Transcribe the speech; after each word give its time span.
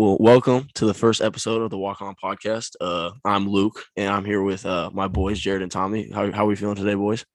Well, 0.00 0.16
welcome 0.18 0.66
to 0.76 0.86
the 0.86 0.94
first 0.94 1.20
episode 1.20 1.60
of 1.60 1.68
the 1.68 1.76
Walk 1.76 2.00
On 2.00 2.14
Podcast. 2.14 2.74
Uh, 2.80 3.10
I'm 3.22 3.46
Luke, 3.46 3.84
and 3.98 4.10
I'm 4.10 4.24
here 4.24 4.42
with 4.42 4.64
uh, 4.64 4.88
my 4.94 5.08
boys, 5.08 5.38
Jared 5.38 5.60
and 5.60 5.70
Tommy. 5.70 6.10
How 6.10 6.32
how 6.32 6.44
are 6.44 6.48
we 6.48 6.56
feeling 6.56 6.76
today, 6.76 6.94
boys? 6.94 7.26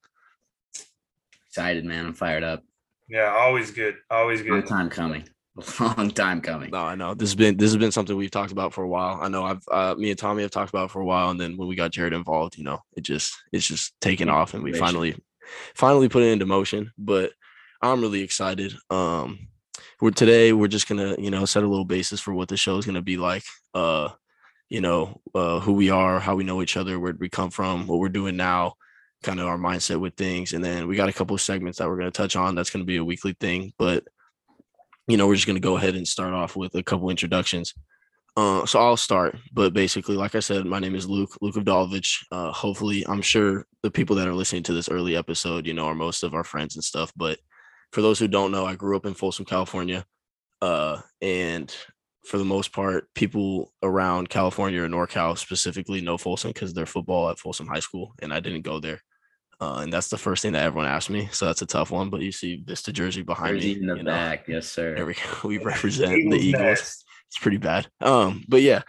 Excited, 1.48 1.86
man. 1.86 2.08
I'm 2.08 2.16
fired 2.16 2.42
up. 2.44 2.64
Yeah, 3.08 3.32
always 3.38 3.70
good. 3.70 3.98
Always 4.10 4.42
Long 4.42 4.62
good. 4.62 4.68
time 4.68 4.90
coming. 4.90 5.30
Long 5.80 6.10
time 6.10 6.42
coming. 6.42 6.72
No, 6.72 6.80
I 6.80 6.96
know 6.96 7.14
this 7.14 7.30
has 7.30 7.36
been 7.36 7.56
this 7.56 7.70
has 7.70 7.78
been 7.78 7.92
something 7.92 8.18
we've 8.18 8.32
talked 8.32 8.52
about 8.52 8.74
for 8.74 8.84
a 8.84 8.90
while. 8.90 9.20
I 9.22 9.28
know 9.28 9.44
I've 9.44 9.62
uh, 9.72 9.94
me 9.94 10.10
and 10.10 10.18
Tommy 10.18 10.42
have 10.42 10.50
talked 10.50 10.72
about 10.72 10.86
it 10.86 10.92
for 10.92 11.02
a 11.02 11.06
while, 11.06 11.30
and 11.30 11.40
then 11.40 11.58
when 11.58 11.68
we 11.68 11.76
got 11.76 11.92
Jared 11.92 12.14
involved, 12.14 12.58
you 12.58 12.64
know, 12.64 12.80
it 12.98 13.02
just 13.02 13.36
it's 13.52 13.68
just 13.68 13.94
taken 14.02 14.28
off, 14.28 14.56
and 14.56 14.64
we 14.64 14.74
finally 14.74 15.16
finally 15.76 16.10
put 16.10 16.24
it 16.24 16.32
into 16.32 16.48
motion. 16.48 16.92
But 16.98 17.32
I'm 17.80 18.02
really 18.02 18.22
excited. 18.24 18.74
Um, 18.90 19.50
we're 20.02 20.12
today 20.12 20.54
we're 20.54 20.68
just 20.68 20.88
gonna 20.88 21.16
you 21.18 21.32
know 21.32 21.46
set 21.46 21.64
a 21.64 21.68
little 21.68 21.86
basis 21.86 22.20
for 22.20 22.34
what 22.34 22.50
the 22.50 22.58
show 22.58 22.78
is 22.78 22.86
gonna 22.86 23.02
be 23.02 23.18
like. 23.18 23.44
Uh, 23.74 24.10
you 24.68 24.82
know, 24.82 25.22
uh, 25.36 25.60
who 25.60 25.74
we 25.74 25.92
are, 25.92 26.20
how 26.20 26.36
we 26.36 26.44
know 26.44 26.62
each 26.62 26.76
other, 26.76 27.00
where 27.00 27.14
we 27.20 27.30
come 27.30 27.52
from, 27.52 27.86
what 27.86 28.00
we're 28.00 28.10
doing 28.10 28.36
now, 28.36 28.74
kind 29.22 29.40
of 29.40 29.46
our 29.46 29.60
mindset 29.60 30.00
with 30.00 30.16
things, 30.16 30.54
and 30.54 30.64
then 30.64 30.88
we 30.88 30.96
got 30.96 31.10
a 31.10 31.14
couple 31.14 31.36
of 31.36 31.42
segments 31.42 31.78
that 31.78 31.88
we're 31.88 31.98
gonna 31.98 32.12
touch 32.12 32.36
on. 32.36 32.56
That's 32.56 32.70
gonna 32.70 32.86
be 32.86 32.98
a 32.98 33.06
weekly 33.06 33.34
thing, 33.40 33.74
but 33.78 34.04
you 35.08 35.18
know, 35.18 35.28
we're 35.28 35.36
just 35.36 35.48
to 35.48 35.60
go 35.60 35.78
ahead 35.78 35.96
and 35.96 36.08
start 36.08 36.34
off 36.34 36.56
with 36.56 36.74
a 36.76 36.84
couple 36.84 37.10
introductions. 37.10 37.74
Uh, 38.38 38.66
so 38.66 38.80
I'll 38.80 38.98
start, 38.98 39.38
but 39.54 39.74
basically, 39.74 40.18
like 40.18 40.36
I 40.36 40.42
said, 40.42 40.66
my 40.66 40.80
name 40.80 40.96
is 40.96 41.08
Luke, 41.08 41.38
Luke 41.40 41.56
Avdalovich. 41.56 42.26
Uh, 42.32 42.52
hopefully, 42.52 43.06
I'm 43.08 43.22
sure 43.22 43.66
the 43.82 43.92
people 43.92 44.18
that 44.18 44.28
are 44.28 44.34
listening 44.34 44.64
to 44.64 44.74
this 44.74 44.90
early 44.90 45.16
episode, 45.16 45.66
you 45.66 45.74
know, 45.74 45.86
are 45.86 45.96
most 45.96 46.22
of 46.24 46.34
our 46.34 46.44
friends 46.44 46.76
and 46.76 46.84
stuff. 46.84 47.14
But 47.16 47.40
for 47.96 48.02
those 48.02 48.20
who 48.20 48.28
don't 48.28 48.52
know, 48.52 48.66
I 48.66 48.76
grew 48.76 48.98
up 48.98 49.06
in 49.06 49.14
Folsom, 49.14 49.46
California. 49.46 50.06
Uh, 50.62 51.00
and 51.22 51.74
for 52.26 52.38
the 52.38 52.44
most 52.44 52.74
part, 52.74 53.08
people 53.16 53.72
around 53.82 54.28
California 54.28 54.84
or 54.84 54.90
NorCal 54.90 55.38
specifically 55.38 56.02
know 56.02 56.18
Folsom 56.18 56.50
because 56.50 56.74
they're 56.74 56.86
football 56.86 57.30
at 57.30 57.40
Folsom 57.40 57.68
High 57.68 57.80
School, 57.80 58.14
and 58.22 58.34
I 58.34 58.42
didn't 58.42 58.64
go 58.64 58.82
there. 58.82 59.02
Uh, 59.62 59.78
and 59.78 59.94
that's 59.94 60.10
the 60.10 60.18
first 60.18 60.42
thing 60.42 60.52
that 60.52 60.66
everyone 60.66 60.90
asked 60.90 61.10
me. 61.10 61.30
So 61.32 61.46
that's 61.46 61.62
a 61.62 61.66
tough 61.66 61.90
one. 61.90 62.10
But 62.10 62.20
you 62.20 62.34
see 62.34 62.62
Vista 62.66 62.92
Jersey 62.92 63.22
behind 63.22 63.56
Jersey 63.56 63.76
me. 63.76 63.80
in 63.80 63.88
the 63.88 63.96
you 63.96 64.04
know. 64.04 64.12
back. 64.12 64.46
Yes, 64.50 64.68
sir. 64.68 64.94
There 64.94 65.06
we 65.06 65.14
go. 65.14 65.22
We 65.48 65.58
represent 65.64 66.30
the 66.30 66.36
Eagles 66.36 66.62
nest. 66.64 67.06
It's 67.28 67.40
pretty 67.40 67.60
bad. 67.60 67.88
Um, 68.02 68.44
but 68.50 68.62
yeah, 68.62 68.82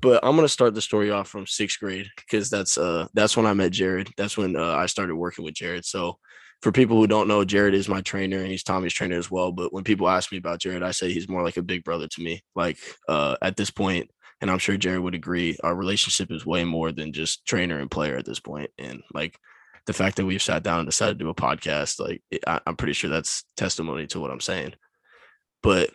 but 0.00 0.24
I'm 0.24 0.36
gonna 0.36 0.48
start 0.48 0.74
the 0.74 0.80
story 0.80 1.10
off 1.10 1.26
from 1.26 1.48
sixth 1.48 1.80
grade 1.80 2.06
because 2.14 2.50
that's 2.50 2.78
uh 2.78 3.08
that's 3.14 3.36
when 3.36 3.46
I 3.46 3.52
met 3.52 3.72
Jared. 3.72 4.10
That's 4.16 4.36
when 4.36 4.54
uh, 4.54 4.76
I 4.76 4.86
started 4.86 5.16
working 5.16 5.44
with 5.44 5.54
Jared. 5.54 5.84
So 5.84 6.18
for 6.64 6.72
people 6.72 6.96
who 6.96 7.06
don't 7.06 7.28
know, 7.28 7.44
Jared 7.44 7.74
is 7.74 7.90
my 7.90 8.00
trainer 8.00 8.38
and 8.38 8.46
he's 8.46 8.62
Tommy's 8.62 8.94
trainer 8.94 9.18
as 9.18 9.30
well. 9.30 9.52
But 9.52 9.70
when 9.74 9.84
people 9.84 10.08
ask 10.08 10.32
me 10.32 10.38
about 10.38 10.60
Jared, 10.60 10.82
I 10.82 10.92
say 10.92 11.12
he's 11.12 11.28
more 11.28 11.44
like 11.44 11.58
a 11.58 11.62
big 11.62 11.84
brother 11.84 12.08
to 12.08 12.22
me. 12.22 12.42
Like 12.56 12.78
uh 13.06 13.36
at 13.42 13.58
this 13.58 13.70
point, 13.70 14.10
and 14.40 14.50
I'm 14.50 14.58
sure 14.58 14.78
Jared 14.78 15.02
would 15.02 15.14
agree, 15.14 15.58
our 15.62 15.74
relationship 15.74 16.32
is 16.32 16.46
way 16.46 16.64
more 16.64 16.90
than 16.90 17.12
just 17.12 17.44
trainer 17.44 17.78
and 17.78 17.90
player 17.90 18.16
at 18.16 18.24
this 18.24 18.40
point. 18.40 18.70
And 18.78 19.02
like 19.12 19.38
the 19.84 19.92
fact 19.92 20.16
that 20.16 20.24
we've 20.24 20.40
sat 20.40 20.62
down 20.62 20.78
and 20.78 20.88
decided 20.88 21.18
to 21.18 21.24
do 21.24 21.28
a 21.28 21.34
podcast, 21.34 22.00
like 22.00 22.22
it, 22.30 22.42
I, 22.46 22.60
I'm 22.66 22.76
pretty 22.76 22.94
sure 22.94 23.10
that's 23.10 23.44
testimony 23.58 24.06
to 24.06 24.20
what 24.20 24.30
I'm 24.30 24.40
saying. 24.40 24.72
But 25.62 25.90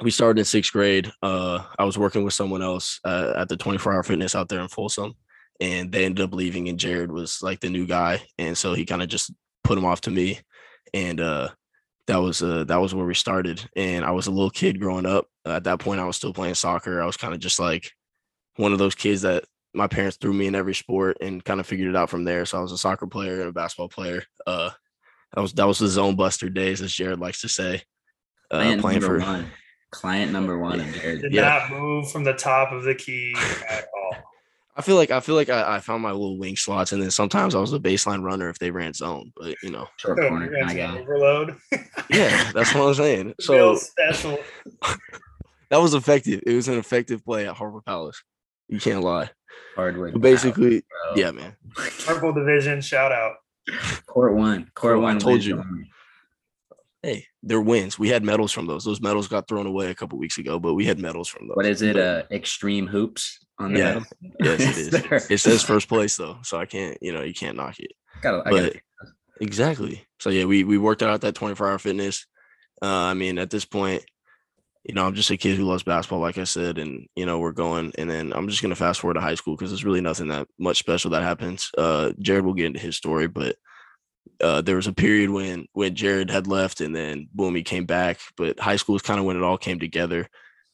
we 0.00 0.10
started 0.10 0.38
in 0.38 0.46
sixth 0.46 0.72
grade. 0.72 1.12
Uh, 1.22 1.64
I 1.78 1.84
was 1.84 1.98
working 1.98 2.24
with 2.24 2.32
someone 2.32 2.62
else 2.62 2.98
uh, 3.04 3.34
at 3.36 3.50
the 3.50 3.58
24 3.58 3.92
Hour 3.92 4.02
Fitness 4.04 4.34
out 4.34 4.48
there 4.48 4.62
in 4.62 4.68
Folsom, 4.68 5.12
and 5.60 5.92
they 5.92 6.06
ended 6.06 6.24
up 6.24 6.32
leaving. 6.32 6.70
And 6.70 6.80
Jared 6.80 7.12
was 7.12 7.42
like 7.42 7.60
the 7.60 7.68
new 7.68 7.86
guy, 7.86 8.22
and 8.38 8.56
so 8.56 8.72
he 8.72 8.86
kind 8.86 9.02
of 9.02 9.10
just 9.10 9.30
put 9.64 9.78
him 9.78 9.84
off 9.84 10.00
to 10.02 10.10
me, 10.10 10.40
and 10.94 11.20
uh, 11.20 11.48
that 12.06 12.16
was 12.18 12.42
uh, 12.42 12.64
that 12.64 12.80
was 12.80 12.94
where 12.94 13.06
we 13.06 13.14
started. 13.14 13.68
And 13.76 14.04
I 14.04 14.10
was 14.10 14.26
a 14.26 14.30
little 14.30 14.50
kid 14.50 14.80
growing 14.80 15.06
up. 15.06 15.26
at 15.46 15.64
that 15.64 15.78
point, 15.80 16.00
I 16.00 16.04
was 16.04 16.16
still 16.16 16.32
playing 16.34 16.54
soccer. 16.54 17.00
I 17.02 17.06
was 17.06 17.16
kind 17.16 17.34
of 17.34 17.40
just 17.40 17.58
like 17.58 17.90
one 18.56 18.72
of 18.72 18.78
those 18.78 18.94
kids 18.94 19.22
that 19.22 19.44
my 19.74 19.86
parents 19.86 20.18
threw 20.20 20.32
me 20.34 20.46
in 20.46 20.54
every 20.54 20.74
sport 20.74 21.16
and 21.22 21.42
kind 21.44 21.58
of 21.60 21.66
figured 21.66 21.88
it 21.88 21.96
out 21.96 22.10
from 22.10 22.24
there. 22.24 22.44
So 22.44 22.58
I 22.58 22.60
was 22.60 22.72
a 22.72 22.78
soccer 22.78 23.06
player 23.06 23.40
and 23.40 23.48
a 23.48 23.52
basketball 23.52 23.88
player. 23.88 24.22
Uh, 24.46 24.70
that 25.34 25.40
was 25.40 25.52
that 25.54 25.66
was 25.66 25.78
the 25.78 25.88
zone 25.88 26.16
buster 26.16 26.48
days, 26.50 26.82
as 26.82 26.92
Jared 26.92 27.18
likes 27.20 27.40
to 27.40 27.48
say. 27.48 27.82
Uh, 28.50 28.58
Client 28.60 28.80
playing 28.82 29.00
number 29.00 29.20
for 29.20 29.26
one. 29.26 29.46
Client 29.90 30.32
number 30.32 30.58
one 30.58 30.80
of 30.80 30.92
Jared. 30.94 31.22
Did 31.22 31.32
Yeah. 31.32 31.66
not 31.68 31.70
move 31.70 32.10
from 32.10 32.24
the 32.24 32.34
top 32.34 32.72
of 32.72 32.82
the 32.84 32.94
key 32.94 33.34
at 33.70 33.86
all. 33.96 34.16
I 34.74 34.80
feel 34.82 34.96
like 34.96 35.10
I 35.10 35.20
feel 35.20 35.34
like 35.34 35.50
I, 35.50 35.76
I 35.76 35.80
found 35.80 36.02
my 36.02 36.12
little 36.12 36.38
wing 36.38 36.56
slots, 36.56 36.92
and 36.92 37.02
then 37.02 37.10
sometimes 37.10 37.54
I 37.54 37.60
was 37.60 37.72
a 37.74 37.78
baseline 37.78 38.22
runner 38.22 38.48
if 38.48 38.58
they 38.58 38.70
ran 38.70 38.94
zone. 38.94 39.32
But 39.36 39.54
you 39.62 39.70
know, 39.70 39.86
Short 39.98 40.18
Oh, 40.18 40.28
corner 40.28 40.46
you 40.50 40.60
got 40.60 40.74
kind 40.74 40.80
of 40.96 41.02
overload. 41.02 41.56
yeah, 42.10 42.50
that's 42.52 42.74
what 42.74 42.88
I'm 42.88 42.94
saying. 42.94 43.34
So 43.40 43.74
special. 43.76 44.38
that 45.70 45.80
was 45.80 45.94
effective. 45.94 46.42
It 46.46 46.54
was 46.54 46.68
an 46.68 46.78
effective 46.78 47.24
play 47.24 47.46
at 47.46 47.54
Harbor 47.54 47.80
Palace. 47.82 48.22
You 48.68 48.80
can't 48.80 49.02
lie. 49.02 49.30
Hardwood. 49.76 50.12
But 50.14 50.22
basically, 50.22 50.76
Wow, 51.06 51.12
yeah, 51.16 51.30
man. 51.32 51.54
Purple 52.06 52.32
division. 52.32 52.80
Shout 52.80 53.12
out. 53.12 53.34
Court 54.06 54.34
one. 54.34 54.64
Court 54.64 54.74
Court 54.74 54.96
one, 54.96 55.04
one. 55.04 55.18
told 55.18 55.44
you. 55.44 55.58
only. 55.58 55.90
Hey, 57.02 57.26
they're 57.42 57.60
wins. 57.60 57.98
We 57.98 58.08
had 58.10 58.22
medals 58.24 58.52
from 58.52 58.66
those. 58.66 58.84
Those 58.84 59.00
medals 59.00 59.26
got 59.26 59.48
thrown 59.48 59.66
away 59.66 59.90
a 59.90 59.94
couple 59.94 60.18
weeks 60.18 60.38
ago, 60.38 60.60
but 60.60 60.74
we 60.74 60.84
had 60.84 61.00
medals 61.00 61.28
from 61.28 61.48
those. 61.48 61.56
What 61.56 61.66
is 61.66 61.82
it? 61.82 61.96
Uh, 61.96 62.22
extreme 62.30 62.86
hoops 62.86 63.38
on 63.58 63.72
the 63.72 63.78
Yeah. 63.80 63.84
medal? 63.94 64.04
Yes, 64.40 64.60
it 64.78 65.12
is. 65.12 65.30
It 65.30 65.38
says 65.38 65.62
first 65.64 65.88
place 65.88 66.16
though, 66.16 66.38
so 66.42 66.58
I 66.58 66.66
can't. 66.66 66.96
You 67.00 67.12
know, 67.12 67.22
you 67.22 67.34
can't 67.34 67.56
knock 67.56 67.78
it. 67.80 67.92
Gotta, 68.22 68.42
but- 68.48 68.76
Exactly. 69.40 70.04
So 70.20 70.30
yeah, 70.30 70.44
we 70.44 70.62
we 70.62 70.78
worked 70.78 71.02
out 71.02 71.22
that 71.22 71.34
24 71.34 71.68
hour 71.68 71.78
fitness. 71.78 72.26
Uh, 72.80 72.86
I 72.86 73.14
mean, 73.14 73.38
at 73.38 73.50
this 73.50 73.64
point, 73.64 74.04
you 74.84 74.94
know, 74.94 75.04
I'm 75.04 75.14
just 75.14 75.30
a 75.30 75.36
kid 75.36 75.56
who 75.56 75.64
loves 75.64 75.82
basketball, 75.82 76.20
like 76.20 76.38
I 76.38 76.44
said, 76.44 76.78
and 76.78 77.06
you 77.16 77.26
know, 77.26 77.40
we're 77.40 77.50
going. 77.52 77.92
And 77.98 78.08
then 78.08 78.32
I'm 78.32 78.48
just 78.48 78.62
gonna 78.62 78.76
fast 78.76 79.00
forward 79.00 79.14
to 79.14 79.20
high 79.20 79.34
school 79.34 79.56
because 79.56 79.70
there's 79.70 79.84
really 79.84 80.00
nothing 80.00 80.28
that 80.28 80.46
much 80.60 80.78
special 80.78 81.10
that 81.12 81.22
happens. 81.24 81.70
Uh, 81.76 82.12
Jared 82.20 82.44
will 82.44 82.54
get 82.54 82.66
into 82.66 82.78
his 82.78 82.96
story, 82.96 83.26
but 83.26 83.56
uh, 84.42 84.60
there 84.60 84.76
was 84.76 84.86
a 84.86 84.92
period 84.92 85.30
when 85.30 85.66
when 85.72 85.94
Jared 85.94 86.30
had 86.30 86.46
left, 86.46 86.80
and 86.80 86.94
then 86.94 87.28
boom, 87.32 87.54
he 87.54 87.62
came 87.62 87.86
back. 87.86 88.18
But 88.36 88.58
high 88.58 88.76
school 88.76 88.96
is 88.96 89.02
kind 89.02 89.20
of 89.20 89.26
when 89.26 89.36
it 89.36 89.42
all 89.42 89.58
came 89.58 89.78
together. 89.78 90.28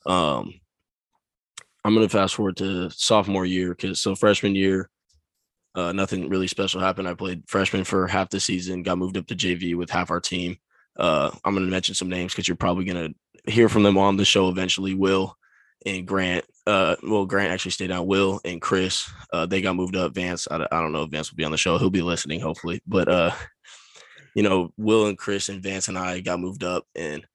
Um, 0.07 0.55
I'm 1.85 1.95
gonna 1.95 2.09
fast 2.09 2.35
forward 2.35 2.57
to 2.59 2.91
sophomore 2.91 3.47
year 3.47 3.71
because 3.71 4.01
so 4.01 4.15
freshman 4.15 4.55
year, 4.55 4.89
uh, 5.75 5.93
nothing 5.93 6.29
really 6.29 6.49
special 6.49 6.81
happened. 6.81 7.09
I 7.09 7.15
played 7.15 7.45
freshman 7.47 7.85
for 7.85 8.07
half 8.07 8.31
the 8.31 8.41
season, 8.41 8.83
got 8.83 8.99
moved 8.99 9.17
up 9.17 9.27
to 9.27 9.37
JV 9.37 9.77
with 9.77 9.91
half 9.91 10.11
our 10.11 10.21
team. 10.21 10.57
Uh, 10.99 11.31
I'm 11.45 11.55
to 11.55 11.61
mention 11.61 11.95
some 11.95 12.09
names 12.09 12.33
because 12.33 12.49
you're 12.49 12.57
probably 12.57 12.85
to 12.87 13.51
hear 13.51 13.69
from 13.69 13.85
them 13.85 13.97
on 13.99 14.17
the 14.17 14.25
show 14.25 14.49
eventually. 14.49 14.95
Will 14.95 15.37
and 15.87 16.07
Grant. 16.07 16.45
Uh, 16.67 16.97
well, 17.03 17.25
Grant 17.25 17.53
actually 17.53 17.71
stayed 17.71 17.89
down. 17.89 18.07
Will 18.07 18.41
and 18.45 18.61
Chris, 18.61 19.09
uh, 19.33 19.47
they 19.47 19.63
got 19.63 19.77
moved 19.77 19.97
up. 19.97 20.15
Vance, 20.15 20.49
I, 20.51 20.57
I 20.57 20.81
don't 20.81 20.93
know 20.93 21.05
if 21.05 21.11
Vance 21.11 21.31
will 21.31 21.37
be 21.37 21.45
on 21.45 21.53
the 21.53 21.57
show. 21.57 21.79
He'll 21.79 21.91
be 21.91 22.03
listening, 22.03 22.41
hopefully. 22.41 22.83
But, 22.87 23.09
uh, 23.09 23.31
you 24.39 24.45
know, 24.45 24.73
Will 24.77 25.07
and 25.07 25.19
Chris 25.19 25.49
and 25.49 25.61
Vance 25.61 25.89
and 25.89 25.99
I 25.99 26.21
got 26.21 26.39
moved 26.39 26.63
up. 26.63 26.85
And 26.95 27.27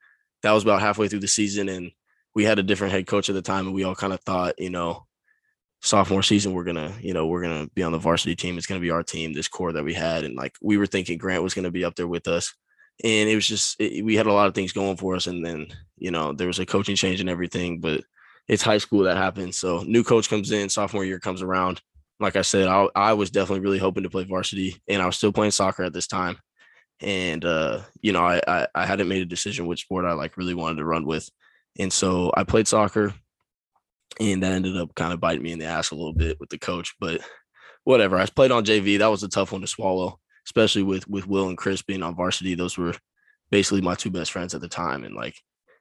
that 0.42 0.54
was 0.54 0.64
about 0.64 0.80
halfway 0.80 1.10
through 1.10 1.20
the 1.20 1.28
season. 1.28 1.68
And 1.68 1.92
we 2.34 2.46
had 2.46 2.60
a 2.60 2.64
different 2.64 2.94
head 2.94 3.08
coach 3.08 3.28
at 3.28 3.36
the 3.36 3.42
time. 3.42 3.66
And 3.66 3.76
we 3.76 3.84
all 3.84 3.94
kind 3.94 4.14
of 4.14 4.22
thought, 4.22 4.58
you 4.58 4.70
know, 4.70 5.06
sophomore 5.82 6.24
season 6.24 6.54
we're 6.54 6.64
gonna 6.64 6.94
you 7.02 7.14
know 7.14 7.28
we're 7.28 7.42
gonna 7.42 7.68
be 7.76 7.84
on 7.84 7.92
the 7.92 7.98
varsity 7.98 8.38
team 8.38 8.58
it's 8.58 8.66
gonna 8.66 8.80
be 8.80 8.90
our 8.90 9.04
team 9.04 9.34
this 9.34 9.50
core 9.50 9.74
that 9.74 9.84
we 9.84 9.94
had 9.94 10.24
and 10.24 10.34
like 10.38 10.56
we 10.62 10.78
were 10.78 10.86
thinking 10.86 11.18
grant 11.18 11.44
was 11.44 11.54
gonna 11.54 11.70
be 11.70 11.84
up 11.84 11.94
there 11.96 12.08
with 12.08 12.26
us 12.26 12.56
and 13.04 13.30
it 13.30 13.36
was 13.36 13.46
just 13.46 13.76
it, 13.82 14.02
we 14.06 14.16
had 14.16 14.26
a 14.26 14.32
lot 14.32 14.48
of 14.48 14.56
things 14.56 14.72
going 14.72 14.96
for 14.96 15.14
us 15.14 15.28
and 15.28 15.46
then 15.46 15.68
you 15.98 16.10
know 16.10 16.32
there 16.32 16.48
was 16.48 16.58
a 16.60 16.66
coaching 16.66 16.96
change 16.96 17.20
and 17.20 17.30
everything 17.30 17.82
but 17.82 18.02
it's 18.48 18.64
high 18.64 18.78
school 18.78 19.04
that 19.04 19.18
happens 19.18 19.58
so 19.58 19.84
new 19.86 20.06
coach 20.06 20.30
comes 20.30 20.52
in 20.52 20.70
sophomore 20.70 21.04
year 21.04 21.20
comes 21.20 21.42
around 21.42 21.82
like 22.22 22.38
i 22.38 22.42
said 22.42 22.70
i, 22.70 22.88
I 22.96 23.12
was 23.12 23.30
definitely 23.30 23.60
really 23.60 23.78
hoping 23.78 24.04
to 24.04 24.10
play 24.10 24.24
varsity 24.24 24.82
and 24.88 25.02
i 25.02 25.06
was 25.06 25.18
still 25.18 25.34
playing 25.34 25.52
soccer 25.52 25.84
at 25.84 25.92
this 25.92 26.08
time 26.08 26.38
and 27.02 27.44
uh 27.44 27.82
you 28.02 28.12
know 28.12 28.24
I, 28.24 28.42
I 28.48 28.68
i 28.76 28.86
hadn't 28.86 29.08
made 29.08 29.22
a 29.22 29.26
decision 29.26 29.66
which 29.66 29.82
sport 29.82 30.06
i 30.06 30.14
like 30.14 30.38
really 30.38 30.54
wanted 30.54 30.78
to 30.78 30.86
run 30.86 31.06
with 31.06 31.30
and 31.80 31.92
so 31.92 32.32
i 32.38 32.44
played 32.44 32.68
soccer 32.68 33.14
and 34.20 34.44
that 34.44 34.54
ended 34.54 34.78
up 34.78 34.94
kind 34.96 35.14
of 35.14 35.20
biting 35.20 35.44
me 35.44 35.52
in 35.52 35.60
the 35.60 35.66
ass 35.66 35.92
a 35.92 35.96
little 35.96 36.14
bit 36.14 36.40
with 36.40 36.50
the 36.50 36.58
coach. 36.58 36.96
But 37.00 37.22
whatever, 37.84 38.18
I 38.18 38.26
played 38.26 38.52
on 38.52 38.66
JV. 38.66 39.00
That 39.00 39.08
was 39.08 39.24
a 39.24 39.30
tough 39.30 39.52
one 39.52 39.62
to 39.62 39.68
swallow, 39.68 40.20
especially 40.46 40.84
with 40.84 41.08
with 41.08 41.28
Will 41.28 41.50
and 41.50 41.58
Chris 41.58 41.82
being 41.82 42.04
on 42.04 42.16
varsity. 42.16 42.56
Those 42.56 42.78
were 42.78 42.94
basically 43.50 43.82
my 43.82 43.96
two 43.96 44.12
best 44.12 44.32
friends 44.32 44.54
at 44.54 44.62
the 44.62 44.70
time, 44.70 45.04
and 45.04 45.16
like 45.16 45.36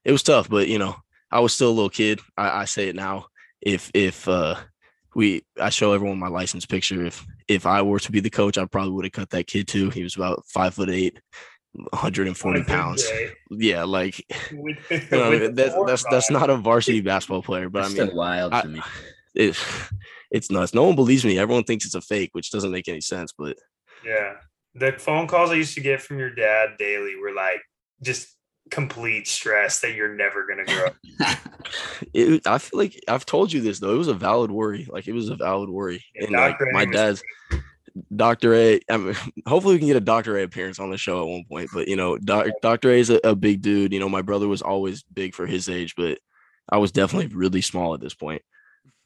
it 0.04 0.12
was 0.12 0.22
tough. 0.22 0.48
But 0.48 0.68
you 0.68 0.78
know, 0.78 0.96
I 1.30 1.40
was 1.40 1.52
still 1.52 1.70
a 1.70 1.72
little 1.72 1.90
kid. 1.90 2.20
I, 2.36 2.62
I 2.62 2.64
say 2.64 2.88
it 2.88 2.96
now. 2.96 3.26
If 3.60 3.90
if 3.94 4.26
uh 4.28 4.56
we, 5.14 5.44
I 5.60 5.68
show 5.68 5.92
everyone 5.92 6.18
my 6.18 6.28
license 6.28 6.64
picture. 6.64 7.04
If 7.04 7.24
if 7.48 7.66
I 7.66 7.82
were 7.82 7.98
to 8.00 8.12
be 8.12 8.20
the 8.20 8.30
coach, 8.30 8.58
I 8.58 8.64
probably 8.66 8.92
would 8.92 9.04
have 9.04 9.12
cut 9.12 9.30
that 9.30 9.46
kid 9.46 9.68
too. 9.68 9.90
He 9.90 10.02
was 10.02 10.16
about 10.16 10.44
five 10.46 10.74
foot 10.74 10.90
eight, 10.90 11.20
140 11.72 12.48
On 12.58 12.62
a 12.62 12.64
good 12.64 12.68
pounds. 12.72 13.02
day. 13.04 13.30
Yeah, 13.50 13.84
like 13.84 14.24
With- 14.52 14.78
you 14.90 15.00
know, 15.10 15.30
with 15.30 15.40
the 15.42 15.48
that's 15.52 15.74
board 15.74 15.88
that's 15.88 16.04
that's 16.10 16.30
not 16.30 16.50
a 16.50 16.56
varsity 16.56 17.00
basketball 17.00 17.42
player. 17.42 17.68
But 17.68 17.84
I 17.84 17.86
mean, 17.88 17.92
still 17.96 18.14
wild 18.14 18.52
I- 18.52 18.62
to 18.62 18.68
me. 18.68 18.80
it, 19.34 19.56
it's 20.30 20.50
nuts. 20.50 20.74
No 20.74 20.84
one 20.84 20.96
believes 20.96 21.24
me. 21.24 21.38
Everyone 21.38 21.64
thinks 21.64 21.84
it's 21.86 21.94
a 21.94 22.00
fake, 22.00 22.30
which 22.32 22.50
doesn't 22.50 22.70
make 22.72 22.88
any 22.88 23.00
sense. 23.00 23.32
But 23.36 23.56
Yeah. 24.04 24.34
The 24.74 24.92
phone 24.92 25.26
calls 25.26 25.50
I 25.50 25.54
used 25.54 25.74
to 25.74 25.82
get 25.82 26.00
from 26.00 26.18
your 26.18 26.34
dad 26.34 26.78
daily 26.78 27.14
were 27.16 27.34
like 27.34 27.60
just 28.02 28.34
complete 28.72 29.28
stress 29.28 29.80
that 29.80 29.94
you're 29.94 30.14
never 30.14 30.46
gonna 30.46 30.64
grow. 30.64 30.88
It, 32.12 32.46
I 32.46 32.58
feel 32.58 32.78
like 32.78 33.00
I've 33.08 33.24
told 33.24 33.52
you 33.52 33.60
this 33.60 33.78
though. 33.78 33.94
It 33.94 33.98
was 33.98 34.08
a 34.08 34.14
valid 34.14 34.50
worry. 34.50 34.86
Like 34.90 35.06
it 35.06 35.12
was 35.12 35.30
a 35.30 35.36
valid 35.36 35.70
worry. 35.70 36.04
Yeah, 36.14 36.24
and 36.24 36.32
like 36.32 36.56
my 36.72 36.84
dad's 36.84 37.22
Dr. 38.14 38.54
A. 38.54 38.80
I 38.90 38.96
mean, 38.96 39.14
hopefully 39.46 39.76
we 39.76 39.78
can 39.78 39.88
get 39.88 39.96
a 39.96 40.00
Dr. 40.00 40.36
A 40.38 40.42
appearance 40.42 40.78
on 40.80 40.90
the 40.90 40.98
show 40.98 41.22
at 41.22 41.28
one 41.28 41.44
point. 41.48 41.70
But 41.72 41.88
you 41.88 41.96
know, 41.96 42.18
doc, 42.18 42.48
Dr. 42.60 42.90
A 42.90 42.98
is 42.98 43.10
a, 43.10 43.20
a 43.24 43.34
big 43.34 43.62
dude. 43.62 43.92
You 43.92 44.00
know, 44.00 44.08
my 44.08 44.22
brother 44.22 44.48
was 44.48 44.60
always 44.60 45.04
big 45.04 45.34
for 45.34 45.46
his 45.46 45.68
age, 45.68 45.94
but 45.96 46.18
I 46.70 46.78
was 46.78 46.92
definitely 46.92 47.34
really 47.34 47.62
small 47.62 47.94
at 47.94 48.00
this 48.00 48.14
point. 48.14 48.42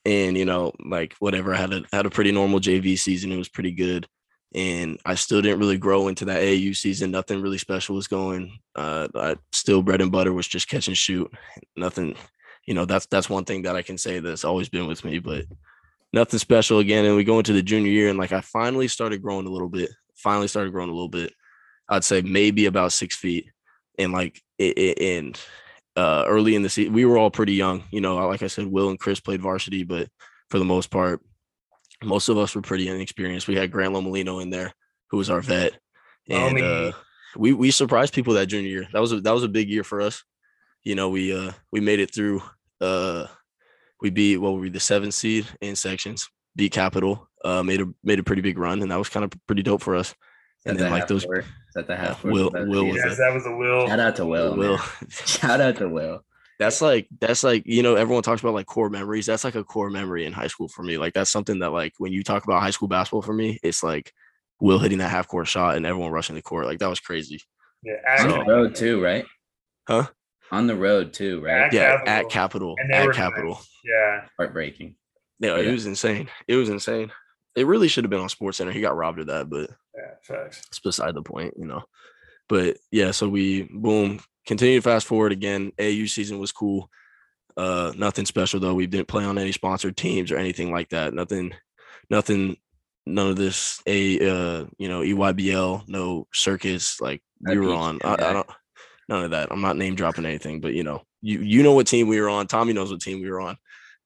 And 0.05 0.37
you 0.37 0.47
know, 0.47 0.73
like 0.85 1.15
whatever, 1.19 1.55
I 1.55 1.59
had 1.59 1.73
a 1.73 1.83
had 1.93 2.07
a 2.07 2.11
pretty 2.11 2.33
normal 2.33 2.61
JV 2.61 2.99
season. 2.99 3.31
It 3.31 3.39
was 3.39 3.49
pretty 3.49 3.73
good. 3.73 4.09
And 4.57 4.99
I 5.05 5.17
still 5.17 5.43
didn't 5.43 5.61
really 5.61 5.77
grow 5.77 6.09
into 6.09 6.25
that 6.25 6.41
AAU 6.41 6.75
season. 6.75 7.11
Nothing 7.11 7.43
really 7.43 7.59
special 7.59 7.95
was 7.95 8.09
going. 8.09 8.59
Uh, 8.75 9.07
I 9.15 9.37
still 9.53 9.83
bread 9.83 10.01
and 10.01 10.11
butter 10.11 10.33
was 10.33 10.49
just 10.49 10.67
catch 10.69 10.89
and 10.89 10.97
shoot. 10.97 11.31
Nothing, 11.77 12.17
you 12.65 12.73
know. 12.73 12.87
That's 12.87 13.05
that's 13.07 13.29
one 13.29 13.45
thing 13.45 13.63
that 13.63 13.77
I 13.77 13.83
can 13.83 13.99
say 13.99 14.19
that's 14.19 14.47
always 14.47 14.71
been 14.71 14.87
with 14.87 15.05
me. 15.05 15.19
But 15.19 15.45
nothing 16.15 16.39
special 16.39 16.79
again. 16.79 17.05
And 17.05 17.17
we 17.17 17.23
go 17.23 17.37
into 17.37 17.53
the 17.53 17.63
junior 17.63 17.91
year, 17.91 18.09
and 18.09 18.19
like 18.19 18.33
I 18.33 18.41
finally 18.41 18.89
started 18.89 19.21
growing 19.21 19.47
a 19.47 19.51
little 19.51 19.69
bit. 19.69 19.91
Finally 20.15 20.49
started 20.49 20.73
growing 20.73 20.89
a 20.89 20.95
little 20.95 21.11
bit. 21.11 21.35
I'd 21.89 22.05
say 22.05 22.23
maybe 22.23 22.65
about 22.65 22.93
six 22.93 23.15
feet. 23.15 23.51
And 23.99 24.13
like 24.13 24.43
it, 24.59 24.79
it 24.79 25.01
and 25.01 25.39
uh, 25.97 26.25
early 26.27 26.55
in 26.55 26.63
the 26.63 26.71
season, 26.71 26.95
we 26.95 27.05
were 27.05 27.19
all 27.19 27.31
pretty 27.31 27.55
young. 27.55 27.85
You 27.91 28.01
know, 28.01 28.17
like 28.27 28.43
I 28.43 28.47
said, 28.47 28.67
Will 28.67 28.89
and 28.89 28.99
Chris 28.99 29.21
played 29.21 29.43
varsity, 29.43 29.85
but 29.85 30.09
for 30.51 30.59
the 30.59 30.65
most 30.65 30.91
part, 30.91 31.21
most 32.05 32.29
of 32.29 32.39
us 32.39 32.55
were 32.55 32.63
pretty 32.63 32.89
inexperienced. 32.89 33.49
We 33.49 33.57
had 33.57 33.71
Grant 33.71 33.95
Lomolino 33.95 34.43
in 34.43 34.51
there, 34.51 34.73
who 35.11 35.17
was 35.17 35.31
our 35.31 35.41
vet, 35.41 35.73
and 36.29 36.57
Lomi. 36.59 36.63
uh, 36.63 36.93
we 37.37 37.53
we 37.53 37.71
surprised 37.71 38.15
people 38.15 38.35
that 38.35 38.47
junior 38.47 38.69
year. 38.69 38.89
That 38.93 39.01
was 39.01 39.13
a, 39.13 39.21
that 39.21 39.35
was 39.35 39.43
a 39.45 39.49
big 39.49 39.69
year 39.69 39.85
for 39.85 40.01
us. 40.01 40.25
You 40.83 40.95
know, 40.95 41.09
we 41.09 41.37
uh 41.37 41.53
we 41.73 41.81
made 41.81 42.01
it 42.01 42.15
through. 42.15 42.43
Uh, 42.81 43.27
we 44.01 44.11
beat 44.11 44.37
what 44.39 44.53
were 44.53 44.61
we 44.61 44.69
the 44.69 44.81
seventh 44.81 45.15
seed 45.15 45.47
in 45.61 45.75
sections, 45.77 46.29
beat 46.55 46.73
Capital, 46.73 47.29
uh, 47.45 47.63
made 47.63 47.81
a 47.81 47.87
made 48.05 48.19
a 48.19 48.23
pretty 48.23 48.43
big 48.43 48.59
run, 48.59 48.83
and 48.83 48.91
that 48.91 48.99
was 48.99 49.09
kind 49.09 49.25
of 49.25 49.33
pretty 49.47 49.63
dope 49.63 49.83
for 49.83 49.97
us. 49.97 50.15
And 50.67 50.77
then, 50.79 50.91
like, 50.91 51.07
those- 51.07 51.25
court? 51.25 51.45
Is 51.45 51.75
that 51.77 51.87
the 51.87 51.95
half 51.97 52.25
Yeah, 52.25 52.31
Will- 52.33 52.51
Will 52.53 52.87
was 52.87 52.97
Yes, 52.97 53.19
that 53.19 53.33
was 53.33 53.45
the 53.45 53.55
will. 53.57 53.87
Shout 53.87 54.01
out 54.01 54.17
to 54.17 54.27
Will. 54.27 54.57
Will. 54.57 54.79
Shout 55.09 55.61
out 55.61 55.77
to 55.77 55.89
Will. 55.89 56.25
That's 56.59 56.81
like 56.81 57.07
that's 57.21 57.45
like 57.45 57.65
you 57.67 57.83
know 57.83 57.95
everyone 57.97 58.23
talks 58.23 58.41
about 58.41 58.55
like 58.55 58.67
core 58.67 58.89
memories 58.89 59.27
that's 59.27 59.45
like 59.45 59.55
a 59.57 59.65
core 59.65 59.91
memory 59.91 60.25
in 60.25 60.33
high 60.33 60.47
school 60.47 60.69
for 60.69 60.83
me 60.83 60.97
like 60.97 61.13
that's 61.13 61.31
something 61.31 61.59
that 61.59 61.71
like 61.71 61.93
when 61.99 62.13
you 62.13 62.23
talk 62.23 62.45
about 62.45 62.63
high 62.63 62.71
school 62.71 62.89
basketball 62.89 63.21
for 63.23 63.35
me 63.35 63.59
it's 63.63 63.83
like 63.83 64.13
will 64.61 64.79
hitting 64.79 64.99
that 64.99 65.11
half 65.11 65.29
court 65.29 65.47
shot 65.47 65.77
and 65.77 65.85
everyone 65.85 66.11
rushing 66.11 66.35
the 66.35 66.41
court 66.43 66.65
like 66.65 66.79
that 66.79 66.89
was 66.89 67.01
crazy 67.01 67.43
Yeah, 67.83 67.93
On 67.95 68.01
actually, 68.07 68.45
the 68.45 68.51
road 68.51 68.75
too, 68.75 69.03
right? 69.03 69.27
Huh? 69.87 70.07
On 70.51 70.67
the 70.67 70.77
road 70.77 71.13
too, 71.13 71.43
right? 71.43 71.65
At 71.67 71.73
yeah 71.75 71.97
Capital. 71.99 72.09
at 72.15 72.31
capital 72.31 72.75
at 72.93 73.07
were 73.07 73.13
capital 73.13 73.61
yeah. 73.85 74.25
Heartbreaking. 74.39 74.97
yeah 75.41 75.57
it 75.59 75.71
was 75.71 75.85
insane 75.87 76.29
it 76.49 76.57
was 76.57 76.71
insane 76.71 77.13
it 77.55 77.67
really 77.67 77.89
should 77.89 78.05
have 78.05 78.11
been 78.11 78.21
on 78.21 78.29
SportsCenter 78.29 78.73
he 78.73 78.81
got 78.81 78.97
robbed 78.97 79.19
of 79.21 79.27
that 79.27 79.51
but 79.51 79.69
Yeah, 79.95 80.15
facts. 80.23 80.63
it's 80.69 80.79
beside 80.81 81.15
the 81.15 81.23
point, 81.23 81.55
you 81.59 81.67
know. 81.67 81.83
But 82.49 82.77
yeah, 82.93 83.11
so 83.11 83.29
we 83.29 83.63
boom, 83.65 84.21
continue 84.47 84.79
to 84.79 84.83
fast 84.83 85.07
forward 85.07 85.33
again. 85.33 85.73
AAU 85.79 86.09
season 86.09 86.39
was 86.39 86.53
cool. 86.53 86.91
Uh 87.57 87.93
nothing 87.97 88.27
special 88.27 88.61
though. 88.61 88.75
We 88.75 88.87
didn't 88.87 89.09
play 89.09 89.25
on 89.25 89.39
any 89.39 89.53
sponsored 89.53 89.97
teams 89.97 90.31
or 90.31 90.37
anything 90.37 90.71
like 90.73 90.91
that. 90.91 91.15
Nothing, 91.15 91.53
nothing, 92.11 92.57
none 93.07 93.29
of 93.31 93.37
this 93.37 93.81
a 93.87 94.17
uh 94.21 94.67
you 94.79 94.89
know, 94.89 95.01
EYBL, 95.01 95.89
no 95.89 96.27
circus, 96.33 97.01
like 97.01 97.23
we 97.41 97.59
were 97.59 97.75
on. 97.75 97.99
I, 98.05 98.15
I 98.15 98.33
don't 98.33 98.49
none 99.09 99.25
of 99.25 99.31
that. 99.31 99.51
I'm 99.51 99.61
not 99.61 99.77
name 99.77 99.95
dropping 99.95 100.27
anything, 100.27 100.61
but 100.61 100.75
you 100.75 100.85
know, 100.85 101.03
you 101.23 101.41
you 101.41 101.63
know 101.63 101.73
what 101.73 101.87
team 101.87 102.09
we 102.09 102.21
were 102.21 102.29
on. 102.29 102.47
Tommy 102.47 102.73
knows 102.73 102.91
what 102.91 103.01
team 103.01 103.21
we 103.21 103.31
were 103.31 103.41
on. 103.41 103.57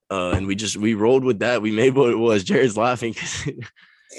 Uh, 0.09 0.31
and 0.31 0.45
we 0.45 0.55
just 0.55 0.77
we 0.77 0.93
rolled 0.93 1.23
with 1.23 1.39
that. 1.39 1.61
We 1.61 1.71
made 1.71 1.95
what 1.95 2.09
it 2.09 2.17
was. 2.17 2.43
Jared's 2.45 2.77
laughing 2.77 3.13
because 3.13 3.49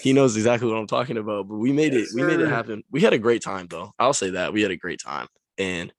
he 0.02 0.12
knows 0.12 0.36
exactly 0.36 0.69
what 0.69 0.78
I'm 0.78 0.86
talking 0.86 1.19
about. 1.19 1.48
But 1.48 1.56
we 1.56 1.72
made 1.72 1.92
Yes, 1.92 2.12
it. 2.12 2.16
We 2.16 2.22
made 2.22 2.40
it 2.40 2.48
happen. 2.48 2.82
We 2.90 3.02
had 3.02 3.12
a 3.12 3.19
great 3.19 3.42
time 3.42 3.66
though. 3.69 3.92
I'll 3.98 4.14
say 4.14 4.30
that 4.30 4.52
we 4.52 4.62
had 4.62 4.70
a 4.70 4.76
great 4.76 5.00
time, 5.00 5.28
and 5.58 5.92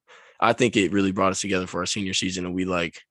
I 0.43 0.51
think 0.53 0.75
it 0.75 0.91
really 0.91 1.13
brought 1.13 1.31
us 1.31 1.41
together 1.41 1.65
for 1.65 1.79
our 1.79 1.85
senior 1.85 2.13
season. 2.13 2.45
And 2.45 2.53
we 2.53 2.65
like 2.65 3.01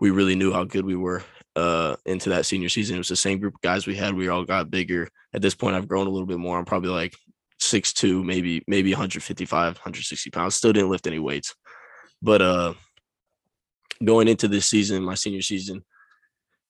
we 0.00 0.10
really 0.10 0.34
knew 0.34 0.52
how 0.52 0.64
good 0.64 0.84
we 0.84 0.96
were 0.96 1.22
uh 1.54 1.96
into 2.04 2.30
that 2.30 2.44
senior 2.44 2.68
season. 2.68 2.96
It 2.96 2.98
was 2.98 3.08
the 3.08 3.16
same 3.16 3.38
group 3.38 3.54
of 3.54 3.60
guys 3.60 3.86
we 3.86 3.94
had. 3.94 4.14
We 4.14 4.28
all 4.28 4.44
got 4.44 4.70
bigger. 4.70 5.08
At 5.32 5.42
this 5.42 5.54
point, 5.54 5.76
I've 5.76 5.88
grown 5.88 6.08
a 6.08 6.10
little 6.10 6.26
bit 6.26 6.38
more. 6.38 6.58
I'm 6.58 6.64
probably 6.64 6.90
like 6.90 7.14
six 7.60 7.92
two, 7.92 8.24
maybe 8.24 8.64
maybe 8.66 8.90
155, 8.90 9.76
160 9.76 10.30
pounds. 10.30 10.56
Still 10.56 10.72
didn't 10.72 10.90
lift 10.90 11.06
any 11.06 11.20
weights, 11.20 11.54
but 12.20 12.42
uh 12.42 12.74
going 14.04 14.26
into 14.26 14.48
this 14.48 14.68
season, 14.68 15.04
my 15.04 15.14
senior 15.14 15.42
season, 15.42 15.84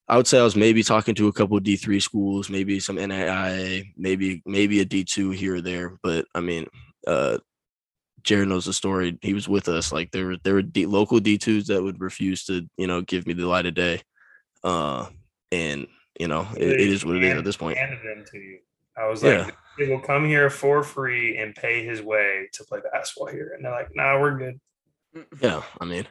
I 0.09 0.19
would 0.19 0.27
say 0.27 0.39
I 0.39 0.45
was 0.45 0.57
maybe 0.57 0.83
talking 0.83 1.15
to 1.15 1.29
a 1.29 1.33
couple 1.33 1.57
of 1.57 1.63
D 1.63 1.77
three 1.77 2.01
schools, 2.01 2.51
maybe 2.51 2.81
some 2.81 2.97
NAIA, 2.97 3.85
maybe 3.97 4.43
maybe 4.45 4.81
a 4.81 4.85
D 4.85 5.05
two 5.05 5.31
here 5.31 5.55
or 5.57 5.61
there. 5.63 5.99
But 6.03 6.27
I 6.35 6.41
mean, 6.41 6.67
uh, 7.07 7.39
Jared 8.23 8.49
knows 8.49 8.65
the 8.65 8.73
story. 8.73 9.19
He 9.23 9.35
was 9.35 9.49
with 9.49 9.69
us. 9.69 9.93
Like 9.93 10.11
there 10.11 10.27
were 10.27 10.37
there 10.43 10.55
were 10.55 10.63
D, 10.63 10.87
local 10.87 11.21
D 11.21 11.39
twos 11.39 11.67
that 11.67 11.83
would 11.83 12.01
refuse 12.01 12.45
to 12.47 12.69
you 12.77 12.87
know 12.87 13.03
give 13.03 13.27
me 13.27 13.33
the 13.35 13.47
light 13.47 13.67
of 13.67 13.75
day, 13.75 14.03
uh, 14.65 15.07
and 15.51 15.87
you 16.19 16.29
know 16.29 16.47
it, 16.57 16.63
it 16.63 16.77
They 16.79 16.89
is 16.89 17.05
what 17.05 17.17
it 17.17 17.25
is 17.25 17.39
at 17.39 17.45
this 17.45 17.57
point. 17.57 17.79
Handed 17.79 17.99
them 17.99 18.25
to 18.31 18.39
you. 18.39 18.59
I 18.97 19.07
was 19.09 19.23
like, 19.23 19.47
Yeah. 19.47 19.51
he 19.79 19.91
will 19.91 20.01
come 20.01 20.27
here 20.27 20.51
for 20.51 20.83
free 20.83 21.39
and 21.39 21.55
pay 21.55 21.85
his 21.85 22.03
way 22.03 22.49
to 22.53 22.65
play 22.65 22.81
basketball 22.93 23.29
here. 23.29 23.53
And 23.57 23.65
they're 23.65 23.73
like, 23.73 23.89
nah, 23.95 24.21
we're 24.21 24.37
good. 24.37 24.61
Yeah, 25.41 25.63
I 25.81 25.87
mean, 25.87 26.07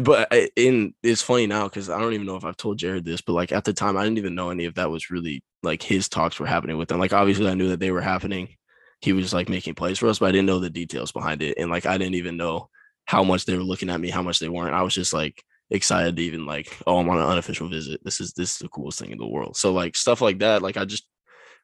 but 0.00 0.32
in 0.56 0.94
it's 1.02 1.22
funny 1.22 1.46
now 1.46 1.64
because 1.64 1.90
I 1.90 2.00
don't 2.00 2.12
even 2.14 2.26
know 2.26 2.36
if 2.36 2.44
I've 2.44 2.56
told 2.56 2.78
Jared 2.78 3.04
this, 3.04 3.20
but 3.20 3.32
like 3.32 3.52
at 3.52 3.64
the 3.64 3.72
time, 3.72 3.96
I 3.96 4.04
didn't 4.04 4.18
even 4.18 4.34
know 4.34 4.50
any 4.50 4.64
of 4.64 4.74
that 4.74 4.90
was 4.90 5.10
really 5.10 5.42
like 5.62 5.82
his 5.82 6.08
talks 6.08 6.38
were 6.38 6.46
happening 6.46 6.78
with 6.78 6.88
them. 6.88 6.98
Like 7.00 7.12
obviously, 7.12 7.48
I 7.48 7.54
knew 7.54 7.68
that 7.68 7.80
they 7.80 7.90
were 7.90 8.00
happening. 8.00 8.56
He 9.04 9.12
was 9.12 9.32
like 9.34 9.48
making 9.48 9.74
plays 9.74 9.98
for 9.98 10.08
us, 10.08 10.18
but 10.18 10.26
I 10.26 10.32
didn't 10.32 10.46
know 10.46 10.58
the 10.60 10.70
details 10.70 11.12
behind 11.12 11.42
it, 11.42 11.58
and 11.58 11.70
like 11.70 11.86
I 11.86 11.98
didn't 11.98 12.14
even 12.16 12.36
know 12.36 12.68
how 13.06 13.22
much 13.22 13.44
they 13.44 13.56
were 13.56 13.62
looking 13.62 13.90
at 13.90 14.00
me, 14.00 14.08
how 14.08 14.22
much 14.22 14.38
they 14.38 14.48
weren't. 14.48 14.74
I 14.74 14.82
was 14.82 14.94
just 14.94 15.12
like 15.12 15.42
excited 15.70 16.16
to 16.16 16.22
even 16.22 16.46
like, 16.46 16.76
oh, 16.86 16.98
I'm 16.98 17.08
on 17.10 17.18
an 17.18 17.26
unofficial 17.26 17.68
visit. 17.68 18.00
This 18.04 18.20
is 18.20 18.32
this 18.32 18.52
is 18.52 18.58
the 18.58 18.68
coolest 18.68 18.98
thing 18.98 19.10
in 19.10 19.18
the 19.18 19.26
world. 19.26 19.56
So 19.56 19.72
like 19.72 19.94
stuff 19.96 20.20
like 20.20 20.38
that, 20.38 20.62
like 20.62 20.76
I 20.76 20.84
just 20.86 21.06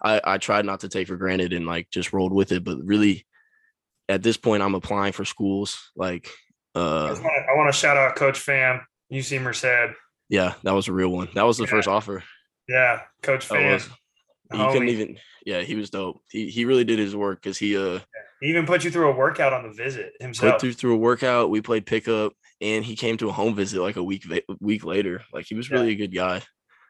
I 0.02 0.20
I 0.22 0.38
tried 0.38 0.64
not 0.66 0.80
to 0.80 0.88
take 0.88 1.08
for 1.08 1.16
granted 1.16 1.52
and 1.52 1.66
like 1.66 1.88
just 1.90 2.12
rolled 2.12 2.32
with 2.32 2.52
it, 2.52 2.62
but 2.64 2.78
really. 2.84 3.26
At 4.08 4.24
this 4.24 4.36
point, 4.36 4.60
I'm 4.60 4.74
applying 4.74 5.12
for 5.12 5.24
schools 5.24 5.92
like 5.94 6.28
I 6.74 6.80
uh 6.80 7.14
wanna- 7.14 7.28
I 7.52 7.56
want 7.56 7.72
to 7.72 7.78
shout 7.78 7.96
out 7.96 8.16
Coach 8.16 8.40
Fam, 8.40 8.80
UC 9.12 9.40
Merced. 9.40 9.94
yeah, 10.28 10.54
that 10.64 10.72
was 10.74 10.88
a 10.88 10.92
real 10.92 11.10
one. 11.10 11.28
That 11.34 11.46
was 11.46 11.58
the 11.58 11.64
Yeah. 11.64 11.70
first 11.70 11.86
offer. 11.86 12.24
Yeah, 12.68 13.02
Coach 13.22 13.44
Fam. 13.46 13.80
Was. 14.50 14.58
the 14.58 14.64
He 14.66 14.72
couldn't 14.72 14.88
homie. 14.88 14.90
even. 14.92 15.18
Yeah, 15.46 15.60
he 15.62 15.74
was 15.74 15.90
dope. 15.90 16.20
He 16.30 16.48
he 16.50 16.64
really 16.64 16.84
did 16.84 16.98
his 16.98 17.14
work 17.16 17.42
because 17.42 17.58
he 17.58 17.76
uh 17.76 18.00
He 18.40 18.48
even 18.48 18.66
put 18.66 18.84
you 18.84 18.90
through 18.90 19.08
a 19.10 19.16
workout 19.16 19.52
on 19.52 19.62
the 19.62 19.72
visit 19.72 20.12
put 20.18 20.22
himself. 20.22 20.60
through 20.60 20.72
through 20.74 20.94
a 20.94 20.98
workout. 20.98 21.50
We 21.50 21.60
played 21.60 21.86
pickup, 21.86 22.32
and 22.60 22.84
he 22.84 22.94
came 22.96 23.16
to 23.18 23.28
a 23.28 23.32
home 23.32 23.54
visit 23.54 23.80
like 23.80 23.96
a 23.96 24.02
week 24.04 24.24
week 24.60 24.84
later. 24.84 25.22
Like 25.32 25.46
he 25.46 25.54
was 25.54 25.68
Yeah. 25.70 25.76
really 25.78 25.92
a 25.92 25.96
good 25.96 26.14
guy. 26.14 26.42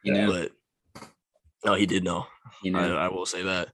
You 0.02 0.14
know, 0.14 0.33
But 0.33 0.52
no, 1.64 1.75
he 1.75 1.87
did 1.87 2.02
know. 2.05 2.26
you 2.62 2.71
know. 2.73 2.97
I 2.97 3.09
will 3.09 3.26
say 3.26 3.43
that. 3.43 3.69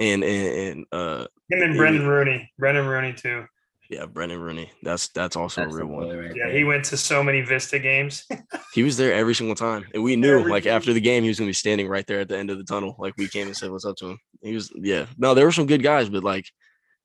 And 0.00 0.22
and, 0.22 0.58
and 0.58 0.86
uh 0.92 1.26
Him 1.48 1.62
and 1.62 1.72
he- 1.72 1.78
Brendan 1.78 2.06
Rooney. 2.06 2.50
Brendan 2.58 2.86
Rooney 2.86 3.12
too. 3.14 3.46
Yeah, 3.90 4.06
Brendan 4.06 4.40
Rooney. 4.40 4.70
That's 4.82 5.08
that's 5.08 5.36
also 5.36 5.62
That's 5.62 5.74
a 5.74 5.76
real 5.78 5.86
one. 5.86 6.08
right 6.16 6.34
Yeah, 6.34 6.50
he 6.50 6.64
went 6.64 6.84
to 6.86 6.96
so 6.96 7.22
many 7.22 7.40
Vista 7.42 7.78
games. 7.78 8.24
He 8.74 8.82
was 8.82 8.98
there 8.98 9.14
every 9.14 9.34
single 9.34 9.54
time, 9.56 9.86
and 9.94 10.02
we 10.02 10.16
knew 10.16 10.38
Every 10.40 10.50
like 10.50 10.64
game. 10.64 10.74
after 10.74 10.92
the 10.92 11.00
game 11.00 11.22
he 11.22 11.28
was 11.30 11.38
gonna 11.38 11.48
be 11.48 11.54
standing 11.54 11.88
right 11.88 12.06
there 12.06 12.20
at 12.20 12.28
the 12.28 12.36
end 12.36 12.50
of 12.50 12.58
the 12.58 12.64
tunnel. 12.64 12.94
Like 12.98 13.14
we 13.16 13.26
came 13.26 13.46
and 13.46 13.56
said 13.56 13.70
what's 13.70 13.86
up 13.86 13.96
to 13.96 14.10
him. 14.10 14.18
He 14.42 14.52
was 14.52 14.70
yeah. 14.76 15.06
No, 15.16 15.32
there 15.34 15.46
were 15.46 15.52
some 15.52 15.64
good 15.66 15.82
guys, 15.82 16.10
but 16.10 16.22
like 16.22 16.44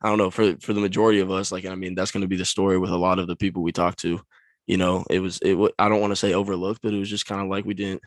I 0.04 0.10
don't 0.10 0.18
know 0.18 0.30
for 0.32 0.56
for 0.58 0.74
the 0.74 0.82
majority 0.82 1.20
of 1.22 1.32
us, 1.32 1.50
like 1.52 1.66
I 1.66 1.76
mean 1.76 1.96
that's 1.96 2.12
gonna 2.12 2.28
be 2.28 2.36
the 2.36 2.44
story 2.46 2.78
with 2.78 2.90
a 2.92 2.98
lot 2.98 3.20
of 3.20 3.28
the 3.28 3.38
people 3.38 3.64
we 3.64 3.72
talked 3.72 4.00
to. 4.00 4.20
You 4.68 4.78
know, 4.78 5.06
it 5.10 5.20
was 5.20 5.40
it. 5.42 5.54
wa- 5.54 5.70
I 5.80 5.88
don't 5.88 6.02
want 6.02 6.12
to 6.12 6.16
say 6.18 6.34
overlooked, 6.34 6.82
but 6.84 6.94
it 6.94 7.00
was 7.00 7.10
just 7.10 7.26
kind 7.26 7.42
of 7.42 7.48
like 7.48 7.64
we 7.64 7.74
didn't. 7.74 8.02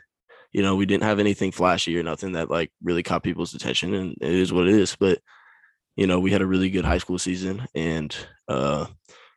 You 0.52 0.62
know, 0.62 0.76
we 0.76 0.84
didn't 0.86 1.02
have 1.04 1.18
anything 1.18 1.50
flashy 1.50 1.98
or 1.98 2.02
nothing 2.02 2.32
that 2.32 2.50
like 2.50 2.70
really 2.82 3.02
caught 3.02 3.22
people's 3.24 3.54
attention, 3.54 3.94
and 3.94 4.14
it 4.20 4.30
is 4.34 4.52
what 4.52 4.68
it 4.68 4.74
is. 4.74 4.94
But 4.98 5.20
you 5.96 6.06
know, 6.06 6.20
we 6.20 6.30
had 6.30 6.42
a 6.42 6.46
really 6.46 6.70
good 6.70 6.84
high 6.84 6.98
school 6.98 7.18
season, 7.18 7.66
and 7.74 8.14
uh 8.48 8.86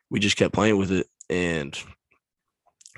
we 0.09 0.19
just 0.19 0.37
kept 0.37 0.53
playing 0.53 0.77
with 0.77 0.91
it, 0.91 1.07
and 1.29 1.77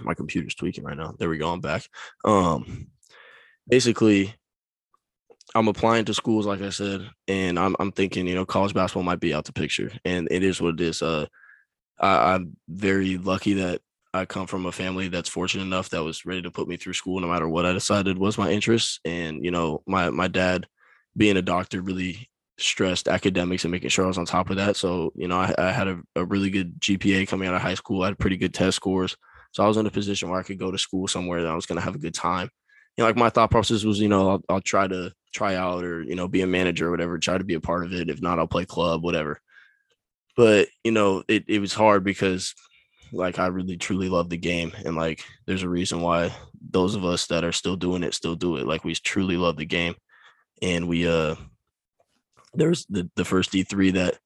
my 0.01 0.13
computer's 0.13 0.56
tweaking 0.56 0.84
right 0.84 0.98
now. 0.98 1.13
There 1.18 1.30
we 1.30 1.38
go. 1.38 1.51
I'm 1.51 1.62
back. 1.62 1.84
Um, 2.24 2.88
basically, 3.68 4.34
I'm 5.56 5.68
applying 5.68 6.06
to 6.06 6.13
schools, 6.13 6.46
like 6.46 6.62
I 6.62 6.70
said, 6.70 7.10
and 7.28 7.58
I'm 7.58 7.75
I'm 7.80 7.92
thinking, 7.92 8.28
you 8.28 8.36
know, 8.36 8.46
college 8.46 8.74
basketball 8.74 9.04
might 9.04 9.20
be 9.20 9.34
out 9.34 9.46
the 9.46 9.54
picture, 9.54 9.92
and 10.06 10.28
it 10.32 10.44
is 10.44 10.62
what 10.62 10.75
it 10.75 10.82
is. 10.82 11.01
Uh, 11.01 11.25
I, 12.00 12.34
I'm 12.34 12.56
very 12.68 13.18
lucky 13.18 13.54
that 13.54 13.82
I 14.13 14.25
come 14.25 14.48
from 14.48 14.66
a 14.66 14.72
family 14.72 15.08
that's 15.08 15.30
fortunate 15.30 15.63
enough 15.63 15.89
that 15.89 16.04
was 16.04 16.25
ready 16.25 16.42
to 16.44 16.51
put 16.51 16.68
me 16.68 16.78
through 16.78 16.94
school 16.94 17.20
no 17.20 17.28
matter 17.28 17.48
what 17.48 17.66
I 17.66 17.74
decided 17.74 18.18
was 18.18 18.38
my 18.38 18.51
interest, 18.51 19.00
and 19.06 19.44
you 19.44 19.51
know, 19.51 19.82
my 19.88 20.10
my 20.10 20.28
dad 20.28 20.68
being 21.18 21.38
a 21.38 21.42
doctor 21.42 21.82
really 21.82 22.30
stressed 22.62 23.08
academics 23.08 23.63
and 23.63 23.72
making 23.72 23.89
sure 23.89 24.06
I 24.06 24.08
was 24.08 24.18
on 24.18 24.25
top 24.25 24.50
of 24.50 24.58
that. 24.58 24.75
So, 24.75 25.12
you 25.16 25.28
know, 25.28 25.38
I, 25.38 25.54
I 25.58 25.72
had 25.72 25.88
a, 25.88 26.00
a, 26.16 26.25
really 26.25 26.50
good 26.50 26.80
GPA 26.80 27.28
coming 27.28 27.48
out 27.48 27.56
of 27.56 27.62
high 27.62 27.74
school. 27.74 28.04
I 28.04 28.08
had 28.08 28.20
pretty 28.20 28.38
good 28.38 28.54
test 28.54 28.75
scores. 28.75 29.16
So 29.51 29.63
I 29.63 29.68
was 29.68 29.78
in 29.78 29.86
a 29.86 29.92
position 29.92 30.30
where 30.30 30.39
I 30.39 30.44
could 30.44 30.60
go 30.60 30.72
to 30.72 30.78
school 30.78 31.08
somewhere 31.08 31.42
that 31.42 31.51
I 31.51 31.56
was 31.56 31.66
going 31.66 31.78
to 31.78 31.84
have 31.84 31.96
a 31.96 32.00
good 32.00 32.13
time. 32.13 32.50
You 32.96 33.04
know, 33.04 33.08
like 33.08 33.16
my 33.16 33.30
thought 33.30 33.51
process 33.51 33.84
was, 33.84 34.00
you 34.00 34.10
know, 34.10 34.30
I'll, 34.30 34.42
I'll 34.50 34.62
try 34.62 34.88
to 34.88 35.12
try 35.34 35.56
out 35.56 35.84
or, 35.84 36.04
you 36.04 36.16
know, 36.16 36.28
be 36.28 36.42
a 36.42 36.48
manager 36.48 36.88
or 36.88 36.92
whatever, 36.92 37.18
try 37.18 37.38
to 37.38 37.44
be 37.44 37.54
a 37.54 37.62
part 37.62 37.86
of 37.86 37.94
it. 37.94 38.10
If 38.10 38.22
not, 38.22 38.39
I'll 38.39 38.48
play 38.48 38.66
club, 38.66 39.04
whatever. 39.04 39.39
But, 40.36 40.68
you 40.84 40.92
know, 40.92 41.24
it, 41.28 41.46
it 41.48 41.60
was 41.60 41.74
hard 41.74 42.04
because 42.04 42.54
like 43.12 43.39
I 43.39 43.48
really 43.48 43.78
truly 43.78 44.10
love 44.10 44.30
the 44.30 44.38
game. 44.38 44.72
And 44.86 44.96
like 44.96 45.24
there's 45.46 45.63
a 45.63 45.70
reason 45.70 46.01
why 46.01 46.34
those 46.70 46.96
of 46.96 47.06
us 47.06 47.28
that 47.28 47.44
are 47.44 47.51
still 47.51 47.75
doing 47.75 48.04
it 48.04 48.13
still 48.13 48.36
do 48.36 48.58
it. 48.58 48.68
Like 48.68 48.84
we 48.84 48.94
truly 48.94 49.38
love 49.38 49.58
the 49.58 49.66
game. 49.66 49.96
And 50.62 50.88
we 50.88 51.08
uh 51.08 51.36
there's 52.53 52.86
the 52.88 53.10
the 53.15 53.25
first 53.25 53.51
D3 53.51 53.94
that 53.94 54.20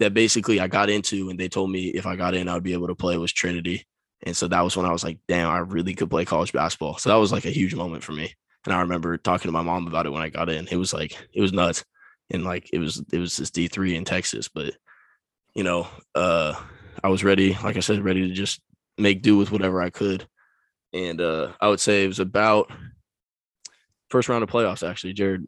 that 0.00 0.14
basically 0.14 0.60
I 0.60 0.68
got 0.68 0.90
into 0.90 1.30
and 1.30 1.38
they 1.38 1.48
told 1.48 1.70
me 1.70 1.88
if 1.88 2.06
I 2.06 2.16
got 2.16 2.34
in 2.34 2.48
I'd 2.48 2.62
be 2.62 2.72
able 2.72 2.88
to 2.88 2.94
play 2.94 3.16
was 3.16 3.32
Trinity. 3.32 3.86
And 4.22 4.36
so 4.36 4.48
that 4.48 4.62
was 4.62 4.76
when 4.76 4.86
I 4.86 4.92
was 4.92 5.04
like, 5.04 5.18
damn, 5.28 5.48
I 5.48 5.58
really 5.58 5.94
could 5.94 6.10
play 6.10 6.24
college 6.24 6.52
basketball. 6.52 6.98
So 6.98 7.08
that 7.10 7.16
was 7.16 7.30
like 7.32 7.44
a 7.44 7.50
huge 7.50 7.74
moment 7.74 8.02
for 8.02 8.12
me. 8.12 8.34
And 8.66 8.74
I 8.74 8.80
remember 8.80 9.16
talking 9.16 9.48
to 9.48 9.52
my 9.52 9.62
mom 9.62 9.86
about 9.86 10.06
it 10.06 10.12
when 10.12 10.22
I 10.22 10.28
got 10.28 10.48
in. 10.48 10.66
It 10.68 10.76
was 10.76 10.92
like 10.92 11.16
it 11.32 11.40
was 11.40 11.52
nuts. 11.52 11.84
And 12.30 12.44
like 12.44 12.68
it 12.72 12.78
was 12.78 13.02
it 13.12 13.18
was 13.18 13.36
this 13.36 13.50
D3 13.50 13.94
in 13.94 14.04
Texas, 14.04 14.48
but 14.48 14.74
you 15.54 15.62
know, 15.62 15.88
uh 16.14 16.54
I 17.02 17.08
was 17.08 17.24
ready, 17.24 17.56
like 17.62 17.76
I 17.76 17.80
said, 17.80 18.04
ready 18.04 18.28
to 18.28 18.34
just 18.34 18.60
make 18.98 19.22
do 19.22 19.36
with 19.36 19.52
whatever 19.52 19.80
I 19.80 19.90
could. 19.90 20.26
And 20.92 21.20
uh 21.20 21.52
I 21.60 21.68
would 21.68 21.80
say 21.80 22.04
it 22.04 22.08
was 22.08 22.20
about 22.20 22.70
first 24.10 24.28
round 24.28 24.42
of 24.42 24.50
playoffs 24.50 24.88
actually 24.88 25.12
jared 25.12 25.44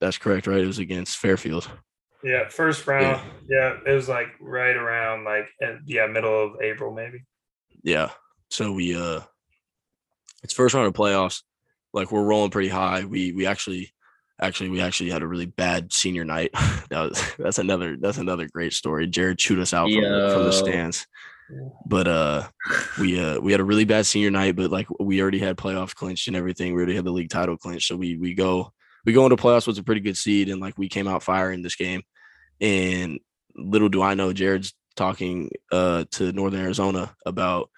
that's 0.00 0.18
correct 0.18 0.46
right? 0.46 0.60
It 0.60 0.66
was 0.66 0.78
against 0.78 1.18
fairfield. 1.18 1.70
Yeah 2.22 2.48
first 2.48 2.86
round. 2.86 3.20
Yeah, 3.48 3.74
yeah 3.84 3.90
it 3.90 3.94
was 3.94 4.08
like 4.08 4.28
right 4.40 4.76
around 4.76 5.24
like 5.24 5.48
yeah 5.86 6.06
middle 6.06 6.44
of 6.44 6.60
april 6.60 6.92
maybe. 6.92 7.24
Yeah 7.82 8.10
so 8.50 8.72
we 8.72 8.96
uh 8.96 9.20
it's 10.42 10.54
first 10.54 10.74
round 10.74 10.86
of 10.86 10.94
playoffs. 10.94 11.42
Like 11.92 12.12
we're 12.12 12.24
rolling 12.24 12.50
pretty 12.50 12.68
high. 12.68 13.04
We 13.04 13.32
we 13.32 13.46
actually 13.46 13.92
actually 14.40 14.70
we 14.70 14.80
actually 14.80 15.10
had 15.10 15.22
a 15.22 15.26
really 15.26 15.46
bad 15.46 15.92
senior 15.92 16.24
night. 16.24 16.50
That 16.90 17.10
was 17.10 17.34
that's 17.38 17.58
another 17.58 17.98
that's 18.00 18.16
another 18.16 18.48
great 18.48 18.72
story. 18.72 19.06
Jared 19.06 19.36
chewed 19.36 19.58
us 19.58 19.74
out 19.74 19.90
from, 19.90 20.02
from 20.02 20.44
the 20.44 20.52
stands 20.52 21.06
but 21.86 22.08
uh, 22.08 22.48
we 22.98 23.18
uh 23.18 23.38
we 23.40 23.52
had 23.52 23.60
a 23.60 23.64
really 23.64 23.84
bad 23.84 24.06
senior 24.06 24.30
night, 24.30 24.56
but 24.56 24.70
like 24.70 24.86
we 25.00 25.20
already 25.20 25.38
had 25.38 25.56
playoff 25.56 25.94
clinched 25.94 26.28
and 26.28 26.36
everything. 26.36 26.74
We 26.74 26.78
already 26.78 26.96
had 26.96 27.04
the 27.04 27.12
league 27.12 27.30
title 27.30 27.56
clinched, 27.56 27.88
so 27.88 27.96
we 27.96 28.16
we 28.16 28.34
go 28.34 28.72
we 29.04 29.12
go 29.12 29.24
into 29.24 29.36
playoffs 29.36 29.66
with 29.66 29.78
a 29.78 29.82
pretty 29.82 30.00
good 30.00 30.16
seed, 30.16 30.48
and 30.48 30.60
like 30.60 30.76
we 30.76 30.88
came 30.88 31.08
out 31.08 31.22
firing 31.22 31.62
this 31.62 31.76
game. 31.76 32.02
And 32.60 33.20
little 33.56 33.88
do 33.88 34.02
I 34.02 34.14
know, 34.14 34.32
Jared's 34.32 34.74
talking 34.96 35.50
uh 35.72 36.04
to 36.10 36.32
Northern 36.32 36.60
Arizona 36.60 37.14
about 37.24 37.70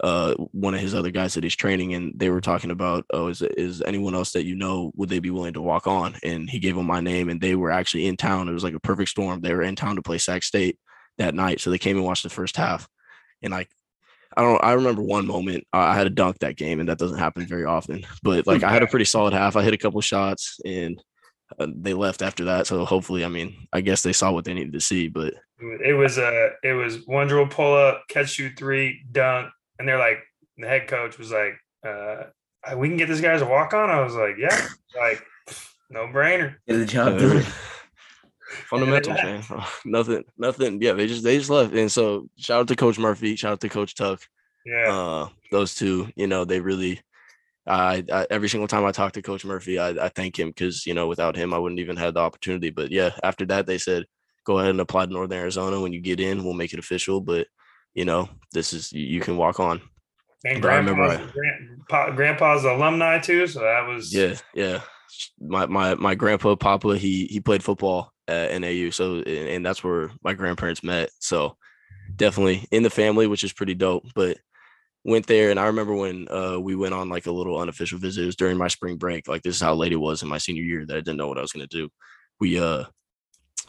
uh 0.00 0.34
one 0.52 0.74
of 0.74 0.80
his 0.80 0.94
other 0.94 1.10
guys 1.10 1.34
that 1.34 1.42
he's 1.42 1.56
training 1.56 1.92
and 1.92 2.12
they 2.14 2.30
were 2.30 2.40
talking 2.40 2.70
about 2.70 3.04
oh 3.12 3.26
is 3.26 3.42
is 3.42 3.82
anyone 3.82 4.14
else 4.14 4.30
that 4.30 4.44
you 4.44 4.54
know 4.54 4.92
would 4.94 5.08
they 5.08 5.18
be 5.18 5.30
willing 5.30 5.54
to 5.54 5.62
walk 5.62 5.86
on? 5.86 6.16
And 6.22 6.48
he 6.48 6.60
gave 6.60 6.76
them 6.76 6.86
my 6.86 7.00
name 7.00 7.28
and 7.28 7.40
they 7.40 7.56
were 7.56 7.72
actually 7.72 8.06
in 8.06 8.16
town. 8.16 8.48
It 8.48 8.52
was 8.52 8.64
like 8.64 8.74
a 8.74 8.80
perfect 8.80 9.10
storm. 9.10 9.40
They 9.40 9.52
were 9.52 9.62
in 9.62 9.76
town 9.76 9.96
to 9.96 10.02
play 10.02 10.18
sac 10.18 10.44
state 10.44 10.78
that 11.18 11.34
night. 11.34 11.60
So 11.60 11.70
they 11.70 11.78
came 11.78 11.96
and 11.96 12.06
watched 12.06 12.22
the 12.22 12.30
first 12.30 12.56
half 12.56 12.88
and 13.42 13.52
like 13.52 13.68
I 14.36 14.42
don't 14.42 14.62
I 14.62 14.72
remember 14.72 15.02
one 15.02 15.26
moment 15.26 15.66
uh, 15.72 15.78
I 15.78 15.94
had 15.94 16.06
a 16.06 16.10
dunk 16.10 16.38
that 16.40 16.56
game 16.56 16.80
and 16.80 16.88
that 16.88 16.98
doesn't 16.98 17.18
happen 17.18 17.46
very 17.46 17.64
often. 17.64 18.04
But 18.22 18.46
like 18.46 18.62
I 18.62 18.72
had 18.72 18.82
a 18.82 18.86
pretty 18.86 19.04
solid 19.04 19.32
half. 19.32 19.56
I 19.56 19.62
hit 19.62 19.74
a 19.74 19.78
couple 19.78 20.00
shots 20.00 20.60
and 20.64 21.02
uh, 21.58 21.66
they 21.74 21.94
left 21.94 22.22
after 22.22 22.44
that. 22.44 22.66
So 22.66 22.84
hopefully, 22.84 23.24
I 23.24 23.28
mean, 23.28 23.66
I 23.72 23.80
guess 23.80 24.02
they 24.02 24.12
saw 24.12 24.30
what 24.30 24.44
they 24.44 24.54
needed 24.54 24.74
to 24.74 24.80
see. 24.80 25.08
But 25.08 25.34
it 25.60 25.96
was 25.96 26.18
a 26.18 26.50
it 26.62 26.72
was 26.72 27.06
one 27.06 27.28
drill 27.28 27.46
pull 27.46 27.74
up, 27.74 28.04
catch 28.08 28.30
shoot 28.30 28.52
three, 28.56 29.02
dunk, 29.10 29.50
and 29.78 29.88
they're 29.88 29.98
like 29.98 30.18
the 30.56 30.68
head 30.68 30.88
coach 30.88 31.18
was 31.18 31.32
like, 31.32 31.54
uh, 31.86 32.24
"We 32.76 32.88
can 32.88 32.96
get 32.96 33.08
this 33.08 33.20
guy 33.20 33.32
as 33.32 33.42
a 33.42 33.46
walk 33.46 33.72
on." 33.72 33.90
I 33.90 34.00
was 34.00 34.14
like, 34.14 34.36
"Yeah, 34.38 34.68
like 34.96 35.24
no 35.90 36.06
brainer." 36.06 36.56
Get 36.66 36.78
the 36.78 36.86
job 36.86 37.18
done 37.18 37.44
fundamentals, 38.68 39.16
man. 39.22 39.42
nothing, 39.84 40.24
nothing. 40.36 40.82
Yeah, 40.82 40.92
they 40.92 41.06
just 41.06 41.22
they 41.22 41.38
just 41.38 41.50
left. 41.50 41.74
And 41.74 41.90
so 41.90 42.28
shout 42.36 42.60
out 42.60 42.68
to 42.68 42.76
Coach 42.76 42.98
Murphy, 42.98 43.36
shout 43.36 43.52
out 43.52 43.60
to 43.60 43.68
Coach 43.68 43.94
Tuck. 43.94 44.20
Yeah, 44.64 44.92
uh, 44.92 45.28
those 45.50 45.74
two, 45.74 46.08
you 46.16 46.26
know, 46.26 46.44
they 46.44 46.60
really. 46.60 47.00
I, 47.66 48.02
I, 48.10 48.26
every 48.30 48.48
single 48.48 48.66
time 48.66 48.86
I 48.86 48.92
talk 48.92 49.12
to 49.12 49.20
Coach 49.20 49.44
Murphy, 49.44 49.78
I, 49.78 49.88
I 49.90 50.08
thank 50.08 50.38
him 50.38 50.48
because 50.48 50.86
you 50.86 50.94
know 50.94 51.06
without 51.06 51.36
him 51.36 51.52
I 51.52 51.58
wouldn't 51.58 51.80
even 51.80 51.98
have 51.98 52.14
the 52.14 52.20
opportunity. 52.20 52.70
But 52.70 52.90
yeah, 52.90 53.10
after 53.22 53.44
that 53.46 53.66
they 53.66 53.76
said 53.76 54.06
go 54.44 54.58
ahead 54.58 54.70
and 54.70 54.80
apply 54.80 55.04
to 55.04 55.12
Northern 55.12 55.38
Arizona. 55.38 55.78
When 55.78 55.92
you 55.92 56.00
get 56.00 56.18
in, 56.18 56.42
we'll 56.42 56.54
make 56.54 56.72
it 56.72 56.78
official. 56.78 57.20
But 57.20 57.46
you 57.94 58.06
know 58.06 58.28
this 58.52 58.72
is 58.72 58.90
you 58.92 59.20
can 59.20 59.36
walk 59.36 59.60
on. 59.60 59.82
And 60.44 60.62
grandpa's, 60.62 61.20
I, 61.90 62.10
grandpa's 62.12 62.64
alumni 62.64 63.18
too, 63.18 63.46
so 63.46 63.60
that 63.60 63.86
was 63.86 64.14
yeah, 64.14 64.36
yeah. 64.54 64.80
My 65.40 65.66
my 65.66 65.94
my 65.94 66.14
grandpa 66.14 66.54
Papa 66.54 66.96
he 66.96 67.26
he 67.26 67.40
played 67.40 67.62
football 67.62 68.12
at 68.28 68.60
NAU. 68.60 68.90
So, 68.90 69.16
and 69.20 69.64
that's 69.64 69.82
where 69.82 70.10
my 70.22 70.34
grandparents 70.34 70.82
met. 70.82 71.10
So, 71.18 71.56
definitely 72.14 72.66
in 72.70 72.82
the 72.82 72.90
family, 72.90 73.26
which 73.26 73.44
is 73.44 73.52
pretty 73.52 73.74
dope. 73.74 74.04
But 74.14 74.38
went 75.04 75.26
there, 75.26 75.50
and 75.50 75.58
I 75.58 75.66
remember 75.66 75.94
when 75.94 76.28
uh, 76.30 76.58
we 76.60 76.76
went 76.76 76.94
on 76.94 77.08
like 77.08 77.26
a 77.26 77.32
little 77.32 77.58
unofficial 77.58 77.98
visit. 77.98 78.22
It 78.22 78.26
was 78.26 78.36
during 78.36 78.58
my 78.58 78.68
spring 78.68 78.96
break. 78.96 79.28
Like 79.28 79.42
this 79.42 79.56
is 79.56 79.62
how 79.62 79.74
late 79.74 79.92
it 79.92 79.96
was 79.96 80.22
in 80.22 80.28
my 80.28 80.38
senior 80.38 80.62
year 80.62 80.84
that 80.86 80.96
I 80.96 81.00
didn't 81.00 81.16
know 81.16 81.28
what 81.28 81.38
I 81.38 81.42
was 81.42 81.52
to 81.52 81.66
do. 81.66 81.88
We 82.40 82.60
uh 82.60 82.84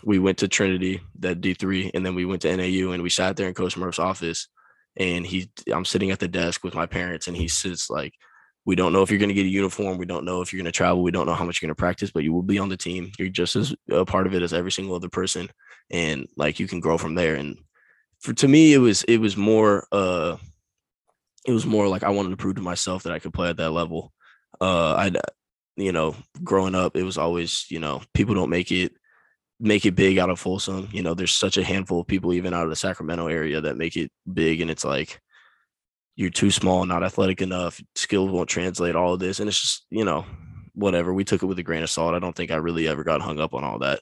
we 0.04 0.20
went 0.20 0.38
to 0.40 0.48
Trinity, 0.48 1.02
that 1.20 1.42
D 1.42 1.54
three, 1.54 1.92
and 1.94 2.06
then 2.06 2.16
we 2.16 2.26
went 2.26 2.42
to 2.44 2.56
NAU, 2.56 2.92
and 2.92 3.04
we 3.04 3.10
sat 3.10 3.36
there 3.36 3.48
in 3.48 3.54
Coach 3.54 3.78
Murph's 3.78 4.00
office. 4.00 4.48
And 4.98 5.26
he, 5.26 5.50
I'm 5.72 5.86
sitting 5.86 6.12
at 6.12 6.20
the 6.20 6.28
desk 6.28 6.64
with 6.64 6.76
my 6.76 6.86
parents, 6.86 7.28
and 7.28 7.38
he 7.38 7.48
sits 7.48 7.90
like 7.90 8.14
we 8.66 8.76
don't 8.76 8.94
know 8.94 9.02
if 9.02 9.10
you're 9.10 9.20
going 9.20 9.30
to 9.30 9.36
get 9.36 9.46
a 9.46 9.50
uniform. 9.50 9.98
We 9.98 10.06
don't 10.06 10.26
know 10.26 10.42
if 10.42 10.52
you're 10.52 10.60
going 10.60 10.72
to 10.72 10.76
travel. 10.76 11.02
We 11.02 11.12
don't 11.12 11.26
know 11.26 11.34
how 11.34 11.46
much 11.46 11.62
you're 11.62 11.68
going 11.68 11.76
to 11.76 11.80
practice, 11.80 12.12
but 12.12 12.24
you 12.24 12.34
will 12.34 12.44
be 12.44 12.60
on 12.60 12.70
the 12.70 12.78
team. 12.78 13.12
You're 13.18 13.30
just 13.30 13.56
as 13.56 13.74
a 13.90 14.06
part 14.06 14.28
of 14.28 14.34
it 14.34 14.44
as 14.44 14.54
every 14.54 14.72
single 14.72 14.96
other 14.96 15.10
person, 15.10 15.50
and 15.90 16.28
like 16.38 16.60
you 16.60 16.68
can 16.68 16.80
grow 16.80 16.98
from 16.98 17.16
there. 17.16 17.36
And 17.36 17.58
for 18.20 18.34
to 18.34 18.48
me, 18.48 18.74
it 18.74 18.78
was 18.78 19.04
it 19.04 19.18
was 19.18 19.38
more 19.38 19.88
uh, 19.92 20.38
it 21.46 21.52
was 21.52 21.66
more 21.66 21.88
like 21.88 22.04
I 22.04 22.10
wanted 22.10 22.30
to 22.30 22.38
prove 22.38 22.56
to 22.56 22.62
myself 22.62 23.04
that 23.04 23.14
I 23.14 23.20
could 23.20 23.34
play 23.34 23.50
at 23.50 23.58
that 23.58 23.72
level. 23.72 24.14
Uh, 24.62 24.94
I, 24.94 25.12
you 25.78 25.92
know, 25.92 26.16
growing 26.44 26.76
up, 26.76 26.96
it 26.96 27.04
was 27.04 27.18
always 27.18 27.66
you 27.70 27.80
know 27.80 28.02
people 28.14 28.36
don't 28.36 28.50
make 28.50 28.72
it 28.72 28.94
make 29.60 29.86
it 29.86 29.96
big 29.96 30.18
out 30.18 30.30
of 30.30 30.40
Folsom. 30.40 30.90
You 30.92 31.02
know, 31.02 31.14
there's 31.14 31.36
such 31.36 31.58
a 31.58 31.64
handful 31.64 32.02
of 32.02 32.08
people 32.08 32.34
even 32.34 32.54
out 32.54 32.64
of 32.64 32.70
the 32.70 32.76
Sacramento 32.76 33.28
area 33.28 33.62
that 33.62 33.78
make 33.78 33.96
it 33.96 34.12
big, 34.32 34.62
and 34.62 34.70
it's 34.70 34.86
like 34.86 35.20
you're 36.20 36.30
too 36.30 36.52
small, 36.52 36.86
not 36.86 37.02
athletic 37.02 37.42
enough, 37.42 37.82
skills 37.96 38.30
won't 38.30 38.50
translate, 38.50 38.94
all 38.94 39.14
of 39.14 39.22
this. 39.22 39.40
And 39.40 39.48
it's 39.48 39.62
just, 39.62 39.86
you 39.90 40.04
know, 40.04 40.26
whatever. 40.74 41.14
We 41.14 41.24
took 41.24 41.44
it 41.44 41.46
with 41.46 41.60
a 41.60 41.64
grain 41.64 41.82
of 41.82 41.90
salt. 41.90 42.14
I 42.14 42.20
don't 42.20 42.36
think 42.36 42.52
I 42.52 42.58
really 42.58 42.90
ever 42.90 43.06
got 43.06 43.22
hung 43.22 43.40
up 43.40 43.54
on 43.54 43.64
all 43.64 43.80
that. 43.80 44.02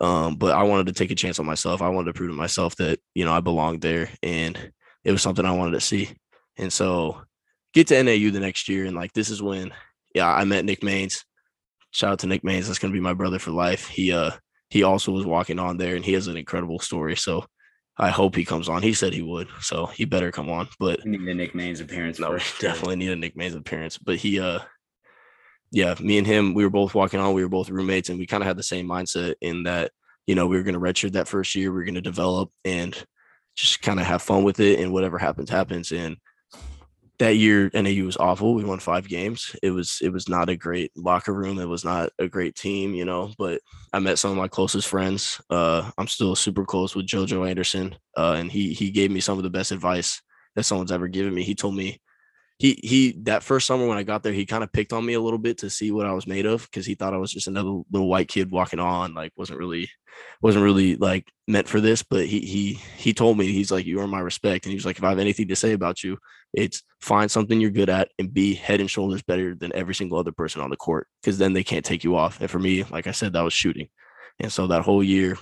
Um, 0.00 0.34
but 0.34 0.56
I 0.56 0.64
wanted 0.64 0.86
to 0.86 0.92
take 0.92 1.12
a 1.12 1.14
chance 1.14 1.38
on 1.38 1.46
myself. 1.46 1.80
I 1.80 1.88
wanted 1.90 2.06
to 2.06 2.14
prove 2.14 2.30
to 2.30 2.36
myself 2.36 2.74
that, 2.76 2.98
you 3.14 3.24
know, 3.24 3.32
I 3.32 3.38
belonged 3.38 3.80
there 3.80 4.08
and 4.24 4.72
it 5.04 5.12
was 5.12 5.22
something 5.22 5.46
I 5.46 5.52
wanted 5.52 5.74
to 5.74 5.80
see. 5.80 6.10
And 6.56 6.72
so 6.72 7.22
get 7.72 7.86
to 7.86 8.02
NAU 8.02 8.32
the 8.32 8.40
next 8.40 8.68
year. 8.68 8.84
And 8.84 8.96
like, 8.96 9.12
this 9.12 9.30
is 9.30 9.40
when, 9.40 9.72
yeah, 10.16 10.34
I 10.34 10.42
met 10.42 10.64
Nick 10.64 10.80
Maines. 10.80 11.22
Shout 11.92 12.10
out 12.10 12.18
to 12.18 12.26
Nick 12.26 12.42
Maines. 12.42 12.66
That's 12.66 12.80
going 12.80 12.92
to 12.92 12.98
be 12.98 13.00
my 13.00 13.14
brother 13.14 13.38
for 13.38 13.52
life. 13.52 13.86
He, 13.86 14.10
uh, 14.10 14.32
he 14.68 14.82
also 14.82 15.12
was 15.12 15.26
walking 15.26 15.60
on 15.60 15.76
there 15.76 15.94
and 15.94 16.04
he 16.04 16.14
has 16.14 16.26
an 16.26 16.36
incredible 16.36 16.80
story. 16.80 17.14
So 17.14 17.44
I 17.98 18.08
hope 18.08 18.34
he 18.34 18.44
comes 18.44 18.68
on. 18.68 18.82
He 18.82 18.94
said 18.94 19.12
he 19.12 19.22
would, 19.22 19.48
so 19.60 19.86
he 19.86 20.04
better 20.04 20.32
come 20.32 20.48
on. 20.48 20.68
But 20.78 21.04
need 21.04 21.28
a 21.28 21.34
Nick 21.34 21.52
Maines 21.52 21.80
appearance. 21.80 22.18
No, 22.18 22.32
definitely 22.60 22.96
need 22.96 23.10
a 23.10 23.16
Nick 23.16 23.36
Maines 23.36 23.56
appearance. 23.56 23.98
But 23.98 24.16
he, 24.16 24.40
uh, 24.40 24.60
yeah, 25.70 25.94
me 26.00 26.18
and 26.18 26.26
him, 26.26 26.54
we 26.54 26.64
were 26.64 26.70
both 26.70 26.94
walking 26.94 27.20
on. 27.20 27.34
We 27.34 27.42
were 27.42 27.50
both 27.50 27.68
roommates, 27.68 28.08
and 28.08 28.18
we 28.18 28.26
kind 28.26 28.42
of 28.42 28.46
had 28.46 28.56
the 28.56 28.62
same 28.62 28.86
mindset 28.86 29.34
in 29.40 29.64
that 29.64 29.92
you 30.26 30.34
know 30.34 30.46
we 30.46 30.56
were 30.56 30.62
going 30.62 30.74
to 30.74 30.80
redshirt 30.80 31.12
that 31.12 31.28
first 31.28 31.54
year. 31.54 31.70
We 31.70 31.76
were 31.76 31.84
going 31.84 31.94
to 31.94 32.00
develop 32.00 32.50
and 32.64 32.96
just 33.56 33.82
kind 33.82 34.00
of 34.00 34.06
have 34.06 34.22
fun 34.22 34.42
with 34.42 34.60
it, 34.60 34.80
and 34.80 34.92
whatever 34.92 35.18
happens, 35.18 35.50
happens. 35.50 35.92
And 35.92 36.16
that 37.22 37.36
year 37.36 37.70
NAU 37.72 38.04
was 38.04 38.16
awful. 38.16 38.52
We 38.52 38.64
won 38.64 38.80
five 38.80 39.06
games. 39.06 39.54
It 39.62 39.70
was 39.70 40.00
it 40.02 40.12
was 40.12 40.28
not 40.28 40.48
a 40.48 40.56
great 40.56 40.90
locker 40.96 41.32
room. 41.32 41.60
It 41.60 41.68
was 41.68 41.84
not 41.84 42.10
a 42.18 42.26
great 42.26 42.56
team, 42.56 42.94
you 42.94 43.04
know. 43.04 43.32
But 43.38 43.60
I 43.92 44.00
met 44.00 44.18
some 44.18 44.32
of 44.32 44.36
my 44.36 44.48
closest 44.48 44.88
friends. 44.88 45.40
Uh, 45.48 45.88
I'm 45.96 46.08
still 46.08 46.34
super 46.34 46.64
close 46.64 46.96
with 46.96 47.06
JoJo 47.06 47.48
Anderson, 47.48 47.94
uh, 48.16 48.32
and 48.38 48.50
he 48.50 48.72
he 48.72 48.90
gave 48.90 49.12
me 49.12 49.20
some 49.20 49.38
of 49.38 49.44
the 49.44 49.50
best 49.50 49.70
advice 49.70 50.20
that 50.56 50.64
someone's 50.64 50.90
ever 50.90 51.06
given 51.06 51.32
me. 51.32 51.44
He 51.44 51.54
told 51.54 51.76
me 51.76 52.00
he 52.62 52.78
he 52.80 53.12
that 53.22 53.42
first 53.42 53.66
summer 53.66 53.88
when 53.88 53.98
I 53.98 54.04
got 54.04 54.22
there, 54.22 54.32
he 54.32 54.46
kind 54.46 54.62
of 54.62 54.70
picked 54.70 54.92
on 54.92 55.04
me 55.04 55.14
a 55.14 55.20
little 55.20 55.40
bit 55.40 55.58
to 55.58 55.68
see 55.68 55.90
what 55.90 56.06
I 56.06 56.12
was 56.12 56.28
made 56.28 56.46
of 56.46 56.62
because 56.62 56.86
he 56.86 56.94
thought 56.94 57.12
I 57.12 57.16
was 57.16 57.32
just 57.32 57.48
another 57.48 57.80
little 57.90 58.08
white 58.08 58.28
kid 58.28 58.52
walking 58.52 58.78
on, 58.78 59.14
like 59.14 59.32
wasn't 59.34 59.58
really 59.58 59.90
wasn't 60.40 60.62
really 60.62 60.94
like 60.94 61.26
meant 61.48 61.66
for 61.66 61.80
this. 61.80 62.04
But 62.04 62.26
he 62.26 62.38
he 62.38 62.74
he 62.96 63.12
told 63.12 63.36
me 63.36 63.50
he's 63.50 63.72
like 63.72 63.84
you 63.84 63.98
earn 63.98 64.10
my 64.10 64.20
respect, 64.20 64.64
and 64.64 64.70
he 64.70 64.76
was 64.76 64.86
like 64.86 64.96
if 64.96 65.02
I 65.02 65.08
have 65.08 65.18
anything 65.18 65.48
to 65.48 65.56
say 65.56 65.72
about 65.72 66.04
you, 66.04 66.18
it's 66.52 66.84
find 67.00 67.28
something 67.28 67.60
you're 67.60 67.70
good 67.70 67.90
at 67.90 68.10
and 68.20 68.32
be 68.32 68.54
head 68.54 68.78
and 68.78 68.88
shoulders 68.88 69.22
better 69.22 69.56
than 69.56 69.74
every 69.74 69.96
single 69.96 70.20
other 70.20 70.30
person 70.30 70.62
on 70.62 70.70
the 70.70 70.76
court 70.76 71.08
because 71.20 71.38
then 71.38 71.54
they 71.54 71.64
can't 71.64 71.84
take 71.84 72.04
you 72.04 72.14
off. 72.14 72.40
And 72.40 72.48
for 72.48 72.60
me, 72.60 72.84
like 72.84 73.08
I 73.08 73.12
said, 73.12 73.32
that 73.32 73.42
was 73.42 73.52
shooting. 73.52 73.88
And 74.38 74.52
so 74.52 74.68
that 74.68 74.82
whole 74.82 75.02
year, 75.02 75.36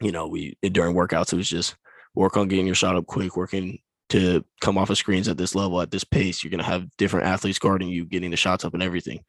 you 0.00 0.10
know, 0.10 0.26
we 0.26 0.58
during 0.60 0.96
workouts, 0.96 1.32
it 1.32 1.36
was 1.36 1.48
just 1.48 1.76
work 2.16 2.36
on 2.36 2.48
getting 2.48 2.66
your 2.66 2.74
shot 2.74 2.96
up 2.96 3.06
quick, 3.06 3.36
working 3.36 3.78
to 4.12 4.44
come 4.60 4.76
off 4.76 4.90
of 4.90 4.98
screens 4.98 5.26
at 5.26 5.38
this 5.38 5.54
level, 5.54 5.80
at 5.80 5.90
this 5.90 6.04
pace. 6.04 6.44
You're 6.44 6.50
gonna 6.50 6.62
have 6.62 6.86
different 6.98 7.26
athletes 7.26 7.58
guarding 7.58 7.88
you, 7.88 8.04
getting 8.04 8.30
the 8.30 8.36
shots 8.36 8.64
up 8.64 8.74
and 8.74 8.82
everything. 8.82 9.20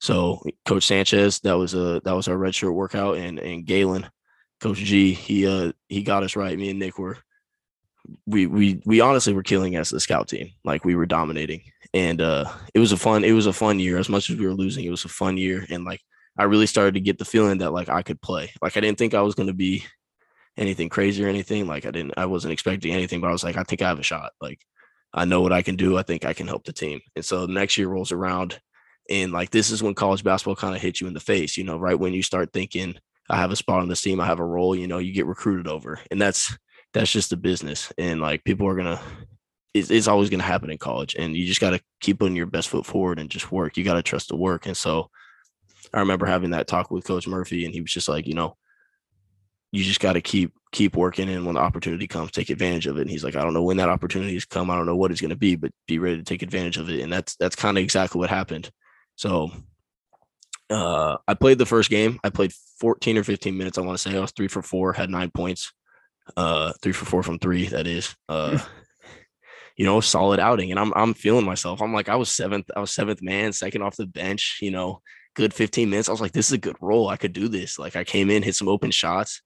So 0.00 0.42
Coach 0.66 0.84
Sanchez, 0.84 1.38
that 1.40 1.54
was 1.54 1.74
a 1.74 2.00
that 2.04 2.12
was 2.12 2.26
our 2.28 2.36
red 2.36 2.54
shirt 2.54 2.74
workout, 2.74 3.16
and 3.16 3.38
and 3.38 3.64
Galen, 3.64 4.08
Coach 4.60 4.78
G, 4.78 5.12
he 5.12 5.46
uh 5.46 5.72
he 5.88 6.02
got 6.02 6.24
us 6.24 6.34
right. 6.34 6.58
Me 6.58 6.70
and 6.70 6.78
Nick 6.80 6.98
were 6.98 7.18
we 8.26 8.46
we 8.46 8.82
we 8.84 9.00
honestly 9.00 9.32
were 9.32 9.44
killing 9.44 9.76
as 9.76 9.90
the 9.90 10.00
scout 10.00 10.28
team. 10.28 10.50
Like 10.64 10.84
we 10.84 10.96
were 10.96 11.06
dominating. 11.06 11.62
And 11.94 12.20
uh 12.20 12.50
it 12.74 12.80
was 12.80 12.90
a 12.90 12.96
fun, 12.96 13.22
it 13.22 13.32
was 13.32 13.46
a 13.46 13.52
fun 13.52 13.78
year. 13.78 13.96
As 13.96 14.08
much 14.08 14.28
as 14.28 14.36
we 14.36 14.46
were 14.46 14.54
losing, 14.54 14.84
it 14.84 14.90
was 14.90 15.04
a 15.04 15.08
fun 15.08 15.36
year. 15.36 15.64
And 15.70 15.84
like 15.84 16.00
I 16.36 16.44
really 16.44 16.66
started 16.66 16.94
to 16.94 17.00
get 17.00 17.18
the 17.18 17.24
feeling 17.24 17.58
that 17.58 17.72
like 17.72 17.88
I 17.88 18.02
could 18.02 18.20
play. 18.20 18.50
Like 18.60 18.76
I 18.76 18.80
didn't 18.80 18.98
think 18.98 19.14
I 19.14 19.22
was 19.22 19.36
gonna 19.36 19.52
be 19.52 19.84
anything 20.56 20.88
crazy 20.88 21.24
or 21.24 21.28
anything. 21.28 21.66
Like 21.66 21.86
I 21.86 21.90
didn't 21.90 22.14
I 22.16 22.26
wasn't 22.26 22.52
expecting 22.52 22.92
anything, 22.92 23.20
but 23.20 23.28
I 23.28 23.32
was 23.32 23.44
like, 23.44 23.56
I 23.56 23.62
think 23.62 23.82
I 23.82 23.88
have 23.88 23.98
a 23.98 24.04
shot. 24.04 24.32
Like 24.40 24.60
I 25.14 25.24
know 25.24 25.40
what 25.40 25.52
I 25.52 25.62
can 25.62 25.76
do. 25.76 25.98
I 25.98 26.02
think 26.02 26.24
I 26.24 26.32
can 26.32 26.46
help 26.46 26.64
the 26.64 26.72
team. 26.72 27.00
And 27.16 27.24
so 27.24 27.46
next 27.46 27.76
year 27.76 27.88
rolls 27.88 28.12
around 28.12 28.60
and 29.10 29.32
like 29.32 29.50
this 29.50 29.70
is 29.70 29.82
when 29.82 29.94
college 29.94 30.24
basketball 30.24 30.56
kind 30.56 30.76
of 30.76 30.82
hits 30.82 31.00
you 31.00 31.06
in 31.06 31.14
the 31.14 31.20
face, 31.20 31.56
you 31.56 31.64
know, 31.64 31.76
right 31.76 31.98
when 31.98 32.12
you 32.12 32.22
start 32.22 32.52
thinking, 32.52 32.94
I 33.28 33.36
have 33.36 33.50
a 33.50 33.56
spot 33.56 33.82
on 33.82 33.88
this 33.88 34.02
team, 34.02 34.20
I 34.20 34.26
have 34.26 34.40
a 34.40 34.44
role, 34.44 34.76
you 34.76 34.86
know, 34.86 34.98
you 34.98 35.12
get 35.12 35.26
recruited 35.26 35.66
over. 35.66 35.98
And 36.10 36.20
that's 36.20 36.56
that's 36.92 37.10
just 37.10 37.30
the 37.30 37.36
business. 37.36 37.92
And 37.98 38.20
like 38.20 38.44
people 38.44 38.66
are 38.68 38.76
gonna 38.76 39.00
it's, 39.74 39.90
it's 39.90 40.08
always 40.08 40.30
gonna 40.30 40.42
happen 40.42 40.70
in 40.70 40.78
college. 40.78 41.16
And 41.18 41.34
you 41.36 41.46
just 41.46 41.60
gotta 41.60 41.80
keep 42.00 42.18
putting 42.18 42.36
your 42.36 42.46
best 42.46 42.68
foot 42.68 42.86
forward 42.86 43.18
and 43.18 43.30
just 43.30 43.50
work. 43.50 43.76
You 43.76 43.84
gotta 43.84 44.02
trust 44.02 44.28
the 44.28 44.36
work. 44.36 44.66
And 44.66 44.76
so 44.76 45.10
I 45.92 46.00
remember 46.00 46.26
having 46.26 46.50
that 46.50 46.66
talk 46.66 46.90
with 46.90 47.04
Coach 47.04 47.26
Murphy, 47.26 47.64
and 47.64 47.74
he 47.74 47.80
was 47.80 47.92
just 47.92 48.08
like, 48.08 48.26
you 48.26 48.34
know, 48.34 48.56
you 49.72 49.82
just 49.82 50.00
got 50.00 50.12
to 50.12 50.20
keep 50.20 50.52
keep 50.70 50.96
working, 50.96 51.28
and 51.28 51.44
when 51.44 51.54
the 51.54 51.60
opportunity 51.60 52.06
comes, 52.06 52.30
take 52.30 52.50
advantage 52.50 52.86
of 52.86 52.98
it. 52.98 53.02
And 53.02 53.10
he's 53.10 53.24
like, 53.24 53.36
I 53.36 53.42
don't 53.42 53.54
know 53.54 53.62
when 53.62 53.78
that 53.78 53.88
opportunity 53.88 54.34
has 54.34 54.44
come, 54.44 54.70
I 54.70 54.76
don't 54.76 54.86
know 54.86 54.96
what 54.96 55.10
it's 55.10 55.20
going 55.20 55.30
to 55.30 55.36
be, 55.36 55.56
but 55.56 55.72
be 55.86 55.98
ready 55.98 56.18
to 56.18 56.22
take 56.22 56.42
advantage 56.42 56.76
of 56.76 56.90
it. 56.90 57.00
And 57.00 57.12
that's 57.12 57.36
that's 57.36 57.56
kind 57.56 57.76
of 57.76 57.82
exactly 57.82 58.18
what 58.18 58.30
happened. 58.30 58.70
So 59.16 59.50
uh, 60.70 61.16
I 61.26 61.34
played 61.34 61.58
the 61.58 61.66
first 61.66 61.90
game. 61.90 62.20
I 62.22 62.30
played 62.30 62.52
14 62.80 63.18
or 63.18 63.24
15 63.24 63.56
minutes. 63.56 63.78
I 63.78 63.82
want 63.82 63.98
to 63.98 64.02
say 64.10 64.16
I 64.16 64.20
was 64.20 64.32
three 64.32 64.48
for 64.48 64.62
four, 64.62 64.92
had 64.92 65.10
nine 65.10 65.30
points, 65.30 65.72
uh, 66.36 66.72
three 66.82 66.92
for 66.92 67.06
four 67.06 67.22
from 67.22 67.38
three. 67.38 67.66
That 67.66 67.86
is, 67.86 68.14
uh, 68.28 68.58
you 69.76 69.86
know, 69.86 70.00
solid 70.00 70.38
outing. 70.38 70.70
And 70.70 70.78
I'm 70.78 70.92
I'm 70.94 71.14
feeling 71.14 71.46
myself. 71.46 71.80
I'm 71.80 71.94
like 71.94 72.10
I 72.10 72.16
was 72.16 72.30
seventh. 72.30 72.70
I 72.76 72.80
was 72.80 72.90
seventh 72.90 73.22
man, 73.22 73.54
second 73.54 73.82
off 73.82 73.96
the 73.96 74.06
bench. 74.06 74.58
You 74.60 74.70
know, 74.70 75.00
good 75.34 75.54
15 75.54 75.88
minutes. 75.88 76.08
I 76.08 76.12
was 76.12 76.20
like, 76.20 76.32
this 76.32 76.46
is 76.46 76.52
a 76.52 76.58
good 76.58 76.76
role. 76.80 77.08
I 77.08 77.16
could 77.16 77.32
do 77.32 77.48
this. 77.48 77.78
Like 77.78 77.96
I 77.96 78.04
came 78.04 78.30
in, 78.30 78.42
hit 78.42 78.54
some 78.54 78.68
open 78.68 78.90
shots, 78.90 79.40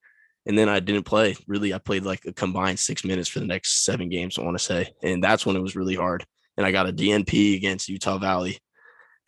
and 0.47 0.57
then 0.57 0.69
I 0.69 0.79
didn't 0.79 1.03
play. 1.03 1.35
Really, 1.45 1.73
I 1.73 1.77
played 1.77 2.03
like 2.03 2.25
a 2.25 2.33
combined 2.33 2.79
six 2.79 3.03
minutes 3.03 3.29
for 3.29 3.39
the 3.39 3.45
next 3.45 3.85
seven 3.85 4.09
games. 4.09 4.39
I 4.39 4.43
want 4.43 4.57
to 4.57 4.63
say, 4.63 4.93
and 5.03 5.23
that's 5.23 5.45
when 5.45 5.55
it 5.55 5.61
was 5.61 5.75
really 5.75 5.95
hard. 5.95 6.25
And 6.57 6.65
I 6.65 6.71
got 6.71 6.89
a 6.89 6.93
DNP 6.93 7.55
against 7.55 7.89
Utah 7.89 8.17
Valley 8.17 8.57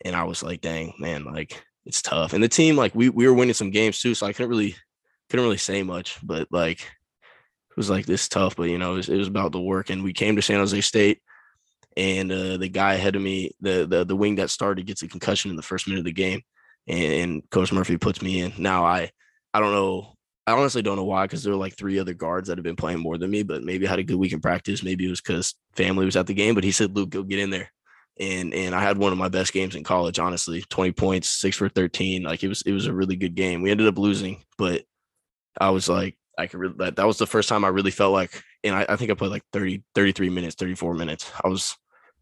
and 0.04 0.16
I 0.16 0.24
was 0.24 0.42
like, 0.42 0.60
dang, 0.60 0.94
man, 0.98 1.24
like 1.24 1.62
it's 1.84 2.02
tough. 2.02 2.32
And 2.32 2.42
the 2.42 2.48
team, 2.48 2.76
like 2.76 2.94
we 2.94 3.08
we 3.08 3.26
were 3.26 3.34
winning 3.34 3.54
some 3.54 3.70
games 3.70 4.00
too, 4.00 4.14
so 4.14 4.26
I 4.26 4.32
couldn't 4.32 4.50
really 4.50 4.74
couldn't 5.28 5.44
really 5.44 5.58
say 5.58 5.82
much, 5.82 6.18
but 6.22 6.48
like 6.50 6.80
it 6.80 7.76
was 7.76 7.90
like 7.90 8.06
this 8.06 8.28
tough, 8.28 8.56
but 8.56 8.64
you 8.64 8.78
know, 8.78 8.94
it 8.94 8.96
was, 8.96 9.08
it 9.08 9.16
was 9.16 9.28
about 9.28 9.52
the 9.52 9.60
work. 9.60 9.90
And 9.90 10.02
we 10.02 10.12
came 10.12 10.36
to 10.36 10.42
San 10.42 10.56
Jose 10.56 10.80
State, 10.80 11.20
and 11.96 12.32
uh, 12.32 12.56
the 12.56 12.68
guy 12.68 12.94
ahead 12.94 13.16
of 13.16 13.22
me, 13.22 13.52
the 13.60 13.86
the 13.86 14.04
the 14.04 14.16
wing 14.16 14.36
that 14.36 14.50
started, 14.50 14.86
gets 14.86 15.02
a 15.02 15.08
concussion 15.08 15.50
in 15.50 15.56
the 15.56 15.62
first 15.62 15.86
minute 15.86 16.00
of 16.00 16.06
the 16.06 16.12
game, 16.12 16.42
and, 16.86 17.12
and 17.12 17.50
Coach 17.50 17.72
Murphy 17.72 17.98
puts 17.98 18.22
me 18.22 18.40
in. 18.40 18.52
Now 18.58 18.84
I 18.84 19.10
I 19.52 19.60
don't 19.60 19.72
know. 19.72 20.14
I 20.50 20.58
honestly 20.58 20.82
don't 20.82 20.96
know 20.96 21.04
why, 21.04 21.24
because 21.24 21.42
there 21.42 21.52
were 21.52 21.58
like 21.58 21.76
three 21.76 21.98
other 21.98 22.14
guards 22.14 22.48
that 22.48 22.58
have 22.58 22.64
been 22.64 22.76
playing 22.76 22.98
more 22.98 23.18
than 23.18 23.30
me, 23.30 23.42
but 23.42 23.62
maybe 23.62 23.86
I 23.86 23.90
had 23.90 23.98
a 23.98 24.04
good 24.04 24.16
week 24.16 24.32
in 24.32 24.40
practice. 24.40 24.82
Maybe 24.82 25.06
it 25.06 25.10
was 25.10 25.20
because 25.20 25.54
family 25.74 26.04
was 26.04 26.16
at 26.16 26.26
the 26.26 26.34
game, 26.34 26.54
but 26.54 26.64
he 26.64 26.72
said, 26.72 26.94
Luke, 26.94 27.10
go 27.10 27.22
get 27.22 27.38
in 27.38 27.50
there 27.50 27.70
and 28.20 28.52
and 28.52 28.74
I 28.74 28.82
had 28.82 28.98
one 28.98 29.12
of 29.12 29.18
my 29.18 29.28
best 29.28 29.52
games 29.52 29.74
in 29.74 29.82
college, 29.82 30.18
honestly. 30.18 30.62
20 30.68 30.92
points, 30.92 31.28
six 31.28 31.56
for 31.56 31.68
13. 31.68 32.22
Like 32.22 32.44
it 32.44 32.48
was 32.48 32.62
it 32.62 32.72
was 32.72 32.86
a 32.86 32.92
really 32.92 33.16
good 33.16 33.34
game. 33.34 33.62
We 33.62 33.70
ended 33.70 33.88
up 33.88 33.98
losing, 33.98 34.44
but 34.58 34.82
I 35.60 35.70
was 35.70 35.88
like, 35.88 36.16
I 36.38 36.46
could 36.46 36.60
really 36.60 36.74
that, 36.78 36.96
that 36.96 37.06
was 37.06 37.18
the 37.18 37.26
first 37.26 37.48
time 37.48 37.64
I 37.64 37.68
really 37.68 37.90
felt 37.90 38.12
like, 38.12 38.42
and 38.62 38.74
I, 38.74 38.86
I 38.90 38.96
think 38.96 39.10
I 39.10 39.14
played 39.14 39.30
like 39.30 39.44
30, 39.52 39.82
33 39.94 40.28
minutes, 40.28 40.54
34 40.56 40.94
minutes. 40.94 41.32
I 41.42 41.48
was 41.48 41.76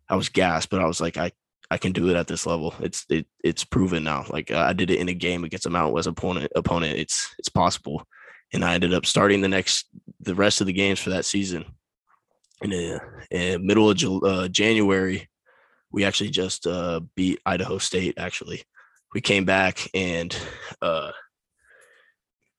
I 0.09 0.15
was 0.15 0.29
gassed, 0.29 0.71
but 0.71 0.81
I 0.81 0.87
was 0.87 1.01
like, 1.01 1.17
I 1.17 1.33
I 1.71 1.79
can 1.79 1.93
do 1.93 2.09
it 2.09 2.17
at 2.17 2.29
this 2.29 2.47
level. 2.47 2.75
It's 2.81 3.05
it 3.11 3.27
it's 3.43 3.65
proven 3.65 4.05
now. 4.05 4.25
Like 4.31 4.53
I 4.53 4.73
did 4.73 4.91
it 4.91 5.01
in 5.01 5.09
a 5.09 5.15
game 5.15 5.43
against 5.43 5.67
a 5.67 5.71
Mount 5.71 5.93
West 5.93 6.07
opponent 6.07 6.53
opponent. 6.55 6.97
It's 6.97 7.35
it's 7.39 7.49
possible. 7.49 8.07
And 8.53 8.65
I 8.65 8.75
ended 8.75 8.95
up 8.95 9.07
starting 9.07 9.41
the 9.41 9.49
next 9.49 9.87
the 10.21 10.35
rest 10.35 10.61
of 10.61 10.67
the 10.67 10.73
games 10.73 10.99
for 10.99 11.11
that 11.11 11.25
season. 11.25 11.65
In 12.61 12.71
the, 12.71 13.59
middle 13.61 13.89
of 13.89 14.25
uh, 14.25 14.49
January, 14.49 15.29
we 15.93 16.05
actually 16.05 16.31
just 16.31 16.67
uh, 16.67 17.01
beat 17.15 17.39
Idaho 17.47 17.79
State. 17.79 18.15
Actually, 18.19 18.63
we 19.15 19.21
came 19.21 19.45
back 19.45 19.89
and 19.95 20.37
uh, 20.83 21.13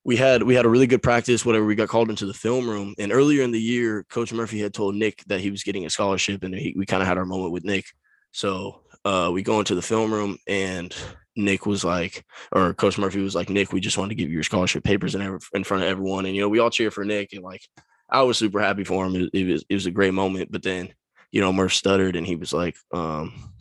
we 0.05 0.15
had 0.15 0.43
we 0.43 0.55
had 0.55 0.65
a 0.65 0.69
really 0.69 0.87
good 0.87 1.03
practice. 1.03 1.45
Whatever, 1.45 1.65
we 1.65 1.75
got 1.75 1.89
called 1.89 2.09
into 2.09 2.25
the 2.25 2.33
film 2.33 2.69
room, 2.69 2.95
and 2.97 3.11
earlier 3.11 3.43
in 3.43 3.51
the 3.51 3.61
year, 3.61 4.05
Coach 4.09 4.31
Murphy 4.31 4.59
had 4.59 4.73
told 4.73 4.95
Nick 4.95 5.23
that 5.27 5.41
he 5.41 5.51
was 5.51 5.63
getting 5.63 5.85
a 5.85 5.89
scholarship, 5.89 6.43
and 6.43 6.55
he, 6.55 6.73
we 6.77 6.85
kind 6.85 7.01
of 7.01 7.07
had 7.07 7.17
our 7.17 7.25
moment 7.25 7.51
with 7.51 7.65
Nick. 7.65 7.85
So 8.31 8.81
uh, 9.05 9.29
we 9.33 9.43
go 9.43 9.59
into 9.59 9.75
the 9.75 9.81
film 9.81 10.13
room, 10.13 10.37
and 10.47 10.95
Nick 11.39 11.65
was 11.65 11.83
like, 11.83 12.23
or 12.51 12.73
Coach 12.73 12.97
Murphy 12.97 13.21
was 13.21 13.35
like, 13.35 13.49
Nick, 13.49 13.73
we 13.73 13.79
just 13.79 13.97
want 13.97 14.09
to 14.09 14.15
give 14.15 14.29
you 14.29 14.35
your 14.35 14.43
scholarship 14.43 14.83
papers 14.83 15.15
in, 15.15 15.39
in 15.53 15.63
front 15.63 15.83
of 15.83 15.89
everyone, 15.89 16.25
and 16.25 16.35
you 16.35 16.41
know, 16.41 16.49
we 16.49 16.59
all 16.59 16.69
cheer 16.69 16.91
for 16.91 17.03
Nick, 17.05 17.33
and 17.33 17.43
like, 17.43 17.61
I 18.09 18.21
was 18.23 18.37
super 18.37 18.59
happy 18.59 18.83
for 18.83 19.05
him. 19.05 19.15
It, 19.15 19.29
it 19.33 19.51
was 19.51 19.65
it 19.69 19.73
was 19.73 19.85
a 19.85 19.91
great 19.91 20.13
moment, 20.13 20.51
but 20.51 20.63
then 20.63 20.93
you 21.31 21.41
know, 21.41 21.53
Murph 21.53 21.73
stuttered 21.73 22.15
and 22.15 22.25
he 22.25 22.35
was 22.35 22.53
like, 22.53 22.75
um, 22.93 23.53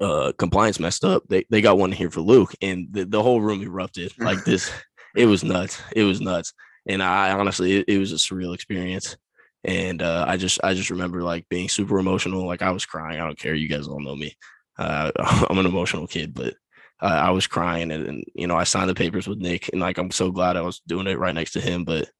uh, 0.00 0.32
compliance 0.38 0.80
messed 0.80 1.04
up. 1.04 1.24
They 1.28 1.44
they 1.50 1.60
got 1.60 1.78
one 1.78 1.92
here 1.92 2.10
for 2.10 2.20
Luke, 2.20 2.54
and 2.62 2.88
the, 2.90 3.04
the 3.04 3.22
whole 3.22 3.40
room 3.40 3.62
erupted 3.62 4.12
like 4.18 4.44
this. 4.44 4.70
it 5.14 5.26
was 5.26 5.44
nuts. 5.44 5.80
It 5.94 6.04
was 6.04 6.20
nuts. 6.20 6.52
And 6.88 7.02
I 7.02 7.32
honestly, 7.32 7.76
it, 7.76 7.84
it 7.88 7.98
was 7.98 8.12
a 8.12 8.16
surreal 8.16 8.54
experience. 8.54 9.16
And 9.62 10.00
uh, 10.00 10.24
I 10.26 10.38
just 10.38 10.58
I 10.64 10.72
just 10.72 10.90
remember 10.90 11.22
like 11.22 11.46
being 11.50 11.68
super 11.68 11.98
emotional. 11.98 12.46
Like 12.46 12.62
I 12.62 12.70
was 12.70 12.86
crying. 12.86 13.20
I 13.20 13.26
don't 13.26 13.38
care. 13.38 13.54
You 13.54 13.68
guys 13.68 13.86
all 13.86 14.00
know 14.00 14.16
me. 14.16 14.34
Uh, 14.78 15.10
I'm 15.50 15.58
an 15.58 15.66
emotional 15.66 16.06
kid, 16.06 16.32
but 16.32 16.54
uh, 17.02 17.06
I 17.06 17.30
was 17.30 17.46
crying, 17.46 17.90
and, 17.90 18.06
and 18.06 18.24
you 18.34 18.46
know 18.46 18.56
I 18.56 18.64
signed 18.64 18.90
the 18.90 18.94
papers 18.94 19.26
with 19.26 19.38
Nick, 19.38 19.70
and 19.72 19.80
like 19.80 19.98
I'm 19.98 20.10
so 20.10 20.30
glad 20.30 20.56
I 20.56 20.62
was 20.62 20.80
doing 20.86 21.06
it 21.06 21.18
right 21.18 21.34
next 21.34 21.52
to 21.52 21.60
him. 21.60 21.84
But 21.84 22.10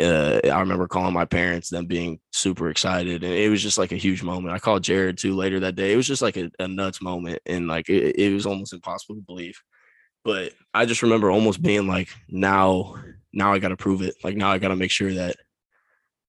uh, 0.00 0.40
I 0.44 0.60
remember 0.60 0.88
calling 0.88 1.14
my 1.14 1.24
parents, 1.24 1.70
them 1.70 1.86
being 1.86 2.20
super 2.32 2.68
excited, 2.68 3.22
and 3.24 3.32
it 3.32 3.48
was 3.48 3.62
just 3.62 3.78
like 3.78 3.92
a 3.92 3.96
huge 3.96 4.22
moment. 4.22 4.54
I 4.54 4.58
called 4.58 4.84
Jared 4.84 5.18
too 5.18 5.34
later 5.34 5.60
that 5.60 5.76
day. 5.76 5.92
It 5.92 5.96
was 5.96 6.06
just 6.06 6.22
like 6.22 6.36
a, 6.36 6.50
a 6.58 6.68
nuts 6.68 7.00
moment, 7.00 7.40
and 7.46 7.68
like 7.68 7.88
it, 7.88 8.16
it, 8.18 8.32
was 8.34 8.46
almost 8.46 8.72
impossible 8.72 9.14
to 9.16 9.22
believe. 9.22 9.58
But 10.24 10.52
I 10.74 10.86
just 10.86 11.02
remember 11.02 11.30
almost 11.30 11.62
being 11.62 11.86
like, 11.86 12.08
now, 12.28 12.96
now 13.32 13.52
I 13.52 13.60
got 13.60 13.68
to 13.68 13.76
prove 13.76 14.02
it. 14.02 14.16
Like 14.24 14.36
now 14.36 14.50
I 14.50 14.58
got 14.58 14.68
to 14.68 14.76
make 14.76 14.90
sure 14.90 15.14
that 15.14 15.36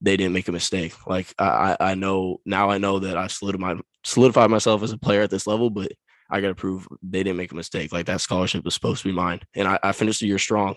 they 0.01 0.15
didn't 0.15 0.33
make 0.33 0.47
a 0.47 0.51
mistake. 0.51 0.93
Like 1.07 1.33
I, 1.39 1.75
I 1.79 1.95
know 1.95 2.39
now 2.45 2.69
I 2.69 2.77
know 2.77 2.99
that 2.99 3.17
I 3.17 3.27
solidified 3.27 3.77
solidified 4.03 4.51
myself 4.51 4.83
as 4.83 4.91
a 4.91 4.97
player 4.97 5.21
at 5.21 5.31
this 5.31 5.47
level, 5.47 5.69
but 5.69 5.91
I 6.29 6.41
got 6.41 6.49
to 6.49 6.55
prove 6.55 6.87
they 7.01 7.23
didn't 7.23 7.37
make 7.37 7.51
a 7.51 7.55
mistake. 7.55 7.91
Like 7.91 8.07
that 8.07 8.21
scholarship 8.21 8.65
was 8.65 8.73
supposed 8.73 9.01
to 9.03 9.09
be 9.09 9.15
mine, 9.15 9.41
and 9.55 9.67
I, 9.67 9.79
I 9.83 9.91
finished 9.91 10.21
the 10.21 10.27
year 10.27 10.39
strong. 10.39 10.75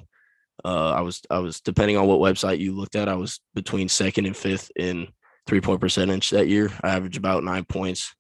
Uh, 0.65 0.91
I 0.91 1.01
was 1.01 1.23
I 1.31 1.39
was 1.39 1.61
depending 1.61 1.97
on 1.97 2.07
what 2.07 2.21
website 2.21 2.59
you 2.59 2.75
looked 2.75 2.97
at, 2.97 3.09
I 3.09 3.15
was 3.15 3.41
between 3.55 3.89
second 3.89 4.27
and 4.27 4.37
fifth 4.37 4.71
in 4.77 5.09
three 5.47 5.61
point 5.61 5.81
percentage 5.81 6.31
that 6.31 6.49
year. 6.49 6.71
I 6.83 6.91
averaged 6.91 7.17
about 7.17 7.45
nine 7.45 7.65
points. 7.65 8.15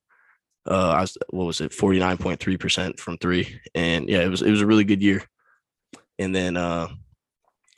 Uh, 0.68 0.90
I 0.90 1.00
was 1.02 1.18
what 1.28 1.44
was 1.44 1.60
it, 1.60 1.72
forty 1.72 1.98
nine 1.98 2.18
point 2.18 2.40
three 2.40 2.56
percent 2.56 2.98
from 2.98 3.18
three, 3.18 3.60
and 3.74 4.08
yeah, 4.08 4.20
it 4.20 4.28
was 4.28 4.42
it 4.42 4.50
was 4.50 4.60
a 4.60 4.66
really 4.66 4.84
good 4.84 5.02
year. 5.02 5.22
And 6.18 6.34
then 6.34 6.56
uh, 6.56 6.88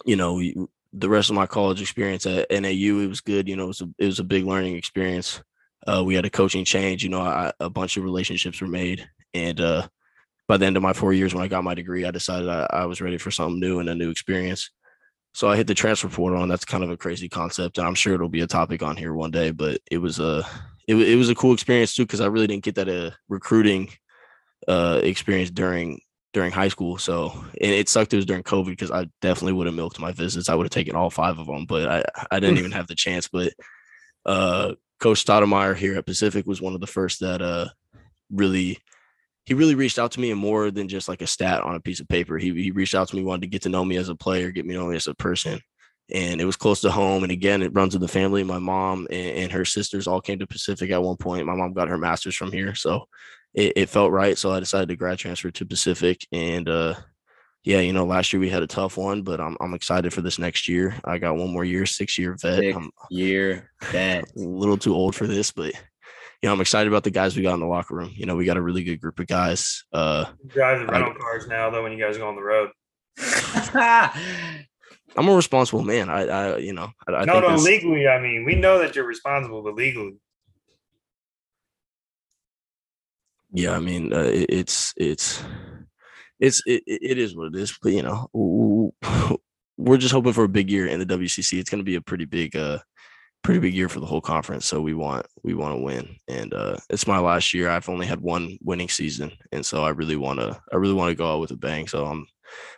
you 0.04 0.16
know, 0.16 0.40
the 0.92 1.08
rest 1.08 1.30
of 1.30 1.36
my 1.36 1.46
college 1.46 1.80
experience 1.80 2.26
at 2.26 2.50
NAU, 2.50 3.00
it 3.00 3.08
was 3.08 3.20
good. 3.20 3.48
You 3.48 3.56
know, 3.56 3.64
it 3.64 3.68
was 3.68 3.80
a 3.80 3.88
it 3.98 4.06
was 4.06 4.18
a 4.18 4.24
big 4.24 4.44
learning 4.44 4.76
experience. 4.76 5.42
Uh, 5.86 6.02
we 6.04 6.14
had 6.14 6.24
a 6.24 6.30
coaching 6.30 6.64
change. 6.64 7.02
You 7.02 7.10
know, 7.10 7.20
I, 7.20 7.52
a 7.60 7.70
bunch 7.70 7.96
of 7.96 8.04
relationships 8.04 8.60
were 8.60 8.68
made, 8.68 9.08
and 9.34 9.60
uh, 9.60 9.88
by 10.48 10.56
the 10.56 10.66
end 10.66 10.76
of 10.76 10.82
my 10.82 10.92
four 10.92 11.12
years 11.12 11.34
when 11.34 11.42
I 11.42 11.48
got 11.48 11.64
my 11.64 11.74
degree, 11.74 12.04
I 12.04 12.10
decided 12.10 12.48
I, 12.48 12.66
I 12.70 12.86
was 12.86 13.00
ready 13.00 13.18
for 13.18 13.30
something 13.30 13.60
new 13.60 13.78
and 13.80 13.88
a 13.88 13.94
new 13.94 14.10
experience. 14.10 14.70
So 15.34 15.48
I 15.48 15.56
hit 15.56 15.66
the 15.66 15.74
transfer 15.74 16.08
portal, 16.08 16.42
and 16.42 16.50
that's 16.50 16.64
kind 16.64 16.84
of 16.84 16.90
a 16.90 16.96
crazy 16.96 17.28
concept, 17.28 17.78
and 17.78 17.86
I'm 17.86 17.94
sure 17.94 18.14
it'll 18.14 18.28
be 18.28 18.42
a 18.42 18.46
topic 18.46 18.82
on 18.82 18.96
here 18.96 19.14
one 19.14 19.30
day. 19.30 19.50
But 19.50 19.80
it 19.90 19.98
was 19.98 20.18
a 20.20 20.46
it, 20.86 20.96
it 20.96 21.16
was 21.16 21.30
a 21.30 21.34
cool 21.34 21.54
experience 21.54 21.94
too 21.94 22.04
because 22.04 22.20
I 22.20 22.26
really 22.26 22.46
didn't 22.46 22.64
get 22.64 22.74
that 22.74 22.88
uh, 22.88 23.12
recruiting 23.28 23.88
uh, 24.68 25.00
experience 25.02 25.50
during 25.50 26.00
during 26.34 26.52
high 26.52 26.68
school. 26.68 26.98
So 26.98 27.30
and 27.60 27.72
it 27.72 27.88
sucked 27.88 28.12
it 28.12 28.16
was 28.16 28.26
during 28.26 28.42
COVID 28.42 28.66
because 28.66 28.90
I 28.90 29.06
definitely 29.22 29.54
would 29.54 29.66
have 29.66 29.74
milked 29.74 30.00
my 30.00 30.12
visits. 30.12 30.48
I 30.48 30.54
would 30.54 30.64
have 30.64 30.70
taken 30.70 30.96
all 30.96 31.10
five 31.10 31.38
of 31.38 31.46
them, 31.46 31.64
but 31.64 31.88
I 31.88 32.04
I 32.30 32.40
didn't 32.40 32.58
even 32.60 32.72
have 32.72 32.86
the 32.86 32.94
chance. 32.94 33.28
But 33.28 33.54
uh, 34.26 34.74
Coach 35.00 35.24
Stoudamire 35.24 35.76
here 35.76 35.96
at 35.96 36.06
Pacific 36.06 36.46
was 36.46 36.60
one 36.60 36.74
of 36.74 36.80
the 36.80 36.86
first 36.86 37.20
that 37.20 37.40
uh 37.40 37.68
really 38.30 38.78
he 39.44 39.54
really 39.54 39.74
reached 39.74 39.98
out 39.98 40.12
to 40.12 40.20
me 40.20 40.30
and 40.30 40.40
more 40.40 40.70
than 40.70 40.88
just 40.88 41.08
like 41.08 41.22
a 41.22 41.26
stat 41.26 41.62
on 41.62 41.74
a 41.74 41.80
piece 41.80 42.00
of 42.00 42.08
paper. 42.08 42.38
He 42.38 42.50
he 42.62 42.70
reached 42.70 42.94
out 42.94 43.08
to 43.08 43.16
me, 43.16 43.22
wanted 43.22 43.42
to 43.42 43.46
get 43.48 43.62
to 43.62 43.68
know 43.68 43.84
me 43.84 43.96
as 43.96 44.08
a 44.08 44.14
player, 44.14 44.50
get 44.50 44.66
me 44.66 44.74
to 44.74 44.80
know 44.80 44.88
me 44.88 44.96
as 44.96 45.08
a 45.08 45.14
person. 45.14 45.60
And 46.12 46.40
it 46.40 46.44
was 46.44 46.56
close 46.56 46.80
to 46.82 46.90
home. 46.90 47.22
And 47.22 47.32
again, 47.32 47.62
it 47.62 47.74
runs 47.74 47.94
in 47.94 48.00
the 48.00 48.08
family. 48.08 48.44
My 48.44 48.58
mom 48.58 49.06
and, 49.10 49.38
and 49.38 49.52
her 49.52 49.64
sisters 49.64 50.06
all 50.06 50.20
came 50.20 50.38
to 50.40 50.46
Pacific 50.46 50.90
at 50.90 51.02
one 51.02 51.16
point. 51.16 51.46
My 51.46 51.54
mom 51.54 51.72
got 51.72 51.88
her 51.88 51.96
master's 51.96 52.36
from 52.36 52.52
here. 52.52 52.74
So 52.74 53.06
it, 53.54 53.72
it 53.76 53.88
felt 53.88 54.12
right. 54.12 54.36
So 54.36 54.52
I 54.52 54.60
decided 54.60 54.88
to 54.88 54.96
grad 54.96 55.18
transfer 55.18 55.50
to 55.50 55.66
Pacific. 55.66 56.26
And 56.32 56.68
uh 56.68 56.94
yeah, 57.64 57.78
you 57.78 57.92
know, 57.92 58.04
last 58.04 58.32
year 58.32 58.40
we 58.40 58.50
had 58.50 58.64
a 58.64 58.66
tough 58.66 58.96
one, 58.96 59.22
but 59.22 59.40
I'm 59.40 59.56
I'm 59.60 59.74
excited 59.74 60.12
for 60.12 60.20
this 60.20 60.38
next 60.38 60.68
year. 60.68 60.94
I 61.04 61.18
got 61.18 61.36
one 61.36 61.52
more 61.52 61.64
year, 61.64 61.86
six 61.86 62.18
year 62.18 62.36
vet. 62.40 62.58
Six 62.58 62.76
I'm 62.76 62.90
year 63.10 63.70
vet. 63.84 64.24
a 64.24 64.40
little 64.40 64.76
too 64.76 64.94
old 64.94 65.14
for 65.14 65.26
this, 65.26 65.52
but 65.52 65.72
you 66.42 66.48
know, 66.48 66.52
I'm 66.54 66.60
excited 66.60 66.88
about 66.92 67.04
the 67.04 67.10
guys 67.10 67.36
we 67.36 67.42
got 67.42 67.54
in 67.54 67.60
the 67.60 67.66
locker 67.66 67.94
room. 67.94 68.12
You 68.16 68.26
know, 68.26 68.34
we 68.36 68.44
got 68.44 68.56
a 68.56 68.62
really 68.62 68.82
good 68.82 69.00
group 69.00 69.18
of 69.20 69.26
guys. 69.28 69.84
Uh 69.92 70.24
You 70.42 70.48
drive 70.50 70.80
the 70.80 70.86
rental 70.86 71.14
cars 71.14 71.46
now, 71.46 71.70
though, 71.70 71.82
when 71.84 71.92
you 71.92 71.98
guys 72.04 72.18
go 72.18 72.28
on 72.28 72.34
the 72.36 72.42
road. 72.42 72.70
I'm 75.14 75.28
a 75.28 75.34
responsible 75.36 75.82
man. 75.84 76.08
I, 76.08 76.22
I 76.26 76.56
you 76.56 76.72
know, 76.72 76.90
I, 77.06 77.12
I 77.12 77.24
no, 77.24 77.34
think 77.34 77.44
no, 77.44 77.48
that's- 77.48 77.64
legally, 77.64 78.08
I 78.08 78.18
mean, 78.20 78.44
we 78.44 78.54
know 78.54 78.78
that 78.78 78.96
you're 78.96 79.04
responsible, 79.06 79.62
but 79.62 79.74
legally, 79.74 80.14
yeah, 83.52 83.72
I 83.72 83.80
mean, 83.80 84.12
uh, 84.12 84.20
it, 84.20 84.46
it's 84.48 84.94
it's 84.96 85.42
it's 86.40 86.62
it, 86.66 86.82
it 86.86 87.00
it 87.02 87.18
is 87.18 87.36
what 87.36 87.48
it 87.48 87.56
is. 87.56 87.76
But 87.82 87.92
you 87.92 88.02
know, 88.02 88.28
w- 88.32 88.92
w- 89.02 89.36
we're 89.76 89.98
just 89.98 90.14
hoping 90.14 90.32
for 90.32 90.44
a 90.44 90.48
big 90.48 90.70
year 90.70 90.86
in 90.86 90.98
the 90.98 91.06
WCC. 91.06 91.58
It's 91.58 91.68
going 91.70 91.80
to 91.80 91.84
be 91.84 91.96
a 91.96 92.00
pretty 92.00 92.24
big, 92.24 92.56
uh, 92.56 92.78
pretty 93.42 93.60
big 93.60 93.74
year 93.74 93.88
for 93.88 94.00
the 94.00 94.06
whole 94.06 94.20
conference. 94.20 94.66
So 94.66 94.80
we 94.80 94.94
want 94.94 95.26
we 95.42 95.54
want 95.54 95.74
to 95.74 95.82
win, 95.82 96.16
and 96.28 96.54
uh, 96.54 96.76
it's 96.90 97.06
my 97.06 97.18
last 97.18 97.52
year. 97.52 97.68
I've 97.68 97.88
only 97.88 98.06
had 98.06 98.20
one 98.20 98.58
winning 98.62 98.88
season, 98.88 99.32
and 99.50 99.64
so 99.64 99.84
I 99.84 99.90
really 99.90 100.16
want 100.16 100.40
to 100.40 100.60
I 100.72 100.76
really 100.76 100.94
want 100.94 101.10
to 101.10 101.16
go 101.16 101.32
out 101.32 101.40
with 101.40 101.50
a 101.50 101.56
bang. 101.56 101.86
So 101.88 102.06
I'm 102.06 102.26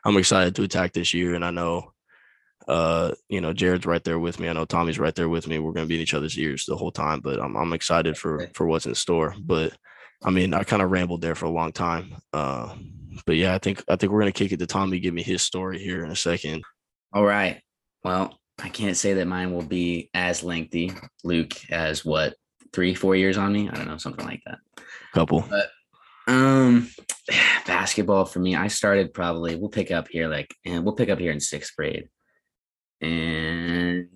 I'm 0.04 0.16
excited 0.16 0.54
to 0.56 0.62
attack 0.62 0.92
this 0.92 1.14
year, 1.14 1.34
and 1.34 1.44
I 1.44 1.50
know. 1.50 1.90
Uh, 2.66 3.12
you 3.28 3.42
know, 3.42 3.52
Jared's 3.52 3.84
right 3.84 4.02
there 4.04 4.18
with 4.18 4.40
me. 4.40 4.48
I 4.48 4.54
know 4.54 4.64
Tommy's 4.64 4.98
right 4.98 5.14
there 5.14 5.28
with 5.28 5.46
me. 5.46 5.58
We're 5.58 5.72
gonna 5.72 5.86
be 5.86 5.96
in 5.96 6.00
each 6.00 6.14
other's 6.14 6.38
ears 6.38 6.64
the 6.66 6.76
whole 6.76 6.92
time, 6.92 7.20
but 7.20 7.38
I'm 7.38 7.56
I'm 7.56 7.74
excited 7.74 8.16
for 8.16 8.48
for 8.54 8.66
what's 8.66 8.86
in 8.86 8.94
store. 8.94 9.34
But 9.38 9.76
I 10.24 10.30
mean, 10.30 10.54
I 10.54 10.64
kind 10.64 10.80
of 10.80 10.90
rambled 10.90 11.20
there 11.20 11.34
for 11.34 11.44
a 11.44 11.50
long 11.50 11.72
time. 11.72 12.16
Uh, 12.32 12.74
but 13.26 13.36
yeah, 13.36 13.54
I 13.54 13.58
think 13.58 13.84
I 13.86 13.96
think 13.96 14.12
we're 14.12 14.20
gonna 14.20 14.32
kick 14.32 14.52
it 14.52 14.58
to 14.60 14.66
Tommy. 14.66 14.98
Give 14.98 15.12
me 15.12 15.22
his 15.22 15.42
story 15.42 15.78
here 15.78 16.04
in 16.04 16.10
a 16.10 16.16
second. 16.16 16.62
All 17.12 17.24
right. 17.24 17.60
Well, 18.02 18.38
I 18.58 18.68
can't 18.68 18.96
say 18.96 19.14
that 19.14 19.26
mine 19.26 19.52
will 19.52 19.62
be 19.62 20.10
as 20.14 20.42
lengthy. 20.42 20.92
Luke 21.24 21.52
as 21.70 22.04
what 22.04 22.34
three, 22.72 22.94
four 22.94 23.16
years 23.16 23.36
on 23.36 23.52
me. 23.52 23.68
I 23.68 23.74
don't 23.74 23.88
know, 23.88 23.96
something 23.96 24.24
like 24.24 24.42
that. 24.46 24.58
Couple. 25.12 25.44
But 25.48 25.70
Um, 26.26 26.88
basketball 27.66 28.24
for 28.24 28.40
me, 28.40 28.56
I 28.56 28.68
started 28.68 29.14
probably. 29.14 29.56
We'll 29.56 29.70
pick 29.70 29.90
up 29.90 30.08
here, 30.08 30.28
like, 30.28 30.54
and 30.64 30.84
we'll 30.84 30.94
pick 30.94 31.08
up 31.08 31.18
here 31.18 31.32
in 31.32 31.40
sixth 31.40 31.74
grade. 31.76 32.08
And 33.00 34.08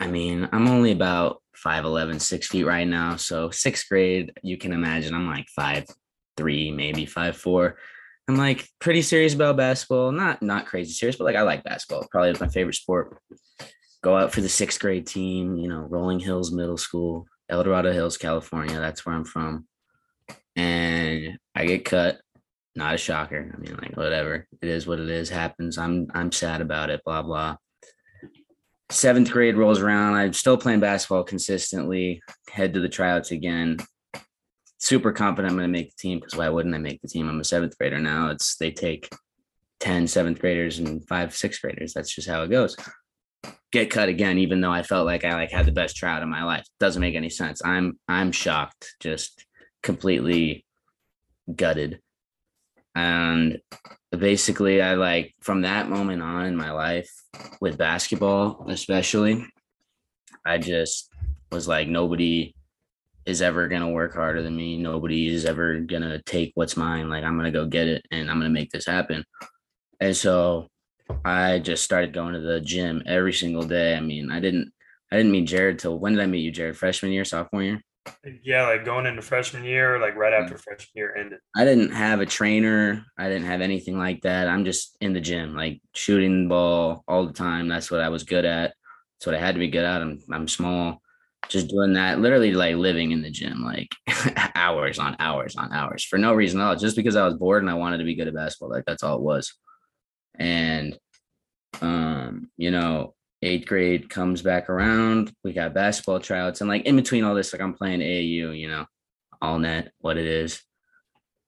I 0.00 0.08
mean, 0.08 0.48
I'm 0.52 0.68
only 0.68 0.92
about 0.92 1.42
5'11, 1.64 2.20
six 2.20 2.48
feet 2.48 2.64
right 2.64 2.86
now. 2.86 3.16
So 3.16 3.50
sixth 3.50 3.88
grade, 3.88 4.32
you 4.42 4.58
can 4.58 4.72
imagine 4.72 5.14
I'm 5.14 5.26
like 5.26 5.48
five 5.48 5.86
three, 6.36 6.70
maybe 6.70 7.06
five 7.06 7.36
four. 7.36 7.76
I'm 8.28 8.36
like 8.36 8.68
pretty 8.80 9.02
serious 9.02 9.34
about 9.34 9.56
basketball. 9.56 10.12
Not 10.12 10.42
not 10.42 10.66
crazy 10.66 10.92
serious, 10.92 11.16
but 11.16 11.24
like 11.24 11.36
I 11.36 11.42
like 11.42 11.64
basketball. 11.64 12.06
Probably 12.10 12.34
my 12.40 12.48
favorite 12.48 12.74
sport. 12.74 13.18
Go 14.02 14.16
out 14.16 14.32
for 14.32 14.40
the 14.40 14.48
sixth 14.48 14.80
grade 14.80 15.06
team, 15.06 15.56
you 15.56 15.68
know, 15.68 15.80
Rolling 15.80 16.20
Hills 16.20 16.52
Middle 16.52 16.76
School, 16.76 17.26
El 17.48 17.64
Dorado 17.64 17.92
Hills, 17.92 18.16
California. 18.16 18.78
That's 18.78 19.04
where 19.04 19.14
I'm 19.14 19.24
from. 19.24 19.66
And 20.54 21.38
I 21.54 21.66
get 21.66 21.84
cut. 21.84 22.20
Not 22.74 22.94
a 22.94 22.98
shocker. 22.98 23.52
I 23.54 23.58
mean, 23.58 23.76
like 23.80 23.96
whatever. 23.96 24.46
It 24.60 24.68
is 24.68 24.86
what 24.86 25.00
it 25.00 25.08
is. 25.08 25.30
Happens. 25.30 25.78
I'm 25.78 26.08
I'm 26.14 26.30
sad 26.30 26.60
about 26.60 26.90
it. 26.90 27.02
Blah 27.04 27.22
blah. 27.22 27.56
Seventh 28.90 29.30
grade 29.30 29.56
rolls 29.56 29.80
around. 29.80 30.14
I'm 30.14 30.32
still 30.32 30.58
playing 30.58 30.80
basketball 30.80 31.24
consistently. 31.24 32.22
Head 32.50 32.74
to 32.74 32.80
the 32.80 32.88
tryouts 32.88 33.30
again 33.30 33.78
super 34.78 35.12
confident 35.12 35.50
I'm 35.50 35.58
going 35.58 35.68
to 35.68 35.72
make 35.72 35.90
the 35.90 36.00
team 36.00 36.18
because 36.18 36.36
why 36.36 36.48
wouldn't 36.48 36.74
I 36.74 36.78
make 36.78 37.00
the 37.02 37.08
team? 37.08 37.28
I'm 37.28 37.40
a 37.40 37.44
seventh 37.44 37.76
grader 37.78 37.98
now. 37.98 38.30
It's 38.30 38.56
they 38.56 38.70
take 38.70 39.08
10 39.80 40.06
seventh 40.06 40.38
graders 40.38 40.78
and 40.78 41.06
five 41.08 41.34
sixth 41.34 41.62
graders. 41.62 41.92
That's 41.92 42.14
just 42.14 42.28
how 42.28 42.42
it 42.42 42.50
goes. 42.50 42.76
Get 43.72 43.90
cut 43.90 44.08
again, 44.08 44.38
even 44.38 44.60
though 44.60 44.70
I 44.70 44.82
felt 44.82 45.06
like 45.06 45.24
I 45.24 45.34
like 45.34 45.50
had 45.50 45.66
the 45.66 45.72
best 45.72 45.96
tryout 45.96 46.22
of 46.22 46.28
my 46.28 46.44
life. 46.44 46.64
Doesn't 46.80 47.00
make 47.00 47.14
any 47.14 47.30
sense. 47.30 47.60
I'm 47.64 47.98
I'm 48.08 48.32
shocked, 48.32 48.94
just 49.00 49.44
completely 49.82 50.64
gutted. 51.54 52.00
And 52.94 53.60
basically, 54.16 54.80
I 54.80 54.94
like 54.94 55.34
from 55.40 55.62
that 55.62 55.90
moment 55.90 56.22
on 56.22 56.46
in 56.46 56.56
my 56.56 56.70
life 56.70 57.10
with 57.60 57.76
basketball, 57.76 58.66
especially, 58.68 59.44
I 60.44 60.58
just 60.58 61.10
was 61.52 61.68
like 61.68 61.88
nobody 61.88 62.54
is 63.26 63.42
ever 63.42 63.68
to 63.82 63.88
work 63.88 64.14
harder 64.14 64.40
than 64.42 64.56
me. 64.56 64.78
Nobody 64.78 65.28
is 65.28 65.44
ever 65.44 65.80
to 66.02 66.22
take 66.22 66.52
what's 66.54 66.76
mine. 66.76 67.10
Like, 67.10 67.24
I'm 67.24 67.34
to 67.52 67.58
go 67.58 67.66
get 67.66 67.88
it 67.88 68.06
and 68.12 68.30
I'm 68.30 68.38
to 68.40 68.48
make 68.48 68.70
this 68.70 68.86
happen. 68.86 69.24
And 70.00 70.16
so 70.16 70.68
I 71.24 71.58
just 71.58 71.84
started 71.84 72.12
going 72.12 72.34
to 72.34 72.40
the 72.40 72.60
gym 72.60 73.02
every 73.06 73.32
single 73.32 73.62
day. 73.62 73.96
I 73.96 74.00
mean, 74.00 74.30
I 74.30 74.40
didn't, 74.40 74.72
I 75.10 75.16
didn't 75.16 75.32
meet 75.32 75.46
Jared 75.46 75.78
till 75.78 75.98
when 75.98 76.14
did 76.14 76.22
I 76.22 76.26
meet 76.26 76.40
you, 76.40 76.50
Jared? 76.50 76.76
Freshman 76.76 77.12
year, 77.12 77.24
sophomore 77.24 77.62
year? 77.62 77.82
yeah, 78.42 78.66
like 78.66 78.84
going 78.84 79.06
into 79.06 79.22
freshman 79.22 79.64
year, 79.64 79.98
like 79.98 80.14
right 80.16 80.32
after 80.32 80.56
freshman 80.56 80.92
year 80.94 81.16
ended. 81.16 81.38
I 81.56 81.64
didn't 81.64 81.90
have 81.90 82.20
a 82.20 82.26
trainer. 82.26 83.04
I 83.18 83.28
didn't 83.28 83.46
have 83.46 83.60
anything 83.60 83.98
like 83.98 84.22
that. 84.22 84.48
I'm 84.48 84.64
just 84.64 84.96
in 85.00 85.12
the 85.12 85.20
gym, 85.20 85.54
like 85.54 85.80
shooting 85.94 86.44
the 86.44 86.48
ball 86.48 87.04
all 87.08 87.26
the 87.26 87.32
time. 87.32 87.68
That's 87.68 87.90
what 87.90 88.00
I 88.00 88.08
was 88.08 88.22
good 88.22 88.44
at. 88.44 88.74
That's 89.18 89.26
what 89.26 89.34
I 89.34 89.40
had 89.40 89.54
to 89.54 89.58
be 89.58 89.68
good 89.68 89.84
at. 89.84 90.02
I'm, 90.02 90.20
I'm 90.32 90.48
small 90.48 91.00
just 91.48 91.68
doing 91.68 91.92
that, 91.92 92.18
literally 92.18 92.52
like 92.52 92.76
living 92.76 93.12
in 93.12 93.22
the 93.22 93.30
gym, 93.30 93.62
like 93.64 93.94
hours 94.54 94.98
on 94.98 95.16
hours 95.18 95.56
on 95.56 95.72
hours 95.72 96.04
for 96.04 96.18
no 96.18 96.34
reason 96.34 96.60
at 96.60 96.66
all, 96.66 96.76
just 96.76 96.96
because 96.96 97.16
I 97.16 97.24
was 97.24 97.34
bored 97.34 97.62
and 97.62 97.70
I 97.70 97.74
wanted 97.74 97.98
to 97.98 98.04
be 98.04 98.14
good 98.14 98.28
at 98.28 98.34
basketball. 98.34 98.70
Like 98.70 98.84
that's 98.84 99.02
all 99.02 99.16
it 99.16 99.22
was. 99.22 99.54
And, 100.38 100.98
um, 101.80 102.50
you 102.56 102.70
know, 102.70 103.14
eighth 103.42 103.66
grade 103.66 104.10
comes 104.10 104.42
back 104.42 104.68
around. 104.68 105.32
We 105.44 105.52
got 105.52 105.74
basketball 105.74 106.20
tryouts, 106.20 106.60
and 106.60 106.68
like 106.68 106.84
in 106.84 106.96
between 106.96 107.24
all 107.24 107.34
this, 107.34 107.52
like 107.52 107.62
I'm 107.62 107.74
playing 107.74 108.00
AAU, 108.00 108.58
you 108.58 108.68
know, 108.68 108.86
all 109.40 109.58
net, 109.58 109.92
what 110.00 110.16
it 110.16 110.26
is, 110.26 110.62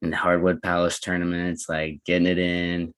and 0.03 0.15
Hardwood 0.15 0.63
Palace 0.63 1.01
tournaments, 1.01 1.69
like 1.69 2.01
getting 2.05 2.27
it 2.27 2.39
in. 2.39 2.95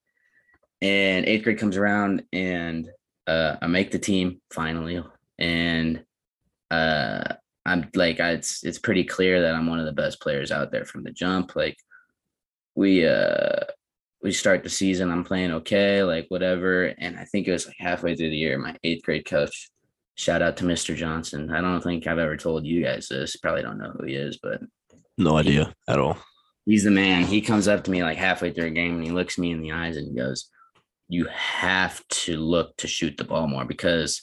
And 0.81 1.25
eighth 1.25 1.43
grade 1.43 1.59
comes 1.59 1.77
around, 1.77 2.23
and 2.33 2.89
uh, 3.27 3.57
I 3.61 3.67
make 3.67 3.91
the 3.91 3.99
team 3.99 4.41
finally, 4.51 5.03
and 5.39 6.03
uh 6.71 7.35
I'm 7.65 7.89
like 7.93 8.19
I, 8.19 8.31
it's 8.31 8.63
it's 8.63 8.79
pretty 8.79 9.03
clear 9.03 9.41
that 9.41 9.53
I'm 9.53 9.67
one 9.67 9.79
of 9.79 9.85
the 9.85 9.91
best 9.91 10.19
players 10.21 10.51
out 10.51 10.71
there 10.71 10.85
from 10.85 11.03
the 11.03 11.11
jump. 11.11 11.55
Like 11.55 11.77
we 12.75 13.05
uh 13.05 13.59
we 14.23 14.31
start 14.31 14.63
the 14.63 14.69
season, 14.69 15.09
I'm 15.11 15.23
playing 15.23 15.51
okay, 15.51 16.03
like 16.03 16.27
whatever. 16.29 16.85
And 16.97 17.17
I 17.17 17.25
think 17.25 17.47
it 17.47 17.51
was 17.51 17.65
like 17.67 17.77
halfway 17.79 18.15
through 18.15 18.29
the 18.29 18.37
year, 18.37 18.57
my 18.59 18.75
eighth 18.83 19.03
grade 19.03 19.25
coach, 19.25 19.69
shout 20.15 20.41
out 20.41 20.57
to 20.57 20.63
Mr. 20.63 20.95
Johnson. 20.95 21.51
I 21.51 21.61
don't 21.61 21.81
think 21.81 22.05
I've 22.05 22.19
ever 22.19 22.37
told 22.37 22.65
you 22.65 22.83
guys 22.83 23.07
this. 23.07 23.35
Probably 23.37 23.63
don't 23.63 23.79
know 23.79 23.91
who 23.97 24.05
he 24.05 24.13
is, 24.15 24.39
but 24.41 24.61
No 25.17 25.37
idea 25.37 25.73
at 25.87 25.99
all. 25.99 26.17
he's 26.65 26.83
the 26.83 26.91
man. 26.91 27.23
He 27.23 27.41
comes 27.41 27.67
up 27.67 27.83
to 27.85 27.91
me 27.91 28.03
like 28.03 28.17
halfway 28.17 28.51
through 28.51 28.65
a 28.67 28.71
game 28.71 28.95
and 28.95 29.03
he 29.03 29.11
looks 29.11 29.37
me 29.39 29.51
in 29.51 29.61
the 29.61 29.71
eyes 29.71 29.97
and 29.97 30.07
he 30.07 30.15
goes, 30.15 30.49
You 31.09 31.25
have 31.25 32.07
to 32.09 32.37
look 32.37 32.77
to 32.77 32.87
shoot 32.87 33.17
the 33.17 33.23
ball 33.23 33.47
more 33.47 33.65
because 33.65 34.21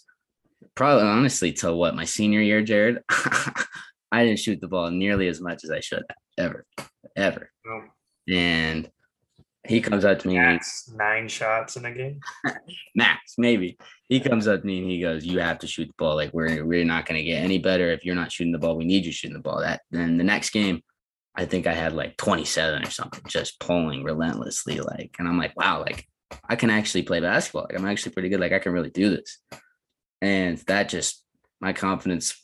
probably 0.76 1.08
honestly 1.08 1.52
till 1.52 1.76
what 1.76 1.96
my 1.96 2.04
senior 2.04 2.40
year, 2.40 2.62
Jared, 2.62 3.00
I 4.12 4.24
didn't 4.24 4.38
shoot 4.38 4.61
the 4.61 4.68
ball 4.68 4.90
nearly 4.92 5.26
as 5.28 5.40
much 5.40 5.64
as 5.64 5.70
I 5.70 5.80
should 5.80 6.04
have 6.08 6.16
ever, 6.38 6.64
ever. 7.16 7.50
So, 7.66 7.82
And 8.32 8.88
he 9.68 9.81
comes 9.81 10.04
up 10.04 10.18
to 10.20 10.28
me 10.28 10.35
max 10.35 10.90
nine 10.94 11.28
shots 11.28 11.76
in 11.76 11.85
a 11.85 11.92
game. 11.92 12.20
max, 12.94 13.35
maybe. 13.37 13.76
He 14.09 14.20
comes 14.20 14.48
up 14.48 14.61
to 14.61 14.66
me 14.66 14.78
and 14.78 14.90
he 14.90 15.00
goes, 15.00 15.24
"You 15.24 15.40
have 15.40 15.59
to 15.61 15.66
shoot 15.66 15.88
the 15.88 15.94
ball. 15.98 16.16
Like 16.16 16.33
we're 16.33 16.64
we're 16.64 16.85
not 16.85 17.07
going 17.07 17.18
to 17.18 17.24
get 17.24 17.42
any 17.42 17.59
better 17.59 17.90
if 17.90 18.04
you're 18.04 18.14
not 18.14 18.33
shooting 18.33 18.52
the 18.52 18.59
ball. 18.59 18.76
We 18.76 18.85
need 18.85 19.04
you 19.04 19.12
shooting 19.12 19.37
the 19.37 19.42
ball." 19.42 19.61
That 19.61 19.83
then 19.90 20.16
the 20.16 20.24
next 20.24 20.50
game, 20.50 20.83
I 21.37 21.44
think 21.44 21.66
I 21.66 21.74
had 21.74 21.92
like 21.92 22.16
27 22.16 22.87
or 22.87 22.90
something, 22.90 23.22
just 23.28 23.61
pulling 23.61 24.02
relentlessly. 24.02 24.81
Like, 24.81 25.14
and 25.18 25.28
I'm 25.28 25.38
like, 25.38 25.57
wow, 25.57 25.81
like 25.81 26.09
I 26.48 26.57
can 26.57 26.70
actually 26.70 27.02
play 27.02 27.20
basketball. 27.20 27.66
Like 27.68 27.78
I'm 27.78 27.87
actually 27.87 28.12
pretty 28.12 28.31
good. 28.31 28.40
Like 28.40 28.52
I 28.52 28.59
can 28.59 28.72
really 28.72 28.90
do 28.90 29.11
this. 29.11 29.38
And 30.20 30.59
that 30.66 30.88
just 30.88 31.22
my 31.61 31.72
confidence 31.72 32.35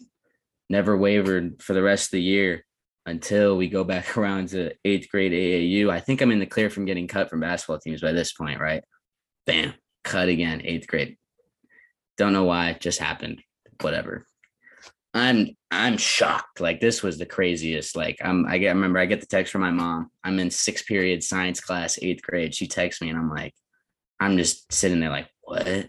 never 0.68 0.96
wavered 0.96 1.62
for 1.62 1.72
the 1.72 1.82
rest 1.82 2.08
of 2.08 2.12
the 2.12 2.22
year 2.22 2.64
until 3.06 3.56
we 3.56 3.68
go 3.68 3.84
back 3.84 4.16
around 4.16 4.48
to 4.50 4.72
eighth 4.84 5.10
grade 5.10 5.32
AAU. 5.32 5.90
I 5.90 6.00
think 6.00 6.20
I'm 6.20 6.32
in 6.32 6.38
the 6.38 6.46
clear 6.46 6.70
from 6.70 6.84
getting 6.84 7.08
cut 7.08 7.30
from 7.30 7.40
basketball 7.40 7.78
teams 7.78 8.00
by 8.00 8.12
this 8.12 8.32
point, 8.32 8.60
right? 8.60 8.82
Bam, 9.46 9.74
cut 10.02 10.28
again, 10.28 10.62
eighth 10.64 10.86
grade. 10.86 11.16
Don't 12.16 12.32
know 12.32 12.44
why, 12.44 12.76
just 12.78 13.00
happened. 13.00 13.42
Whatever. 13.80 14.26
I'm 15.12 15.50
I'm 15.70 15.96
shocked. 15.96 16.60
Like 16.60 16.80
this 16.80 17.02
was 17.02 17.18
the 17.18 17.26
craziest. 17.26 17.96
Like 17.96 18.18
I'm 18.22 18.46
I 18.46 18.58
get 18.58 18.68
I 18.68 18.72
remember 18.72 18.98
I 18.98 19.06
get 19.06 19.20
the 19.20 19.26
text 19.26 19.52
from 19.52 19.60
my 19.60 19.70
mom. 19.70 20.10
I'm 20.24 20.40
in 20.40 20.50
sixth 20.50 20.86
period 20.86 21.22
science 21.22 21.60
class, 21.60 21.98
eighth 22.02 22.22
grade. 22.22 22.54
She 22.54 22.66
texts 22.66 23.00
me 23.00 23.10
and 23.10 23.18
I'm 23.18 23.30
like, 23.30 23.54
I'm 24.18 24.36
just 24.36 24.72
sitting 24.72 25.00
there 25.00 25.10
like, 25.10 25.28
what? 25.42 25.88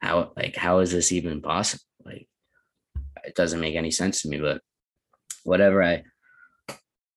How 0.00 0.32
like 0.36 0.56
how 0.56 0.78
is 0.78 0.90
this 0.90 1.12
even 1.12 1.42
possible? 1.42 1.84
Like 2.04 2.26
it 3.24 3.34
doesn't 3.34 3.60
make 3.60 3.76
any 3.76 3.90
sense 3.90 4.22
to 4.22 4.28
me, 4.28 4.38
but 4.38 4.62
whatever. 5.44 5.82
I 5.82 6.02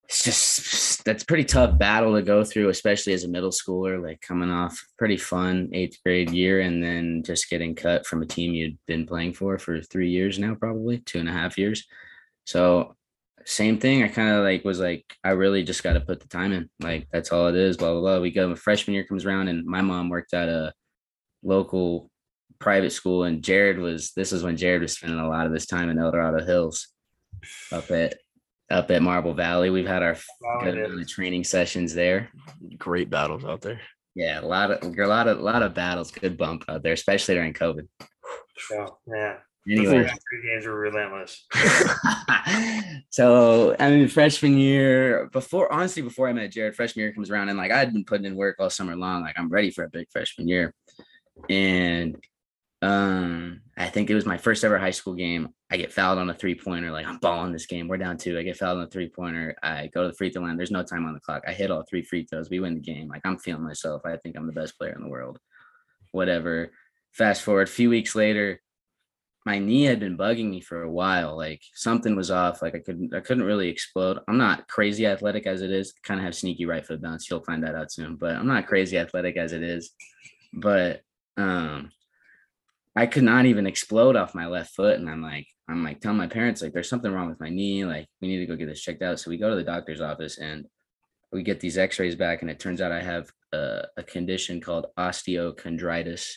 it's 0.09 0.23
just 0.23 1.03
that's 1.03 1.23
pretty 1.23 1.43
tough 1.43 1.77
battle 1.77 2.15
to 2.15 2.21
go 2.21 2.43
through, 2.43 2.69
especially 2.69 3.13
as 3.13 3.25
a 3.25 3.27
middle 3.27 3.49
schooler, 3.49 4.01
like 4.01 4.21
coming 4.21 4.49
off 4.49 4.81
pretty 4.97 5.17
fun 5.17 5.69
eighth 5.73 5.97
grade 6.05 6.31
year 6.31 6.61
and 6.61 6.81
then 6.81 7.23
just 7.23 7.49
getting 7.49 7.75
cut 7.75 8.05
from 8.05 8.21
a 8.21 8.25
team 8.25 8.53
you'd 8.53 8.77
been 8.87 9.05
playing 9.05 9.33
for 9.33 9.57
for 9.57 9.81
three 9.81 10.09
years 10.09 10.39
now, 10.39 10.55
probably 10.55 10.99
two 10.99 11.19
and 11.19 11.27
a 11.27 11.33
half 11.33 11.57
years. 11.57 11.85
So 12.45 12.95
same 13.47 13.79
thing. 13.79 14.03
I 14.03 14.09
kind 14.09 14.29
of 14.29 14.43
like 14.43 14.65
was 14.65 14.79
like, 14.79 15.05
I 15.23 15.29
really 15.31 15.63
just 15.63 15.83
got 15.83 15.93
to 15.93 16.01
put 16.01 16.19
the 16.19 16.27
time 16.27 16.51
in. 16.53 16.69
Like 16.81 17.07
that's 17.11 17.31
all 17.31 17.47
it 17.47 17.55
is. 17.55 17.77
Blah 17.77 17.91
blah 17.91 18.01
blah. 18.01 18.19
We 18.19 18.31
go. 18.31 18.55
Freshman 18.55 18.93
year 18.93 19.05
comes 19.05 19.25
around, 19.25 19.47
and 19.47 19.65
my 19.65 19.81
mom 19.81 20.09
worked 20.09 20.33
at 20.33 20.49
a 20.49 20.73
local 21.43 22.09
private 22.59 22.91
school, 22.91 23.23
and 23.23 23.43
Jared 23.43 23.79
was. 23.79 24.11
This 24.13 24.31
is 24.31 24.43
when 24.43 24.57
Jared 24.57 24.81
was 24.81 24.93
spending 24.93 25.19
a 25.19 25.29
lot 25.29 25.47
of 25.47 25.53
his 25.53 25.65
time 25.65 25.89
in 25.89 25.97
El 25.97 26.11
Dorado 26.11 26.45
Hills, 26.45 26.89
up 27.71 27.89
at 27.91 28.15
up 28.69 28.91
at 28.91 29.01
Marble 29.01 29.33
Valley. 29.33 29.69
We've 29.69 29.87
had 29.87 30.03
our 30.03 30.17
good 30.61 30.77
amount 30.77 31.01
of 31.01 31.07
training 31.07 31.43
sessions 31.43 31.93
there. 31.93 32.29
Great 32.77 33.09
battles 33.09 33.45
out 33.45 33.61
there. 33.61 33.79
Yeah, 34.15 34.41
a 34.41 34.41
lot 34.41 34.71
of 34.71 34.83
a 34.83 35.07
lot 35.07 35.27
of 35.27 35.39
a 35.39 35.41
lot 35.41 35.63
of 35.63 35.73
battles. 35.73 36.11
Good 36.11 36.37
bump 36.37 36.65
out 36.67 36.83
there, 36.83 36.93
especially 36.93 37.35
during 37.35 37.53
COVID. 37.53 37.87
Oh, 38.73 38.97
yeah. 39.07 39.37
Anyway, 39.69 40.03
three 40.07 40.49
games 40.49 40.65
were 40.65 40.79
relentless. 40.79 41.45
so 43.09 43.75
I 43.79 43.89
mean, 43.89 44.07
freshman 44.07 44.57
year, 44.57 45.29
before 45.33 45.71
honestly, 45.71 46.01
before 46.01 46.29
I 46.29 46.33
met 46.33 46.51
Jared, 46.51 46.75
freshman 46.75 47.03
year 47.03 47.13
comes 47.13 47.29
around, 47.29 47.49
and 47.49 47.57
like 47.57 47.71
I'd 47.71 47.91
been 47.91 48.05
putting 48.05 48.25
in 48.25 48.35
work 48.35 48.55
all 48.59 48.69
summer 48.69 48.95
long. 48.95 49.23
Like 49.23 49.37
I'm 49.37 49.49
ready 49.49 49.69
for 49.69 49.83
a 49.83 49.89
big 49.89 50.07
freshman 50.09 50.47
year, 50.47 50.73
and 51.49 52.15
um, 52.81 53.61
I 53.75 53.87
think 53.87 54.09
it 54.09 54.15
was 54.15 54.25
my 54.25 54.37
first 54.37 54.63
ever 54.63 54.77
high 54.77 54.91
school 54.91 55.15
game. 55.15 55.49
I 55.71 55.77
get 55.77 55.91
fouled 55.91 56.19
on 56.19 56.29
a 56.29 56.33
three 56.33 56.55
pointer. 56.55 56.91
Like 56.91 57.07
I'm 57.07 57.17
balling 57.17 57.51
this 57.51 57.65
game. 57.65 57.87
We're 57.87 57.97
down 57.97 58.17
two. 58.17 58.37
I 58.37 58.43
get 58.43 58.57
fouled 58.57 58.77
on 58.77 58.83
a 58.85 58.89
three 58.89 59.09
pointer. 59.09 59.55
I 59.63 59.87
go 59.87 60.03
to 60.03 60.09
the 60.09 60.15
free 60.15 60.29
throw 60.29 60.43
line. 60.43 60.57
There's 60.57 60.71
no 60.71 60.83
time 60.83 61.05
on 61.05 61.13
the 61.13 61.19
clock. 61.19 61.43
I 61.47 61.53
hit 61.53 61.71
all 61.71 61.83
three 61.89 62.03
free 62.03 62.25
throws. 62.25 62.49
We 62.49 62.59
win 62.59 62.75
the 62.75 62.79
game. 62.79 63.07
Like 63.07 63.21
I'm 63.25 63.39
feeling 63.39 63.63
myself. 63.63 64.03
I 64.05 64.17
think 64.17 64.35
I'm 64.35 64.47
the 64.47 64.53
best 64.53 64.77
player 64.77 64.93
in 64.93 65.01
the 65.01 65.09
world. 65.09 65.39
Whatever. 66.11 66.71
Fast 67.13 67.41
forward 67.41 67.67
a 67.67 67.71
few 67.71 67.89
weeks 67.89 68.13
later, 68.13 68.61
my 69.43 69.57
knee 69.57 69.83
had 69.83 69.99
been 69.99 70.17
bugging 70.17 70.49
me 70.49 70.61
for 70.61 70.83
a 70.83 70.91
while. 70.91 71.35
Like 71.35 71.61
something 71.73 72.15
was 72.15 72.29
off. 72.29 72.61
Like 72.61 72.75
I 72.75 72.79
couldn't 72.79 73.13
I 73.15 73.21
couldn't 73.21 73.45
really 73.45 73.69
explode. 73.69 74.19
I'm 74.27 74.37
not 74.37 74.67
crazy 74.67 75.07
athletic 75.07 75.47
as 75.47 75.61
it 75.63 75.71
is. 75.71 75.93
Kind 76.03 76.19
of 76.19 76.25
have 76.25 76.35
sneaky 76.35 76.67
right 76.67 76.85
foot 76.85 77.01
bounce. 77.01 77.27
You'll 77.29 77.43
find 77.43 77.63
that 77.63 77.73
out 77.73 77.91
soon. 77.91 78.17
But 78.17 78.35
I'm 78.35 78.47
not 78.47 78.67
crazy 78.67 78.99
athletic 78.99 79.35
as 79.35 79.53
it 79.53 79.63
is. 79.63 79.91
But 80.53 81.01
um 81.37 81.91
I 82.97 83.05
could 83.05 83.23
not 83.23 83.45
even 83.45 83.67
explode 83.67 84.15
off 84.15 84.33
my 84.33 84.47
left 84.47 84.73
foot. 84.75 84.97
And 84.97 85.07
I'm 85.07 85.21
like, 85.21 85.45
I'm 85.69 85.83
like 85.83 86.01
telling 86.01 86.17
my 86.17 86.25
parents, 86.25 86.63
like, 86.63 86.73
there's 86.73 86.89
something 86.89 87.11
wrong 87.11 87.29
with 87.29 87.39
my 87.39 87.49
knee. 87.49 87.85
Like, 87.85 88.07
we 88.21 88.27
need 88.27 88.39
to 88.39 88.47
go 88.47 88.55
get 88.55 88.65
this 88.65 88.81
checked 88.81 89.03
out. 89.03 89.19
So 89.19 89.29
we 89.29 89.37
go 89.37 89.51
to 89.51 89.55
the 89.55 89.63
doctor's 89.63 90.01
office 90.01 90.39
and 90.39 90.65
we 91.31 91.43
get 91.43 91.59
these 91.59 91.77
x-rays 91.77 92.15
back. 92.15 92.41
And 92.41 92.49
it 92.49 92.59
turns 92.59 92.81
out 92.81 92.91
I 92.91 93.03
have 93.03 93.29
a, 93.53 93.83
a 93.97 94.03
condition 94.03 94.59
called 94.59 94.87
osteochondritis 94.97 96.27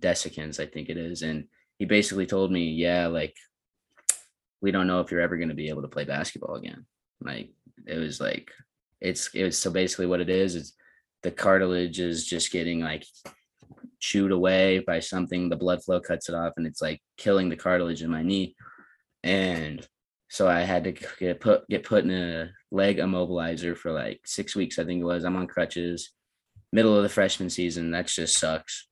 dissecans, 0.00 0.58
I 0.58 0.66
think 0.66 0.88
it 0.88 0.96
is. 0.96 1.22
And 1.22 1.44
he 1.78 1.84
basically 1.84 2.26
told 2.26 2.50
me, 2.50 2.70
yeah, 2.70 3.06
like, 3.06 3.36
we 4.60 4.72
don't 4.72 4.88
know 4.88 5.00
if 5.00 5.12
you're 5.12 5.20
ever 5.20 5.36
going 5.36 5.50
to 5.50 5.54
be 5.54 5.68
able 5.68 5.82
to 5.82 5.88
play 5.88 6.04
basketball 6.04 6.56
again. 6.56 6.86
Like, 7.20 7.52
it 7.86 7.98
was 7.98 8.20
like, 8.20 8.50
it's, 9.00 9.32
it 9.32 9.44
was 9.44 9.56
so 9.56 9.70
basically 9.70 10.06
what 10.06 10.20
it 10.20 10.28
is 10.28 10.56
is 10.56 10.72
the 11.22 11.30
cartilage 11.30 12.00
is 12.00 12.26
just 12.26 12.50
getting 12.50 12.80
like 12.80 13.04
chewed 14.00 14.32
away 14.32 14.78
by 14.80 15.00
something 15.00 15.48
the 15.48 15.56
blood 15.56 15.82
flow 15.82 16.00
cuts 16.00 16.28
it 16.28 16.34
off 16.34 16.52
and 16.56 16.66
it's 16.66 16.80
like 16.82 17.00
killing 17.16 17.48
the 17.48 17.56
cartilage 17.56 18.02
in 18.02 18.10
my 18.10 18.22
knee. 18.22 18.54
And 19.22 19.86
so 20.30 20.46
i 20.46 20.60
had 20.60 20.84
to 20.84 20.92
get 21.18 21.40
put 21.40 21.66
get 21.68 21.84
put 21.84 22.04
in 22.04 22.10
a 22.10 22.50
leg 22.70 22.98
immobilizer 22.98 23.74
for 23.74 23.90
like 23.92 24.20
six 24.26 24.54
weeks 24.54 24.78
i 24.78 24.84
think 24.84 25.00
it 25.00 25.04
was. 25.04 25.24
I'm 25.24 25.36
on 25.36 25.46
crutches. 25.46 26.12
Middle 26.72 26.94
of 26.96 27.02
the 27.02 27.08
freshman 27.08 27.48
season 27.48 27.92
that 27.92 28.08
just 28.08 28.38
sucks. 28.38 28.88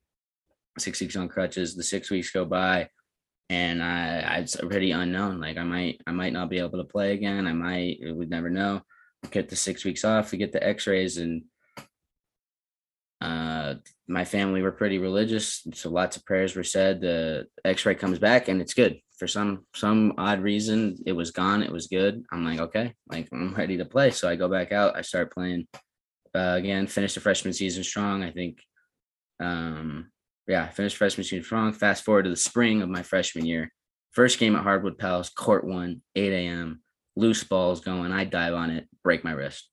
Six 0.79 1.01
weeks 1.01 1.17
on 1.17 1.29
crutches 1.29 1.75
the 1.77 1.83
six 1.83 2.11
weeks 2.11 2.31
go 2.31 2.45
by 2.45 2.89
and 3.51 3.83
i 3.83 4.21
I- 4.21 4.39
it's 4.39 4.57
already 4.59 4.93
unknown. 4.93 5.41
Like 5.41 5.57
i 5.59 5.63
might 5.65 6.01
i 6.07 6.11
might 6.13 6.33
not 6.33 6.51
be 6.51 6.59
able 6.59 6.79
to 6.79 6.85
play 6.85 7.13
again. 7.13 7.47
I 7.47 7.53
might 7.53 7.99
we 8.03 8.13
would 8.13 8.31
never 8.31 8.51
know. 8.51 8.81
Get 9.31 9.49
the 9.49 9.57
six 9.57 9.85
weeks 9.85 10.05
off 10.05 10.33
we 10.33 10.39
get 10.39 10.53
the 10.53 10.67
x-rays 10.67 11.19
and 11.19 11.43
uh 13.21 13.75
my 14.09 14.25
family 14.25 14.61
were 14.63 14.73
pretty 14.73 14.99
religious 14.99 15.67
so 15.73 15.89
lots 15.89 16.17
of 16.17 16.25
prayers 16.25 16.55
were 16.55 16.63
said. 16.63 17.01
The 17.01 17.47
x-ray 17.65 17.95
comes 17.95 18.19
back 18.19 18.49
and 18.49 18.61
it's 18.61 18.75
good. 18.75 19.01
For 19.19 19.27
some 19.27 19.65
some 19.75 20.13
odd 20.19 20.41
reason 20.41 20.99
it 21.07 21.13
was 21.13 21.31
gone 21.31 21.63
it 21.63 21.73
was 21.73 21.87
good. 21.87 22.25
I'm 22.31 22.45
like 22.45 22.61
okay 22.61 22.95
like 23.11 23.29
i'm 23.33 23.55
ready 23.55 23.79
to 23.79 23.85
play. 23.85 24.11
So 24.11 24.29
i 24.29 24.37
go 24.37 24.49
back 24.49 24.73
out 24.73 24.97
i 24.97 25.03
start 25.03 25.33
playing 25.33 25.67
uh, 26.35 26.55
again 26.57 26.87
finished 26.87 27.15
the 27.15 27.21
freshman 27.23 27.55
season 27.55 27.83
strong 27.83 28.23
i 28.23 28.31
think 28.31 28.59
um 29.41 30.11
yeah 30.47 30.69
finished 30.69 30.97
freshman 30.97 31.25
season 31.25 31.45
strong. 31.45 31.73
Fast 31.73 32.05
forward 32.05 32.25
to 32.25 32.31
the 32.31 32.37
spring 32.37 32.83
of 32.83 32.89
my 32.91 33.03
freshman 33.03 33.47
year. 33.47 33.73
First 34.13 34.39
game 34.39 34.57
at 34.57 34.63
hardwood 34.63 34.99
palace 34.99 35.31
court 35.31 35.65
one 35.67 36.03
8 36.15 36.33
a.m 36.33 36.83
loose 37.17 37.45
balls 37.45 37.81
going 37.81 38.13
i 38.13 38.25
dive 38.25 38.53
on 38.53 38.71
it 38.71 38.87
break 39.03 39.25
my 39.25 39.33
wrist. 39.33 39.71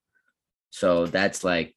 So 0.70 1.06
that's 1.06 1.44
like 1.44 1.76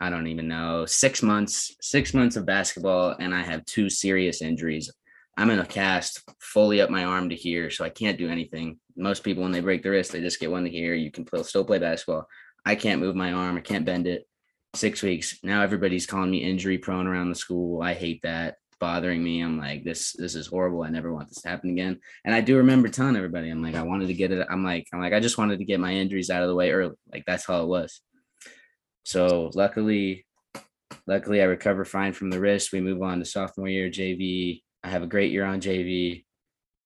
I 0.00 0.10
don't 0.10 0.28
even 0.28 0.48
know, 0.48 0.86
six 0.86 1.22
months, 1.22 1.74
six 1.80 2.14
months 2.14 2.36
of 2.36 2.46
basketball, 2.46 3.16
and 3.18 3.34
I 3.34 3.42
have 3.42 3.64
two 3.64 3.90
serious 3.90 4.42
injuries. 4.42 4.92
I'm 5.36 5.50
in 5.50 5.58
a 5.58 5.66
cast 5.66 6.22
fully 6.40 6.80
up 6.80 6.90
my 6.90 7.04
arm 7.04 7.28
to 7.28 7.34
here, 7.34 7.70
so 7.70 7.84
I 7.84 7.90
can't 7.90 8.18
do 8.18 8.28
anything. 8.28 8.78
Most 8.96 9.24
people, 9.24 9.42
when 9.42 9.52
they 9.52 9.60
break 9.60 9.82
their 9.82 9.92
wrist, 9.92 10.12
they 10.12 10.20
just 10.20 10.40
get 10.40 10.50
one 10.50 10.64
to 10.64 10.70
here. 10.70 10.94
You 10.94 11.10
can 11.10 11.26
still 11.44 11.64
play 11.64 11.78
basketball. 11.78 12.26
I 12.64 12.74
can't 12.74 13.00
move 13.00 13.16
my 13.16 13.32
arm. 13.32 13.56
I 13.56 13.60
can't 13.60 13.84
bend 13.84 14.06
it. 14.06 14.26
Six 14.74 15.02
weeks. 15.02 15.38
Now 15.42 15.62
everybody's 15.62 16.06
calling 16.06 16.30
me 16.30 16.38
injury 16.38 16.78
prone 16.78 17.06
around 17.06 17.30
the 17.30 17.34
school. 17.34 17.82
I 17.82 17.94
hate 17.94 18.22
that. 18.22 18.56
Bothering 18.80 19.22
me. 19.22 19.40
I'm 19.40 19.58
like, 19.58 19.82
this, 19.82 20.12
this 20.12 20.34
is 20.34 20.46
horrible. 20.46 20.82
I 20.82 20.90
never 20.90 21.12
want 21.12 21.28
this 21.28 21.42
to 21.42 21.48
happen 21.48 21.70
again. 21.70 21.98
And 22.24 22.34
I 22.34 22.40
do 22.40 22.58
remember 22.58 22.88
telling 22.88 23.16
everybody, 23.16 23.48
I'm 23.48 23.62
like, 23.62 23.74
I 23.74 23.82
wanted 23.82 24.08
to 24.08 24.14
get 24.14 24.30
it. 24.30 24.46
I'm 24.48 24.64
like, 24.64 24.86
I'm 24.92 25.00
like, 25.00 25.12
I 25.12 25.20
just 25.20 25.38
wanted 25.38 25.58
to 25.58 25.64
get 25.64 25.80
my 25.80 25.92
injuries 25.92 26.30
out 26.30 26.42
of 26.42 26.48
the 26.48 26.54
way 26.54 26.70
early. 26.70 26.94
Like 27.12 27.24
that's 27.26 27.46
how 27.46 27.62
it 27.62 27.68
was. 27.68 28.00
So 29.08 29.50
luckily, 29.54 30.26
luckily 31.06 31.40
I 31.40 31.44
recover 31.46 31.86
fine 31.86 32.12
from 32.12 32.28
the 32.28 32.38
wrist. 32.38 32.72
We 32.72 32.82
move 32.82 33.00
on 33.00 33.20
to 33.20 33.24
sophomore 33.24 33.66
year 33.66 33.88
JV. 33.88 34.60
I 34.84 34.90
have 34.90 35.02
a 35.02 35.06
great 35.06 35.32
year 35.32 35.46
on 35.46 35.62
JV. 35.62 36.26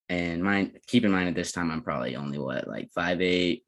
And 0.09 0.41
mind 0.41 0.79
keep 0.87 1.05
in 1.05 1.11
mind 1.11 1.29
at 1.31 1.35
this 1.35 1.51
time 1.51 1.69
I'm 1.69 1.83
probably 1.83 2.15
only 2.15 2.39
what 2.39 2.69
like 2.69 2.91
five 2.95 3.21
eight, 3.21 3.65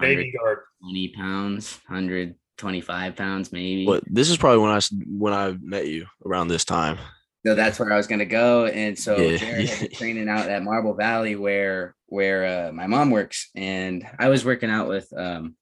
Baby 0.00 0.32
guard. 0.32 0.60
twenty 0.82 1.08
pounds, 1.08 1.78
125 1.88 3.16
pounds 3.16 3.52
maybe. 3.52 3.84
But 3.84 4.02
this 4.06 4.30
is 4.30 4.38
probably 4.38 4.60
when 4.60 4.70
I 4.70 4.80
when 5.06 5.34
I 5.34 5.54
met 5.60 5.88
you 5.88 6.06
around 6.24 6.48
this 6.48 6.64
time. 6.64 6.96
So 7.44 7.54
that's 7.54 7.78
where 7.78 7.92
I 7.92 7.98
was 7.98 8.06
gonna 8.06 8.24
go. 8.24 8.64
And 8.64 8.98
so 8.98 9.18
Yeah. 9.18 9.36
Jared 9.36 9.68
had 9.68 9.80
been 9.80 9.90
training 9.98 10.28
out 10.30 10.48
at 10.48 10.62
Marble 10.62 10.94
Valley 10.94 11.36
where 11.36 11.94
where 12.06 12.68
uh, 12.68 12.72
my 12.72 12.86
mom 12.86 13.10
works. 13.10 13.50
And 13.54 14.08
I 14.18 14.28
was 14.30 14.42
working 14.42 14.70
out 14.70 14.88
with 14.88 15.12
um 15.14 15.54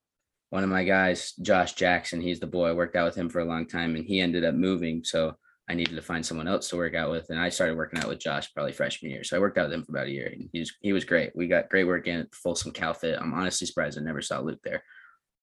one 0.50 0.64
of 0.64 0.70
my 0.70 0.84
guys, 0.84 1.32
Josh 1.42 1.74
Jackson. 1.74 2.20
He's 2.20 2.40
the 2.40 2.46
boy. 2.46 2.68
I 2.68 2.72
worked 2.72 2.96
out 2.96 3.04
with 3.06 3.14
him 3.14 3.28
for 3.28 3.40
a 3.40 3.44
long 3.44 3.66
time 3.66 3.94
and 3.96 4.04
he 4.04 4.20
ended 4.20 4.44
up 4.44 4.54
moving. 4.54 5.04
So 5.04 5.34
I 5.68 5.74
needed 5.74 5.96
to 5.96 6.02
find 6.02 6.24
someone 6.24 6.48
else 6.48 6.70
to 6.70 6.76
work 6.76 6.94
out 6.94 7.10
with. 7.10 7.26
And 7.28 7.38
I 7.38 7.50
started 7.50 7.76
working 7.76 7.98
out 8.00 8.08
with 8.08 8.18
Josh 8.20 8.52
probably 8.54 8.72
freshman 8.72 9.10
year. 9.10 9.24
So 9.24 9.36
I 9.36 9.40
worked 9.40 9.58
out 9.58 9.68
with 9.68 9.74
him 9.74 9.84
for 9.84 9.92
about 9.92 10.06
a 10.06 10.10
year. 10.10 10.28
And 10.32 10.48
he 10.52 10.60
was 10.60 10.72
he 10.80 10.92
was 10.92 11.04
great. 11.04 11.32
We 11.36 11.46
got 11.48 11.68
great 11.68 11.84
work 11.86 12.06
in 12.06 12.20
at 12.20 12.34
Folsom 12.34 12.72
Cal 12.72 12.94
Fit. 12.94 13.18
I'm 13.20 13.34
honestly 13.34 13.66
surprised 13.66 13.98
I 13.98 14.02
never 14.02 14.22
saw 14.22 14.40
Luke 14.40 14.60
there. 14.64 14.82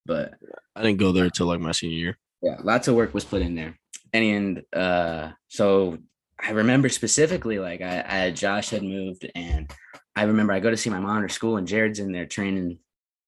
But 0.07 0.33
I 0.75 0.81
didn't 0.81 0.99
go 0.99 1.11
there 1.11 1.25
until 1.25 1.47
like 1.47 1.59
my 1.59 1.71
senior 1.71 1.97
year. 1.97 2.17
yeah 2.41 2.57
lots 2.63 2.87
of 2.87 2.95
work 2.95 3.13
was 3.13 3.23
put 3.25 3.41
in 3.41 3.55
there 3.55 3.77
and 4.13 4.61
uh 4.73 5.31
so 5.47 5.97
i 6.39 6.51
remember 6.51 6.89
specifically 6.89 7.59
like 7.59 7.81
I, 7.81 8.03
I 8.07 8.31
josh 8.31 8.69
had 8.69 8.83
moved 8.83 9.25
and 9.33 9.71
i 10.15 10.23
remember 10.23 10.53
i 10.53 10.59
go 10.59 10.69
to 10.69 10.77
see 10.77 10.89
my 10.89 10.99
mom 10.99 11.23
at 11.23 11.31
school 11.31 11.57
and 11.57 11.67
jared's 11.67 11.99
in 11.99 12.11
there 12.11 12.25
training 12.25 12.79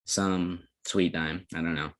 some 0.05 0.59
sweet 0.87 1.13
dime 1.13 1.45
i 1.53 1.57
don't 1.57 1.75
know 1.75 1.91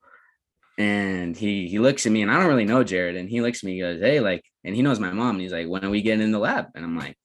and 0.78 1.36
he 1.36 1.68
he 1.68 1.78
looks 1.78 2.06
at 2.06 2.12
me 2.12 2.22
and 2.22 2.30
i 2.30 2.38
don't 2.38 2.46
really 2.48 2.64
know 2.64 2.84
jared 2.84 3.16
and 3.16 3.28
he 3.28 3.40
looks 3.40 3.58
at 3.62 3.64
me 3.66 3.74
he 3.74 3.80
goes 3.80 4.00
hey 4.00 4.20
like 4.20 4.44
and 4.64 4.74
he 4.74 4.82
knows 4.82 5.00
my 5.00 5.10
mom 5.12 5.30
and 5.36 5.40
he's 5.40 5.52
like 5.52 5.68
when 5.68 5.84
are 5.84 5.90
we 5.90 6.02
getting 6.02 6.22
in 6.22 6.32
the 6.32 6.38
lab 6.38 6.66
and 6.74 6.84
i'm 6.84 6.96
like 6.96 7.16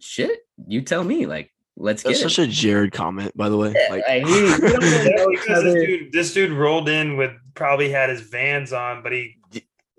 shit 0.00 0.40
you 0.66 0.82
tell 0.82 1.04
me 1.04 1.26
like 1.26 1.52
let's 1.76 2.02
get 2.02 2.10
That's 2.10 2.20
it 2.20 2.30
such 2.30 2.38
a 2.40 2.46
Jared 2.46 2.92
comment, 2.92 3.34
by 3.34 3.48
the 3.48 3.56
way. 3.56 3.72
Yeah, 3.74 3.86
Like, 3.94 4.02
like, 4.06 4.24
we- 4.26 4.42
we 4.42 4.48
don't 4.60 4.82
really 4.82 5.10
Yeah, 5.10 5.16
know 5.16 5.30
because 5.30 5.62
this 5.64 5.74
dude, 5.74 6.12
this 6.12 6.34
dude 6.34 6.52
rolled 6.52 6.90
in 6.90 7.16
with 7.16 7.30
probably 7.54 7.88
had 7.88 8.10
his 8.10 8.20
vans 8.20 8.74
on, 8.74 9.02
but 9.02 9.12
he 9.12 9.38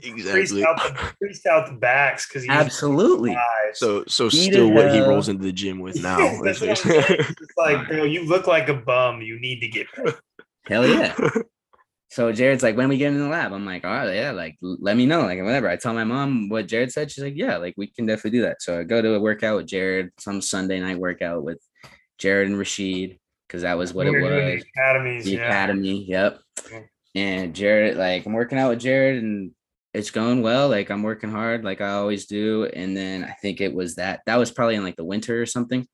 exactly. 0.04 0.64
out 0.64 0.78
the, 0.78 1.14
creased 1.18 1.46
out 1.48 1.68
the 1.68 1.74
backs 1.74 2.28
because 2.28 2.44
he 2.44 2.50
Absolutely. 2.50 3.36
So 3.74 4.04
so 4.08 4.30
Beat 4.30 4.52
still 4.54 4.68
it 4.70 4.74
what 4.74 4.92
he 4.92 5.00
rolls 5.02 5.28
into 5.30 5.44
the 5.44 5.52
gym 5.52 5.80
with 5.80 6.00
now. 6.02 6.18
That's 6.44 6.62
is 6.62 6.68
what 6.68 6.70
I'm 6.70 6.76
saying. 7.04 7.20
It's 7.20 7.58
like, 7.58 7.88
bro, 7.88 8.04
you 8.04 8.26
look 8.28 8.46
like 8.46 8.70
a 8.70 8.76
bum. 8.76 9.22
You 9.22 9.40
need 9.40 9.60
to 9.62 9.68
get 9.68 9.88
paid. 9.92 10.14
Hell 10.68 10.88
yeah. 10.88 11.16
So 12.12 12.34
Jared's 12.34 12.62
like, 12.62 12.76
when 12.76 12.90
we 12.90 12.98
get 12.98 13.14
in 13.14 13.20
the 13.20 13.30
lab, 13.30 13.54
I'm 13.54 13.66
like, 13.66 13.86
all 13.86 13.92
right, 13.92 14.14
yeah, 14.14 14.32
like 14.32 14.58
let 14.62 14.98
me 14.98 15.06
know, 15.06 15.22
like 15.22 15.42
whatever. 15.42 15.70
I 15.70 15.78
tell 15.78 15.94
my 15.94 16.04
mom 16.04 16.50
what 16.50 16.68
Jared 16.68 16.92
said. 16.92 17.10
She's 17.10 17.24
like, 17.24 17.38
yeah, 17.38 17.56
like 17.56 17.74
we 17.78 17.88
can 17.88 18.06
definitely 18.06 18.38
do 18.38 18.42
that. 18.42 18.62
So 18.62 18.82
I 18.82 18.84
go 18.84 19.02
to 19.02 19.16
a 19.16 19.20
workout 19.20 19.56
with 19.56 19.68
Jared, 19.68 20.12
some 20.20 20.42
Sunday 20.42 20.82
night 20.82 21.00
workout 21.00 21.44
with 21.44 21.60
Jared 22.18 22.50
and 22.50 22.60
Rashid, 22.60 23.18
because 23.48 23.62
that 23.62 23.78
was 23.78 23.94
what 23.94 24.08
it 24.08 24.12
doing 24.12 24.24
the 24.24 24.56
was. 24.56 24.64
Academies, 24.76 25.24
The 25.24 25.32
yeah. 25.32 25.48
academy, 25.48 26.04
yep. 26.04 26.42
And 27.16 27.56
Jared, 27.56 27.96
like 27.96 28.26
I'm 28.26 28.34
working 28.34 28.58
out 28.58 28.72
with 28.72 28.80
Jared 28.80 29.24
and 29.24 29.52
it's 29.94 30.12
going 30.12 30.42
well. 30.42 30.68
Like 30.68 30.92
I'm 30.92 31.04
working 31.04 31.32
hard, 31.32 31.64
like 31.64 31.80
I 31.80 31.92
always 31.92 32.26
do. 32.26 32.66
And 32.66 32.96
then 32.96 33.24
I 33.24 33.38
think 33.42 33.62
it 33.62 33.74
was 33.74 33.96
that 33.96 34.20
that 34.26 34.36
was 34.36 34.52
probably 34.52 34.76
in 34.76 34.84
like 34.84 34.98
the 34.98 35.06
winter 35.06 35.42
or 35.42 35.46
something 35.46 35.88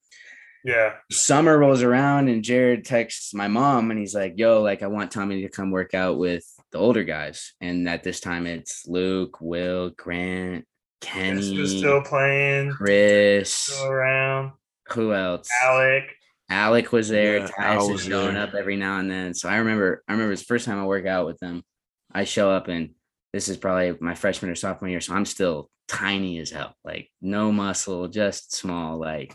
Yeah. 0.67 0.95
summer 1.10 1.58
rolls 1.58 1.82
around 1.82 2.27
and 2.27 2.43
Jared 2.43 2.84
texts 2.84 3.34
my 3.34 3.47
mom 3.47 3.89
and 3.89 3.97
he's 3.97 4.13
like, 4.13 4.34
"Yo, 4.36 4.62
like 4.62 4.84
I 4.84 4.88
want 4.88 5.12
Tommy 5.12 5.41
to 5.43 5.49
come 5.49 5.71
work 5.71 5.93
out 5.93 6.17
with 6.17 6.43
the 6.73 6.77
older 6.77 7.06
guys." 7.06 7.53
And 7.62 7.88
at 7.88 8.03
this 8.03 8.19
time, 8.19 8.45
it's 8.45 8.86
Luke, 8.86 9.39
Will, 9.39 9.91
Grant, 9.91 10.65
Chris 11.01 11.13
Kenny, 11.13 11.58
was 11.58 11.77
still 11.77 12.01
playing, 12.01 12.71
Chris. 12.71 13.53
still 13.53 13.88
around. 13.88 14.51
Who 14.89 15.13
else? 15.13 15.47
Alec. 15.63 16.03
Alec 16.49 16.91
was 16.91 17.08
there. 17.08 17.39
Yeah, 17.39 17.47
Tyus 17.47 17.89
was 17.89 18.03
showing 18.03 18.34
there. 18.36 18.43
up 18.43 18.53
every 18.53 18.75
now 18.75 18.99
and 18.99 19.10
then. 19.10 19.34
So 19.34 19.47
I 19.47 19.58
remember, 19.58 20.03
I 20.08 20.12
remember 20.12 20.34
it's 20.34 20.41
the 20.41 20.47
first 20.47 20.65
time 20.65 20.80
I 20.80 20.86
work 20.86 21.06
out 21.06 21.25
with 21.25 21.39
them. 21.39 21.63
I 22.12 22.25
show 22.25 22.51
up 22.51 22.67
and 22.67 22.91
this 23.32 23.47
is 23.47 23.56
probably 23.58 23.95
my 24.01 24.15
freshman 24.15 24.51
or 24.51 24.56
sophomore 24.56 24.89
year, 24.89 25.01
so 25.01 25.13
I'm 25.13 25.25
still 25.25 25.69
tiny 25.88 26.39
as 26.39 26.51
hell, 26.51 26.73
like 26.84 27.10
no 27.21 27.51
muscle, 27.53 28.08
just 28.08 28.53
small, 28.53 28.97
like 28.97 29.34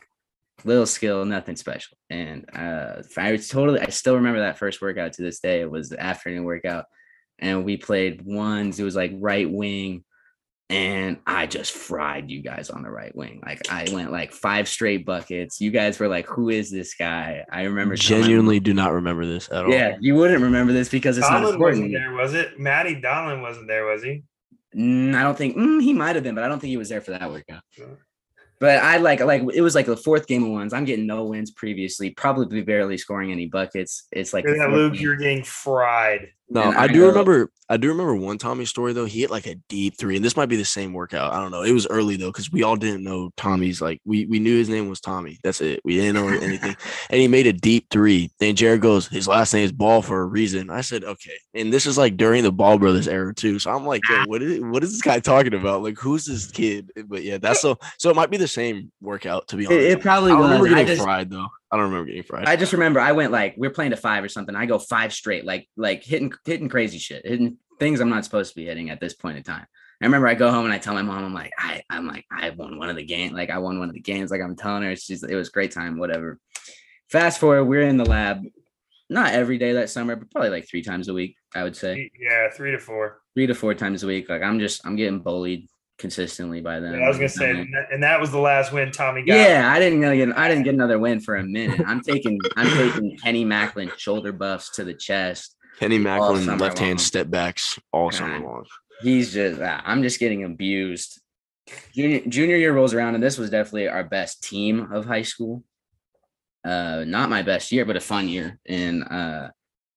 little 0.65 0.87
skill, 0.87 1.25
nothing 1.25 1.57
special. 1.57 1.97
And 2.11 2.47
uh, 2.55 3.03
I 3.17 3.33
was 3.33 3.49
totally, 3.49 3.81
I 3.81 3.91
still 3.91 4.17
remember 4.17 4.41
that 4.41 4.59
first 4.59 4.81
workout 4.81 5.15
to 5.15 5.23
this 5.23 5.41
day. 5.41 5.61
It 5.61 5.71
was 5.71 5.89
the 5.89 6.01
afternoon 6.01 6.45
workout, 6.45 6.87
and 7.39 7.65
we 7.65 7.77
played 7.77 8.23
ones. 8.23 8.79
It 8.79 8.85
was 8.85 8.97
like 8.97 9.13
right 9.15 9.51
wing, 9.51 10.05
and 10.71 11.19
I 11.27 11.47
just 11.47 11.73
fried 11.73 12.31
you 12.31 12.43
guys 12.43 12.71
on 12.71 12.83
the 12.83 12.91
right 12.91 13.15
wing. 13.15 13.43
Like 13.45 13.71
I 13.71 13.89
went 13.93 14.13
like 14.13 14.33
five 14.33 14.69
straight 14.69 15.05
buckets. 15.05 15.61
You 15.61 15.71
guys 15.71 15.99
were 15.99 16.09
like, 16.09 16.27
"Who 16.27 16.49
is 16.49 16.71
this 16.71 16.95
guy?" 16.95 17.45
I 17.51 17.63
remember 17.63 17.97
Genuinely 17.97 18.59
mom- 18.59 18.65
do 18.65 18.75
not 18.75 18.93
remember 18.93 19.27
this 19.27 19.49
at 19.51 19.65
all. 19.65 19.71
Yeah, 19.71 19.97
you 20.01 20.15
wouldn't 20.15 20.43
remember 20.43 20.73
this 20.73 20.89
because 20.89 21.19
it's 21.19 21.29
not 21.29 21.45
important. 21.45 21.61
wasn't 21.61 21.93
there, 21.93 22.13
was 22.13 22.35
it? 22.35 22.59
Maddie 22.59 23.01
Donlin 23.01 23.43
wasn't 23.43 23.67
there, 23.69 23.85
was 23.85 24.03
he? 24.03 24.23
Mm, 24.77 25.15
I 25.15 25.23
don't 25.23 25.37
think 25.37 25.57
mm, 25.57 25.83
he 25.83 25.93
might 25.93 26.15
have 26.15 26.25
been, 26.25 26.35
but 26.35 26.45
I 26.45 26.49
don't 26.49 26.59
think 26.59 26.71
he 26.71 26.79
was 26.79 26.89
there 26.89 27.01
for 27.03 27.11
that 27.11 27.31
workout. 27.31 27.63
Sure. 27.71 27.99
But 28.63 28.79
I 28.79 28.99
like 28.99 29.19
like 29.19 29.43
it 29.55 29.61
was 29.61 29.75
like 29.75 29.87
the 29.87 29.97
fourth 29.97 30.29
game 30.29 30.45
of 30.45 30.51
ones. 30.51 30.73
I'm 30.73 30.85
getting 30.85 31.05
no 31.05 31.25
wins 31.25 31.51
previously, 31.51 32.11
probably 32.11 32.63
barely 32.63 32.97
scoring 32.97 33.33
any 33.33 33.47
buckets. 33.47 34.07
It's 34.13 34.33
like 34.33 34.45
that, 34.45 34.71
Luke. 34.71 34.93
game. 34.93 35.03
You're 35.03 35.17
getting 35.17 35.43
fried. 35.43 36.29
No, 36.49 36.63
I 36.63 36.83
I 36.83 36.87
do 36.87 37.01
go- 37.01 37.09
remember. 37.09 37.51
I 37.69 37.79
do 37.79 37.89
remember 37.89 38.15
one 38.15 38.37
Tommy 38.37 38.67
story 38.67 38.93
though. 38.93 39.07
He 39.07 39.23
hit 39.23 39.31
like 39.31 39.47
a 39.47 39.55
deep 39.71 39.97
three, 39.97 40.17
and 40.17 40.25
this 40.25 40.37
might 40.37 40.51
be 40.51 40.57
the 40.57 40.65
same 40.65 40.93
workout. 40.93 41.33
I 41.33 41.41
don't 41.41 41.51
know. 41.51 41.63
It 41.63 41.73
was 41.73 41.87
early 41.87 42.17
though 42.17 42.29
because 42.29 42.53
we 42.53 42.63
all 42.63 42.77
didn't 42.77 43.03
know 43.03 43.31
Tommy's. 43.39 43.81
Like 43.81 44.01
we 44.05 44.27
we 44.27 44.39
knew 44.39 44.59
his 44.59 44.69
name 44.69 44.91
was 44.91 45.01
Tommy. 45.01 45.39
That's 45.43 45.63
it. 45.63 45.81
We 45.83 45.97
didn't 45.97 46.15
know 46.15 46.29
anything. 46.29 46.77
and 47.11 47.21
he 47.21 47.29
made 47.29 47.47
a 47.47 47.53
deep 47.55 47.87
three. 47.91 48.31
Then 48.41 48.57
Jared 48.57 48.83
goes, 48.83 49.09
his 49.09 49.27
last 49.27 49.55
name 49.55 49.65
is 49.65 49.73
Ball 49.73 50.03
for 50.03 50.21
a 50.21 50.27
reason. 50.27 50.69
I 50.69 50.83
said, 50.83 51.05
okay. 51.05 51.39
And 51.55 51.73
this 51.73 51.87
is 51.87 51.97
like 51.97 52.19
during 52.19 52.43
the 52.43 52.53
Ball 52.53 52.79
Brothers 52.79 53.09
era 53.09 53.35
too. 53.35 53.59
So 53.59 53.71
I'm 53.71 53.87
like, 53.87 54.03
yo, 54.11 54.25
what 54.27 54.43
is 54.43 54.61
what 54.61 54.83
is 54.85 54.93
this 54.93 55.03
guy 55.03 55.21
talking 55.21 55.55
about? 55.55 55.83
Like, 55.83 55.97
who's 55.99 56.27
this 56.27 56.51
kid? 56.51 56.91
But 57.07 57.23
yeah, 57.23 57.39
that's 57.39 57.63
so. 57.63 57.79
So 57.99 58.11
it 58.11 58.17
might 58.17 58.31
be 58.31 58.37
the 58.37 58.49
same 58.49 58.93
workout 59.01 59.49
to 59.49 59.57
be 59.57 59.67
honest. 59.67 59.81
It, 59.81 59.93
it 59.93 60.01
probably 60.03 60.33
I 60.33 60.35
was. 60.35 60.45
remember 60.45 60.67
I 60.67 60.71
getting 60.71 60.87
just, 60.89 61.03
fried 61.03 61.31
though. 61.31 61.49
I 61.73 61.77
don't 61.77 61.87
remember 61.87 62.07
getting 62.09 62.23
fried. 62.23 62.47
I 62.47 62.57
just 62.57 62.75
remember 62.75 63.01
I 63.01 63.13
went 63.13 63.33
like 63.33 63.55
we're 63.57 63.71
playing 63.71 63.93
to 63.93 63.97
five 63.97 64.23
or 64.23 64.29
something. 64.29 64.55
I 64.55 64.67
go 64.67 64.79
five 64.79 65.13
straight, 65.13 65.47
like 65.47 65.69
like 65.77 66.05
hitting 66.05 66.31
hitting 66.45 66.69
crazy 66.69 66.99
shit, 66.99 67.27
hitting 67.27 67.57
things 67.81 68.01
I'm 68.01 68.11
not 68.11 68.25
supposed 68.25 68.51
to 68.51 68.57
be 68.57 68.67
hitting 68.67 68.91
at 68.91 69.01
this 69.01 69.15
point 69.15 69.39
in 69.39 69.43
time. 69.43 69.67
I 70.01 70.05
remember 70.05 70.29
I 70.29 70.35
go 70.35 70.51
home 70.51 70.67
and 70.67 70.75
I 70.75 70.79
tell 70.79 70.95
my 70.95 71.03
mom, 71.03 71.25
I'm 71.25 71.33
like, 71.33 71.53
I 71.59 71.83
I'm 71.89 72.07
like 72.07 72.27
I 72.31 72.51
won 72.51 72.79
one 72.79 72.91
of 72.91 72.97
the 72.97 73.05
game, 73.05 73.33
like 73.33 73.49
I 73.49 73.57
won 73.59 73.79
one 73.79 73.89
of 73.89 73.95
the 73.95 74.01
games. 74.01 74.31
Like 74.31 74.43
I'm 74.43 74.55
telling 74.55 74.83
her, 74.83 74.95
she's 74.97 75.23
it 75.23 75.35
was 75.35 75.49
a 75.49 75.53
great 75.53 75.71
time, 75.73 75.99
whatever. 75.99 76.39
Fast 77.09 77.41
forward, 77.41 77.65
we're 77.65 77.83
in 77.83 77.97
the 77.97 78.05
lab, 78.05 78.43
not 79.09 79.33
every 79.33 79.57
day 79.57 79.73
that 79.75 79.91
summer, 79.91 80.15
but 80.17 80.31
probably 80.31 80.51
like 80.51 80.69
three 80.69 80.83
times 80.83 81.09
a 81.09 81.15
week. 81.15 81.37
I 81.55 81.63
would 81.63 81.77
say 81.77 82.11
Yeah, 82.21 82.51
three 82.51 82.73
to 82.73 82.79
four. 82.79 83.21
three 83.35 83.47
to 83.47 83.55
four 83.55 83.75
times 83.75 84.03
a 84.03 84.07
week. 84.07 84.29
Like 84.29 84.43
I'm 84.43 84.59
just 84.59 84.87
I'm 84.87 84.97
getting 84.97 85.21
bullied 85.21 85.69
consistently 86.03 86.61
by 86.61 86.79
them. 86.81 86.99
Yeah, 86.99 87.07
I 87.07 87.09
was 87.09 87.17
gonna 87.17 87.29
say, 87.31 87.51
and 87.51 87.73
that- 87.73 87.87
and 87.91 88.03
that 88.03 88.21
was 88.21 88.31
the 88.31 88.39
last 88.39 88.73
win 88.73 88.91
Tommy 88.93 89.23
got. 89.25 89.35
yeah, 89.35 89.71
I 89.73 89.79
didn't 89.79 90.01
really 90.01 90.19
get 90.19 90.37
I 90.37 90.49
didn't 90.49 90.65
get 90.65 90.75
another 90.75 90.99
win 90.99 91.21
for 91.21 91.37
a 91.37 91.43
minute. 91.43 91.81
I'm 91.87 92.03
taking 92.03 92.39
I'm 92.57 92.69
taking 92.77 93.17
Kenny 93.25 93.45
Macklin 93.47 93.91
shoulder 93.97 94.33
buffs 94.33 94.69
to 94.77 94.85
the 94.85 94.93
chest. 94.93 95.57
Kenny 95.81 95.97
Macklin 95.99 96.59
left 96.59 96.79
hand 96.79 97.01
step 97.01 97.31
backs 97.31 97.79
all 97.93 98.11
summer 98.11 98.39
long. 98.41 98.67
He's 99.01 99.33
just 99.33 99.59
ah, 99.63 99.81
I'm 99.87 100.03
just 100.03 100.21
getting 100.21 100.45
abused. 100.45 101.19
Junior 101.95 102.21
junior 102.29 102.57
year 102.57 102.75
rolls 102.75 102.93
around, 102.93 103.15
and 103.15 103.23
this 103.25 103.39
was 103.39 103.49
definitely 103.49 103.89
our 103.89 104.05
best 104.05 104.43
team 104.43 104.93
of 104.93 105.07
high 105.07 105.23
school. 105.23 105.65
Uh, 106.65 107.05
not 107.07 107.31
my 107.31 107.43
best 107.43 107.73
year, 107.73 107.85
but 107.85 107.97
a 107.97 108.01
fun 108.01 108.29
year. 108.29 108.59
And 108.69 109.03
uh, 109.05 109.49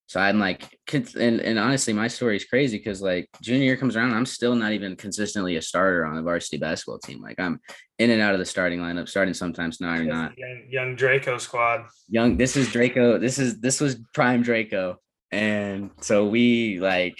so 0.07 0.19
I'm 0.19 0.39
like, 0.39 0.77
and 0.93 1.39
and 1.41 1.57
honestly, 1.57 1.93
my 1.93 2.07
story 2.07 2.35
is 2.35 2.45
crazy 2.45 2.77
because 2.77 3.01
like 3.01 3.27
junior 3.41 3.65
year 3.65 3.77
comes 3.77 3.95
around, 3.95 4.13
I'm 4.13 4.25
still 4.25 4.55
not 4.55 4.71
even 4.71 4.95
consistently 4.95 5.55
a 5.55 5.61
starter 5.61 6.05
on 6.05 6.15
the 6.15 6.21
varsity 6.21 6.57
basketball 6.57 6.99
team. 6.99 7.21
Like 7.21 7.39
I'm 7.39 7.59
in 7.97 8.11
and 8.11 8.21
out 8.21 8.33
of 8.33 8.39
the 8.39 8.45
starting 8.45 8.79
lineup, 8.79 9.09
starting 9.09 9.33
sometimes, 9.33 9.81
not 9.81 9.97
or 9.99 10.03
not. 10.03 10.37
Young, 10.37 10.63
young 10.69 10.95
Draco 10.95 11.37
squad. 11.39 11.85
young 12.09 12.37
this 12.37 12.55
is 12.55 12.71
draco 12.71 13.17
this 13.17 13.39
is 13.39 13.59
this 13.59 13.79
was 13.81 13.95
prime 14.13 14.41
draco 14.43 14.97
and 15.31 15.89
so 16.01 16.27
we 16.27 16.79
like 16.79 17.17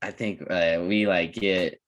i 0.00 0.10
think 0.10 0.40
uh, 0.50 0.82
we 0.86 1.06
like 1.06 1.32
get 1.32 1.80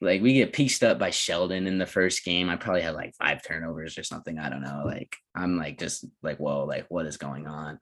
like 0.00 0.22
we 0.22 0.34
get 0.34 0.52
pieced 0.52 0.84
up 0.84 0.98
by 0.98 1.10
sheldon 1.10 1.66
in 1.66 1.78
the 1.78 1.86
first 1.86 2.24
game 2.24 2.48
i 2.48 2.56
probably 2.56 2.82
had 2.82 2.94
like 2.94 3.14
five 3.16 3.42
turnovers 3.42 3.98
or 3.98 4.04
something 4.04 4.38
i 4.38 4.48
don't 4.48 4.62
know 4.62 4.82
like 4.84 5.16
i'm 5.34 5.56
like 5.56 5.78
just 5.78 6.04
like 6.22 6.38
whoa 6.38 6.64
like 6.64 6.86
what 6.88 7.06
is 7.06 7.16
going 7.16 7.46
on 7.46 7.78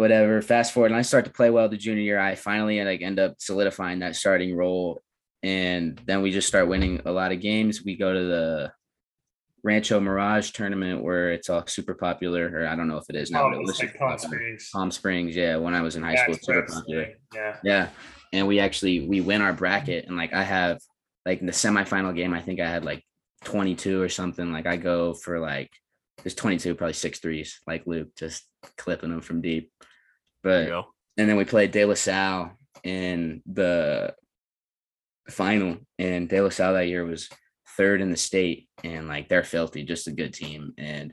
whatever 0.00 0.40
fast 0.40 0.72
forward 0.72 0.90
and 0.90 0.98
i 0.98 1.02
start 1.02 1.26
to 1.26 1.30
play 1.30 1.50
well 1.50 1.68
the 1.68 1.76
junior 1.76 2.02
year 2.02 2.18
i 2.18 2.34
finally 2.34 2.82
like 2.82 3.02
end 3.02 3.20
up 3.20 3.34
solidifying 3.38 3.98
that 3.98 4.16
starting 4.16 4.56
role 4.56 4.98
and 5.42 6.00
then 6.06 6.22
we 6.22 6.30
just 6.30 6.48
start 6.48 6.68
winning 6.68 7.02
a 7.04 7.12
lot 7.12 7.32
of 7.32 7.40
games 7.40 7.84
we 7.84 7.96
go 7.96 8.10
to 8.12 8.24
the 8.24 8.72
Rancho 9.62 10.00
Mirage 10.00 10.52
tournament 10.52 11.02
where 11.02 11.32
it's 11.32 11.50
all 11.50 11.66
super 11.66 11.92
popular, 11.92 12.50
or 12.50 12.66
I 12.66 12.74
don't 12.74 12.88
know 12.88 12.96
if 12.96 13.04
it 13.10 13.16
is 13.16 13.30
now, 13.30 13.44
Oh, 13.44 13.50
but 13.50 13.56
it 13.56 13.58
oh, 13.58 13.60
was 13.60 13.70
it's 13.72 13.80
like 13.80 13.98
Palm. 13.98 14.18
Springs. 14.18 14.70
Palm 14.72 14.90
Springs, 14.90 15.36
yeah. 15.36 15.56
When 15.56 15.74
I 15.74 15.82
was 15.82 15.96
in 15.96 16.02
high 16.02 16.14
school, 16.14 16.34
it's 16.34 16.46
super 16.46 16.62
popular. 16.62 17.08
Yeah. 17.34 17.56
Yeah, 17.62 17.88
and 18.32 18.46
we 18.46 18.58
actually 18.58 19.06
we 19.06 19.20
win 19.20 19.42
our 19.42 19.52
bracket, 19.52 20.06
and 20.06 20.16
like 20.16 20.32
I 20.32 20.44
have 20.44 20.78
like 21.26 21.40
in 21.40 21.46
the 21.46 21.52
semifinal 21.52 22.16
game, 22.16 22.32
I 22.32 22.40
think 22.40 22.58
I 22.58 22.70
had 22.70 22.86
like 22.86 23.04
22 23.44 24.00
or 24.00 24.08
something. 24.08 24.50
Like 24.50 24.66
I 24.66 24.76
go 24.76 25.12
for 25.12 25.38
like 25.40 25.70
there's 26.22 26.34
22, 26.34 26.74
probably 26.74 26.94
six 26.94 27.18
threes, 27.18 27.60
like 27.66 27.86
Luke, 27.86 28.08
just 28.16 28.44
clipping 28.76 29.10
them 29.10 29.20
from 29.20 29.40
deep. 29.40 29.70
But 30.42 30.70
and 31.16 31.28
then 31.28 31.36
we 31.36 31.44
played 31.44 31.70
De 31.70 31.84
La 31.84 31.94
Salle 31.94 32.52
in 32.82 33.42
the 33.46 34.14
final, 35.28 35.78
and 35.98 36.28
De 36.28 36.40
La 36.40 36.48
Salle 36.48 36.74
that 36.74 36.88
year 36.88 37.04
was 37.04 37.28
third 37.76 38.00
in 38.00 38.10
the 38.10 38.16
state, 38.16 38.68
and 38.84 39.08
like 39.08 39.28
they're 39.28 39.44
filthy, 39.44 39.84
just 39.84 40.08
a 40.08 40.12
good 40.12 40.34
team, 40.34 40.72
and 40.78 41.12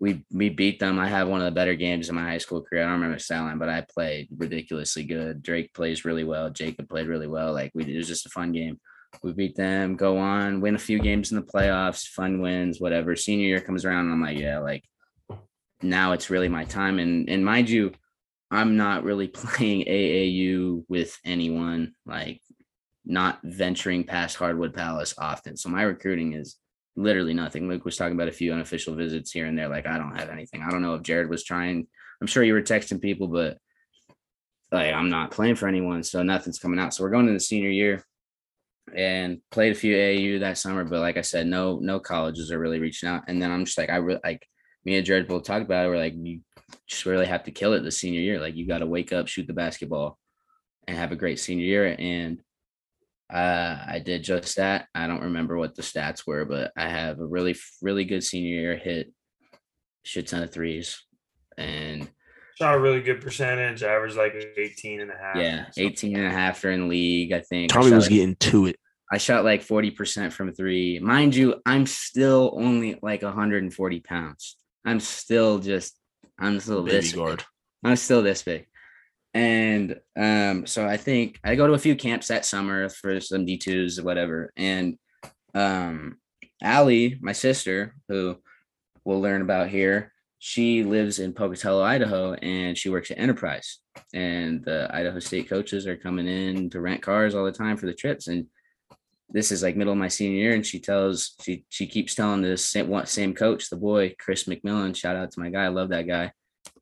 we 0.00 0.24
we 0.32 0.48
beat 0.48 0.78
them. 0.78 0.98
I 0.98 1.08
have 1.08 1.28
one 1.28 1.40
of 1.40 1.46
the 1.46 1.58
better 1.58 1.74
games 1.74 2.08
in 2.08 2.14
my 2.14 2.22
high 2.22 2.38
school 2.38 2.62
career. 2.62 2.82
I 2.82 2.86
don't 2.86 3.00
remember 3.00 3.18
selling, 3.18 3.58
but 3.58 3.68
I 3.68 3.84
played 3.92 4.28
ridiculously 4.36 5.04
good. 5.04 5.42
Drake 5.42 5.74
plays 5.74 6.04
really 6.04 6.24
well. 6.24 6.50
Jacob 6.50 6.88
played 6.88 7.08
really 7.08 7.26
well. 7.26 7.52
Like 7.52 7.72
we, 7.74 7.84
it 7.84 7.96
was 7.96 8.08
just 8.08 8.26
a 8.26 8.30
fun 8.30 8.52
game. 8.52 8.78
We 9.22 9.32
beat 9.32 9.56
them, 9.56 9.96
go 9.96 10.18
on, 10.18 10.60
win 10.60 10.74
a 10.74 10.78
few 10.78 11.00
games 11.00 11.32
in 11.32 11.36
the 11.36 11.42
playoffs, 11.42 12.06
fun 12.06 12.40
wins, 12.40 12.80
whatever. 12.80 13.16
Senior 13.16 13.46
year 13.46 13.60
comes 13.60 13.84
around, 13.84 14.04
and 14.04 14.12
I'm 14.12 14.22
like, 14.22 14.38
yeah, 14.38 14.58
like 14.58 14.84
now 15.82 16.12
it's 16.12 16.30
really 16.30 16.48
my 16.48 16.64
time. 16.64 16.98
And 16.98 17.28
and 17.28 17.44
mind 17.44 17.70
you, 17.70 17.92
I'm 18.50 18.76
not 18.76 19.04
really 19.04 19.28
playing 19.28 19.86
AAU 19.86 20.84
with 20.88 21.18
anyone, 21.24 21.94
like 22.06 22.40
not 23.04 23.40
venturing 23.42 24.04
past 24.04 24.36
Hardwood 24.36 24.74
Palace 24.74 25.14
often. 25.18 25.56
So 25.56 25.68
my 25.68 25.82
recruiting 25.82 26.34
is 26.34 26.56
literally 26.96 27.34
nothing. 27.34 27.68
Luke 27.68 27.84
was 27.84 27.96
talking 27.96 28.14
about 28.14 28.28
a 28.28 28.32
few 28.32 28.52
unofficial 28.52 28.94
visits 28.94 29.30
here 29.30 29.46
and 29.46 29.56
there. 29.56 29.68
Like 29.68 29.86
I 29.86 29.96
don't 29.96 30.16
have 30.16 30.28
anything. 30.28 30.62
I 30.62 30.70
don't 30.70 30.82
know 30.82 30.94
if 30.94 31.02
Jared 31.02 31.30
was 31.30 31.44
trying. 31.44 31.86
I'm 32.20 32.26
sure 32.26 32.42
you 32.42 32.52
were 32.52 32.62
texting 32.62 33.00
people, 33.00 33.28
but 33.28 33.58
like 34.70 34.92
I'm 34.92 35.08
not 35.08 35.30
playing 35.30 35.54
for 35.54 35.68
anyone, 35.68 36.02
so 36.02 36.22
nothing's 36.22 36.58
coming 36.58 36.78
out. 36.78 36.92
So 36.92 37.04
we're 37.04 37.10
going 37.10 37.26
to 37.26 37.32
the 37.32 37.40
senior 37.40 37.70
year 37.70 38.04
and 38.94 39.40
played 39.50 39.72
a 39.72 39.74
few 39.74 39.94
AAU 39.94 40.40
that 40.40 40.58
summer, 40.58 40.84
but 40.84 41.00
like 41.00 41.16
I 41.16 41.22
said, 41.22 41.46
no 41.46 41.78
no 41.80 42.00
colleges 42.00 42.50
are 42.50 42.58
really 42.58 42.80
reaching 42.80 43.08
out. 43.08 43.24
And 43.28 43.40
then 43.40 43.50
I'm 43.50 43.64
just 43.64 43.78
like 43.78 43.90
I 43.90 43.96
really 43.96 44.20
like 44.24 44.46
me 44.84 44.96
and 44.96 45.04
Jared 45.06 45.28
both 45.28 45.44
talked 45.44 45.64
about 45.64 45.86
it. 45.86 45.88
We're 45.88 45.98
like 45.98 46.14
you 46.16 46.40
just 46.86 47.06
really 47.06 47.26
have 47.26 47.44
to 47.44 47.50
kill 47.50 47.72
it 47.74 47.80
the 47.82 47.90
senior 47.90 48.20
year. 48.20 48.40
Like 48.40 48.54
you 48.56 48.66
got 48.66 48.78
to 48.78 48.86
wake 48.86 49.12
up, 49.12 49.28
shoot 49.28 49.46
the 49.46 49.52
basketball, 49.52 50.18
and 50.86 50.96
have 50.96 51.12
a 51.12 51.16
great 51.16 51.38
senior 51.38 51.64
year. 51.64 51.96
And 51.98 52.40
Uh, 53.30 53.76
I 53.86 53.98
did 53.98 54.24
just 54.24 54.56
that. 54.56 54.86
I 54.94 55.06
don't 55.06 55.20
remember 55.24 55.58
what 55.58 55.74
the 55.74 55.82
stats 55.82 56.26
were, 56.26 56.46
but 56.46 56.72
I 56.78 56.88
have 56.88 57.20
a 57.20 57.26
really, 57.26 57.54
really 57.82 58.04
good 58.06 58.24
senior 58.24 58.58
year. 58.60 58.76
Hit 58.76 59.12
shit 60.02 60.26
ton 60.28 60.42
of 60.42 60.50
threes, 60.52 60.98
and 61.58 62.08
Shot 62.56 62.74
a 62.74 62.80
really 62.80 63.02
good 63.02 63.20
percentage, 63.20 63.82
average 63.82 64.16
like 64.16 64.34
18 64.56 65.00
and 65.02 65.10
a 65.10 65.14
half. 65.16 65.36
yeah, 65.36 65.66
18 65.76 66.16
and 66.16 66.26
a 66.26 66.30
half 66.30 66.60
during 66.62 66.80
the 66.80 66.86
league. 66.86 67.32
I 67.32 67.40
think 67.40 67.70
I 67.70 67.74
Tommy 67.74 67.90
shot 67.90 67.96
was 67.96 68.04
like- 68.06 68.12
getting 68.14 68.36
to 68.36 68.66
it. 68.66 68.76
I 69.12 69.18
shot 69.18 69.44
like 69.44 69.62
40% 69.62 70.32
from 70.32 70.52
three. 70.52 70.98
Mind 70.98 71.34
you, 71.36 71.60
I'm 71.66 71.86
still 71.86 72.52
only 72.56 72.98
like 73.02 73.22
140 73.22 74.00
pounds. 74.00 74.56
I'm 74.88 75.00
still 75.00 75.58
just, 75.58 75.98
I'm 76.38 76.58
still 76.60 76.82
Baby 76.82 76.96
this 76.96 77.12
guard. 77.12 77.38
big. 77.38 77.46
I'm 77.84 77.96
still 77.96 78.22
this 78.22 78.42
big. 78.42 78.66
And 79.34 80.00
um, 80.16 80.66
so 80.66 80.86
I 80.86 80.96
think 80.96 81.38
I 81.44 81.56
go 81.56 81.66
to 81.66 81.74
a 81.74 81.78
few 81.78 81.94
camps 81.94 82.28
that 82.28 82.46
summer 82.46 82.88
for 82.88 83.20
some 83.20 83.44
D2s 83.44 83.98
or 83.98 84.04
whatever. 84.04 84.50
And 84.56 84.96
um, 85.54 86.16
Allie, 86.62 87.18
my 87.20 87.32
sister, 87.32 87.94
who 88.08 88.38
we'll 89.04 89.20
learn 89.20 89.42
about 89.42 89.68
here, 89.68 90.12
she 90.38 90.84
lives 90.84 91.18
in 91.18 91.34
Pocatello, 91.34 91.82
Idaho, 91.82 92.32
and 92.34 92.78
she 92.78 92.88
works 92.88 93.10
at 93.10 93.18
Enterprise. 93.18 93.80
And 94.14 94.64
the 94.64 94.88
Idaho 94.90 95.18
State 95.18 95.50
coaches 95.50 95.86
are 95.86 95.96
coming 95.96 96.26
in 96.26 96.70
to 96.70 96.80
rent 96.80 97.02
cars 97.02 97.34
all 97.34 97.44
the 97.44 97.52
time 97.52 97.76
for 97.76 97.86
the 97.86 97.94
trips. 97.94 98.28
And 98.28 98.46
this 99.30 99.52
is 99.52 99.62
like 99.62 99.76
middle 99.76 99.92
of 99.92 99.98
my 99.98 100.08
senior 100.08 100.38
year, 100.38 100.54
and 100.54 100.66
she 100.66 100.80
tells 100.80 101.34
she 101.42 101.64
she 101.68 101.86
keeps 101.86 102.14
telling 102.14 102.40
this 102.40 102.64
same 102.64 103.04
same 103.06 103.34
coach, 103.34 103.68
the 103.68 103.76
boy 103.76 104.14
Chris 104.18 104.44
McMillan. 104.44 104.96
Shout 104.96 105.16
out 105.16 105.30
to 105.32 105.40
my 105.40 105.50
guy, 105.50 105.64
I 105.64 105.68
love 105.68 105.90
that 105.90 106.06
guy. 106.06 106.32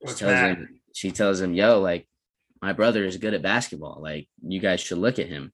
She 0.07 0.15
tells 0.15 0.41
him, 0.41 0.81
she 0.95 1.11
tells 1.11 1.41
him, 1.41 1.55
"Yo, 1.55 1.81
like 1.81 2.07
my 2.63 2.73
brother 2.73 3.05
is 3.05 3.17
good 3.17 3.35
at 3.35 3.43
basketball. 3.43 3.99
Like 4.01 4.29
you 4.43 4.61
guys 4.61 4.81
should 4.81 4.99
look 4.99 5.19
at 5.19 5.29
him." 5.29 5.53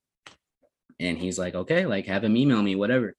And 0.99 1.17
he's 1.17 1.39
like, 1.39 1.55
"Okay, 1.55 1.85
like 1.85 2.05
have 2.05 2.23
him 2.23 2.37
email 2.37 2.61
me, 2.61 2.75
whatever." 2.75 3.15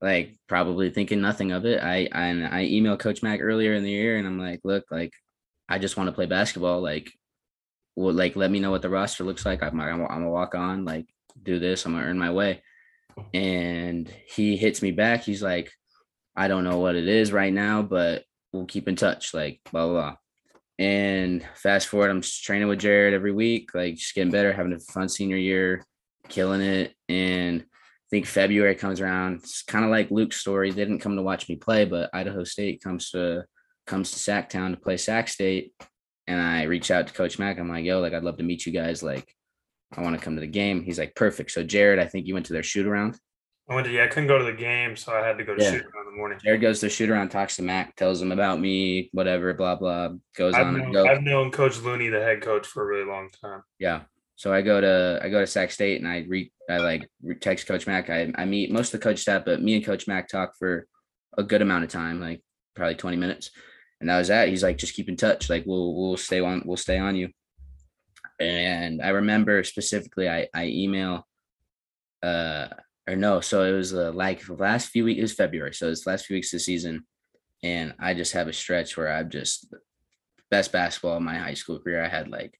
Like 0.00 0.36
probably 0.48 0.90
thinking 0.90 1.20
nothing 1.20 1.52
of 1.52 1.64
it. 1.64 1.82
I 1.82 2.08
I, 2.10 2.30
I 2.30 2.64
emailed 2.66 2.98
Coach 2.98 3.22
Mac 3.22 3.40
earlier 3.40 3.74
in 3.74 3.84
the 3.84 3.90
year, 3.90 4.18
and 4.18 4.26
I'm 4.26 4.38
like, 4.38 4.60
"Look, 4.64 4.84
like 4.90 5.12
I 5.68 5.78
just 5.78 5.96
want 5.96 6.08
to 6.08 6.12
play 6.12 6.26
basketball. 6.26 6.80
Like, 6.82 7.10
well, 7.94 8.12
like 8.12 8.34
let 8.34 8.50
me 8.50 8.58
know 8.58 8.72
what 8.72 8.82
the 8.82 8.90
roster 8.90 9.22
looks 9.22 9.46
like. 9.46 9.62
I'm 9.62 9.80
I'm, 9.80 10.02
I'm 10.02 10.08
gonna 10.08 10.30
walk 10.30 10.56
on. 10.56 10.84
Like 10.84 11.06
do 11.40 11.60
this. 11.60 11.86
I'm 11.86 11.92
gonna 11.92 12.06
earn 12.06 12.18
my 12.18 12.32
way." 12.32 12.62
And 13.32 14.12
he 14.26 14.56
hits 14.56 14.82
me 14.82 14.92
back. 14.92 15.22
He's 15.22 15.42
like, 15.42 15.72
"I 16.36 16.48
don't 16.48 16.64
know 16.64 16.78
what 16.78 16.96
it 16.96 17.08
is 17.08 17.32
right 17.32 17.52
now, 17.52 17.82
but 17.82 18.24
we'll 18.52 18.66
keep 18.66 18.88
in 18.88 18.96
touch." 18.96 19.34
Like 19.34 19.60
blah 19.70 19.86
blah 19.86 19.92
blah. 19.92 20.16
And 20.78 21.44
fast 21.54 21.88
forward, 21.88 22.10
I'm 22.10 22.20
training 22.20 22.68
with 22.68 22.80
Jared 22.80 23.14
every 23.14 23.32
week, 23.32 23.74
like 23.74 23.94
just 23.96 24.14
getting 24.14 24.32
better, 24.32 24.52
having 24.52 24.74
a 24.74 24.78
fun 24.78 25.08
senior 25.08 25.38
year, 25.38 25.84
killing 26.28 26.60
it. 26.60 26.94
And 27.08 27.62
I 27.62 28.08
think 28.10 28.26
February 28.26 28.74
comes 28.74 29.00
around. 29.00 29.36
It's 29.36 29.62
kind 29.62 29.84
of 29.84 29.90
like 29.90 30.10
Luke's 30.10 30.36
story. 30.36 30.70
They 30.70 30.84
didn't 30.84 31.00
come 31.00 31.16
to 31.16 31.22
watch 31.22 31.48
me 31.48 31.56
play, 31.56 31.86
but 31.86 32.10
Idaho 32.12 32.44
State 32.44 32.82
comes 32.82 33.10
to 33.10 33.44
comes 33.86 34.12
to 34.12 34.18
Sac 34.18 34.50
Town 34.50 34.72
to 34.72 34.76
play 34.76 34.96
Sac 34.96 35.28
State. 35.28 35.72
And 36.26 36.40
I 36.40 36.64
reach 36.64 36.90
out 36.90 37.06
to 37.06 37.12
Coach 37.14 37.38
Mack. 37.38 37.58
I'm 37.58 37.68
like, 37.68 37.84
yo, 37.84 38.00
like 38.00 38.12
I'd 38.12 38.24
love 38.24 38.36
to 38.38 38.44
meet 38.44 38.66
you 38.66 38.72
guys. 38.72 39.02
Like, 39.02 39.32
I 39.92 40.02
want 40.02 40.18
to 40.18 40.24
come 40.24 40.34
to 40.34 40.40
the 40.40 40.46
game. 40.46 40.82
He's 40.82 40.98
like, 40.98 41.14
perfect. 41.14 41.50
So 41.52 41.62
Jared, 41.62 41.98
I 41.98 42.06
think 42.06 42.26
you 42.26 42.34
went 42.34 42.46
to 42.46 42.52
their 42.52 42.62
shoot 42.62 42.86
around. 42.86 43.18
I 43.68 43.74
went 43.74 43.86
to, 43.86 43.92
yeah, 43.92 44.04
I 44.04 44.06
couldn't 44.06 44.28
go 44.28 44.38
to 44.38 44.44
the 44.44 44.52
game, 44.52 44.94
so 44.94 45.12
I 45.12 45.26
had 45.26 45.38
to 45.38 45.44
go 45.44 45.54
to 45.54 45.62
Yeah. 45.62 45.72
shoot 45.72 45.82
around 45.82 46.06
in 46.06 46.12
the 46.12 46.16
morning. 46.18 46.38
Jared 46.44 46.60
goes 46.60 46.80
to 46.80 46.88
shoot 46.88 47.10
around, 47.10 47.30
talks 47.30 47.56
to 47.56 47.62
Mac, 47.62 47.96
tells 47.96 48.22
him 48.22 48.30
about 48.30 48.60
me, 48.60 49.08
whatever, 49.12 49.52
blah 49.54 49.74
blah. 49.76 50.10
Goes 50.36 50.54
I've 50.54 50.66
on 50.68 50.76
and 50.76 50.84
known, 50.84 50.92
go. 50.92 51.06
I've 51.06 51.22
known 51.22 51.50
Coach 51.50 51.80
Looney, 51.80 52.08
the 52.08 52.20
head 52.20 52.42
coach, 52.42 52.66
for 52.66 52.82
a 52.84 52.86
really 52.86 53.08
long 53.08 53.28
time. 53.42 53.62
Yeah. 53.78 54.02
So 54.36 54.52
I 54.52 54.62
go 54.62 54.80
to 54.80 55.18
I 55.22 55.28
go 55.30 55.40
to 55.40 55.46
Sac 55.46 55.70
State 55.72 56.00
and 56.00 56.06
I 56.08 56.24
re 56.28 56.52
I 56.70 56.78
like 56.78 57.08
text 57.40 57.66
Coach 57.66 57.86
Mac. 57.86 58.08
I, 58.10 58.32
I 58.36 58.44
meet 58.44 58.70
most 58.70 58.92
of 58.92 59.00
the 59.00 59.04
coach 59.04 59.20
staff, 59.20 59.44
but 59.44 59.62
me 59.62 59.74
and 59.74 59.84
Coach 59.84 60.06
Mac 60.06 60.28
talk 60.28 60.52
for 60.58 60.86
a 61.38 61.42
good 61.42 61.62
amount 61.62 61.84
of 61.84 61.90
time, 61.90 62.20
like 62.20 62.42
probably 62.74 62.96
20 62.96 63.16
minutes. 63.16 63.50
And 64.00 64.10
that 64.10 64.18
was 64.18 64.28
that. 64.28 64.48
He's 64.48 64.62
like, 64.62 64.76
just 64.78 64.94
keep 64.94 65.08
in 65.08 65.16
touch. 65.16 65.48
Like 65.48 65.64
we'll 65.66 65.94
we'll 65.94 66.16
stay 66.18 66.40
on 66.40 66.62
we'll 66.66 66.76
stay 66.76 66.98
on 66.98 67.16
you. 67.16 67.30
And 68.38 69.00
I 69.02 69.08
remember 69.10 69.64
specifically 69.64 70.28
I 70.28 70.48
I 70.54 70.66
email 70.66 71.26
uh 72.22 72.68
or 73.08 73.16
no, 73.16 73.40
so 73.40 73.62
it 73.62 73.72
was 73.72 73.94
uh, 73.94 74.10
like 74.12 74.48
last 74.48 74.88
few 74.88 75.04
weeks, 75.04 75.18
it 75.18 75.22
was 75.22 75.32
February. 75.32 75.72
So 75.72 75.88
it's 75.88 76.06
last 76.06 76.26
few 76.26 76.34
weeks 76.34 76.52
of 76.52 76.58
the 76.58 76.64
season. 76.64 77.06
And 77.62 77.94
I 78.00 78.14
just 78.14 78.32
have 78.32 78.48
a 78.48 78.52
stretch 78.52 78.96
where 78.96 79.12
I've 79.12 79.28
just 79.28 79.72
best 80.50 80.72
basketball 80.72 81.16
in 81.16 81.22
my 81.22 81.38
high 81.38 81.54
school 81.54 81.78
career. 81.78 82.04
I 82.04 82.08
had 82.08 82.28
like 82.28 82.58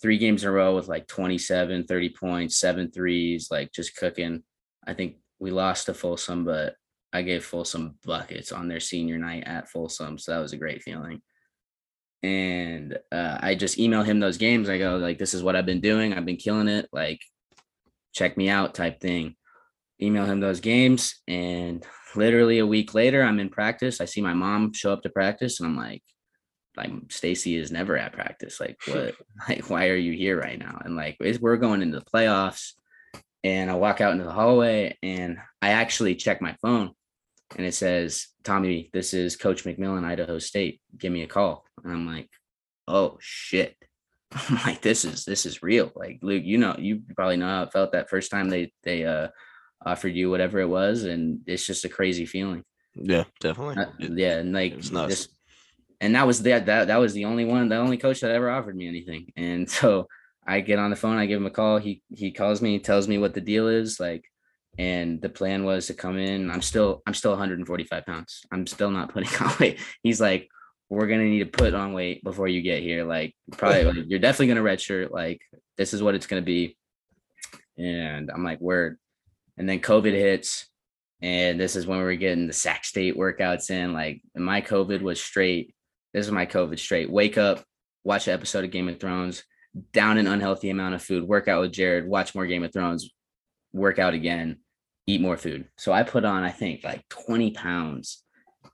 three 0.00 0.18
games 0.18 0.42
in 0.42 0.50
a 0.50 0.52
row 0.52 0.74
with 0.74 0.88
like 0.88 1.06
27, 1.06 1.84
30 1.86 2.08
points, 2.10 2.58
seven 2.58 2.90
threes, 2.90 3.48
like 3.50 3.72
just 3.72 3.96
cooking. 3.96 4.42
I 4.86 4.94
think 4.94 5.16
we 5.38 5.50
lost 5.50 5.86
to 5.86 5.94
Folsom, 5.94 6.44
but 6.44 6.74
I 7.12 7.22
gave 7.22 7.44
Folsom 7.44 7.98
buckets 8.04 8.52
on 8.52 8.68
their 8.68 8.80
senior 8.80 9.18
night 9.18 9.44
at 9.46 9.68
Folsom. 9.68 10.18
So 10.18 10.32
that 10.32 10.40
was 10.40 10.52
a 10.52 10.58
great 10.58 10.82
feeling. 10.82 11.22
And 12.22 12.98
uh, 13.10 13.38
I 13.40 13.54
just 13.54 13.78
email 13.78 14.02
him 14.02 14.20
those 14.20 14.38
games. 14.38 14.68
I 14.68 14.78
go, 14.78 14.96
like, 14.96 15.18
this 15.18 15.34
is 15.34 15.42
what 15.42 15.56
I've 15.56 15.66
been 15.66 15.80
doing. 15.80 16.14
I've 16.14 16.26
been 16.26 16.36
killing 16.36 16.68
it. 16.68 16.88
Like, 16.92 17.20
check 18.12 18.36
me 18.36 18.48
out 18.48 18.74
type 18.74 19.00
thing. 19.00 19.34
Email 20.00 20.24
him 20.24 20.40
those 20.40 20.60
games. 20.60 21.20
And 21.26 21.84
literally 22.14 22.58
a 22.58 22.66
week 22.66 22.94
later, 22.94 23.22
I'm 23.22 23.40
in 23.40 23.48
practice. 23.48 24.00
I 24.00 24.04
see 24.04 24.20
my 24.20 24.34
mom 24.34 24.72
show 24.72 24.92
up 24.92 25.02
to 25.02 25.10
practice 25.10 25.60
and 25.60 25.68
I'm 25.68 25.76
like, 25.76 26.02
like 26.76 26.90
Stacy 27.10 27.56
is 27.56 27.70
never 27.70 27.96
at 27.96 28.12
practice. 28.12 28.60
Like 28.60 28.78
what? 28.86 29.14
like 29.48 29.68
why 29.68 29.88
are 29.88 29.96
you 29.96 30.12
here 30.12 30.40
right 30.40 30.58
now? 30.58 30.80
And 30.84 30.96
like 30.96 31.16
we're 31.20 31.56
going 31.56 31.82
into 31.82 31.98
the 31.98 32.04
playoffs, 32.04 32.72
and 33.44 33.70
I 33.70 33.74
walk 33.74 34.00
out 34.00 34.12
into 34.12 34.24
the 34.24 34.32
hallway 34.32 34.96
and 35.02 35.38
I 35.60 35.70
actually 35.70 36.14
check 36.14 36.40
my 36.40 36.56
phone, 36.62 36.92
and 37.56 37.66
it 37.66 37.74
says, 37.74 38.28
"Tommy, 38.44 38.90
this 38.92 39.14
is 39.14 39.36
Coach 39.36 39.64
McMillan, 39.64 40.04
Idaho 40.04 40.38
State. 40.38 40.80
Give 40.96 41.12
me 41.12 41.22
a 41.22 41.28
call." 41.28 41.64
And 41.84 41.92
I'm 41.92 42.06
like, 42.06 42.28
"Oh 42.88 43.18
shit." 43.20 43.76
I'm 44.32 44.56
like, 44.64 44.80
this 44.80 45.04
is 45.04 45.24
this 45.24 45.46
is 45.46 45.62
real. 45.62 45.92
Like 45.94 46.20
Luke, 46.22 46.44
you 46.44 46.58
know, 46.58 46.74
you 46.78 47.02
probably 47.14 47.36
know 47.36 47.48
how 47.48 47.62
it 47.64 47.72
felt 47.72 47.92
that 47.92 48.08
first 48.08 48.30
time 48.30 48.48
they 48.48 48.72
they 48.82 49.04
uh 49.04 49.28
offered 49.84 50.14
you 50.14 50.30
whatever 50.30 50.60
it 50.60 50.68
was, 50.68 51.04
and 51.04 51.40
it's 51.46 51.66
just 51.66 51.84
a 51.84 51.88
crazy 51.88 52.26
feeling. 52.26 52.64
Yeah, 52.94 53.24
definitely. 53.40 53.82
Uh, 53.82 53.86
yeah, 53.98 54.38
and 54.38 54.52
like 54.52 54.72
it's 54.72 54.90
nuts. 54.90 55.08
this, 55.08 55.28
and 56.00 56.14
that 56.14 56.26
was 56.26 56.42
that 56.42 56.66
that 56.66 56.88
that 56.88 56.98
was 56.98 57.14
the 57.14 57.24
only 57.26 57.44
one, 57.44 57.68
the 57.68 57.76
only 57.76 57.98
coach 57.98 58.20
that 58.20 58.30
ever 58.30 58.50
offered 58.50 58.76
me 58.76 58.88
anything. 58.88 59.32
And 59.36 59.68
so 59.70 60.06
I 60.46 60.60
get 60.60 60.78
on 60.78 60.90
the 60.90 60.96
phone, 60.96 61.18
I 61.18 61.26
give 61.26 61.40
him 61.40 61.46
a 61.46 61.50
call. 61.50 61.78
He 61.78 62.02
he 62.10 62.32
calls 62.32 62.62
me, 62.62 62.78
tells 62.78 63.08
me 63.08 63.18
what 63.18 63.34
the 63.34 63.40
deal 63.40 63.68
is, 63.68 64.00
like, 64.00 64.24
and 64.78 65.20
the 65.20 65.28
plan 65.28 65.64
was 65.64 65.86
to 65.86 65.94
come 65.94 66.18
in. 66.18 66.50
I'm 66.50 66.62
still 66.62 67.02
I'm 67.06 67.14
still 67.14 67.32
145 67.32 68.06
pounds. 68.06 68.42
I'm 68.50 68.66
still 68.66 68.90
not 68.90 69.12
putting 69.12 69.28
on 69.46 69.54
weight. 69.60 69.80
He's 70.02 70.20
like, 70.20 70.48
we're 70.88 71.06
gonna 71.06 71.24
need 71.24 71.40
to 71.40 71.46
put 71.46 71.74
on 71.74 71.92
weight 71.92 72.22
before 72.24 72.48
you 72.48 72.62
get 72.62 72.82
here. 72.82 73.04
Like, 73.04 73.34
probably 73.52 73.84
like, 73.84 73.96
you're 74.08 74.18
definitely 74.18 74.48
gonna 74.54 74.62
redshirt. 74.62 75.10
Like, 75.10 75.40
this 75.76 75.94
is 75.94 76.02
what 76.02 76.14
it's 76.14 76.26
gonna 76.26 76.42
be. 76.42 76.76
And 77.78 78.30
I'm 78.30 78.44
like, 78.44 78.60
word. 78.60 78.98
And 79.58 79.68
then 79.68 79.80
COVID 79.80 80.12
hits 80.12 80.66
and 81.22 81.58
this 81.58 81.76
is 81.76 81.86
when 81.86 81.98
we 81.98 82.04
are 82.04 82.16
getting 82.16 82.48
the 82.48 82.52
Sac 82.52 82.84
State 82.84 83.16
workouts 83.16 83.70
in. 83.70 83.92
Like 83.92 84.20
my 84.34 84.60
COVID 84.60 85.02
was 85.02 85.22
straight. 85.22 85.74
This 86.12 86.26
is 86.26 86.32
my 86.32 86.46
COVID 86.46 86.78
straight. 86.78 87.10
Wake 87.10 87.38
up, 87.38 87.64
watch 88.02 88.26
an 88.26 88.34
episode 88.34 88.64
of 88.64 88.72
Game 88.72 88.88
of 88.88 88.98
Thrones, 88.98 89.44
down 89.92 90.18
an 90.18 90.26
unhealthy 90.26 90.68
amount 90.68 90.96
of 90.96 91.02
food, 91.02 91.22
work 91.22 91.46
out 91.46 91.60
with 91.60 91.72
Jared, 91.72 92.08
watch 92.08 92.34
more 92.34 92.46
Game 92.46 92.64
of 92.64 92.72
Thrones, 92.72 93.08
work 93.72 94.00
out 94.00 94.14
again, 94.14 94.58
eat 95.06 95.20
more 95.20 95.36
food. 95.36 95.68
So 95.76 95.92
I 95.92 96.02
put 96.02 96.24
on, 96.24 96.42
I 96.42 96.50
think, 96.50 96.84
like 96.84 97.06
20 97.08 97.52
pounds 97.52 98.24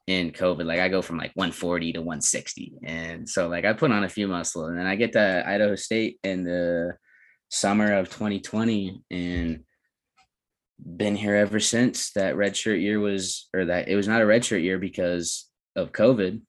in 0.06 0.30
COVID. 0.30 0.64
Like 0.64 0.80
I 0.80 0.88
go 0.88 1.02
from 1.02 1.18
like 1.18 1.32
140 1.34 1.94
to 1.94 2.00
160. 2.00 2.74
And 2.84 3.28
so 3.28 3.48
like 3.48 3.64
I 3.64 3.72
put 3.72 3.92
on 3.92 4.04
a 4.04 4.08
few 4.08 4.28
muscle 4.28 4.66
and 4.66 4.78
then 4.78 4.86
I 4.86 4.96
get 4.96 5.12
to 5.12 5.44
Idaho 5.46 5.74
State 5.74 6.18
in 6.22 6.44
the 6.44 6.96
summer 7.50 7.94
of 7.94 8.08
2020 8.08 9.02
and 9.10 9.64
been 10.78 11.16
here 11.16 11.34
ever 11.34 11.60
since 11.60 12.12
that 12.12 12.36
red 12.36 12.56
shirt 12.56 12.78
year 12.78 13.00
was 13.00 13.48
or 13.54 13.66
that 13.66 13.88
it 13.88 13.96
was 13.96 14.08
not 14.08 14.22
a 14.22 14.26
red 14.26 14.44
shirt 14.44 14.62
year 14.62 14.78
because 14.78 15.50
of 15.74 15.92
covid 15.92 16.40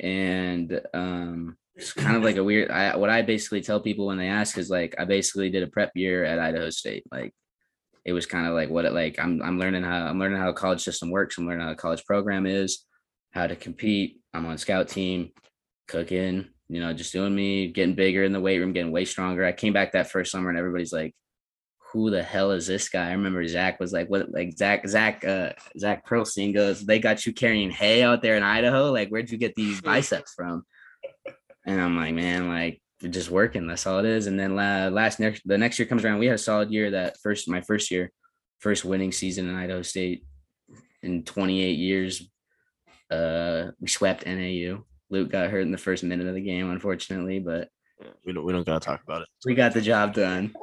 and 0.00 0.80
um 0.92 1.56
it's 1.76 1.92
kind 1.92 2.16
of 2.16 2.24
like 2.24 2.36
a 2.36 2.42
weird 2.42 2.70
i 2.70 2.96
what 2.96 3.10
i 3.10 3.22
basically 3.22 3.60
tell 3.60 3.80
people 3.80 4.06
when 4.06 4.18
they 4.18 4.28
ask 4.28 4.58
is 4.58 4.70
like 4.70 4.94
i 4.98 5.04
basically 5.04 5.50
did 5.50 5.62
a 5.62 5.68
prep 5.68 5.92
year 5.94 6.24
at 6.24 6.40
idaho 6.40 6.68
state 6.68 7.04
like 7.12 7.32
it 8.06 8.12
was 8.12 8.24
kind 8.24 8.46
of 8.46 8.54
like 8.54 8.70
what 8.70 8.84
it 8.84 8.92
like 8.92 9.18
i'm 9.18 9.42
i'm 9.42 9.58
learning 9.58 9.82
how 9.82 10.06
i'm 10.06 10.18
learning 10.18 10.38
how 10.38 10.46
the 10.46 10.52
college 10.52 10.82
system 10.82 11.10
works 11.10 11.36
i'm 11.36 11.46
learning 11.46 11.64
how 11.64 11.70
the 11.70 11.76
college 11.76 12.04
program 12.06 12.46
is 12.46 12.84
how 13.32 13.46
to 13.46 13.56
compete 13.56 14.20
i'm 14.32 14.46
on 14.46 14.56
scout 14.56 14.88
team 14.88 15.30
cooking 15.88 16.46
you 16.68 16.80
know 16.80 16.92
just 16.94 17.12
doing 17.12 17.34
me 17.34 17.68
getting 17.68 17.94
bigger 17.94 18.22
in 18.22 18.32
the 18.32 18.40
weight 18.40 18.58
room 18.58 18.72
getting 18.72 18.92
way 18.92 19.04
stronger 19.04 19.44
i 19.44 19.52
came 19.52 19.72
back 19.72 19.92
that 19.92 20.10
first 20.10 20.30
summer 20.30 20.48
and 20.48 20.58
everybody's 20.58 20.92
like 20.92 21.14
who 21.92 22.10
the 22.10 22.22
hell 22.22 22.50
is 22.50 22.66
this 22.66 22.88
guy? 22.88 23.08
I 23.08 23.12
remember 23.12 23.46
Zach 23.46 23.78
was 23.78 23.92
like, 23.92 24.08
what, 24.08 24.30
like 24.30 24.56
Zach, 24.58 24.86
Zach, 24.86 25.24
uh, 25.24 25.52
Zach 25.78 26.06
Pearlstein 26.06 26.52
goes, 26.52 26.84
they 26.84 26.98
got 26.98 27.24
you 27.24 27.32
carrying 27.32 27.70
hay 27.70 28.02
out 28.02 28.22
there 28.22 28.36
in 28.36 28.42
Idaho. 28.42 28.90
Like, 28.90 29.08
where'd 29.08 29.30
you 29.30 29.38
get 29.38 29.54
these 29.54 29.80
biceps 29.82 30.34
from? 30.34 30.64
And 31.64 31.80
I'm 31.80 31.96
like, 31.96 32.12
man, 32.12 32.48
like, 32.48 32.82
just 33.02 33.30
working. 33.30 33.66
That's 33.66 33.86
all 33.86 33.98
it 33.98 34.06
is. 34.06 34.26
And 34.26 34.38
then 34.38 34.56
la- 34.56 34.88
last 34.88 35.20
next 35.20 35.42
the 35.44 35.58
next 35.58 35.78
year 35.78 35.86
comes 35.86 36.04
around, 36.04 36.18
we 36.18 36.26
had 36.26 36.36
a 36.36 36.38
solid 36.38 36.70
year. 36.70 36.90
That 36.90 37.16
first 37.22 37.48
my 37.48 37.60
first 37.60 37.90
year, 37.90 38.10
first 38.58 38.84
winning 38.84 39.12
season 39.12 39.48
in 39.48 39.56
Idaho 39.56 39.82
State 39.82 40.24
in 41.02 41.24
28 41.24 41.78
years. 41.78 42.28
Uh, 43.10 43.70
we 43.80 43.88
swept 43.88 44.26
NAU. 44.26 44.84
Luke 45.10 45.30
got 45.30 45.50
hurt 45.50 45.60
in 45.60 45.70
the 45.70 45.78
first 45.78 46.02
minute 46.02 46.26
of 46.26 46.34
the 46.34 46.40
game, 46.40 46.70
unfortunately, 46.70 47.38
but 47.38 47.68
we 48.24 48.32
don't 48.32 48.44
we 48.44 48.52
don't 48.52 48.66
gotta 48.66 48.84
talk 48.84 49.02
about 49.02 49.22
it. 49.22 49.28
we 49.44 49.54
got 49.54 49.72
the 49.72 49.80
job 49.80 50.14
done. 50.14 50.54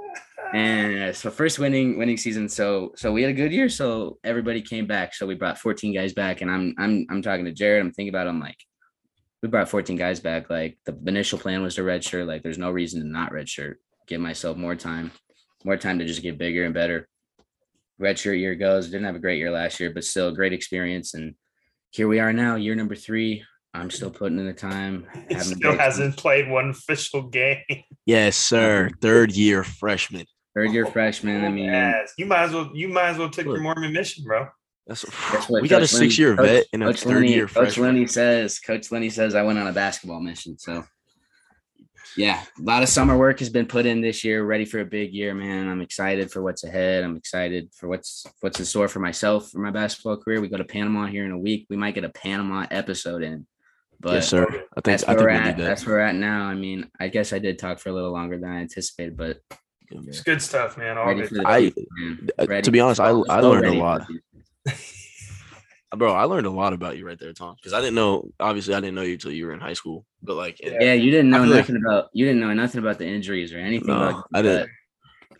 And 0.53 1.03
uh, 1.03 1.13
so 1.13 1.31
first 1.31 1.57
winning 1.57 1.97
winning 1.97 2.17
season. 2.17 2.47
So 2.49 2.93
so 2.95 3.11
we 3.11 3.21
had 3.21 3.31
a 3.31 3.35
good 3.35 3.51
year. 3.51 3.69
So 3.69 4.19
everybody 4.23 4.61
came 4.61 4.85
back. 4.85 5.15
So 5.15 5.25
we 5.25 5.35
brought 5.35 5.57
14 5.57 5.93
guys 5.93 6.13
back. 6.13 6.41
And 6.41 6.51
I'm 6.51 6.75
I'm 6.77 7.07
I'm 7.09 7.21
talking 7.21 7.45
to 7.45 7.51
Jared. 7.51 7.81
I'm 7.81 7.91
thinking 7.91 8.13
about 8.13 8.27
it, 8.27 8.31
I'm 8.31 8.39
like, 8.39 8.57
we 9.43 9.49
brought 9.49 9.69
14 9.69 9.97
guys 9.97 10.21
back. 10.21 10.49
Like 10.49 10.77
the 10.85 10.97
initial 11.05 11.37
plan 11.37 11.61
was 11.61 11.75
to 11.75 11.81
redshirt. 11.81 12.25
Like 12.25 12.41
there's 12.41 12.57
no 12.57 12.71
reason 12.71 13.01
to 13.01 13.07
not 13.07 13.33
redshirt. 13.33 13.75
Give 14.07 14.21
myself 14.21 14.57
more 14.57 14.75
time, 14.75 15.11
more 15.65 15.77
time 15.77 15.99
to 15.99 16.05
just 16.05 16.21
get 16.21 16.37
bigger 16.37 16.63
and 16.63 16.73
better. 16.73 17.09
Redshirt 18.01 18.39
year 18.39 18.55
goes. 18.55 18.87
Didn't 18.87 19.05
have 19.05 19.15
a 19.15 19.19
great 19.19 19.37
year 19.37 19.51
last 19.51 19.79
year, 19.81 19.91
but 19.93 20.05
still 20.05 20.33
great 20.33 20.53
experience. 20.53 21.13
And 21.13 21.35
here 21.91 22.07
we 22.07 22.19
are 22.19 22.31
now, 22.33 22.55
year 22.55 22.73
number 22.73 22.95
three. 22.95 23.43
I'm 23.73 23.89
still 23.89 24.11
putting 24.11 24.39
in 24.39 24.45
the 24.45 24.53
time. 24.53 25.07
He 25.29 25.39
still 25.39 25.77
hasn't 25.77 26.15
played 26.15 26.49
one 26.49 26.69
official 26.69 27.23
game. 27.23 27.57
Yes, 28.05 28.35
sir. 28.37 28.89
Third 29.01 29.31
year 29.31 29.63
freshman. 29.63 30.25
Third 30.55 30.71
year 30.71 30.85
oh, 30.85 30.91
freshman. 30.91 31.43
I 31.43 31.49
mean, 31.49 31.65
Yes. 31.65 32.13
you 32.17 32.25
might 32.25 32.43
as 32.43 32.53
well 32.53 32.69
you 32.73 32.87
might 32.87 33.09
as 33.09 33.17
well 33.17 33.29
take 33.29 33.45
your 33.45 33.59
Mormon 33.59 33.91
mission, 33.93 34.23
bro. 34.23 34.47
That's 34.87 35.03
That's 35.31 35.49
what 35.49 35.61
we 35.61 35.67
got 35.67 35.77
a 35.77 35.79
Lenny- 35.79 35.87
six 35.87 36.17
year 36.19 36.35
Coach- 36.35 36.45
vet 36.47 36.65
and 36.73 36.83
a 36.83 36.87
Coach 36.87 37.01
third 37.03 37.13
Lenny, 37.15 37.33
year 37.33 37.45
Coach 37.47 37.53
freshman. 37.53 37.87
Lenny 37.95 38.07
says, 38.07 38.59
Coach 38.59 38.91
Lenny 38.91 39.09
says 39.09 39.35
I 39.35 39.43
went 39.43 39.59
on 39.59 39.67
a 39.67 39.73
basketball 39.73 40.19
mission. 40.19 40.57
So 40.57 40.83
yeah, 42.15 42.43
a 42.59 42.61
lot 42.61 42.83
of 42.83 42.89
summer 42.89 43.17
work 43.17 43.39
has 43.39 43.49
been 43.49 43.65
put 43.65 43.85
in 43.87 43.99
this 44.01 44.23
year, 44.23 44.43
ready 44.43 44.65
for 44.65 44.79
a 44.79 44.85
big 44.85 45.13
year, 45.13 45.33
man. 45.33 45.67
I'm 45.67 45.81
excited 45.81 46.31
for 46.31 46.43
what's 46.43 46.63
ahead. 46.63 47.03
I'm 47.03 47.15
excited 47.17 47.69
for 47.75 47.87
what's 47.87 48.25
what's 48.41 48.59
in 48.59 48.65
store 48.65 48.87
for 48.87 48.99
myself 48.99 49.49
for 49.49 49.59
my 49.59 49.71
basketball 49.71 50.17
career. 50.17 50.39
We 50.39 50.47
go 50.49 50.57
to 50.57 50.63
Panama 50.63 51.07
here 51.07 51.25
in 51.25 51.31
a 51.31 51.37
week. 51.39 51.65
We 51.69 51.77
might 51.77 51.95
get 51.95 52.03
a 52.03 52.09
Panama 52.09 52.67
episode 52.69 53.23
in. 53.23 53.47
But 53.99 54.15
yes, 54.15 54.27
sir. 54.29 54.43
I 54.43 54.47
think 54.49 54.83
that's 54.83 55.03
I 55.05 55.13
where 55.13 55.17
think 55.17 55.21
we're 55.21 55.29
at. 55.29 55.45
need 55.45 55.63
that. 55.63 55.67
That's 55.69 55.85
where 55.85 55.95
we're 55.95 56.01
at 56.01 56.15
now. 56.15 56.43
I 56.45 56.55
mean, 56.55 56.91
I 56.99 57.07
guess 57.07 57.31
I 57.33 57.39
did 57.39 57.57
talk 57.57 57.79
for 57.79 57.89
a 57.89 57.93
little 57.93 58.11
longer 58.11 58.37
than 58.37 58.49
I 58.51 58.57
anticipated, 58.59 59.15
but 59.17 59.39
Yeah. 59.89 60.01
It's 60.07 60.21
good 60.21 60.41
stuff, 60.41 60.77
man. 60.77 60.97
All 60.97 61.15
good. 61.15 61.31
I- 61.45 61.71
man. 61.97 62.27
uh, 62.37 62.61
to 62.61 62.71
be 62.71 62.79
honest, 62.81 62.99
I- 62.99 63.09
I 63.09 63.39
learned 63.39 63.65
a 63.67 63.73
lot. 63.73 64.05
The 64.65 64.71
future. 64.71 64.99
Bro, 65.95 66.13
I 66.13 66.23
learned 66.23 66.47
a 66.47 66.51
lot 66.51 66.73
about 66.73 66.97
you 66.97 67.05
right 67.05 67.19
there, 67.19 67.33
Tom. 67.33 67.55
Because 67.55 67.73
I 67.73 67.79
didn't 67.79 67.93
know. 67.95 68.27
Obviously, 68.39 68.73
I 68.73 68.79
didn't 68.79 68.95
know 68.95 69.03
you 69.03 69.13
until 69.13 69.31
you 69.31 69.45
were 69.45 69.53
in 69.53 69.59
high 69.59 69.73
school. 69.73 70.05
But 70.23 70.35
like, 70.35 70.59
Yeah. 70.59 70.77
Yeah, 70.79 70.93
you 70.93 71.11
didn't 71.11 71.29
know 71.29 71.43
feel 71.43 71.51
like- 71.51 71.59
nothing 71.69 71.83
about 71.85 72.05
you 72.13 72.25
didn't 72.25 72.41
know 72.41 72.53
nothing 72.53 72.79
about 72.79 72.97
the 72.97 73.05
injuries 73.07 73.53
or 73.53 73.57
anything. 73.59 73.87
No, 73.89 74.09
about 74.09 74.23
I 74.33 74.41
didn't. 74.41 74.59
but 74.61 74.69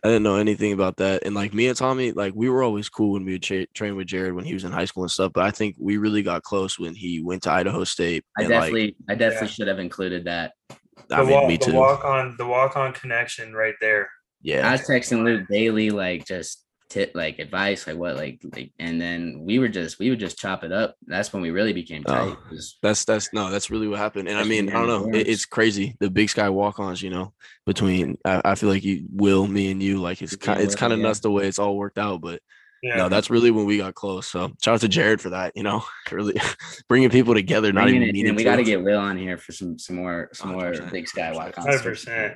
I 0.04 0.08
didn't 0.08 0.22
know 0.22 0.36
anything 0.36 0.72
about 0.72 0.98
that. 0.98 1.24
And 1.24 1.34
like 1.34 1.54
me 1.54 1.66
and 1.66 1.76
Tommy, 1.76 2.12
like 2.12 2.34
we 2.36 2.48
were 2.48 2.62
always 2.62 2.88
cool 2.88 3.12
when 3.14 3.24
we 3.24 3.32
would 3.32 3.42
cha- 3.42 3.64
train 3.74 3.96
with 3.96 4.06
Jared 4.06 4.34
when 4.34 4.44
he 4.44 4.54
was 4.54 4.62
in 4.64 4.70
high 4.70 4.84
school 4.84 5.02
and 5.02 5.10
stuff. 5.10 5.32
But 5.34 5.44
I 5.44 5.50
think 5.50 5.74
we 5.80 5.96
really 5.96 6.22
got 6.22 6.42
close 6.44 6.78
when 6.78 6.94
he 6.94 7.20
went 7.20 7.42
to 7.44 7.50
Idaho 7.50 7.82
State. 7.84 8.22
I 8.38 8.42
and, 8.42 8.50
like, 8.50 8.60
definitely, 8.60 8.96
I 9.08 9.14
definitely 9.16 9.48
Yeah. 9.48 9.52
should 9.54 9.68
have 9.68 9.78
included 9.80 10.24
that. 10.26 10.52
I 10.70 10.76
the 11.08 11.24
mean, 11.24 11.30
walk, 11.32 11.48
me 11.48 11.56
the 11.56 11.72
walk 11.72 12.04
on 12.04 12.34
the 12.38 12.46
walk 12.46 12.76
on 12.76 12.92
connection 12.92 13.54
right 13.54 13.74
there. 13.80 14.08
Yeah. 14.42 14.68
I 14.68 14.72
was 14.72 14.82
texting 14.82 15.24
Luke 15.24 15.48
daily, 15.50 15.90
like 15.90 16.26
just 16.26 16.63
tip, 16.94 17.10
like 17.14 17.38
advice, 17.38 17.86
like 17.86 17.96
what, 17.96 18.14
like, 18.16 18.40
like, 18.54 18.70
and 18.78 19.00
then 19.00 19.40
we 19.46 19.58
were 19.58 19.68
just, 19.68 19.98
we 19.98 20.10
would 20.10 20.20
just 20.20 20.38
chop 20.38 20.62
it 20.64 20.72
up. 20.72 20.96
That's 21.06 21.32
when 21.32 21.42
we 21.42 21.50
really 21.50 21.72
became 21.72 22.04
tight. 22.04 22.36
Oh. 22.36 22.38
'cause 22.48 22.78
That's 22.82 23.04
that's 23.04 23.32
no, 23.32 23.50
that's 23.50 23.70
really 23.70 23.88
what 23.88 23.98
happened. 23.98 24.28
And 24.28 24.38
I 24.38 24.44
mean, 24.44 24.68
I 24.68 24.72
don't 24.74 24.86
know, 24.86 25.18
it, 25.18 25.26
it's 25.28 25.44
crazy. 25.44 25.96
The 26.00 26.08
Big 26.10 26.30
Sky 26.30 26.48
walk-ons, 26.48 27.02
you 27.02 27.10
know, 27.10 27.32
between 27.66 28.16
I, 28.24 28.40
I 28.44 28.54
feel 28.54 28.68
like 28.68 28.84
you, 28.84 29.04
Will, 29.12 29.46
me, 29.46 29.70
and 29.72 29.82
you, 29.82 30.00
like 30.00 30.22
it's 30.22 30.36
kind, 30.36 30.60
it's 30.60 30.74
kind 30.76 30.92
of 30.92 30.98
yeah. 31.00 31.06
nuts 31.08 31.20
the 31.20 31.30
way 31.30 31.46
it's 31.48 31.58
all 31.58 31.76
worked 31.76 31.98
out. 31.98 32.20
But 32.20 32.40
Yeah. 32.82 32.96
no, 32.96 33.08
that's 33.08 33.30
really 33.30 33.50
when 33.50 33.66
we 33.66 33.78
got 33.78 33.94
close. 33.94 34.26
So 34.28 34.52
shout 34.62 34.74
out 34.74 34.80
to 34.82 34.88
Jared 34.88 35.20
for 35.20 35.30
that. 35.30 35.52
You 35.56 35.62
know, 35.64 35.82
really 36.12 36.36
bringing 36.88 37.10
people 37.10 37.34
together, 37.34 37.72
not 37.72 37.84
bringing 37.84 38.02
even 38.02 38.08
it 38.10 38.12
meaning 38.12 38.28
in. 38.30 38.36
We 38.36 38.44
to. 38.44 38.50
got 38.50 38.56
to 38.56 38.64
get 38.64 38.82
Will 38.84 39.00
on 39.00 39.16
here 39.18 39.38
for 39.38 39.52
some, 39.52 39.78
some 39.78 39.96
more, 39.96 40.28
some 40.32 40.52
more 40.52 40.70
100%. 40.72 40.92
big 40.92 41.08
sky 41.08 41.32
walk 41.32 41.58
on. 41.58 41.64
Hundred 41.66 41.82
percent. 41.82 42.34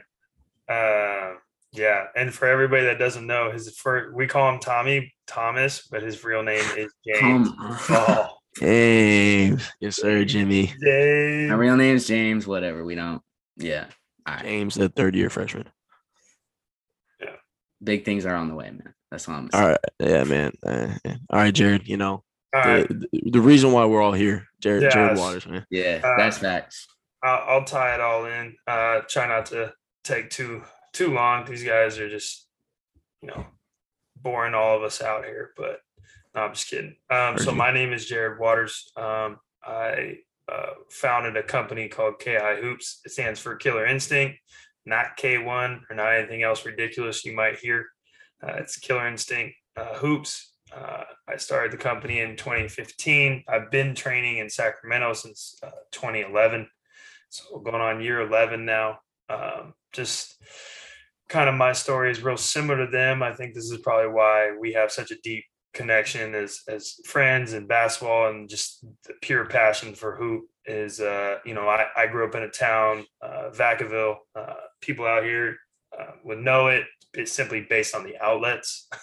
Uh, 0.68 1.34
yeah, 1.72 2.06
and 2.16 2.32
for 2.32 2.46
everybody 2.48 2.84
that 2.86 2.98
doesn't 2.98 3.26
know, 3.26 3.50
his 3.50 3.76
first 3.78 4.14
we 4.14 4.26
call 4.26 4.52
him 4.52 4.60
Tommy 4.60 5.12
Thomas, 5.26 5.86
but 5.90 6.02
his 6.02 6.22
real 6.24 6.42
name 6.42 6.64
is 6.76 6.92
James. 7.06 7.48
Oh, 7.90 8.28
James, 8.58 9.70
yes 9.80 9.96
sir, 9.96 10.24
Jimmy. 10.24 10.72
James. 10.82 11.50
My 11.50 11.56
real 11.56 11.76
name's 11.76 12.06
James. 12.06 12.46
Whatever. 12.46 12.84
We 12.84 12.94
don't. 12.94 13.22
Yeah. 13.56 13.86
All 14.26 14.34
right. 14.34 14.44
James, 14.44 14.74
the 14.74 14.88
third 14.88 15.14
year 15.14 15.30
freshman. 15.30 15.68
Yeah, 17.20 17.36
big 17.82 18.04
things 18.04 18.26
are 18.26 18.34
on 18.34 18.48
the 18.48 18.54
way, 18.54 18.70
man. 18.70 18.94
That's 19.10 19.28
all 19.28 19.36
I'm 19.36 19.50
saying. 19.50 19.64
right, 19.64 19.78
yeah, 20.00 20.24
man. 20.24 20.52
Uh, 20.64 20.88
yeah. 21.04 21.16
All 21.30 21.40
right, 21.40 21.54
Jared. 21.54 21.86
You 21.88 21.96
know 21.96 22.24
All 22.54 22.60
right, 22.62 22.88
the, 22.88 23.08
the 23.12 23.30
the 23.32 23.40
reason 23.40 23.72
why 23.72 23.84
we're 23.84 24.02
all 24.02 24.12
here, 24.12 24.46
Jared, 24.60 24.90
Jared 24.90 25.18
Waters, 25.18 25.46
man. 25.46 25.64
Yeah, 25.70 26.00
Uh, 26.02 26.16
that's 26.16 26.38
facts. 26.38 26.86
I'll, 27.22 27.44
I'll 27.58 27.64
tie 27.64 27.94
it 27.94 28.00
all 28.00 28.26
in. 28.26 28.54
Uh, 28.66 29.00
try 29.08 29.26
not 29.28 29.46
to 29.46 29.72
take 30.04 30.30
too 30.30 30.62
too 30.92 31.12
long. 31.12 31.44
These 31.44 31.64
guys 31.64 31.98
are 31.98 32.08
just, 32.08 32.46
you 33.22 33.28
know, 33.28 33.46
boring 34.16 34.54
all 34.54 34.76
of 34.76 34.82
us 34.82 35.02
out 35.02 35.24
here. 35.24 35.52
But 35.56 35.80
no, 36.34 36.42
I'm 36.42 36.54
just 36.54 36.68
kidding. 36.68 36.96
Um, 37.10 37.38
so 37.38 37.52
my 37.52 37.72
name 37.72 37.92
is 37.92 38.06
Jared 38.06 38.38
Waters. 38.38 38.92
Um, 38.96 39.38
I 39.64 40.18
uh, 40.50 40.74
founded 40.90 41.36
a 41.36 41.42
company 41.42 41.88
called 41.88 42.18
KI 42.18 42.60
Hoops. 42.60 43.00
It 43.04 43.12
stands 43.12 43.40
for 43.40 43.56
Killer 43.56 43.86
Instinct, 43.86 44.38
not 44.86 45.16
K1 45.18 45.80
or 45.90 45.96
not 45.96 46.14
anything 46.14 46.42
else 46.42 46.64
ridiculous 46.64 47.24
you 47.24 47.34
might 47.34 47.58
hear. 47.58 47.86
Uh, 48.42 48.54
it's 48.54 48.78
Killer 48.78 49.06
Instinct 49.06 49.54
uh, 49.76 49.94
Hoops. 49.94 50.52
Uh, 50.74 51.04
I 51.26 51.36
started 51.36 51.72
the 51.72 51.78
company 51.78 52.20
in 52.20 52.36
2015. 52.36 53.44
I've 53.48 53.70
been 53.70 53.94
training 53.94 54.38
in 54.38 54.50
Sacramento 54.50 55.14
since 55.14 55.58
uh, 55.62 55.70
2011. 55.92 56.68
So 57.30 57.58
going 57.58 57.80
on 57.82 58.00
year 58.00 58.20
11 58.20 58.64
now. 58.64 59.00
Um, 59.28 59.74
just 59.92 60.36
kind 61.28 61.48
of 61.48 61.54
my 61.54 61.72
story 61.72 62.10
is 62.10 62.22
real 62.22 62.36
similar 62.36 62.86
to 62.86 62.90
them. 62.90 63.22
I 63.22 63.34
think 63.34 63.54
this 63.54 63.70
is 63.70 63.78
probably 63.78 64.10
why 64.10 64.56
we 64.58 64.72
have 64.72 64.90
such 64.90 65.10
a 65.10 65.18
deep 65.22 65.44
connection 65.74 66.34
as 66.34 66.62
as 66.66 66.94
friends 67.04 67.52
and 67.52 67.68
basketball 67.68 68.30
and 68.30 68.48
just 68.48 68.84
the 69.06 69.12
pure 69.20 69.44
passion 69.44 69.94
for 69.94 70.16
hoop 70.16 70.44
is 70.64 70.98
uh 70.98 71.36
you 71.44 71.54
know 71.54 71.68
I, 71.68 71.86
I 71.96 72.06
grew 72.06 72.26
up 72.26 72.34
in 72.34 72.42
a 72.42 72.50
town 72.50 73.04
uh 73.22 73.50
Vacaville. 73.50 74.16
Uh 74.34 74.54
people 74.80 75.06
out 75.06 75.24
here 75.24 75.56
uh, 75.98 76.12
would 76.24 76.38
know 76.38 76.68
it 76.68 76.84
it's 77.14 77.32
simply 77.32 77.60
based 77.60 77.94
on 77.94 78.04
the 78.04 78.16
outlets. 78.20 78.88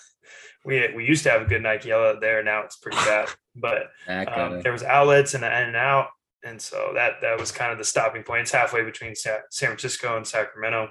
We 0.67 0.91
we 0.95 1.05
used 1.05 1.21
to 1.25 1.29
have 1.29 1.43
a 1.43 1.45
good 1.45 1.61
Nike 1.61 1.93
outlet 1.93 2.21
there. 2.21 2.41
Now 2.41 2.63
it's 2.63 2.77
pretty 2.77 2.97
bad. 2.97 3.29
But 3.55 3.91
um, 4.25 4.61
there 4.63 4.71
was 4.71 4.81
outlets 4.81 5.35
and 5.35 5.45
an 5.45 5.51
in 5.51 5.67
and 5.67 5.75
out. 5.75 6.07
And 6.43 6.59
so 6.59 6.91
that 6.95 7.21
that 7.21 7.39
was 7.39 7.51
kind 7.51 7.71
of 7.71 7.77
the 7.77 7.83
stopping 7.83 8.23
point. 8.23 8.41
It's 8.41 8.51
halfway 8.51 8.83
between 8.83 9.13
Sa- 9.13 9.45
san 9.51 9.67
francisco 9.67 10.17
and 10.17 10.25
sacramento 10.25 10.89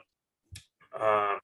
um, 1.01 1.38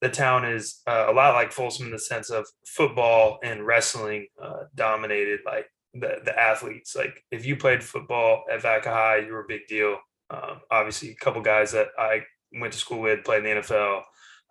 the 0.00 0.08
town 0.08 0.44
is 0.44 0.80
uh, 0.86 1.06
a 1.08 1.12
lot 1.12 1.34
like 1.34 1.52
folsom 1.52 1.86
in 1.86 1.92
the 1.92 1.98
sense 1.98 2.30
of 2.30 2.46
football 2.66 3.38
and 3.42 3.66
wrestling 3.66 4.26
uh, 4.42 4.64
dominated 4.74 5.40
like 5.46 5.66
the, 5.94 6.20
the 6.24 6.38
athletes 6.38 6.96
like 6.96 7.22
if 7.30 7.44
you 7.44 7.56
played 7.56 7.84
football 7.84 8.44
at 8.50 8.62
vaca 8.62 8.90
high 8.90 9.18
you 9.18 9.32
were 9.32 9.44
a 9.44 9.48
big 9.48 9.66
deal 9.68 9.98
um, 10.30 10.60
obviously 10.70 11.10
a 11.10 11.24
couple 11.24 11.42
guys 11.42 11.72
that 11.72 11.88
i 11.98 12.20
went 12.58 12.72
to 12.72 12.78
school 12.78 13.00
with 13.00 13.24
played 13.24 13.44
in 13.44 13.56
the 13.56 13.62
nfl 13.62 14.02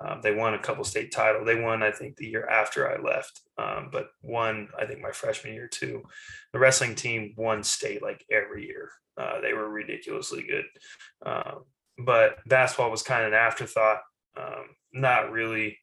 um, 0.03 0.19
they 0.21 0.33
won 0.33 0.53
a 0.53 0.59
couple 0.59 0.83
state 0.83 1.11
title. 1.11 1.45
They 1.45 1.59
won, 1.59 1.83
I 1.83 1.91
think, 1.91 2.17
the 2.17 2.27
year 2.27 2.47
after 2.47 2.89
I 2.89 2.99
left, 3.01 3.41
um, 3.57 3.89
but 3.91 4.07
won, 4.21 4.69
I 4.79 4.85
think, 4.85 5.01
my 5.01 5.11
freshman 5.11 5.53
year 5.53 5.67
too. 5.67 6.03
The 6.53 6.59
wrestling 6.59 6.95
team 6.95 7.33
won 7.37 7.63
state 7.63 8.01
like 8.01 8.25
every 8.31 8.65
year. 8.65 8.89
Uh, 9.17 9.41
they 9.41 9.53
were 9.53 9.69
ridiculously 9.69 10.43
good. 10.43 10.65
Um, 11.25 11.65
but 11.97 12.37
basketball 12.47 12.89
was 12.89 13.03
kind 13.03 13.23
of 13.23 13.33
an 13.33 13.37
afterthought. 13.37 14.01
Um, 14.37 14.75
not 14.93 15.31
really 15.31 15.77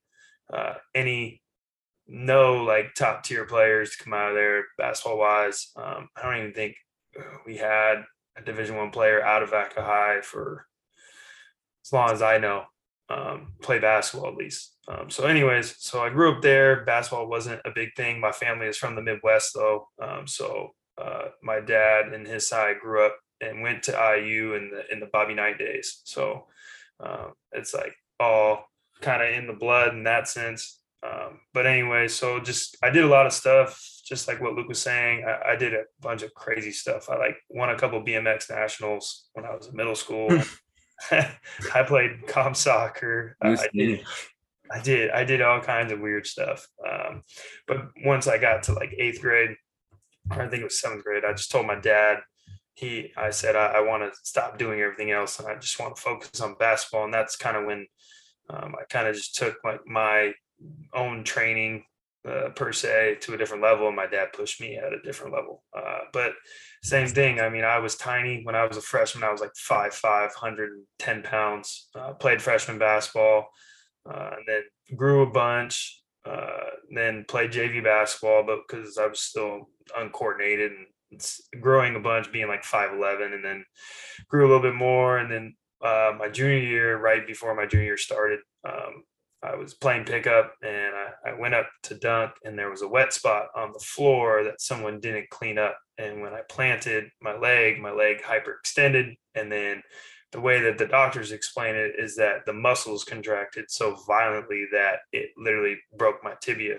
uh, 0.52 0.74
any, 0.94 1.42
no 2.06 2.64
like 2.64 2.94
top 2.94 3.22
tier 3.22 3.44
players 3.44 3.90
to 3.96 4.04
come 4.04 4.14
out 4.14 4.30
of 4.30 4.34
there 4.34 4.64
basketball 4.78 5.18
wise. 5.18 5.70
Um, 5.76 6.08
I 6.16 6.22
don't 6.22 6.38
even 6.38 6.52
think 6.52 6.76
we 7.46 7.56
had 7.56 8.04
a 8.36 8.42
Division 8.42 8.76
One 8.76 8.90
player 8.90 9.22
out 9.22 9.42
of 9.42 9.50
Vaca 9.50 9.82
High 9.82 10.20
for 10.22 10.66
as 11.84 11.92
long 11.92 12.10
as 12.10 12.22
I 12.22 12.38
know 12.38 12.64
um, 13.08 13.54
play 13.62 13.78
basketball 13.78 14.30
at 14.30 14.36
least. 14.36 14.74
Um, 14.86 15.10
so, 15.10 15.24
anyways, 15.24 15.76
so 15.78 16.00
I 16.00 16.10
grew 16.10 16.34
up 16.34 16.42
there. 16.42 16.84
Basketball 16.84 17.28
wasn't 17.28 17.60
a 17.64 17.70
big 17.70 17.94
thing. 17.96 18.20
My 18.20 18.32
family 18.32 18.66
is 18.66 18.76
from 18.76 18.94
the 18.94 19.02
Midwest, 19.02 19.52
though. 19.54 19.88
Um, 20.00 20.26
so, 20.26 20.74
uh, 20.96 21.28
my 21.42 21.60
dad 21.60 22.12
and 22.12 22.26
his 22.26 22.48
side 22.48 22.76
grew 22.80 23.04
up 23.04 23.16
and 23.40 23.62
went 23.62 23.82
to 23.84 23.92
IU 23.92 24.54
in 24.54 24.70
the 24.70 24.92
in 24.92 25.00
the 25.00 25.08
Bobby 25.12 25.34
Knight 25.34 25.58
days. 25.58 26.00
So, 26.04 26.46
um, 27.00 27.32
it's 27.52 27.74
like 27.74 27.94
all 28.20 28.64
kind 29.00 29.22
of 29.22 29.28
in 29.28 29.46
the 29.46 29.52
blood 29.52 29.94
in 29.94 30.04
that 30.04 30.28
sense. 30.28 30.80
Um, 31.02 31.40
but 31.54 31.66
anyway, 31.66 32.08
so 32.08 32.40
just 32.40 32.76
I 32.82 32.90
did 32.90 33.04
a 33.04 33.08
lot 33.08 33.26
of 33.26 33.32
stuff, 33.32 33.80
just 34.04 34.26
like 34.26 34.40
what 34.40 34.54
Luke 34.54 34.68
was 34.68 34.82
saying. 34.82 35.24
I, 35.24 35.52
I 35.52 35.56
did 35.56 35.74
a 35.74 35.84
bunch 36.00 36.22
of 36.22 36.34
crazy 36.34 36.72
stuff. 36.72 37.08
I 37.08 37.16
like 37.16 37.36
won 37.48 37.70
a 37.70 37.78
couple 37.78 38.02
BMX 38.02 38.50
nationals 38.50 39.28
when 39.34 39.44
I 39.44 39.54
was 39.54 39.68
in 39.68 39.76
middle 39.76 39.94
school. 39.94 40.28
I 41.10 41.82
played 41.86 42.26
comp 42.26 42.56
soccer. 42.56 43.36
Uh, 43.44 43.56
I 43.58 43.68
did, 43.72 44.04
I 44.70 44.80
did, 44.80 45.10
I 45.10 45.24
did 45.24 45.42
all 45.42 45.60
kinds 45.60 45.92
of 45.92 46.00
weird 46.00 46.26
stuff. 46.26 46.66
Um, 46.86 47.22
but 47.66 47.88
once 48.04 48.26
I 48.26 48.38
got 48.38 48.64
to 48.64 48.72
like 48.72 48.94
eighth 48.98 49.20
grade, 49.20 49.56
I 50.30 50.46
think 50.48 50.60
it 50.60 50.64
was 50.64 50.80
seventh 50.80 51.04
grade, 51.04 51.24
I 51.24 51.32
just 51.32 51.50
told 51.50 51.66
my 51.66 51.78
dad. 51.78 52.18
He, 52.78 53.10
I 53.16 53.30
said, 53.30 53.56
I, 53.56 53.66
I 53.66 53.80
want 53.80 54.04
to 54.04 54.16
stop 54.22 54.56
doing 54.56 54.80
everything 54.80 55.10
else, 55.10 55.40
and 55.40 55.48
I 55.48 55.56
just 55.56 55.80
want 55.80 55.96
to 55.96 56.02
focus 56.02 56.40
on 56.40 56.54
basketball. 56.60 57.04
And 57.04 57.12
that's 57.12 57.34
kind 57.34 57.56
of 57.56 57.66
when 57.66 57.86
um, 58.48 58.76
I 58.78 58.84
kind 58.88 59.08
of 59.08 59.16
just 59.16 59.34
took 59.34 59.56
my 59.86 60.32
own 60.94 61.24
training 61.24 61.84
uh, 62.28 62.50
per 62.50 62.72
se 62.72 63.16
to 63.20 63.34
a 63.34 63.36
different 63.36 63.62
level 63.62 63.86
and 63.86 63.96
my 63.96 64.06
dad 64.06 64.32
pushed 64.32 64.60
me 64.60 64.76
at 64.76 64.92
a 64.92 65.00
different 65.02 65.32
level 65.32 65.62
uh, 65.76 66.00
but 66.12 66.32
same 66.82 67.06
thing 67.06 67.40
i 67.40 67.48
mean 67.48 67.64
i 67.64 67.78
was 67.78 67.94
tiny 67.96 68.42
when 68.42 68.54
i 68.54 68.66
was 68.66 68.76
a 68.76 68.82
freshman 68.82 69.24
i 69.24 69.30
was 69.30 69.40
like 69.40 69.54
5 69.54 69.94
510 69.94 71.22
pounds 71.22 71.88
uh, 71.94 72.12
played 72.14 72.42
freshman 72.42 72.78
basketball 72.78 73.48
uh, 74.10 74.30
and 74.36 74.44
then 74.46 74.62
grew 74.96 75.22
a 75.22 75.30
bunch 75.30 76.02
uh, 76.26 76.70
then 76.90 77.24
played 77.28 77.52
jv 77.52 77.82
basketball 77.84 78.42
but 78.44 78.60
because 78.66 78.98
i 78.98 79.06
was 79.06 79.20
still 79.20 79.68
uncoordinated 79.96 80.72
and 80.72 80.86
growing 81.60 81.96
a 81.96 82.00
bunch 82.00 82.30
being 82.32 82.48
like 82.48 82.62
5'11 82.62 83.34
and 83.34 83.44
then 83.44 83.64
grew 84.28 84.46
a 84.46 84.48
little 84.48 84.62
bit 84.62 84.74
more 84.74 85.18
and 85.18 85.30
then 85.30 85.54
uh, 85.82 86.12
my 86.18 86.28
junior 86.28 86.58
year 86.58 86.98
right 86.98 87.26
before 87.26 87.54
my 87.54 87.66
junior 87.66 87.86
year 87.86 87.96
started 87.96 88.40
um, 88.64 89.04
I 89.42 89.54
was 89.54 89.74
playing 89.74 90.04
pickup 90.04 90.54
and 90.62 90.92
I, 90.94 91.30
I, 91.30 91.38
went 91.38 91.54
up 91.54 91.68
to 91.84 91.94
dunk 91.94 92.32
and 92.44 92.58
there 92.58 92.70
was 92.70 92.82
a 92.82 92.88
wet 92.88 93.12
spot 93.12 93.46
on 93.54 93.72
the 93.72 93.78
floor 93.78 94.42
that 94.42 94.60
someone 94.60 94.98
didn't 94.98 95.30
clean 95.30 95.58
up. 95.58 95.78
And 95.96 96.20
when 96.20 96.34
I 96.34 96.40
planted 96.48 97.10
my 97.22 97.36
leg, 97.36 97.80
my 97.80 97.92
leg 97.92 98.20
hyperextended. 98.20 99.14
And 99.36 99.50
then 99.50 99.82
the 100.32 100.40
way 100.40 100.60
that 100.62 100.76
the 100.76 100.86
doctors 100.86 101.30
explain 101.30 101.76
it 101.76 101.92
is 101.98 102.16
that 102.16 102.46
the 102.46 102.52
muscles 102.52 103.04
contracted 103.04 103.66
so 103.68 103.96
violently 104.08 104.66
that 104.72 105.00
it 105.12 105.30
literally 105.36 105.76
broke 105.96 106.24
my 106.24 106.34
tibia 106.42 106.78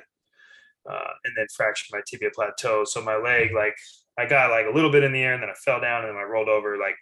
uh, 0.89 1.11
and 1.23 1.33
then 1.37 1.47
fractured 1.55 1.87
my 1.93 2.01
tibia 2.05 2.29
plateau. 2.35 2.83
So 2.83 3.01
my 3.01 3.15
leg, 3.15 3.53
like 3.55 3.75
I 4.17 4.25
got 4.25 4.51
like 4.51 4.65
a 4.65 4.75
little 4.75 4.91
bit 4.91 5.03
in 5.03 5.13
the 5.13 5.21
air 5.21 5.33
and 5.33 5.41
then 5.41 5.49
I 5.49 5.53
fell 5.53 5.79
down 5.79 6.05
and 6.05 6.17
I 6.17 6.23
rolled 6.23 6.49
over 6.49 6.77
like 6.77 6.95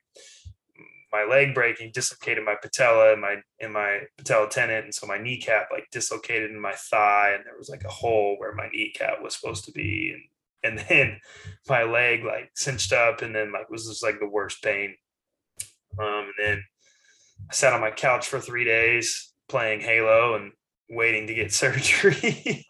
my 1.12 1.24
leg 1.24 1.54
breaking 1.54 1.92
dislocated 1.94 2.44
my 2.44 2.56
patella 2.62 3.14
and 3.14 3.22
my 3.22 3.38
in 3.60 3.72
my 3.72 4.02
patella 4.18 4.50
tendon 4.50 4.84
and 4.84 4.94
so 4.94 5.08
my 5.08 5.18
kneecap 5.18 5.70
like 5.72 5.88
dislocated 5.92 6.52
in 6.52 6.60
my 6.60 6.74
thigh 6.74 7.34
and 7.34 7.46
there 7.46 7.58
was 7.58 7.70
like 7.70 7.84
a 7.86 7.90
hole 7.90 8.36
where 8.38 8.54
my 8.54 8.68
kneecap 8.70 9.22
was 9.22 9.36
supposed 9.36 9.66
to 9.66 9.72
be 9.72 10.14
and 10.14 10.24
and 10.64 10.86
then 10.90 11.20
my 11.70 11.84
leg 11.84 12.24
like 12.24 12.52
cinched 12.56 12.94
up 12.94 13.22
and 13.22 13.34
then 13.34 13.52
like 13.52 13.70
was 13.70 13.88
just 13.88 14.04
like 14.04 14.20
the 14.20 14.28
worst 14.28 14.62
pain. 14.64 14.96
Um 16.00 16.26
and 16.26 16.34
then 16.40 16.64
i 17.50 17.54
sat 17.54 17.74
on 17.74 17.82
my 17.82 17.92
couch 17.92 18.28
for 18.28 18.40
three 18.40 18.66
days 18.66 19.32
playing 19.48 19.80
halo 19.80 20.36
and 20.36 20.52
waiting 20.90 21.28
to 21.28 21.34
get 21.34 21.54
surgery. 21.64 22.68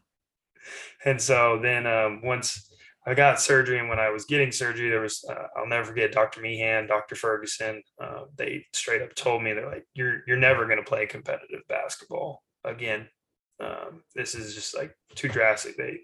And 1.06 1.22
so 1.22 1.60
then 1.62 1.88
um 1.88 2.22
once 2.24 2.72
I 3.08 3.14
got 3.14 3.40
surgery, 3.40 3.80
and 3.80 3.88
when 3.88 4.00
I 4.00 4.10
was 4.10 4.26
getting 4.26 4.52
surgery, 4.52 4.90
there 4.90 5.00
was 5.00 5.24
uh, 5.30 5.48
I'll 5.56 5.66
never 5.66 5.86
forget 5.86 6.12
Dr. 6.12 6.42
Meehan, 6.42 6.88
Dr. 6.88 7.16
Ferguson. 7.16 7.82
Uh, 8.02 8.24
they 8.36 8.66
straight 8.74 9.02
up 9.02 9.16
told 9.16 9.42
me 9.42 9.54
they're 9.54 9.72
like, 9.72 9.86
"You're 9.94 10.24
you're 10.28 10.36
never 10.36 10.66
going 10.66 10.78
to 10.78 10.84
play 10.84 11.06
competitive 11.06 11.62
basketball 11.70 12.44
again. 12.66 13.08
Um, 13.62 14.04
this 14.14 14.36
is 14.36 14.54
just 14.54 14.76
like 14.76 14.94
too 15.16 15.30
drastic." 15.30 15.78
They 15.78 16.00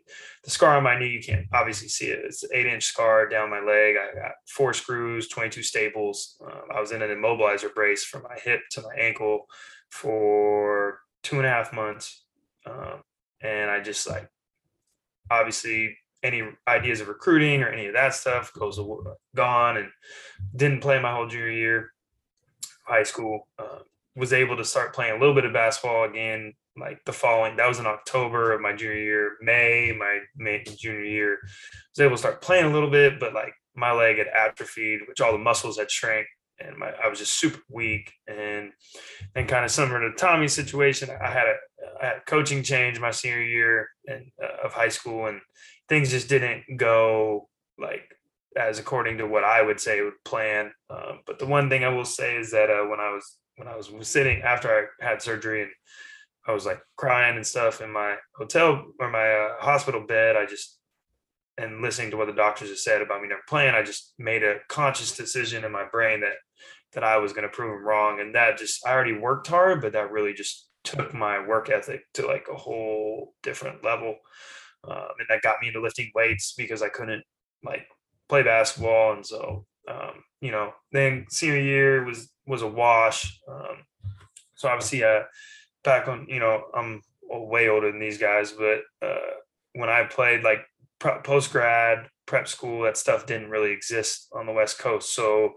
the 0.45 0.49
scar 0.49 0.77
on 0.77 0.83
my 0.83 0.97
knee, 0.97 1.09
you 1.09 1.21
can't 1.21 1.45
obviously 1.51 1.89
see 1.89 2.05
it. 2.05 2.23
It's 2.23 2.43
an 2.43 2.51
eight 2.53 2.67
inch 2.67 2.85
scar 2.85 3.27
down 3.27 3.49
my 3.49 3.59
leg. 3.59 3.95
I 3.97 4.17
got 4.17 4.31
four 4.47 4.73
screws, 4.73 5.27
twenty 5.27 5.49
two 5.49 5.63
staples. 5.63 6.37
Um, 6.41 6.69
I 6.73 6.79
was 6.79 6.93
in 6.93 7.01
an 7.01 7.09
immobilizer 7.09 7.73
brace 7.73 8.05
from 8.05 8.23
my 8.23 8.37
hip 8.41 8.61
to 8.71 8.81
my 8.81 8.95
ankle 8.97 9.47
for 9.89 10.99
two 11.21 11.35
and 11.35 11.45
a 11.45 11.49
half 11.49 11.73
months, 11.73 12.23
um, 12.65 13.01
and 13.41 13.69
I 13.69 13.81
just 13.81 14.09
like 14.09 14.29
obviously 15.29 15.97
any 16.23 16.41
ideas 16.67 17.01
of 17.01 17.07
recruiting 17.09 17.61
or 17.61 17.67
any 17.67 17.85
of 17.85 17.93
that 17.93 18.13
stuff 18.13 18.51
goes 18.53 18.79
gone 19.35 19.77
and 19.77 19.89
didn't 20.55 20.81
play 20.81 20.99
my 20.99 21.11
whole 21.11 21.27
junior 21.27 21.51
year 21.51 21.93
high 22.85 23.03
school 23.03 23.47
uh, 23.59 23.79
was 24.15 24.33
able 24.33 24.57
to 24.57 24.65
start 24.65 24.93
playing 24.93 25.15
a 25.15 25.19
little 25.19 25.35
bit 25.35 25.45
of 25.45 25.53
basketball 25.53 26.05
again 26.05 26.53
like 26.77 27.03
the 27.05 27.13
following 27.13 27.55
that 27.55 27.67
was 27.67 27.79
in 27.79 27.85
october 27.85 28.53
of 28.53 28.61
my 28.61 28.73
junior 28.73 28.97
year 28.97 29.37
may 29.41 29.95
my 29.97 30.19
may, 30.35 30.63
junior 30.63 31.03
year. 31.03 31.39
Was 31.91 31.99
able 31.99 32.11
to 32.11 32.17
start 32.17 32.41
playing 32.41 32.65
a 32.65 32.73
little 32.73 32.89
bit 32.89 33.19
but 33.19 33.33
like 33.33 33.53
my 33.75 33.91
leg 33.91 34.17
had 34.17 34.27
atrophied 34.27 35.01
which 35.07 35.21
all 35.21 35.31
the 35.31 35.37
muscles 35.37 35.77
had 35.77 35.91
shrank 35.91 36.27
and 36.59 36.77
my 36.77 36.91
I 37.03 37.07
was 37.07 37.19
just 37.19 37.39
super 37.39 37.59
weak 37.69 38.11
and 38.27 38.71
and 39.35 39.47
kind 39.47 39.65
of 39.65 39.71
similar 39.71 39.99
to 39.99 40.15
Tommy's 40.15 40.53
situation 40.53 41.09
I 41.09 41.29
had 41.29 41.47
a 41.47 41.55
I 42.01 42.05
had 42.05 42.17
a 42.17 42.21
coaching 42.21 42.63
change 42.63 42.99
my 42.99 43.11
senior 43.11 43.41
year 43.41 43.89
and 44.07 44.25
uh, 44.41 44.65
of 44.65 44.73
high 44.73 44.89
school 44.89 45.27
and 45.27 45.41
things 45.89 46.09
just 46.09 46.29
didn't 46.29 46.63
go 46.77 47.49
like 47.77 48.15
as 48.55 48.79
according 48.79 49.17
to 49.17 49.27
what 49.27 49.43
I 49.43 49.61
would 49.61 49.79
say 49.79 50.01
would 50.01 50.23
plan. 50.23 50.71
Um, 50.89 51.21
but 51.25 51.39
the 51.39 51.45
one 51.45 51.69
thing 51.69 51.83
I 51.83 51.89
will 51.89 52.05
say 52.05 52.37
is 52.37 52.51
that 52.51 52.69
uh, 52.69 52.85
when 52.85 52.99
I 52.99 53.11
was 53.11 53.37
when 53.57 53.67
I 53.67 53.75
was 53.75 53.91
sitting 54.01 54.41
after 54.41 54.89
I 55.01 55.05
had 55.05 55.21
surgery 55.21 55.63
and 55.63 55.71
I 56.47 56.51
was 56.51 56.65
like 56.65 56.81
crying 56.97 57.35
and 57.35 57.45
stuff 57.45 57.81
in 57.81 57.91
my 57.91 58.15
hotel 58.35 58.85
or 58.99 59.09
my 59.09 59.27
uh, 59.27 59.55
hospital 59.59 60.05
bed, 60.05 60.35
I 60.35 60.45
just 60.45 60.77
and 61.57 61.81
listening 61.81 62.09
to 62.11 62.17
what 62.17 62.27
the 62.27 62.33
doctors 62.33 62.69
have 62.69 62.79
said 62.79 63.01
about 63.01 63.21
me 63.21 63.27
never 63.27 63.41
playing, 63.47 63.75
I 63.75 63.83
just 63.83 64.13
made 64.17 64.43
a 64.43 64.57
conscious 64.69 65.15
decision 65.15 65.63
in 65.63 65.71
my 65.71 65.85
brain 65.91 66.21
that 66.21 66.33
that 66.93 67.03
I 67.03 67.17
was 67.17 67.33
going 67.33 67.43
to 67.43 67.49
prove 67.49 67.71
them 67.71 67.85
wrong, 67.85 68.19
and 68.19 68.35
that 68.35 68.57
just 68.57 68.85
I 68.85 68.91
already 68.91 69.13
worked 69.13 69.47
hard, 69.47 69.81
but 69.81 69.93
that 69.93 70.11
really 70.11 70.33
just 70.33 70.67
took 70.83 71.13
my 71.13 71.45
work 71.45 71.69
ethic 71.69 72.01
to 72.13 72.27
like 72.27 72.47
a 72.51 72.57
whole 72.57 73.33
different 73.41 73.83
level 73.83 74.17
um, 74.87 75.07
and 75.19 75.27
that 75.29 75.41
got 75.41 75.57
me 75.61 75.67
into 75.67 75.81
lifting 75.81 76.11
weights 76.15 76.53
because 76.57 76.81
I 76.81 76.89
couldn't 76.89 77.23
like 77.63 77.87
play 78.29 78.43
basketball, 78.43 79.13
and 79.13 79.25
so 79.25 79.65
um, 79.87 80.23
you 80.41 80.51
know, 80.51 80.73
then 80.91 81.25
senior 81.29 81.59
year 81.59 82.03
was 82.03 82.29
was 82.45 82.61
a 82.61 82.67
wash. 82.67 83.39
Um, 83.47 83.83
so 84.55 84.69
obviously, 84.69 85.03
uh, 85.03 85.21
back 85.83 86.07
on 86.07 86.27
you 86.29 86.39
know, 86.39 86.63
I'm 86.75 87.01
way 87.29 87.69
older 87.69 87.91
than 87.91 87.99
these 87.99 88.17
guys, 88.17 88.51
but 88.51 88.81
uh, 89.01 89.33
when 89.73 89.89
I 89.89 90.03
played 90.03 90.43
like 90.43 90.65
post 90.99 91.51
grad 91.51 92.07
prep 92.25 92.47
school, 92.47 92.83
that 92.83 92.97
stuff 92.97 93.25
didn't 93.25 93.49
really 93.49 93.71
exist 93.71 94.27
on 94.33 94.45
the 94.45 94.53
West 94.53 94.79
Coast. 94.79 95.13
So 95.13 95.53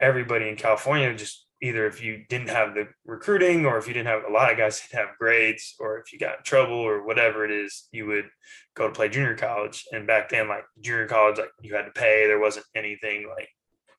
everybody 0.00 0.48
in 0.48 0.56
California 0.56 1.14
just 1.14 1.45
either 1.62 1.86
if 1.86 2.02
you 2.02 2.24
didn't 2.28 2.50
have 2.50 2.74
the 2.74 2.86
recruiting 3.04 3.64
or 3.64 3.78
if 3.78 3.88
you 3.88 3.94
didn't 3.94 4.08
have 4.08 4.24
a 4.28 4.32
lot 4.32 4.50
of 4.50 4.58
guys 4.58 4.80
didn't 4.80 5.06
have 5.06 5.18
grades 5.18 5.74
or 5.80 5.98
if 5.98 6.12
you 6.12 6.18
got 6.18 6.38
in 6.38 6.44
trouble 6.44 6.76
or 6.76 7.06
whatever 7.06 7.44
it 7.44 7.50
is 7.50 7.88
you 7.92 8.06
would 8.06 8.26
go 8.74 8.86
to 8.86 8.92
play 8.92 9.08
junior 9.08 9.34
college. 9.34 9.86
And 9.92 10.06
back 10.06 10.28
then 10.28 10.48
like 10.48 10.64
junior 10.80 11.06
college 11.06 11.38
like 11.38 11.50
you 11.62 11.74
had 11.74 11.86
to 11.86 11.90
pay. 11.92 12.26
There 12.26 12.40
wasn't 12.40 12.66
anything 12.74 13.28
like 13.28 13.48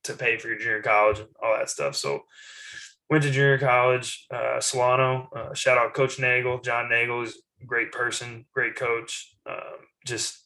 to 0.04 0.14
pay 0.14 0.38
for 0.38 0.48
your 0.48 0.58
junior 0.58 0.82
college 0.82 1.18
and 1.18 1.28
all 1.42 1.56
that 1.56 1.70
stuff. 1.70 1.96
So 1.96 2.22
went 3.10 3.24
to 3.24 3.30
junior 3.30 3.58
college 3.58 4.26
uh 4.32 4.60
solano 4.60 5.28
uh, 5.34 5.54
shout 5.54 5.78
out 5.78 5.94
coach 5.94 6.18
nagel. 6.18 6.60
John 6.60 6.88
nagel 6.88 7.22
is 7.22 7.42
a 7.60 7.66
great 7.66 7.90
person 7.90 8.46
great 8.52 8.76
coach. 8.76 9.34
Um, 9.48 9.86
just 10.06 10.44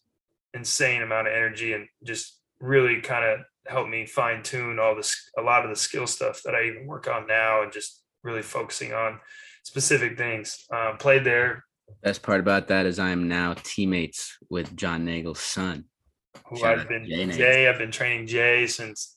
insane 0.54 1.02
amount 1.02 1.28
of 1.28 1.34
energy 1.34 1.72
and 1.72 1.88
just 2.04 2.38
really 2.60 3.00
kind 3.00 3.24
of 3.24 3.40
helped 3.66 3.90
me 3.90 4.06
fine 4.06 4.42
tune 4.42 4.78
all 4.78 4.94
this 4.94 5.30
a 5.38 5.42
lot 5.42 5.64
of 5.64 5.70
the 5.70 5.76
skill 5.76 6.06
stuff 6.06 6.42
that 6.44 6.54
I 6.54 6.64
even 6.64 6.86
work 6.86 7.08
on 7.08 7.26
now 7.26 7.62
and 7.62 7.72
just 7.72 8.02
really 8.22 8.42
focusing 8.42 8.92
on 8.92 9.20
specific 9.62 10.16
things. 10.16 10.64
Um, 10.72 10.96
played 10.96 11.24
there. 11.24 11.64
Best 12.02 12.22
part 12.22 12.40
about 12.40 12.68
that 12.68 12.86
is 12.86 12.98
I 12.98 13.10
am 13.10 13.28
now 13.28 13.54
teammates 13.54 14.36
with 14.50 14.76
John 14.76 15.04
Nagel's 15.04 15.40
son. 15.40 15.84
Who 16.46 16.56
Shout 16.56 16.80
I've 16.80 16.88
been 16.88 17.06
Jay, 17.06 17.26
Jay, 17.26 17.68
I've 17.68 17.78
been 17.78 17.90
training 17.90 18.26
Jay 18.26 18.66
since 18.66 19.16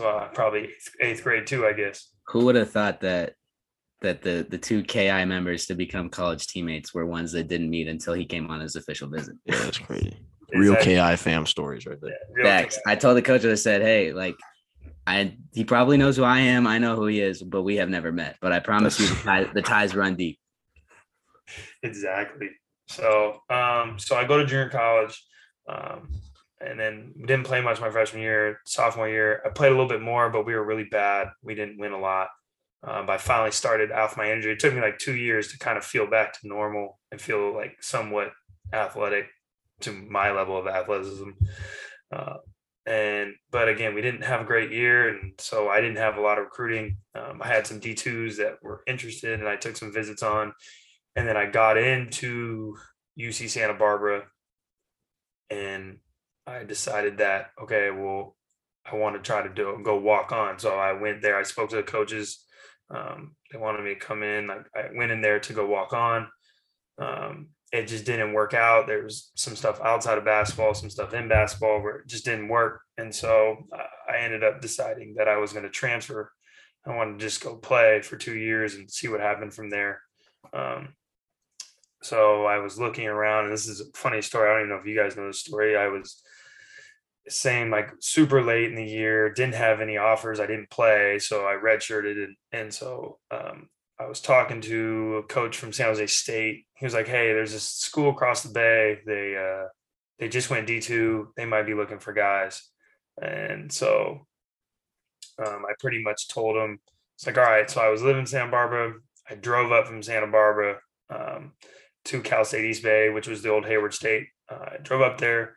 uh, 0.00 0.28
probably 0.32 0.64
eighth, 0.64 0.90
eighth 1.00 1.24
grade 1.24 1.46
too, 1.46 1.66
I 1.66 1.72
guess. 1.72 2.10
Who 2.28 2.44
would 2.44 2.54
have 2.54 2.70
thought 2.70 3.00
that 3.00 3.34
that 4.00 4.22
the 4.22 4.46
the 4.48 4.58
two 4.58 4.82
KI 4.82 5.24
members 5.24 5.66
to 5.66 5.74
become 5.74 6.08
college 6.08 6.46
teammates 6.46 6.94
were 6.94 7.06
ones 7.06 7.32
that 7.32 7.48
didn't 7.48 7.70
meet 7.70 7.88
until 7.88 8.14
he 8.14 8.24
came 8.24 8.50
on 8.50 8.60
his 8.60 8.76
official 8.76 9.08
visit. 9.08 9.34
Yeah, 9.44 9.58
that's 9.58 9.78
crazy 9.78 10.16
real 10.54 10.76
Ki 10.76 11.16
fam 11.16 11.46
stories 11.46 11.86
right 11.86 12.00
there. 12.00 12.16
Yeah, 12.42 12.68
I 12.86 12.96
told 12.96 13.16
the 13.16 13.22
coach 13.22 13.44
I 13.44 13.54
said, 13.54 13.82
hey, 13.82 14.12
like 14.12 14.36
I 15.06 15.36
he 15.52 15.64
probably 15.64 15.96
knows 15.96 16.16
who 16.16 16.24
I 16.24 16.40
am. 16.40 16.66
I 16.66 16.78
know 16.78 16.96
who 16.96 17.06
he 17.06 17.20
is, 17.20 17.42
but 17.42 17.62
we 17.62 17.76
have 17.76 17.88
never 17.88 18.12
met. 18.12 18.36
But 18.40 18.52
I 18.52 18.60
promise 18.60 18.98
you 18.98 19.08
the 19.08 19.14
ties, 19.24 19.48
the 19.54 19.62
ties 19.62 19.94
run 19.94 20.16
deep. 20.16 20.38
Exactly. 21.82 22.50
So 22.88 23.40
um 23.50 23.98
so 23.98 24.16
I 24.16 24.24
go 24.24 24.38
to 24.38 24.46
junior 24.46 24.70
college. 24.70 25.22
Um 25.68 26.20
and 26.60 26.78
then 26.80 27.12
didn't 27.26 27.44
play 27.44 27.60
much 27.60 27.80
my 27.80 27.90
freshman 27.90 28.22
year, 28.22 28.60
sophomore 28.64 29.08
year. 29.08 29.42
I 29.44 29.50
played 29.50 29.68
a 29.68 29.74
little 29.74 29.88
bit 29.88 30.00
more, 30.00 30.30
but 30.30 30.46
we 30.46 30.54
were 30.54 30.64
really 30.64 30.84
bad. 30.84 31.28
We 31.42 31.54
didn't 31.54 31.78
win 31.78 31.92
a 31.92 32.00
lot. 32.00 32.28
Um, 32.82 33.08
I 33.08 33.18
finally 33.18 33.50
started 33.50 33.92
off 33.92 34.16
my 34.16 34.30
injury. 34.30 34.52
It 34.52 34.60
took 34.60 34.74
me 34.74 34.80
like 34.80 34.98
two 34.98 35.14
years 35.14 35.48
to 35.48 35.58
kind 35.58 35.76
of 35.76 35.84
feel 35.84 36.06
back 36.06 36.38
to 36.40 36.48
normal 36.48 36.98
and 37.10 37.20
feel 37.20 37.54
like 37.54 37.82
somewhat 37.82 38.32
athletic 38.72 39.26
to 39.80 39.92
my 39.92 40.30
level 40.30 40.56
of 40.58 40.66
athleticism. 40.66 41.30
Uh, 42.14 42.36
and 42.86 43.34
but 43.50 43.68
again, 43.68 43.94
we 43.94 44.02
didn't 44.02 44.24
have 44.24 44.42
a 44.42 44.44
great 44.44 44.70
year, 44.70 45.08
and 45.08 45.32
so 45.38 45.68
I 45.68 45.80
didn't 45.80 45.96
have 45.96 46.16
a 46.16 46.20
lot 46.20 46.38
of 46.38 46.44
recruiting. 46.44 46.98
Um, 47.14 47.40
I 47.40 47.48
had 47.48 47.66
some 47.66 47.78
D 47.78 47.94
twos 47.94 48.36
that 48.36 48.62
were 48.62 48.82
interested, 48.86 49.40
and 49.40 49.48
I 49.48 49.56
took 49.56 49.76
some 49.76 49.92
visits 49.92 50.22
on, 50.22 50.52
and 51.16 51.26
then 51.26 51.36
I 51.36 51.46
got 51.46 51.78
into 51.78 52.76
UC 53.18 53.48
Santa 53.48 53.74
Barbara, 53.74 54.24
and 55.48 55.98
I 56.46 56.64
decided 56.64 57.18
that 57.18 57.50
okay, 57.62 57.90
well, 57.90 58.36
I 58.84 58.96
want 58.96 59.16
to 59.16 59.22
try 59.22 59.42
to 59.42 59.52
do 59.52 59.80
go 59.82 59.98
walk 59.98 60.30
on. 60.32 60.58
So 60.58 60.76
I 60.76 60.92
went 60.92 61.22
there. 61.22 61.38
I 61.38 61.42
spoke 61.42 61.70
to 61.70 61.76
the 61.76 61.82
coaches. 61.82 62.44
Um, 62.90 63.34
they 63.50 63.58
wanted 63.58 63.82
me 63.82 63.94
to 63.94 64.00
come 64.00 64.22
in. 64.22 64.50
I, 64.50 64.58
I 64.78 64.88
went 64.94 65.10
in 65.10 65.22
there 65.22 65.40
to 65.40 65.52
go 65.54 65.66
walk 65.66 65.94
on. 65.94 66.28
Um, 66.98 67.48
it 67.74 67.88
just 67.88 68.04
didn't 68.04 68.32
work 68.34 68.54
out. 68.54 68.86
There 68.86 69.02
was 69.02 69.32
some 69.34 69.56
stuff 69.56 69.80
outside 69.82 70.16
of 70.16 70.24
basketball, 70.24 70.74
some 70.74 70.90
stuff 70.90 71.12
in 71.12 71.26
basketball 71.28 71.82
where 71.82 71.96
it 71.96 72.06
just 72.06 72.24
didn't 72.24 72.46
work. 72.46 72.82
And 72.98 73.12
so 73.12 73.66
I 74.08 74.18
ended 74.18 74.44
up 74.44 74.60
deciding 74.60 75.16
that 75.18 75.26
I 75.26 75.38
was 75.38 75.52
going 75.52 75.64
to 75.64 75.70
transfer. 75.70 76.30
I 76.86 76.94
wanted 76.94 77.18
to 77.18 77.24
just 77.24 77.42
go 77.42 77.56
play 77.56 78.00
for 78.00 78.16
two 78.16 78.36
years 78.36 78.76
and 78.76 78.88
see 78.88 79.08
what 79.08 79.18
happened 79.18 79.54
from 79.54 79.70
there. 79.70 80.02
Um, 80.52 80.94
so 82.00 82.44
I 82.44 82.58
was 82.58 82.78
looking 82.78 83.08
around, 83.08 83.46
and 83.46 83.52
this 83.52 83.66
is 83.66 83.80
a 83.80 83.98
funny 83.98 84.22
story. 84.22 84.48
I 84.48 84.52
don't 84.52 84.60
even 84.60 84.70
know 84.70 84.80
if 84.80 84.86
you 84.86 84.96
guys 84.96 85.16
know 85.16 85.26
the 85.26 85.32
story. 85.32 85.76
I 85.76 85.88
was 85.88 86.22
saying 87.26 87.70
like 87.70 87.90
super 87.98 88.40
late 88.40 88.68
in 88.68 88.76
the 88.76 88.84
year, 88.84 89.32
didn't 89.32 89.56
have 89.56 89.80
any 89.80 89.96
offers. 89.96 90.38
I 90.38 90.46
didn't 90.46 90.70
play, 90.70 91.18
so 91.18 91.44
I 91.44 91.54
redshirted, 91.54 92.22
and 92.22 92.36
and 92.52 92.72
so 92.72 93.18
um, 93.32 93.68
I 93.98 94.06
was 94.06 94.20
talking 94.20 94.60
to 94.62 95.16
a 95.16 95.22
coach 95.22 95.56
from 95.56 95.72
San 95.72 95.86
Jose 95.86 96.06
State. 96.08 96.66
He 96.74 96.84
was 96.84 96.94
like, 96.94 97.06
"Hey, 97.06 97.32
there's 97.32 97.54
a 97.54 97.60
school 97.60 98.10
across 98.10 98.42
the 98.42 98.52
bay. 98.52 98.98
They 99.06 99.36
uh, 99.36 99.68
they 100.18 100.28
just 100.28 100.50
went 100.50 100.66
D 100.66 100.80
two. 100.80 101.32
They 101.36 101.44
might 101.44 101.66
be 101.66 101.74
looking 101.74 102.00
for 102.00 102.12
guys." 102.12 102.68
And 103.22 103.72
so 103.72 104.26
um, 105.38 105.64
I 105.68 105.74
pretty 105.78 106.02
much 106.02 106.28
told 106.28 106.56
him, 106.56 106.80
"It's 107.16 107.26
like, 107.26 107.38
all 107.38 107.44
right." 107.44 107.70
So 107.70 107.80
I 107.80 107.88
was 107.88 108.02
living 108.02 108.20
in 108.20 108.26
Santa 108.26 108.50
Barbara. 108.50 108.94
I 109.30 109.34
drove 109.36 109.70
up 109.72 109.86
from 109.86 110.02
Santa 110.02 110.26
Barbara 110.26 110.80
um, 111.10 111.52
to 112.06 112.20
Cal 112.20 112.44
State 112.44 112.64
East 112.64 112.82
Bay, 112.82 113.10
which 113.10 113.28
was 113.28 113.42
the 113.42 113.50
old 113.50 113.64
Hayward 113.66 113.94
State. 113.94 114.26
Uh, 114.50 114.70
I 114.72 114.76
drove 114.82 115.02
up 115.02 115.18
there. 115.18 115.56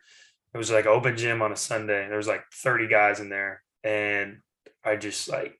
It 0.54 0.58
was 0.58 0.70
like 0.70 0.86
open 0.86 1.16
gym 1.16 1.42
on 1.42 1.52
a 1.52 1.56
Sunday. 1.56 2.08
There 2.08 2.16
was 2.16 2.28
like 2.28 2.44
30 2.54 2.88
guys 2.88 3.20
in 3.20 3.28
there, 3.28 3.62
and 3.82 4.38
I 4.84 4.96
just 4.96 5.28
like 5.28 5.57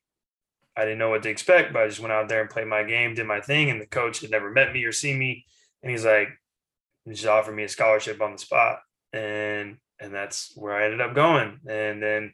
I 0.79 0.85
didn't 0.85 0.99
know 0.99 1.09
what 1.09 1.23
to 1.23 1.29
expect, 1.29 1.73
but 1.73 1.83
I 1.83 1.87
just 1.87 1.99
went 1.99 2.13
out 2.13 2.29
there 2.29 2.41
and 2.41 2.49
played 2.49 2.67
my 2.67 2.83
game, 2.83 3.13
did 3.13 3.27
my 3.27 3.41
thing. 3.41 3.69
And 3.69 3.81
the 3.81 3.85
coach 3.85 4.21
had 4.21 4.31
never 4.31 4.49
met 4.49 4.71
me 4.71 4.83
or 4.85 4.93
seen 4.93 5.19
me. 5.19 5.45
And 5.83 5.91
he's 5.91 6.05
like, 6.05 6.29
he 7.03 7.11
just 7.11 7.25
offered 7.25 7.55
me 7.55 7.63
a 7.63 7.69
scholarship 7.69 8.21
on 8.21 8.31
the 8.31 8.37
spot. 8.37 8.79
And 9.11 9.77
and 9.99 10.13
that's 10.13 10.53
where 10.55 10.73
I 10.73 10.85
ended 10.85 11.01
up 11.01 11.13
going. 11.13 11.59
And 11.67 12.01
then 12.01 12.33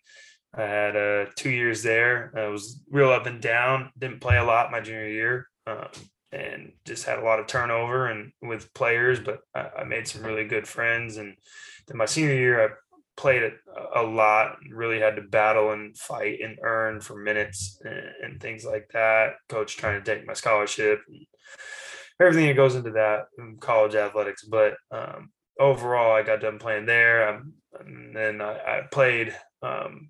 I 0.53 0.61
had 0.61 0.95
uh, 0.95 1.25
two 1.35 1.49
years 1.49 1.81
there. 1.83 2.31
I 2.35 2.47
was 2.47 2.81
real 2.89 3.09
up 3.09 3.25
and 3.25 3.41
down. 3.41 3.91
Didn't 3.97 4.21
play 4.21 4.37
a 4.37 4.43
lot 4.43 4.71
my 4.71 4.79
junior 4.79 5.07
year, 5.07 5.47
um, 5.67 5.87
and 6.31 6.71
just 6.85 7.05
had 7.05 7.19
a 7.19 7.23
lot 7.23 7.39
of 7.39 7.47
turnover 7.47 8.07
and 8.07 8.31
with 8.41 8.73
players. 8.73 9.19
But 9.19 9.39
I, 9.53 9.69
I, 9.79 9.83
made 9.83 10.07
some 10.07 10.23
really 10.23 10.45
good 10.45 10.67
friends. 10.67 11.17
And 11.17 11.35
then 11.87 11.97
my 11.97 12.05
senior 12.05 12.35
year, 12.35 12.63
I 12.63 12.69
played 13.17 13.43
it 13.43 13.53
a 13.95 14.03
lot 14.03 14.57
really 14.69 14.99
had 14.99 15.15
to 15.15 15.21
battle 15.21 15.71
and 15.71 15.97
fight 15.97 16.39
and 16.43 16.57
earn 16.61 16.99
for 16.99 17.15
minutes 17.15 17.79
and, 17.83 18.09
and, 18.23 18.41
things 18.41 18.65
like 18.65 18.89
that. 18.93 19.35
Coach 19.47 19.77
trying 19.77 20.01
to 20.01 20.15
take 20.15 20.27
my 20.27 20.33
scholarship 20.33 21.01
and 21.07 21.25
everything 22.19 22.47
that 22.47 22.55
goes 22.55 22.75
into 22.75 22.91
that 22.91 23.27
in 23.37 23.57
college 23.57 23.95
athletics. 23.95 24.43
But 24.43 24.75
um, 24.91 25.31
overall 25.59 26.13
i 26.13 26.23
got 26.23 26.41
done 26.41 26.59
playing 26.59 26.85
there. 26.85 27.29
Um, 27.29 27.53
and 27.79 28.15
then 28.15 28.41
I, 28.41 28.53
I 28.53 28.81
played 28.91 29.35
um, 29.61 30.09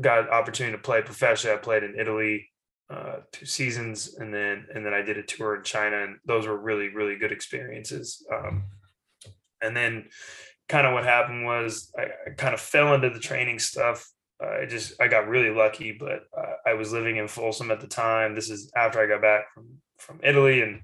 got 0.00 0.30
opportunity 0.30 0.76
to 0.76 0.82
play 0.82 1.02
professionally. 1.02 1.56
I 1.56 1.60
played 1.60 1.82
in 1.82 1.98
italy 1.98 2.48
uh, 2.90 3.20
two 3.32 3.46
seasons 3.46 4.16
and 4.18 4.34
then 4.34 4.66
and 4.74 4.84
then 4.84 4.92
i 4.92 5.00
did 5.00 5.16
a 5.16 5.22
tour 5.22 5.56
in 5.56 5.62
china 5.62 6.02
and 6.02 6.16
those 6.26 6.46
were 6.46 6.58
really 6.58 6.88
really 6.88 7.16
good 7.16 7.32
experiences. 7.32 8.24
Um, 8.32 8.64
and 9.62 9.76
then 9.76 10.08
kind 10.72 10.86
of 10.86 10.94
what 10.94 11.04
happened 11.04 11.44
was 11.44 11.92
I, 11.98 12.04
I, 12.04 12.30
kind 12.34 12.54
of 12.54 12.60
fell 12.60 12.94
into 12.94 13.10
the 13.10 13.20
training 13.20 13.58
stuff. 13.58 14.10
I 14.40 14.64
just 14.64 14.98
I 14.98 15.06
got 15.06 15.28
really 15.28 15.54
lucky, 15.54 15.92
but 15.92 16.24
uh, 16.36 16.54
I 16.66 16.72
was 16.72 16.94
living 16.94 17.18
in 17.18 17.28
Folsom 17.28 17.70
at 17.70 17.80
the 17.80 17.86
time. 17.86 18.34
This 18.34 18.48
is 18.48 18.72
after 18.74 18.98
I 18.98 19.06
got 19.06 19.20
back 19.20 19.52
from 19.52 19.66
from 19.98 20.18
Italy 20.22 20.62
and 20.62 20.80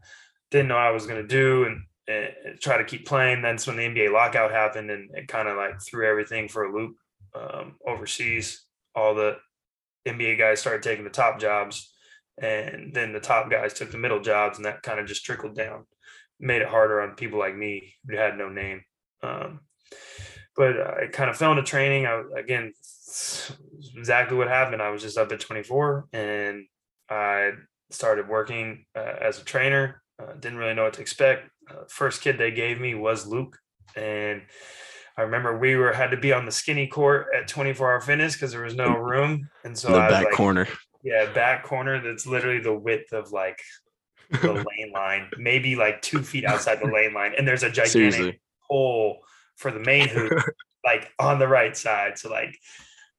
didn't 0.50 0.68
know 0.68 0.76
I 0.76 0.90
was 0.90 1.06
going 1.06 1.22
to 1.22 1.26
do 1.26 1.64
and, 1.64 1.82
and, 2.06 2.60
try 2.60 2.76
to 2.76 2.84
keep 2.84 3.06
playing. 3.06 3.40
That's 3.40 3.66
when 3.66 3.76
the 3.76 3.82
NBA 3.82 4.12
lockout 4.12 4.50
happened 4.50 4.90
and 4.90 5.10
it 5.14 5.26
kind 5.26 5.48
of 5.48 5.56
like 5.56 5.80
threw 5.80 6.06
everything 6.06 6.48
for 6.48 6.64
a 6.64 6.72
loop 6.72 6.96
um, 7.34 7.76
overseas. 7.86 8.66
All 8.94 9.14
the 9.14 9.38
NBA 10.06 10.38
guys 10.38 10.60
started 10.60 10.82
taking 10.82 11.04
the 11.04 11.10
top 11.10 11.40
jobs, 11.40 11.94
and 12.40 12.92
then 12.92 13.14
the 13.14 13.20
top 13.20 13.50
guys 13.50 13.72
took 13.72 13.90
the 13.90 13.98
middle 13.98 14.20
jobs, 14.20 14.58
and 14.58 14.66
that 14.66 14.82
kind 14.82 15.00
of 15.00 15.06
just 15.06 15.24
trickled 15.24 15.56
down, 15.56 15.86
made 16.38 16.60
it 16.60 16.68
harder 16.68 17.00
on 17.00 17.14
people 17.14 17.38
like 17.38 17.56
me 17.56 17.94
who 18.06 18.16
had 18.18 18.36
no 18.36 18.50
name. 18.50 18.82
Um, 19.22 19.60
but 20.56 20.80
I 20.80 21.06
kind 21.12 21.30
of 21.30 21.36
fell 21.36 21.52
into 21.52 21.62
training. 21.62 22.06
I 22.06 22.22
again 22.38 22.72
exactly 23.96 24.36
what 24.36 24.48
happened. 24.48 24.82
I 24.82 24.90
was 24.90 25.02
just 25.02 25.18
up 25.18 25.32
at 25.32 25.40
24 25.40 26.08
and 26.12 26.66
I 27.08 27.52
started 27.90 28.28
working 28.28 28.84
uh, 28.96 29.14
as 29.20 29.40
a 29.40 29.44
trainer. 29.44 30.02
Uh, 30.20 30.34
didn't 30.34 30.58
really 30.58 30.74
know 30.74 30.84
what 30.84 30.94
to 30.94 31.00
expect. 31.00 31.48
Uh, 31.70 31.84
first 31.88 32.22
kid 32.22 32.38
they 32.38 32.50
gave 32.50 32.80
me 32.80 32.94
was 32.94 33.26
Luke, 33.26 33.56
and 33.94 34.42
I 35.16 35.22
remember 35.22 35.56
we 35.56 35.76
were 35.76 35.92
had 35.92 36.10
to 36.10 36.16
be 36.16 36.32
on 36.32 36.44
the 36.44 36.50
skinny 36.50 36.88
court 36.88 37.28
at 37.36 37.46
24 37.46 37.92
Hour 37.92 38.00
Fitness 38.00 38.34
because 38.34 38.50
there 38.52 38.64
was 38.64 38.74
no 38.74 38.96
room, 38.96 39.48
and 39.64 39.78
so 39.78 39.92
the 39.92 39.98
I 39.98 40.08
back 40.08 40.24
like, 40.24 40.34
corner. 40.34 40.66
Yeah, 41.04 41.32
back 41.32 41.64
corner. 41.64 42.02
That's 42.02 42.26
literally 42.26 42.60
the 42.60 42.74
width 42.74 43.12
of 43.12 43.30
like 43.30 43.60
the 44.30 44.52
lane 44.52 44.92
line, 44.92 45.30
maybe 45.38 45.76
like 45.76 46.02
two 46.02 46.22
feet 46.22 46.44
outside 46.44 46.80
the 46.80 46.86
lane 46.92 47.14
line, 47.14 47.34
and 47.38 47.46
there's 47.46 47.62
a 47.62 47.70
gigantic 47.70 47.92
Seriously. 47.92 48.40
hole 48.62 49.18
for 49.58 49.70
the 49.70 49.80
main 49.80 50.08
hoop, 50.08 50.32
like 50.84 51.12
on 51.18 51.38
the 51.38 51.48
right 51.48 51.76
side. 51.76 52.18
So 52.18 52.30
like 52.30 52.56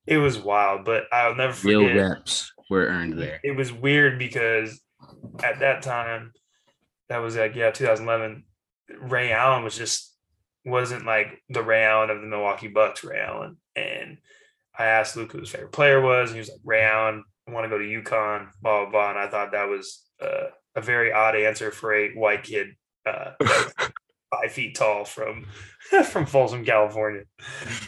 it 0.07 0.17
was 0.17 0.39
wild, 0.39 0.85
but 0.85 1.03
I'll 1.11 1.35
never 1.35 1.53
forget. 1.53 1.77
Real 1.77 1.95
reps 1.95 2.51
were 2.69 2.85
earned 2.85 3.19
there. 3.19 3.39
It 3.43 3.55
was 3.55 3.71
weird 3.71 4.17
because 4.17 4.81
at 5.43 5.59
that 5.59 5.83
time, 5.83 6.33
that 7.09 7.19
was 7.19 7.35
like 7.35 7.55
yeah, 7.55 7.71
2011. 7.71 8.43
Ray 9.01 9.31
Allen 9.31 9.63
was 9.63 9.77
just 9.77 10.15
wasn't 10.65 11.05
like 11.05 11.41
the 11.49 11.63
Ray 11.63 11.83
Allen 11.83 12.09
of 12.09 12.21
the 12.21 12.27
Milwaukee 12.27 12.67
Bucks, 12.67 13.03
Ray 13.03 13.19
Allen. 13.19 13.57
And 13.75 14.17
I 14.77 14.85
asked 14.85 15.15
Luke 15.15 15.31
who 15.31 15.39
his 15.39 15.49
favorite 15.49 15.71
player 15.71 16.01
was, 16.01 16.29
and 16.29 16.35
he 16.35 16.39
was 16.39 16.49
like 16.49 16.61
Ray 16.63 16.83
Allen. 16.83 17.23
I 17.47 17.51
want 17.51 17.65
to 17.65 17.69
go 17.69 17.77
to 17.77 17.83
UConn, 17.83 18.47
blah 18.61 18.85
blah 18.85 18.91
blah. 18.91 19.09
And 19.11 19.19
I 19.19 19.27
thought 19.27 19.51
that 19.51 19.69
was 19.69 20.03
uh, 20.21 20.47
a 20.75 20.81
very 20.81 21.11
odd 21.11 21.35
answer 21.35 21.71
for 21.71 21.93
a 21.93 22.13
white 22.13 22.43
kid 22.43 22.69
uh, 23.05 23.31
five 24.31 24.51
feet 24.51 24.75
tall 24.75 25.05
from 25.05 25.45
from 26.05 26.25
Folsom, 26.25 26.65
California. 26.65 27.23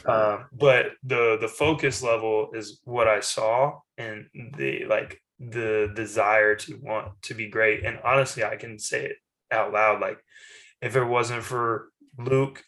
Um, 0.06 0.46
but 0.52 0.88
the 1.04 1.38
the 1.40 1.48
focus 1.48 2.02
level 2.02 2.50
is 2.54 2.82
what 2.84 3.08
I 3.08 3.20
saw 3.20 3.80
and 3.98 4.28
the 4.58 4.86
like 4.86 5.22
the 5.40 5.92
desire 5.96 6.56
to 6.56 6.80
want 6.82 7.10
to 7.24 7.34
be 7.34 7.50
great. 7.50 7.86
And 7.86 8.00
honestly, 8.04 8.44
I 8.44 8.56
can 8.56 8.78
say 8.78 9.06
it 9.06 9.18
out 9.52 9.74
loud. 9.74 10.02
Like 10.02 10.20
if 10.82 10.96
it 10.96 11.04
wasn't 11.04 11.44
for 11.44 11.90
Luke 12.18 12.64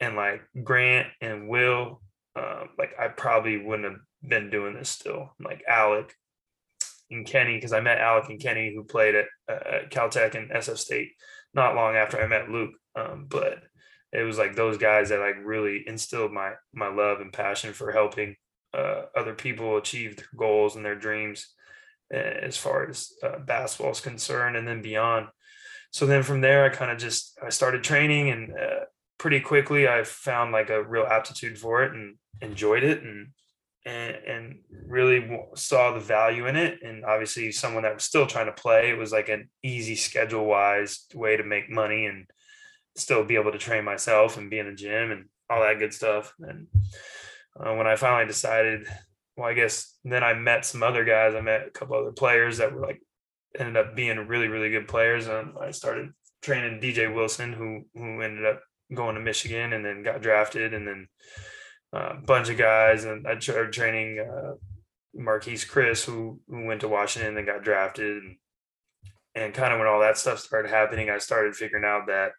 and 0.00 0.16
like 0.16 0.42
Grant 0.62 1.08
and 1.20 1.48
Will, 1.48 2.00
um, 2.34 2.68
like 2.78 2.90
I 2.98 3.08
probably 3.08 3.58
wouldn't 3.58 3.90
have 3.90 4.00
been 4.28 4.50
doing 4.50 4.74
this 4.74 4.90
still. 4.90 5.34
Like 5.40 5.62
Alec 5.68 6.14
and 7.10 7.26
Kenny, 7.26 7.56
because 7.56 7.72
I 7.72 7.80
met 7.80 7.98
Alec 7.98 8.28
and 8.28 8.40
Kenny 8.40 8.72
who 8.74 8.84
played 8.84 9.14
at, 9.14 9.26
uh, 9.48 9.76
at 9.76 9.90
Caltech 9.90 10.34
and 10.34 10.50
SF 10.50 10.78
State 10.78 11.12
not 11.54 11.74
long 11.74 11.96
after 11.96 12.20
I 12.20 12.28
met 12.28 12.50
Luke. 12.50 12.74
Um, 12.96 13.26
but 13.28 13.62
it 14.12 14.22
was 14.22 14.38
like 14.38 14.56
those 14.56 14.78
guys 14.78 15.10
that 15.10 15.20
like 15.20 15.36
really 15.44 15.84
instilled 15.86 16.32
my 16.32 16.52
my 16.72 16.88
love 16.88 17.20
and 17.20 17.32
passion 17.32 17.72
for 17.72 17.92
helping 17.92 18.36
uh, 18.74 19.02
other 19.16 19.34
people 19.34 19.76
achieve 19.76 20.16
their 20.16 20.28
goals 20.36 20.76
and 20.76 20.84
their 20.84 20.96
dreams 20.96 21.54
as 22.10 22.56
far 22.56 22.88
as 22.88 23.12
uh, 23.22 23.38
basketball 23.40 23.90
is 23.90 24.00
concerned 24.00 24.56
and 24.56 24.66
then 24.66 24.80
beyond. 24.80 25.26
So 25.90 26.06
then 26.06 26.22
from 26.22 26.40
there 26.40 26.64
i 26.64 26.68
kind 26.68 26.90
of 26.90 26.98
just 26.98 27.38
i 27.44 27.48
started 27.48 27.82
training 27.82 28.30
and 28.30 28.52
uh, 28.52 28.84
pretty 29.18 29.40
quickly 29.40 29.88
i 29.88 30.04
found 30.04 30.52
like 30.52 30.70
a 30.70 30.82
real 30.82 31.04
aptitude 31.04 31.58
for 31.58 31.84
it 31.84 31.92
and 31.92 32.16
enjoyed 32.40 32.84
it 32.84 33.02
and 33.02 33.28
and, 33.86 34.16
and 34.26 34.58
really 34.88 35.40
saw 35.54 35.92
the 35.92 36.00
value 36.00 36.46
in 36.46 36.56
it. 36.56 36.80
And 36.82 37.04
obviously 37.04 37.52
someone 37.52 37.84
that 37.84 37.94
was 37.94 38.04
still 38.04 38.26
trying 38.26 38.46
to 38.46 38.52
play 38.52 38.90
it 38.90 38.98
was 38.98 39.12
like 39.12 39.28
an 39.28 39.48
easy 39.62 39.94
schedule 39.94 40.44
wise 40.44 41.06
way 41.14 41.36
to 41.36 41.44
make 41.44 41.70
money 41.70 42.06
and 42.06 42.26
still 42.96 43.24
be 43.24 43.36
able 43.36 43.52
to 43.52 43.58
train 43.58 43.84
myself 43.84 44.36
and 44.36 44.50
be 44.50 44.58
in 44.58 44.66
the 44.66 44.74
gym 44.74 45.10
and 45.10 45.26
all 45.48 45.60
that 45.60 45.78
good 45.78 45.92
stuff. 45.92 46.32
And 46.40 46.66
uh, 47.58 47.74
when 47.74 47.86
I 47.86 47.96
finally 47.96 48.26
decided, 48.26 48.86
well, 49.36 49.48
I 49.48 49.54
guess 49.54 49.96
then 50.04 50.24
I 50.24 50.34
met 50.34 50.64
some 50.64 50.82
other 50.82 51.04
guys. 51.04 51.34
I 51.34 51.40
met 51.40 51.66
a 51.66 51.70
couple 51.70 51.96
other 51.96 52.12
players 52.12 52.58
that 52.58 52.72
were 52.72 52.80
like 52.80 53.00
ended 53.58 53.76
up 53.76 53.94
being 53.94 54.18
really, 54.26 54.48
really 54.48 54.70
good 54.70 54.88
players. 54.88 55.26
And 55.26 55.52
I 55.60 55.70
started 55.70 56.10
training 56.42 56.80
DJ 56.80 57.14
Wilson, 57.14 57.52
who 57.52 57.84
who 57.94 58.20
ended 58.22 58.44
up 58.44 58.62
going 58.94 59.14
to 59.16 59.20
Michigan 59.20 59.72
and 59.72 59.84
then 59.84 60.02
got 60.02 60.22
drafted 60.22 60.72
and 60.72 60.86
then 60.86 61.08
a 61.92 62.14
bunch 62.14 62.48
of 62.48 62.58
guys, 62.58 63.04
and 63.04 63.26
I 63.26 63.38
started 63.38 63.72
training 63.72 64.18
uh, 64.20 64.54
Marquese 65.18 65.68
Chriss, 65.68 66.04
who, 66.04 66.40
who 66.48 66.66
went 66.66 66.80
to 66.82 66.88
Washington 66.88 67.36
and 67.36 67.46
got 67.46 67.62
drafted, 67.62 68.22
and, 68.22 68.36
and 69.34 69.54
kind 69.54 69.72
of 69.72 69.78
when 69.78 69.88
all 69.88 70.00
that 70.00 70.18
stuff 70.18 70.38
started 70.38 70.70
happening, 70.70 71.10
I 71.10 71.18
started 71.18 71.56
figuring 71.56 71.84
out 71.84 72.06
that 72.08 72.32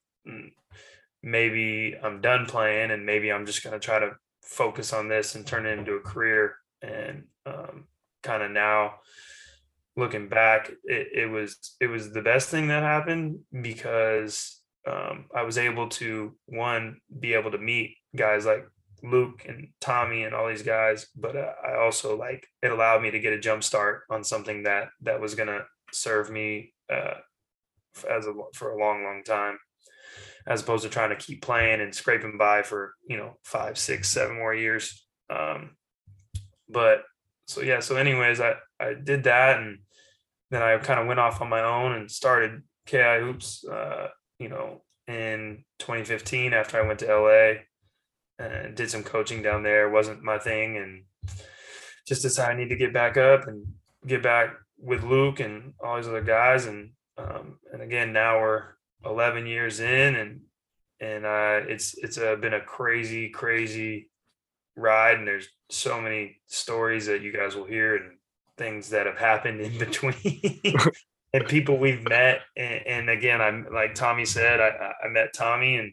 maybe 1.24 1.96
I'm 2.02 2.22
done 2.22 2.46
playing, 2.46 2.92
and 2.92 3.06
maybe 3.06 3.32
I'm 3.32 3.46
just 3.46 3.64
going 3.64 3.74
to 3.80 3.86
try 3.86 4.00
to 4.00 4.12
focus 4.44 4.94
on 4.94 5.08
this 5.08 5.36
and 5.36 5.46
turn 5.46 5.66
it 5.66 5.78
into 5.78 5.94
a 5.94 6.02
career. 6.02 6.56
And 6.82 7.26
um, 7.46 7.86
kind 8.24 8.44
of 8.44 8.52
now 8.52 8.96
looking 9.96 10.30
back, 10.30 10.72
it, 10.84 11.08
it 11.14 11.30
was 11.30 11.76
it 11.82 11.88
was 11.88 12.12
the 12.12 12.22
best 12.22 12.50
thing 12.50 12.68
that 12.68 12.84
happened 12.84 13.40
because 13.62 14.62
um, 14.88 15.26
I 15.36 15.44
was 15.44 15.58
able 15.58 15.90
to 15.90 16.36
one 16.46 17.00
be 17.20 17.34
able 17.34 17.52
to 17.52 17.58
meet 17.58 17.98
guys 18.16 18.46
like 18.46 18.66
Luke 19.04 19.46
and 19.48 19.70
Tommy 19.82 20.24
and 20.24 20.34
all 20.34 20.48
these 20.48 20.64
guys, 20.64 21.08
but 21.16 21.36
uh, 21.36 21.54
I 21.66 21.76
also 21.76 22.18
like 22.18 22.48
it 22.62 22.72
allowed 22.72 23.02
me 23.02 23.12
to 23.12 23.20
get 23.20 23.34
a 23.34 23.40
jump 23.40 23.64
start 23.64 24.04
on 24.10 24.24
something 24.24 24.64
that 24.64 24.90
that 25.02 25.20
was 25.20 25.36
gonna 25.36 25.66
serve 25.92 26.30
me 26.30 26.74
uh, 26.92 27.16
as 28.10 28.28
a 28.28 28.34
for 28.54 28.72
a 28.72 28.80
long, 28.80 29.04
long 29.04 29.24
time, 29.24 29.58
as 30.48 30.62
opposed 30.62 30.84
to 30.84 30.90
trying 30.90 31.10
to 31.10 31.16
keep 31.16 31.42
playing 31.42 31.82
and 31.82 31.94
scraping 31.94 32.38
by 32.38 32.64
for 32.64 32.96
you 33.08 33.18
know 33.18 33.38
five, 33.44 33.78
six, 33.78 34.10
seven 34.10 34.38
more 34.38 34.56
years. 34.56 35.06
Um, 35.30 35.76
but 36.70 37.04
so 37.46 37.62
yeah, 37.62 37.82
so 37.82 37.98
anyways, 37.98 38.40
I 38.40 38.56
I 38.80 38.94
did 38.94 39.24
that 39.26 39.60
and 39.60 39.80
then 40.50 40.62
I 40.62 40.78
kind 40.78 41.00
of 41.00 41.08
went 41.08 41.20
off 41.20 41.42
on 41.42 41.50
my 41.50 41.62
own 41.62 41.92
and 41.92 42.10
started 42.10 42.64
KI 42.86 43.20
Hoops. 43.20 43.66
Uh, 43.66 44.08
you 44.40 44.50
know, 44.50 44.84
in 45.08 45.64
2015 45.80 46.54
after 46.54 46.82
I 46.82 46.88
went 46.88 47.00
to 47.00 47.08
LA 47.08 47.64
and 48.40 48.76
did 48.76 48.90
some 48.90 49.04
coaching 49.04 49.42
down 49.42 49.64
there. 49.64 49.90
wasn't 49.90 50.24
my 50.24 50.38
thing, 50.38 50.78
and 50.78 51.04
just 52.08 52.22
decided 52.22 52.56
I 52.56 52.58
need 52.58 52.70
to 52.70 52.76
get 52.76 52.94
back 52.94 53.18
up 53.18 53.48
and 53.48 53.66
get 54.06 54.22
back 54.24 54.54
with 54.80 55.04
Luke 55.04 55.40
and 55.40 55.74
all 55.84 55.98
these 55.98 56.08
other 56.08 56.22
guys. 56.22 56.66
And 56.66 56.92
um, 57.18 57.60
and 57.74 57.82
again, 57.82 58.14
now 58.14 58.40
we're 58.40 58.64
11 59.06 59.46
years 59.46 59.80
in, 59.80 60.16
and 60.16 60.42
and 61.00 61.26
uh, 61.26 61.62
it's 61.68 61.98
it's 61.98 62.18
a, 62.18 62.36
been 62.36 62.54
a 62.54 62.62
crazy, 62.62 63.30
crazy 63.30 64.10
ride. 64.76 65.18
And 65.18 65.28
there's 65.28 65.48
so 65.70 66.02
many 66.02 66.38
stories 66.48 67.08
that 67.08 67.22
you 67.22 67.32
guys 67.32 67.56
will 67.56 67.66
hear 67.66 67.96
and 67.96 68.18
things 68.58 68.90
that 68.90 69.06
have 69.06 69.18
happened 69.18 69.62
in 69.62 69.78
between. 69.80 70.16
and 71.34 71.46
people 71.46 71.78
we've 71.78 72.08
met 72.08 72.40
and, 72.56 72.88
and, 72.88 73.10
again 73.10 73.42
i'm 73.42 73.68
like 73.74 73.94
tommy 73.94 74.24
said 74.24 74.62
i, 74.62 74.94
I 75.04 75.10
met 75.10 75.34
tommy 75.34 75.76
and 75.76 75.92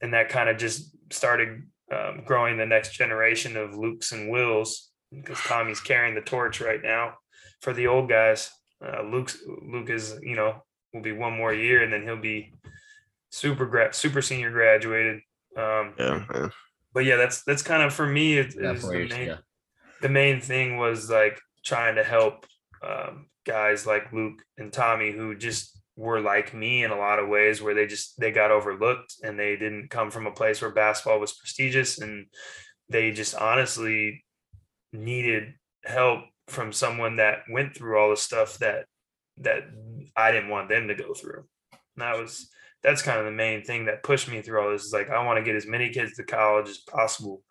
and 0.00 0.14
that 0.14 0.30
kind 0.30 0.48
of 0.48 0.56
just 0.56 0.90
started 1.12 1.62
um, 1.92 2.22
growing 2.24 2.56
the 2.56 2.66
next 2.66 2.92
generation 2.92 3.56
of 3.56 3.76
Luke's 3.76 4.12
and 4.12 4.30
Wills 4.30 4.90
because 5.12 5.38
Tommy's 5.38 5.80
carrying 5.80 6.14
the 6.14 6.20
torch 6.20 6.60
right 6.60 6.82
now 6.82 7.14
for 7.60 7.72
the 7.72 7.86
old 7.86 8.08
guys. 8.08 8.50
Uh, 8.84 9.02
Luke's 9.02 9.38
Luke 9.46 9.90
is 9.90 10.18
you 10.22 10.36
know 10.36 10.62
will 10.94 11.02
be 11.02 11.12
one 11.12 11.36
more 11.36 11.52
year 11.52 11.82
and 11.82 11.92
then 11.92 12.02
he'll 12.02 12.16
be 12.16 12.54
super 13.30 13.66
grad 13.66 13.94
super 13.94 14.22
senior 14.22 14.50
graduated. 14.50 15.20
Um, 15.56 15.94
yeah, 15.98 16.24
yeah, 16.34 16.48
But 16.92 17.04
yeah, 17.04 17.16
that's 17.16 17.42
that's 17.42 17.62
kind 17.62 17.82
of 17.82 17.92
for 17.92 18.06
me. 18.06 18.38
It, 18.38 18.54
yeah, 18.58 18.72
the, 18.72 18.92
years, 18.92 19.10
main, 19.10 19.26
yeah. 19.26 19.36
the 20.00 20.08
main 20.08 20.40
thing 20.40 20.78
was 20.78 21.10
like 21.10 21.40
trying 21.64 21.96
to 21.96 22.04
help 22.04 22.46
um, 22.82 23.26
guys 23.44 23.86
like 23.86 24.12
Luke 24.12 24.42
and 24.56 24.72
Tommy 24.72 25.10
who 25.10 25.34
just 25.34 25.78
were 25.96 26.20
like 26.20 26.54
me 26.54 26.82
in 26.82 26.90
a 26.90 26.98
lot 26.98 27.18
of 27.18 27.28
ways 27.28 27.62
where 27.62 27.74
they 27.74 27.86
just 27.86 28.18
they 28.18 28.32
got 28.32 28.50
overlooked 28.50 29.14
and 29.22 29.38
they 29.38 29.56
didn't 29.56 29.90
come 29.90 30.10
from 30.10 30.26
a 30.26 30.32
place 30.32 30.60
where 30.60 30.72
basketball 30.72 31.20
was 31.20 31.32
prestigious 31.32 32.00
and 32.00 32.26
they 32.88 33.12
just 33.12 33.34
honestly 33.34 34.24
needed 34.92 35.54
help 35.84 36.20
from 36.48 36.72
someone 36.72 37.16
that 37.16 37.40
went 37.50 37.74
through 37.74 37.98
all 37.98 38.10
the 38.10 38.16
stuff 38.16 38.58
that 38.58 38.86
that 39.38 39.64
I 40.16 40.32
didn't 40.32 40.50
want 40.50 40.68
them 40.68 40.88
to 40.88 40.94
go 40.94 41.14
through. 41.14 41.44
And 41.72 42.02
that 42.02 42.18
was 42.18 42.48
that's 42.82 43.02
kind 43.02 43.18
of 43.18 43.24
the 43.24 43.32
main 43.32 43.64
thing 43.64 43.86
that 43.86 44.02
pushed 44.02 44.28
me 44.28 44.42
through 44.42 44.60
all 44.60 44.70
this 44.70 44.84
is 44.84 44.92
like 44.92 45.10
I 45.10 45.24
want 45.24 45.38
to 45.38 45.44
get 45.44 45.56
as 45.56 45.66
many 45.66 45.90
kids 45.90 46.14
to 46.14 46.24
college 46.24 46.68
as 46.68 46.78
possible. 46.78 47.42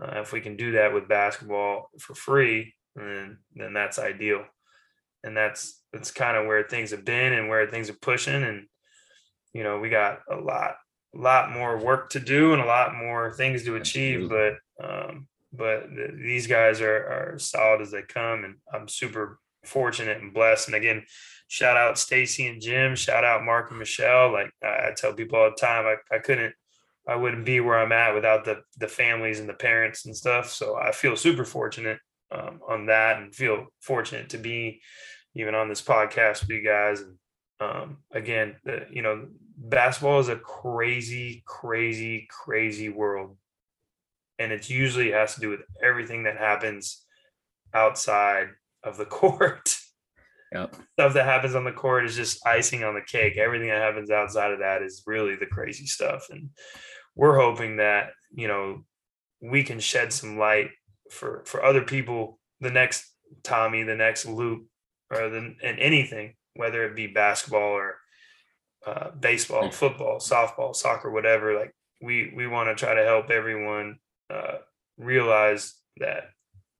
Uh, 0.00 0.20
if 0.20 0.32
we 0.32 0.40
can 0.40 0.56
do 0.56 0.72
that 0.72 0.92
with 0.92 1.08
basketball 1.08 1.90
for 1.98 2.14
free, 2.14 2.74
then 2.94 3.38
then 3.54 3.72
that's 3.72 3.98
ideal. 3.98 4.44
And 5.24 5.36
that's 5.36 5.82
that's 5.92 6.10
kind 6.10 6.36
of 6.36 6.46
where 6.46 6.62
things 6.62 6.90
have 6.90 7.04
been 7.04 7.32
and 7.32 7.48
where 7.48 7.66
things 7.66 7.90
are 7.90 7.98
pushing 8.00 8.42
and 8.42 8.66
you 9.56 9.62
know 9.62 9.78
we 9.78 9.88
got 9.88 10.20
a 10.30 10.36
lot 10.36 10.76
a 11.14 11.18
lot 11.18 11.50
more 11.50 11.78
work 11.78 12.10
to 12.10 12.20
do 12.20 12.52
and 12.52 12.60
a 12.60 12.66
lot 12.66 12.94
more 12.94 13.32
things 13.32 13.64
to 13.64 13.76
achieve 13.76 14.28
but 14.28 14.54
um 14.84 15.26
but 15.50 15.88
the, 15.94 16.14
these 16.14 16.46
guys 16.46 16.82
are 16.82 17.32
are 17.34 17.38
solid 17.38 17.80
as 17.80 17.90
they 17.90 18.02
come 18.02 18.44
and 18.44 18.56
i'm 18.74 18.86
super 18.86 19.38
fortunate 19.66 20.20
and 20.20 20.34
blessed 20.34 20.68
and 20.68 20.76
again 20.76 21.04
shout 21.48 21.76
out 21.76 21.98
stacy 21.98 22.46
and 22.46 22.60
jim 22.60 22.96
shout 22.96 23.24
out 23.24 23.44
mark 23.44 23.70
and 23.70 23.78
michelle 23.78 24.32
like 24.32 24.50
i, 24.62 24.90
tell 24.96 25.12
people 25.12 25.38
all 25.38 25.50
the 25.50 25.56
time 25.56 25.84
I, 25.86 26.16
I 26.16 26.18
couldn't 26.18 26.54
i 27.06 27.14
wouldn't 27.14 27.44
be 27.44 27.60
where 27.60 27.78
i'm 27.78 27.92
at 27.92 28.14
without 28.14 28.44
the 28.44 28.62
the 28.78 28.88
families 28.88 29.40
and 29.40 29.48
the 29.48 29.54
parents 29.54 30.06
and 30.06 30.16
stuff 30.16 30.50
so 30.50 30.76
i 30.76 30.92
feel 30.92 31.16
super 31.16 31.44
fortunate 31.44 31.98
um, 32.30 32.60
on 32.68 32.86
that 32.86 33.18
and 33.18 33.34
feel 33.34 33.66
fortunate 33.80 34.30
to 34.30 34.38
be 34.38 34.80
even 35.34 35.54
on 35.54 35.68
this 35.68 35.82
podcast 35.82 36.40
with 36.40 36.50
you 36.50 36.62
guys. 36.62 37.00
And 37.00 37.18
um, 37.60 37.98
again, 38.12 38.56
the, 38.64 38.86
you 38.90 39.02
know, 39.02 39.26
basketball 39.56 40.20
is 40.20 40.28
a 40.28 40.36
crazy, 40.36 41.42
crazy, 41.46 42.26
crazy 42.28 42.88
world. 42.88 43.36
And 44.38 44.52
it 44.52 44.68
usually 44.68 45.12
has 45.12 45.34
to 45.34 45.40
do 45.40 45.50
with 45.50 45.60
everything 45.82 46.24
that 46.24 46.36
happens 46.36 47.04
outside 47.72 48.48
of 48.86 48.96
the 48.96 49.04
court. 49.06 49.76
Yep. 50.52 50.76
Stuff 50.92 51.14
that 51.14 51.24
happens 51.24 51.54
on 51.54 51.64
the 51.64 51.72
court 51.72 52.06
is 52.06 52.14
just 52.14 52.46
icing 52.46 52.84
on 52.84 52.94
the 52.94 53.00
cake. 53.00 53.36
Everything 53.36 53.68
that 53.68 53.82
happens 53.82 54.10
outside 54.10 54.52
of 54.52 54.60
that 54.60 54.82
is 54.82 55.02
really 55.06 55.34
the 55.34 55.46
crazy 55.46 55.86
stuff. 55.86 56.28
And 56.30 56.50
we're 57.16 57.38
hoping 57.38 57.76
that, 57.78 58.10
you 58.32 58.46
know, 58.46 58.84
we 59.42 59.64
can 59.64 59.80
shed 59.80 60.12
some 60.12 60.38
light 60.38 60.70
for 61.10 61.42
for 61.46 61.64
other 61.64 61.82
people, 61.82 62.38
the 62.60 62.70
next 62.70 63.12
Tommy, 63.42 63.82
the 63.82 63.96
next 63.96 64.24
Luke, 64.26 64.62
or 65.10 65.28
than 65.28 65.56
and 65.62 65.78
anything, 65.78 66.34
whether 66.54 66.84
it 66.84 66.96
be 66.96 67.06
basketball 67.08 67.72
or 67.72 67.96
uh, 68.86 69.10
baseball, 69.18 69.70
football, 69.70 70.18
softball, 70.18 70.74
soccer, 70.74 71.10
whatever. 71.10 71.58
Like 71.58 71.74
we 72.00 72.32
we 72.34 72.46
want 72.46 72.68
to 72.68 72.74
try 72.74 72.94
to 72.94 73.04
help 73.04 73.30
everyone 73.30 73.98
uh, 74.30 74.58
realize 74.96 75.74
that 75.98 76.30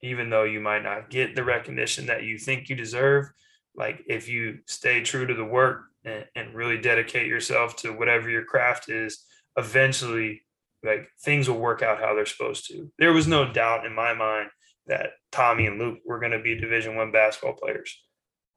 even 0.03 0.31
though 0.31 0.45
you 0.45 0.61
might 0.61 0.83
not 0.83 1.11
get 1.11 1.35
the 1.35 1.45
recognition 1.45 2.07
that 2.07 2.25
you 2.25 2.39
think 2.39 2.69
you 2.69 2.77
deserve, 2.77 3.27
like 3.75 4.03
if 4.07 4.29
you 4.29 4.59
stay 4.67 5.03
true 5.03 5.27
to 5.27 5.35
the 5.35 5.45
work 5.45 5.83
and, 6.05 6.25
and 6.35 6.55
really 6.55 6.79
dedicate 6.79 7.27
yourself 7.27 7.77
to 7.77 7.91
whatever 7.91 8.31
your 8.31 8.45
craft 8.45 8.89
is, 8.89 9.25
eventually 9.57 10.43
like 10.85 11.09
things 11.23 11.49
will 11.49 11.59
work 11.59 11.83
out 11.83 12.01
how 12.01 12.15
they're 12.15 12.27
supposed 12.27 12.67
to. 12.69 12.91
There 12.99 13.13
was 13.13 13.27
no 13.27 13.51
doubt 13.51 13.87
in 13.87 13.95
my 13.95 14.15
mind 14.15 14.51
that 14.87 15.11
Tommy 15.33 15.67
and 15.67 15.79
Luke 15.79 15.99
were 16.07 16.21
going 16.21 16.33
to 16.33 16.39
be 16.39 16.55
Division 16.55 16.95
One 16.95 17.11
basketball 17.11 17.55
players 17.55 17.99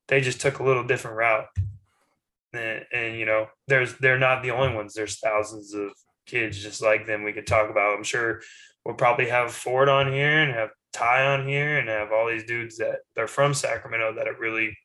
they 0.09 0.19
just 0.19 0.41
took 0.41 0.59
a 0.59 0.63
little 0.63 0.83
different 0.83 1.17
route. 1.17 1.45
And, 2.51 2.83
and, 2.91 3.17
you 3.17 3.25
know, 3.25 3.47
there's 3.67 3.95
they're 3.99 4.19
not 4.19 4.43
the 4.43 4.51
only 4.51 4.75
ones. 4.75 4.93
There's 4.93 5.19
thousands 5.19 5.73
of 5.73 5.91
kids 6.25 6.61
just 6.61 6.81
like 6.81 7.05
them 7.05 7.23
we 7.23 7.31
could 7.31 7.47
talk 7.47 7.69
about. 7.69 7.95
I'm 7.95 8.03
sure 8.03 8.41
we'll 8.83 8.95
probably 8.95 9.29
have 9.29 9.53
Ford 9.53 9.87
on 9.87 10.11
here 10.11 10.41
and 10.41 10.51
have 10.51 10.71
Ty 10.93 11.25
on 11.25 11.47
here 11.47 11.77
and 11.77 11.87
have 11.87 12.11
all 12.11 12.27
these 12.27 12.45
dudes 12.45 12.77
that 12.77 12.99
they're 13.15 13.27
from 13.27 13.53
Sacramento 13.53 14.15
that 14.15 14.27
have 14.27 14.39
really 14.39 14.75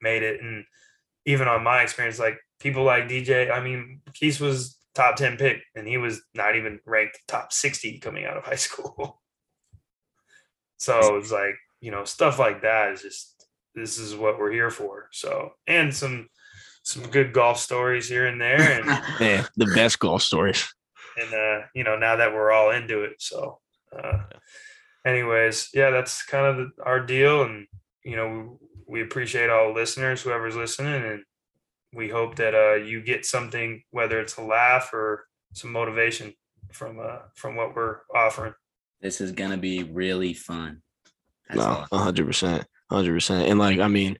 made 0.00 0.22
it. 0.22 0.40
And 0.40 0.64
even 1.24 1.48
on 1.48 1.64
my 1.64 1.82
experience, 1.82 2.18
like 2.18 2.38
people 2.60 2.84
like 2.84 3.08
DJ, 3.08 3.50
I 3.50 3.62
mean, 3.62 4.00
Keith 4.14 4.40
was 4.40 4.78
top 4.94 5.16
10 5.16 5.36
pick 5.36 5.62
and 5.74 5.86
he 5.86 5.98
was 5.98 6.22
not 6.34 6.56
even 6.56 6.80
ranked 6.86 7.20
top 7.28 7.52
60 7.52 7.98
coming 7.98 8.24
out 8.24 8.36
of 8.36 8.44
high 8.44 8.54
school. 8.56 9.20
so 10.78 11.16
it's 11.16 11.32
like, 11.32 11.56
you 11.80 11.90
know, 11.90 12.04
stuff 12.04 12.38
like 12.38 12.62
that 12.62 12.92
is 12.92 13.02
just 13.02 13.36
this 13.74 13.98
is 13.98 14.14
what 14.16 14.38
we're 14.38 14.50
here 14.50 14.70
for. 14.70 15.08
So, 15.12 15.52
and 15.66 15.94
some 15.94 16.28
some 16.82 17.02
good 17.08 17.32
golf 17.32 17.58
stories 17.58 18.08
here 18.08 18.26
and 18.26 18.40
there, 18.40 18.58
and 18.58 18.86
yeah, 19.20 19.46
the 19.56 19.66
best 19.66 19.98
golf 19.98 20.22
stories. 20.22 20.66
And 21.20 21.34
uh, 21.34 21.66
you 21.74 21.84
know, 21.84 21.96
now 21.96 22.16
that 22.16 22.32
we're 22.32 22.50
all 22.50 22.70
into 22.70 23.04
it, 23.04 23.16
so. 23.18 23.60
Uh, 23.96 24.22
anyways, 25.06 25.70
yeah, 25.72 25.90
that's 25.90 26.24
kind 26.24 26.46
of 26.46 26.56
the, 26.56 26.82
our 26.82 27.00
deal, 27.00 27.42
and 27.44 27.66
you 28.04 28.16
know, 28.16 28.58
we, 28.86 29.00
we 29.00 29.02
appreciate 29.02 29.48
all 29.48 29.72
listeners, 29.72 30.22
whoever's 30.22 30.56
listening, 30.56 31.02
and 31.02 31.22
we 31.94 32.08
hope 32.08 32.36
that 32.36 32.54
uh, 32.54 32.74
you 32.74 33.00
get 33.00 33.24
something, 33.24 33.82
whether 33.90 34.20
it's 34.20 34.36
a 34.36 34.42
laugh 34.42 34.92
or 34.92 35.26
some 35.54 35.72
motivation 35.72 36.34
from 36.72 36.98
uh, 37.00 37.20
from 37.34 37.56
what 37.56 37.74
we're 37.74 38.00
offering. 38.14 38.52
This 39.00 39.20
is 39.20 39.32
gonna 39.32 39.56
be 39.56 39.84
really 39.84 40.34
fun. 40.34 40.82
That's 41.48 41.60
no, 41.60 41.86
hundred 41.92 42.26
percent 42.26 42.66
hundred 42.90 43.14
percent. 43.14 43.48
And 43.48 43.58
like, 43.58 43.78
I 43.78 43.88
mean, 43.88 44.18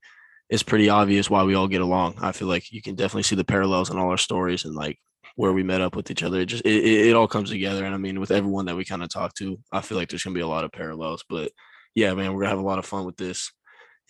it's 0.49 0.63
pretty 0.63 0.89
obvious 0.89 1.29
why 1.29 1.43
we 1.43 1.55
all 1.55 1.69
get 1.69 1.81
along. 1.81 2.15
I 2.21 2.33
feel 2.33 2.49
like 2.49 2.73
you 2.73 2.81
can 2.81 2.95
definitely 2.95 3.25
see 3.25 3.37
the 3.37 3.45
parallels 3.45 3.91
in 3.91 3.99
all 3.99 4.11
our 4.11 4.17
stories, 4.17 4.65
and 4.65 4.75
like, 4.75 4.99
where 5.37 5.53
we 5.53 5.63
met 5.63 5.83
up 5.83 5.95
with 5.95 6.11
each 6.11 6.23
other. 6.23 6.41
It 6.41 6.47
just 6.47 6.65
it, 6.65 6.85
it, 6.85 7.15
all 7.15 7.29
comes 7.29 7.51
together. 7.51 7.85
And 7.85 7.95
I 7.95 7.99
mean, 7.99 8.19
with 8.19 8.31
everyone 8.31 8.65
that 8.67 8.77
we 8.77 8.85
kind 8.85 9.03
of 9.03 9.11
talk 9.11 9.35
to, 9.35 9.59
I 9.71 9.83
feel 9.83 9.97
like 9.97 10.09
there's 10.09 10.25
gonna 10.25 10.35
be 10.35 10.41
a 10.41 10.47
lot 10.47 10.65
of 10.65 10.73
parallels. 10.73 11.25
But 11.29 11.53
yeah, 11.95 12.13
man, 12.15 12.33
we're 12.33 12.41
gonna 12.41 12.51
have 12.51 12.59
a 12.59 12.67
lot 12.67 12.79
of 12.79 12.87
fun 12.87 13.05
with 13.05 13.17
this, 13.17 13.53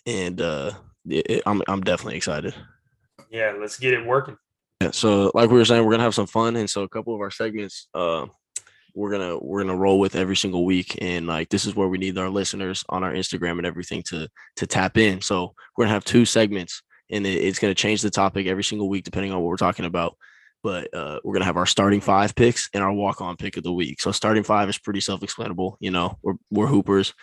and 0.05 0.41
uh, 0.41 0.71
it, 1.05 1.43
I'm 1.45 1.61
I'm 1.67 1.81
definitely 1.81 2.17
excited. 2.17 2.55
Yeah, 3.29 3.53
let's 3.59 3.77
get 3.77 3.93
it 3.93 4.05
working. 4.05 4.37
Yeah, 4.81 4.91
so 4.91 5.31
like 5.33 5.49
we 5.49 5.57
were 5.57 5.65
saying, 5.65 5.83
we're 5.83 5.91
gonna 5.91 6.03
have 6.03 6.15
some 6.15 6.27
fun, 6.27 6.55
and 6.55 6.69
so 6.69 6.83
a 6.83 6.89
couple 6.89 7.13
of 7.13 7.21
our 7.21 7.31
segments, 7.31 7.89
uh, 7.93 8.25
we're 8.95 9.11
gonna 9.11 9.37
we're 9.37 9.63
gonna 9.63 9.75
roll 9.75 9.99
with 9.99 10.15
every 10.15 10.35
single 10.35 10.65
week, 10.65 10.97
and 11.01 11.27
like 11.27 11.49
this 11.49 11.65
is 11.65 11.75
where 11.75 11.89
we 11.89 11.97
need 11.97 12.17
our 12.17 12.29
listeners 12.29 12.85
on 12.87 13.03
our 13.03 13.13
Instagram 13.13 13.57
and 13.57 13.65
everything 13.65 14.01
to 14.03 14.29
to 14.57 14.67
tap 14.67 14.97
in. 14.97 15.21
So 15.21 15.53
we're 15.75 15.85
gonna 15.85 15.93
have 15.93 16.05
two 16.05 16.25
segments, 16.25 16.81
and 17.11 17.27
it, 17.27 17.43
it's 17.43 17.59
gonna 17.59 17.75
change 17.75 18.01
the 18.01 18.09
topic 18.09 18.47
every 18.47 18.63
single 18.63 18.87
week 18.87 19.03
depending 19.03 19.33
on 19.33 19.39
what 19.39 19.49
we're 19.49 19.57
talking 19.57 19.85
about. 19.85 20.15
But 20.63 20.93
uh, 20.93 21.19
we're 21.23 21.33
gonna 21.33 21.45
have 21.45 21.57
our 21.57 21.65
starting 21.65 22.01
five 22.01 22.35
picks 22.35 22.69
and 22.73 22.83
our 22.83 22.93
walk 22.93 23.21
on 23.21 23.37
pick 23.37 23.57
of 23.57 23.63
the 23.63 23.73
week. 23.73 24.01
So 24.01 24.11
starting 24.11 24.43
five 24.43 24.69
is 24.69 24.77
pretty 24.77 25.01
self 25.01 25.23
explainable. 25.23 25.77
You 25.79 25.91
know, 25.91 26.17
we're 26.21 26.35
we're 26.49 26.67
hoopers. 26.67 27.13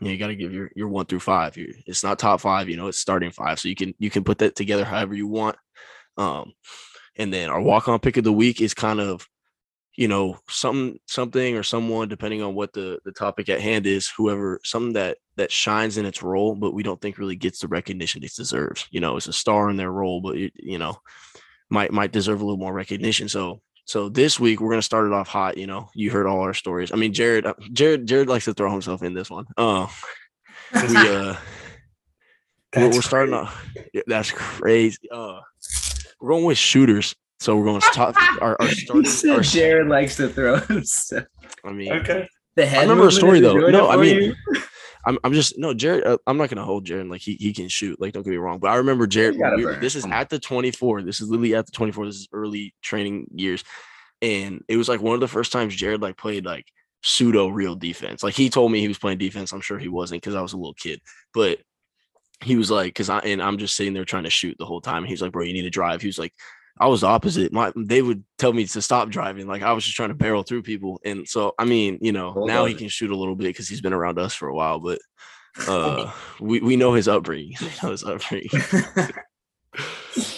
You, 0.00 0.06
know, 0.08 0.12
you 0.12 0.18
got 0.18 0.28
to 0.28 0.36
give 0.36 0.52
your 0.52 0.70
your 0.74 0.88
one 0.88 1.06
through 1.06 1.20
five. 1.20 1.54
It's 1.56 2.02
not 2.02 2.18
top 2.18 2.40
five. 2.40 2.68
You 2.68 2.76
know, 2.76 2.88
it's 2.88 2.98
starting 2.98 3.30
five. 3.30 3.60
So 3.60 3.68
you 3.68 3.76
can 3.76 3.94
you 3.98 4.10
can 4.10 4.24
put 4.24 4.38
that 4.38 4.56
together 4.56 4.84
however 4.84 5.14
you 5.14 5.28
want. 5.28 5.56
Um, 6.18 6.52
and 7.16 7.32
then 7.32 7.50
our 7.50 7.60
walk 7.60 7.88
on 7.88 8.00
pick 8.00 8.16
of 8.16 8.24
the 8.24 8.32
week 8.32 8.60
is 8.60 8.74
kind 8.74 9.00
of, 9.00 9.26
you 9.94 10.08
know, 10.08 10.38
some 10.48 10.98
something 11.06 11.56
or 11.56 11.62
someone, 11.62 12.08
depending 12.08 12.42
on 12.42 12.54
what 12.54 12.72
the 12.72 12.98
the 13.04 13.12
topic 13.12 13.48
at 13.48 13.60
hand 13.60 13.86
is, 13.86 14.10
whoever, 14.16 14.60
something 14.64 14.94
that 14.94 15.18
that 15.36 15.52
shines 15.52 15.98
in 15.98 16.06
its 16.06 16.22
role, 16.22 16.54
but 16.54 16.74
we 16.74 16.82
don't 16.82 17.00
think 17.00 17.18
really 17.18 17.36
gets 17.36 17.60
the 17.60 17.68
recognition 17.68 18.24
it 18.24 18.34
deserves. 18.34 18.86
You 18.90 19.00
know, 19.00 19.16
it's 19.16 19.28
a 19.28 19.32
star 19.32 19.70
in 19.70 19.76
their 19.76 19.92
role, 19.92 20.20
but 20.20 20.36
it, 20.36 20.52
you 20.56 20.78
know, 20.78 20.96
might 21.72 21.92
might 21.92 22.12
deserve 22.12 22.40
a 22.40 22.44
little 22.44 22.58
more 22.58 22.72
recognition. 22.72 23.28
So 23.28 23.60
so 23.84 24.08
this 24.08 24.38
week 24.38 24.60
we're 24.60 24.70
gonna 24.70 24.82
start 24.82 25.06
it 25.06 25.12
off 25.12 25.26
hot. 25.26 25.56
You 25.56 25.66
know, 25.66 25.88
you 25.94 26.10
heard 26.10 26.26
all 26.26 26.40
our 26.40 26.54
stories. 26.54 26.92
I 26.92 26.96
mean, 26.96 27.12
Jared, 27.12 27.46
uh, 27.46 27.54
Jared, 27.72 28.06
Jared 28.06 28.28
likes 28.28 28.44
to 28.44 28.54
throw 28.54 28.70
himself 28.70 29.02
in 29.02 29.14
this 29.14 29.30
one. 29.30 29.46
Uh, 29.56 29.88
we 30.74 30.96
uh, 30.96 31.36
we're, 32.76 32.90
we're 32.90 33.02
starting 33.02 33.34
off. 33.34 33.66
Yeah, 33.92 34.02
that's 34.06 34.30
crazy. 34.30 34.98
Uh, 35.10 35.40
we're 36.20 36.30
going 36.30 36.44
with 36.44 36.58
shooters. 36.58 37.14
So 37.40 37.56
we're 37.56 37.64
going 37.64 37.80
to 37.80 37.88
top 37.92 38.14
our, 38.40 38.56
our 38.60 38.68
starting. 38.68 39.04
said 39.04 39.30
Our, 39.30 39.40
Jared 39.40 39.88
likes 39.88 40.14
to 40.18 40.28
throw 40.28 40.58
himself. 40.58 41.26
I 41.64 41.72
mean, 41.72 41.92
Okay. 41.92 42.28
The 42.54 42.66
head 42.66 42.82
remember 42.82 43.08
a 43.08 43.12
story, 43.12 43.40
though. 43.40 43.54
No, 43.54 43.88
I 43.90 43.96
mean? 43.96 44.36
I'm, 45.04 45.18
I'm 45.24 45.32
just 45.32 45.58
no 45.58 45.74
Jared. 45.74 46.04
Uh, 46.04 46.18
I'm 46.26 46.36
not 46.36 46.48
gonna 46.48 46.64
hold 46.64 46.84
Jared 46.84 47.08
like 47.08 47.20
he, 47.20 47.34
he 47.34 47.52
can 47.52 47.68
shoot. 47.68 48.00
Like 48.00 48.12
don't 48.12 48.22
get 48.22 48.30
me 48.30 48.36
wrong, 48.36 48.58
but 48.58 48.70
I 48.70 48.76
remember 48.76 49.06
Jared. 49.06 49.36
we 49.56 49.64
were- 49.64 49.72
this 49.80 49.94
is 49.96 50.04
at 50.12 50.28
the 50.30 50.38
24. 50.38 51.02
This 51.02 51.20
is 51.20 51.28
literally 51.28 51.54
at 51.54 51.66
the 51.66 51.72
24. 51.72 52.06
This 52.06 52.16
is 52.16 52.28
early 52.32 52.74
training 52.82 53.26
years, 53.34 53.64
and 54.20 54.62
it 54.68 54.76
was 54.76 54.88
like 54.88 55.00
one 55.00 55.14
of 55.14 55.20
the 55.20 55.28
first 55.28 55.52
times 55.52 55.74
Jared 55.74 56.00
like 56.02 56.16
played 56.16 56.44
like 56.44 56.66
pseudo 57.02 57.48
real 57.48 57.74
defense. 57.74 58.22
Like 58.22 58.34
he 58.34 58.48
told 58.48 58.70
me 58.70 58.80
he 58.80 58.88
was 58.88 58.98
playing 58.98 59.18
defense. 59.18 59.52
I'm 59.52 59.60
sure 59.60 59.78
he 59.78 59.88
wasn't 59.88 60.22
because 60.22 60.34
I 60.36 60.42
was 60.42 60.52
a 60.52 60.56
little 60.56 60.74
kid, 60.74 61.00
but 61.34 61.58
he 62.42 62.56
was 62.56 62.70
like, 62.70 62.86
because 62.86 63.08
I 63.08 63.18
and 63.20 63.42
I'm 63.42 63.58
just 63.58 63.76
sitting 63.76 63.94
there 63.94 64.04
trying 64.04 64.24
to 64.24 64.30
shoot 64.30 64.56
the 64.58 64.66
whole 64.66 64.80
time. 64.80 64.98
And 64.98 65.08
he's 65.08 65.22
like, 65.22 65.32
bro, 65.32 65.44
you 65.44 65.52
need 65.52 65.62
to 65.62 65.70
drive. 65.70 66.00
He 66.00 66.08
was 66.08 66.18
like, 66.18 66.32
I 66.78 66.88
was 66.88 67.02
the 67.02 67.06
opposite. 67.06 67.52
My 67.52 67.72
they 67.76 68.02
would 68.02 68.24
tell 68.38 68.52
me 68.52 68.66
to 68.66 68.82
stop 68.82 69.10
driving. 69.10 69.46
Like 69.46 69.62
I 69.62 69.72
was 69.72 69.84
just 69.84 69.96
trying 69.96 70.08
to 70.08 70.14
barrel 70.14 70.42
through 70.42 70.62
people. 70.62 71.00
And 71.04 71.28
so 71.28 71.54
I 71.58 71.64
mean, 71.64 71.98
you 72.00 72.12
know, 72.12 72.32
Hold 72.32 72.48
now 72.48 72.64
he 72.64 72.74
can 72.74 72.88
shoot 72.88 73.10
a 73.10 73.16
little 73.16 73.36
bit 73.36 73.48
because 73.48 73.68
he's 73.68 73.80
been 73.80 73.92
around 73.92 74.18
us 74.18 74.34
for 74.34 74.48
a 74.48 74.54
while, 74.54 74.78
but 74.80 74.98
uh 75.68 76.10
we, 76.40 76.60
we 76.60 76.76
know 76.76 76.92
his 76.94 77.08
upbringing. 77.08 77.54
We 77.60 77.68
know 77.82 77.90
his 77.90 78.04
upbringing. 78.04 78.50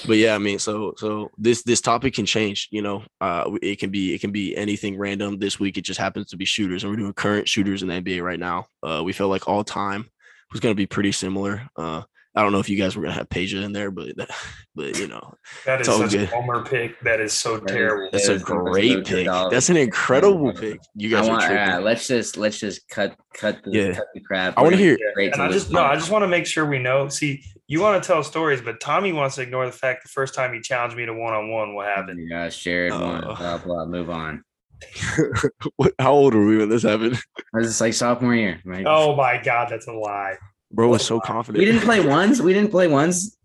but 0.06 0.16
yeah, 0.16 0.34
I 0.34 0.38
mean, 0.38 0.58
so 0.58 0.94
so 0.96 1.30
this 1.38 1.62
this 1.62 1.80
topic 1.80 2.14
can 2.14 2.26
change. 2.26 2.68
You 2.70 2.82
know, 2.82 3.04
uh, 3.20 3.50
it 3.62 3.78
can 3.78 3.90
be 3.90 4.14
it 4.14 4.20
can 4.20 4.30
be 4.30 4.56
anything 4.56 4.98
random. 4.98 5.38
This 5.38 5.58
week, 5.58 5.76
it 5.78 5.82
just 5.82 6.00
happens 6.00 6.28
to 6.28 6.36
be 6.36 6.44
shooters, 6.44 6.84
and 6.84 6.92
we're 6.92 6.98
doing 6.98 7.12
current 7.12 7.48
shooters 7.48 7.82
in 7.82 7.88
the 7.88 7.94
NBA 7.94 8.22
right 8.22 8.38
now. 8.38 8.66
Uh, 8.82 9.02
we 9.04 9.12
felt 9.12 9.30
like 9.30 9.48
all 9.48 9.64
time 9.64 10.08
was 10.52 10.60
going 10.60 10.72
to 10.72 10.76
be 10.76 10.86
pretty 10.86 11.12
similar. 11.12 11.68
Uh, 11.76 12.02
I 12.36 12.42
don't 12.42 12.50
know 12.52 12.58
if 12.58 12.68
you 12.68 12.76
guys 12.76 12.96
were 12.96 13.02
going 13.02 13.12
to 13.12 13.18
have 13.18 13.28
Peja 13.28 13.62
in 13.62 13.72
there, 13.72 13.90
but 13.90 14.08
but 14.74 14.98
you 14.98 15.06
know, 15.06 15.34
That 15.66 15.80
is 15.80 15.86
such 15.86 16.10
good. 16.10 16.22
a 16.24 16.26
homer 16.26 16.64
pick. 16.64 16.98
That 17.00 17.20
is 17.20 17.32
so 17.32 17.58
That 17.58 17.70
is- 17.70 17.76
terrible. 17.76 18.08
that's 18.12 18.26
Yeah, 18.26 18.32
a 18.32 18.34
it's 18.36 18.44
the 18.44 18.54
first 18.54 18.72
great 18.72 19.06
pick. 19.06 19.26
dollar. 19.26 19.50
That's 19.50 19.68
an 19.70 19.76
incredible 19.76 20.52
pick. 20.52 20.80
You 20.96 21.10
guys 21.10 21.28
want, 21.28 21.44
are 21.44 21.46
tripping. 21.48 21.74
uh, 21.74 21.80
let's 21.80 22.08
just 22.08 22.36
let's 22.36 22.58
just 22.58 22.88
cut 22.88 23.16
cut 23.34 23.62
the 23.64 23.70
Yeah. 23.70 23.92
cut 23.94 24.06
the 24.14 24.20
crap. 24.20 24.58
I 24.58 24.62
wanna 24.62 24.76
hear- 24.76 24.98
gonna 25.16 25.30
And 25.32 25.42
I 25.42 25.48
just 25.50 25.70
no. 25.70 25.82
I 25.82 25.94
just 25.94 26.10
want 26.10 26.22
to 26.22 26.28
make 26.28 26.46
sure 26.46 26.66
we 26.66 26.78
know. 26.80 27.08
See, 27.08 27.44
you 27.68 27.80
want 27.80 28.02
to 28.02 28.06
tell 28.06 28.22
stories, 28.24 28.60
but 28.60 28.80
Tommy 28.80 29.12
wants 29.12 29.36
to 29.36 29.42
ignore 29.42 29.64
the 29.66 29.72
fact 29.72 30.02
the 30.02 30.08
first 30.10 30.34
time 30.34 30.52
he 30.52 30.60
challenged 30.60 30.96
me 30.96 31.06
to 31.06 31.14
one 31.14 31.32
on 31.34 31.50
one, 31.50 31.74
what 31.74 31.86
Oh 31.86 31.94
happened? 31.94 32.20
Yeah, 32.28 32.44
gosh, 32.46 32.62
Jared 32.62 32.92
won. 32.92 33.24
Uh. 33.24 33.34
Blah 33.36 33.58
blah. 33.58 33.84
Move 33.86 34.10
on. 34.10 34.42
what, 35.76 35.92
how 35.98 36.12
old 36.12 36.34
were 36.34 36.44
we 36.44 36.58
when 36.58 36.68
this 36.68 36.82
happened? 36.82 37.16
This 37.54 37.66
is 37.68 37.80
like 37.80 37.94
sophomore 37.94 38.34
year, 38.34 38.60
right? 38.64 38.84
Oh 38.86 39.14
my 39.14 39.40
god, 39.42 39.68
that's 39.70 39.86
a 39.86 39.92
lie. 39.92 40.34
Bro 40.74 40.88
was 40.88 41.04
so 41.04 41.20
confident. 41.20 41.58
we 41.60 41.64
didn't 41.64 41.82
play 41.82 42.00
ones. 42.04 42.42
We 42.42 42.52
didn't 42.52 42.70
play 42.70 42.88
ones. 42.88 43.36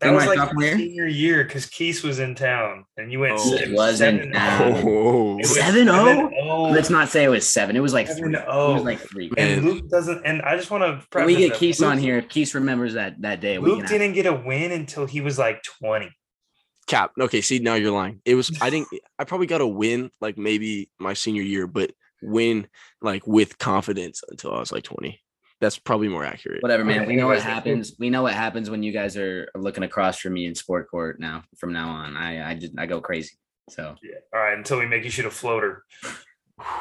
That 0.00 0.08
In 0.08 0.14
was 0.16 0.26
like 0.26 0.36
sophomore 0.38 0.62
senior 0.76 1.06
year 1.06 1.44
because 1.44 1.66
Keese 1.66 2.02
was 2.02 2.18
in 2.18 2.34
town 2.34 2.84
and 2.96 3.12
you 3.12 3.20
went 3.20 3.34
Oh. 3.38 3.56
seven- 3.56 3.72
was 3.74 4.00
in. 4.00 4.32
Oh, 4.34 5.38
It 5.38 5.46
was 5.46 5.56
7-0? 5.56 6.28
7-0. 6.32 6.72
Let's 6.72 6.90
not 6.90 7.08
say 7.08 7.22
it 7.22 7.28
was 7.28 7.48
seven. 7.48 7.76
It 7.76 7.80
was 7.80 7.92
like 7.92 8.08
three. 8.08 8.34
Oh. 8.36 8.40
It 8.40 8.44
7-0. 8.46 8.74
was 8.74 8.82
like 8.82 8.98
three. 8.98 9.30
And 9.38 9.64
Luke 9.64 9.88
doesn't. 9.88 10.22
And 10.26 10.42
I 10.42 10.56
just 10.56 10.72
want 10.72 10.82
to. 11.12 11.24
We 11.24 11.36
get 11.36 11.52
Keese 11.52 11.86
on 11.86 11.98
here, 11.98 12.18
if 12.18 12.28
Keese 12.28 12.52
remembers 12.54 12.94
that 12.94 13.22
that 13.22 13.40
day. 13.40 13.58
Luke 13.58 13.86
can 13.86 14.00
didn't 14.00 14.14
get 14.14 14.26
a 14.26 14.32
win 14.34 14.72
until 14.72 15.06
he 15.06 15.20
was 15.20 15.38
like 15.38 15.62
twenty. 15.62 16.10
Cap. 16.88 17.12
Okay, 17.20 17.40
see 17.40 17.60
now 17.60 17.74
you're 17.74 17.92
lying. 17.92 18.20
It 18.24 18.34
was 18.34 18.50
I 18.60 18.70
didn't 18.70 18.88
I 19.20 19.24
probably 19.24 19.46
got 19.46 19.60
a 19.60 19.66
win 19.66 20.10
like 20.20 20.36
maybe 20.36 20.90
my 20.98 21.14
senior 21.14 21.42
year, 21.42 21.68
but 21.68 21.92
win 22.22 22.66
like 23.00 23.24
with 23.24 23.56
confidence 23.58 24.20
until 24.28 24.52
I 24.52 24.58
was 24.58 24.72
like 24.72 24.82
20. 24.82 25.21
That's 25.62 25.78
probably 25.78 26.08
more 26.08 26.24
accurate. 26.24 26.62
Whatever, 26.62 26.84
man. 26.84 27.02
Okay, 27.02 27.06
We 27.06 27.16
know 27.16 27.26
what 27.28 27.38
anyways, 27.38 27.44
that's 27.44 27.64
cool. 27.64 27.72
happens. 27.72 27.94
We 27.98 28.10
know 28.10 28.22
what 28.24 28.34
happens 28.34 28.68
when 28.68 28.82
you 28.82 28.92
guys 28.92 29.16
are 29.16 29.48
looking 29.54 29.84
across 29.84 30.18
from 30.18 30.34
me 30.34 30.44
in 30.44 30.54
sport 30.54 30.90
court 30.90 31.18
now. 31.20 31.44
From 31.56 31.72
now 31.72 31.88
on, 31.88 32.16
I 32.16 32.50
I 32.50 32.54
just 32.56 32.72
I 32.78 32.84
go 32.86 33.00
crazy. 33.00 33.30
So 33.70 33.94
Yeah. 34.02 34.16
All 34.34 34.40
right. 34.40 34.58
Until 34.58 34.78
we 34.80 34.86
make 34.86 35.04
you 35.04 35.10
shoot 35.10 35.24
a 35.24 35.30
floater. 35.30 35.84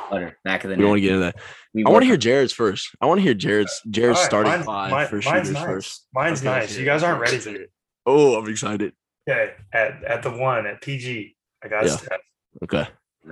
butter 0.09 0.37
back 0.43 0.63
of 0.63 0.69
the 0.69 0.75
We 0.75 0.81
don't 0.81 0.89
want 0.89 0.97
to 0.97 1.01
get 1.01 1.11
into 1.13 1.25
that. 1.25 1.35
We 1.73 1.85
I 1.85 1.89
want 1.89 2.01
to 2.03 2.07
hear 2.07 2.17
Jared's 2.17 2.53
first. 2.53 2.89
I 2.99 3.05
want 3.05 3.19
to 3.19 3.21
hear 3.23 3.33
Jared's 3.33 3.81
Jared's 3.89 4.17
All 4.17 4.23
right, 4.23 4.29
starting 4.29 4.51
mine's- 4.51 4.65
five 4.65 4.91
mine- 4.91 5.07
for 5.07 5.15
mine's 5.15 5.25
shooters 5.25 5.51
nice. 5.51 5.63
first. 5.65 6.07
Mine's 6.13 6.41
Okay, 6.41 6.49
nice. 6.49 6.77
You 6.77 6.85
guys 6.85 7.03
aren't 7.03 7.21
ready 7.21 7.37
for 7.37 7.49
it. 7.49 7.71
Oh, 8.05 8.35
I'm 8.35 8.49
excited. 8.49 8.93
Okay. 9.29 9.53
At 9.73 10.03
at 10.03 10.23
the 10.23 10.31
one 10.31 10.65
at 10.65 10.81
PG, 10.81 11.35
I 11.63 11.67
got 11.67 11.85
Yeah. 11.85 11.95
Steph. 11.97 12.19
Okay. 12.63 12.87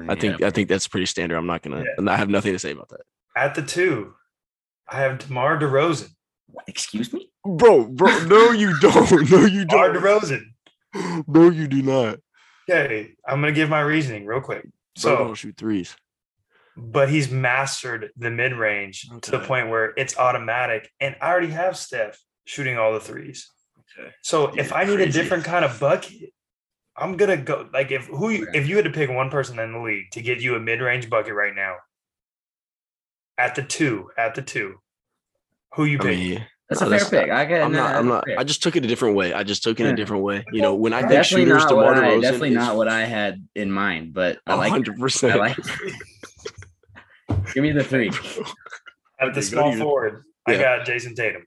I 0.07 0.13
think 0.15 0.43
I 0.43 0.51
think 0.51 0.69
that's 0.69 0.87
pretty 0.87 1.07
standard. 1.07 1.35
I'm 1.37 1.47
not 1.47 1.63
gonna 1.63 1.83
Yeah. 1.99 2.11
I 2.11 2.15
have 2.17 2.29
nothing 2.29 2.53
to 2.53 2.59
say 2.59 2.71
about 2.71 2.89
that. 2.89 3.01
At 3.35 3.55
the 3.55 3.63
two, 3.63 4.13
I 4.91 4.97
have 5.01 5.19
DeMar 5.19 5.59
DeRozan. 5.59 6.09
What, 6.47 6.65
excuse 6.67 7.13
me. 7.13 7.29
Bro, 7.45 7.89
bro, 7.89 8.23
no, 8.25 8.51
you 8.51 8.77
don't. 8.81 9.29
No, 9.31 9.45
you 9.45 9.65
don't. 9.65 9.93
DeMar 9.93 10.01
DeRozan. 10.19 10.41
No, 11.27 11.49
you 11.51 11.67
do 11.67 11.83
not. 11.83 12.19
Okay. 12.69 13.11
I'm 13.27 13.39
gonna 13.41 13.51
give 13.51 13.69
my 13.69 13.81
reasoning 13.81 14.25
real 14.25 14.41
quick. 14.41 14.63
Bro, 14.63 14.71
So, 14.97 15.15
don't 15.17 15.35
shoot 15.35 15.55
threes. 15.55 15.95
but 16.75 17.09
he's 17.09 17.29
mastered 17.29 18.09
the 18.17 18.31
mid 18.31 18.53
range 18.53 19.07
to 19.21 19.31
the 19.31 19.39
point 19.39 19.69
where 19.69 19.93
it's 19.97 20.17
automatic, 20.17 20.89
and 20.99 21.15
I 21.21 21.29
already 21.29 21.49
have 21.51 21.77
Steph 21.77 22.19
shooting 22.45 22.77
all 22.77 22.93
the 22.93 22.99
threes. 22.99 23.51
Okay. 23.99 24.09
So 24.23 24.49
You're 24.53 24.65
if 24.65 24.73
I 24.73 24.83
need 24.85 24.99
a 24.99 25.11
different 25.11 25.43
kind 25.43 25.63
of 25.63 25.79
bucket, 25.79 26.31
I'm 26.97 27.17
gonna 27.17 27.37
go 27.37 27.69
like 27.71 27.91
if 27.91 28.07
who 28.07 28.29
you, 28.29 28.47
if 28.55 28.67
you 28.67 28.75
had 28.75 28.85
to 28.85 28.91
pick 28.91 29.09
one 29.11 29.29
person 29.29 29.59
in 29.59 29.71
the 29.73 29.79
league 29.79 30.09
to 30.13 30.21
get 30.21 30.41
you 30.41 30.55
a 30.55 30.59
mid 30.59 30.81
range 30.81 31.07
bucket 31.09 31.33
right 31.35 31.53
now, 31.55 31.75
at 33.39 33.55
the 33.55 33.63
two, 33.63 34.09
at 34.17 34.35
the 34.35 34.41
two, 34.41 34.75
who 35.73 35.85
you 35.85 35.97
I 35.99 36.03
pick? 36.03 36.17
mean, 36.19 36.45
That's 36.69 36.81
No, 36.81 36.87
a 36.87 36.89
fair 36.91 36.99
that's- 36.99 37.09
pick. 37.09 37.31
I 37.31 37.45
can. 37.47 37.61
I'm 37.63 37.71
not. 37.71 37.95
I'm 37.95 38.07
not. 38.07 38.25
fair. 38.27 38.37
I 38.39 38.43
just 38.43 38.61
took 38.61 38.75
it 38.75 38.83
a 38.85 38.87
different 38.87 39.15
way. 39.15 39.33
I 39.33 39.41
just 39.43 39.63
took 39.63 39.79
it 39.79 39.83
Yeah. 39.85 39.89
a 39.89 39.95
different 39.95 40.21
way. 40.23 40.43
You 40.51 40.61
know, 40.61 40.75
when 40.75 40.93
I 40.93 40.99
think 40.99 41.13
definitely 41.13 41.45
shooters, 41.45 41.63
not 41.63 41.69
DeMar 41.69 41.83
what 41.85 42.03
I, 42.03 42.19
definitely 42.19 42.49
is 42.49 42.55
not 42.55 42.75
what 42.75 42.87
I 42.87 43.05
had 43.05 43.47
in 43.55 43.71
mind, 43.71 44.13
but 44.13 44.37
I 44.45 44.53
like. 44.53 44.69
hundred 44.69 44.97
I 44.97 44.99
percent. 45.01 45.39
like. 45.39 45.57
Give 47.53 47.63
me 47.63 47.71
the 47.71 47.83
three. 47.83 48.11
at 49.19 49.33
the 49.33 49.41
small 49.41 49.71
to 49.71 49.77
you. 49.77 49.83
forward, 49.83 50.23
I 50.45 50.57
got 50.57 50.85
Jayson 50.85 51.15
Tatum. 51.15 51.45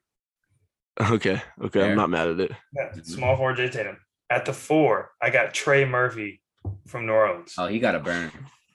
Okay. 1.01 1.41
Okay. 1.63 1.81
Fair. 1.81 1.91
I'm 1.91 1.97
not 1.97 2.11
mad 2.11 2.29
at 2.29 2.41
it. 2.41 2.51
Yeah, 2.77 2.91
Mhm. 2.97 3.07
small 3.07 3.37
forward, 3.37 3.57
Jayson 3.59 3.73
Tatum. 3.73 3.97
At 4.31 4.45
the 4.45 4.53
four, 4.53 5.11
I 5.21 5.31
got 5.31 5.55
Trey 5.55 5.85
Murphy 5.85 6.43
from 6.89 7.07
New 7.07 7.13
Orleans. 7.13 7.55
Oh, 7.59 7.67
he 7.69 7.79
got 7.79 7.95
a 7.95 8.01
burn. 8.01 8.31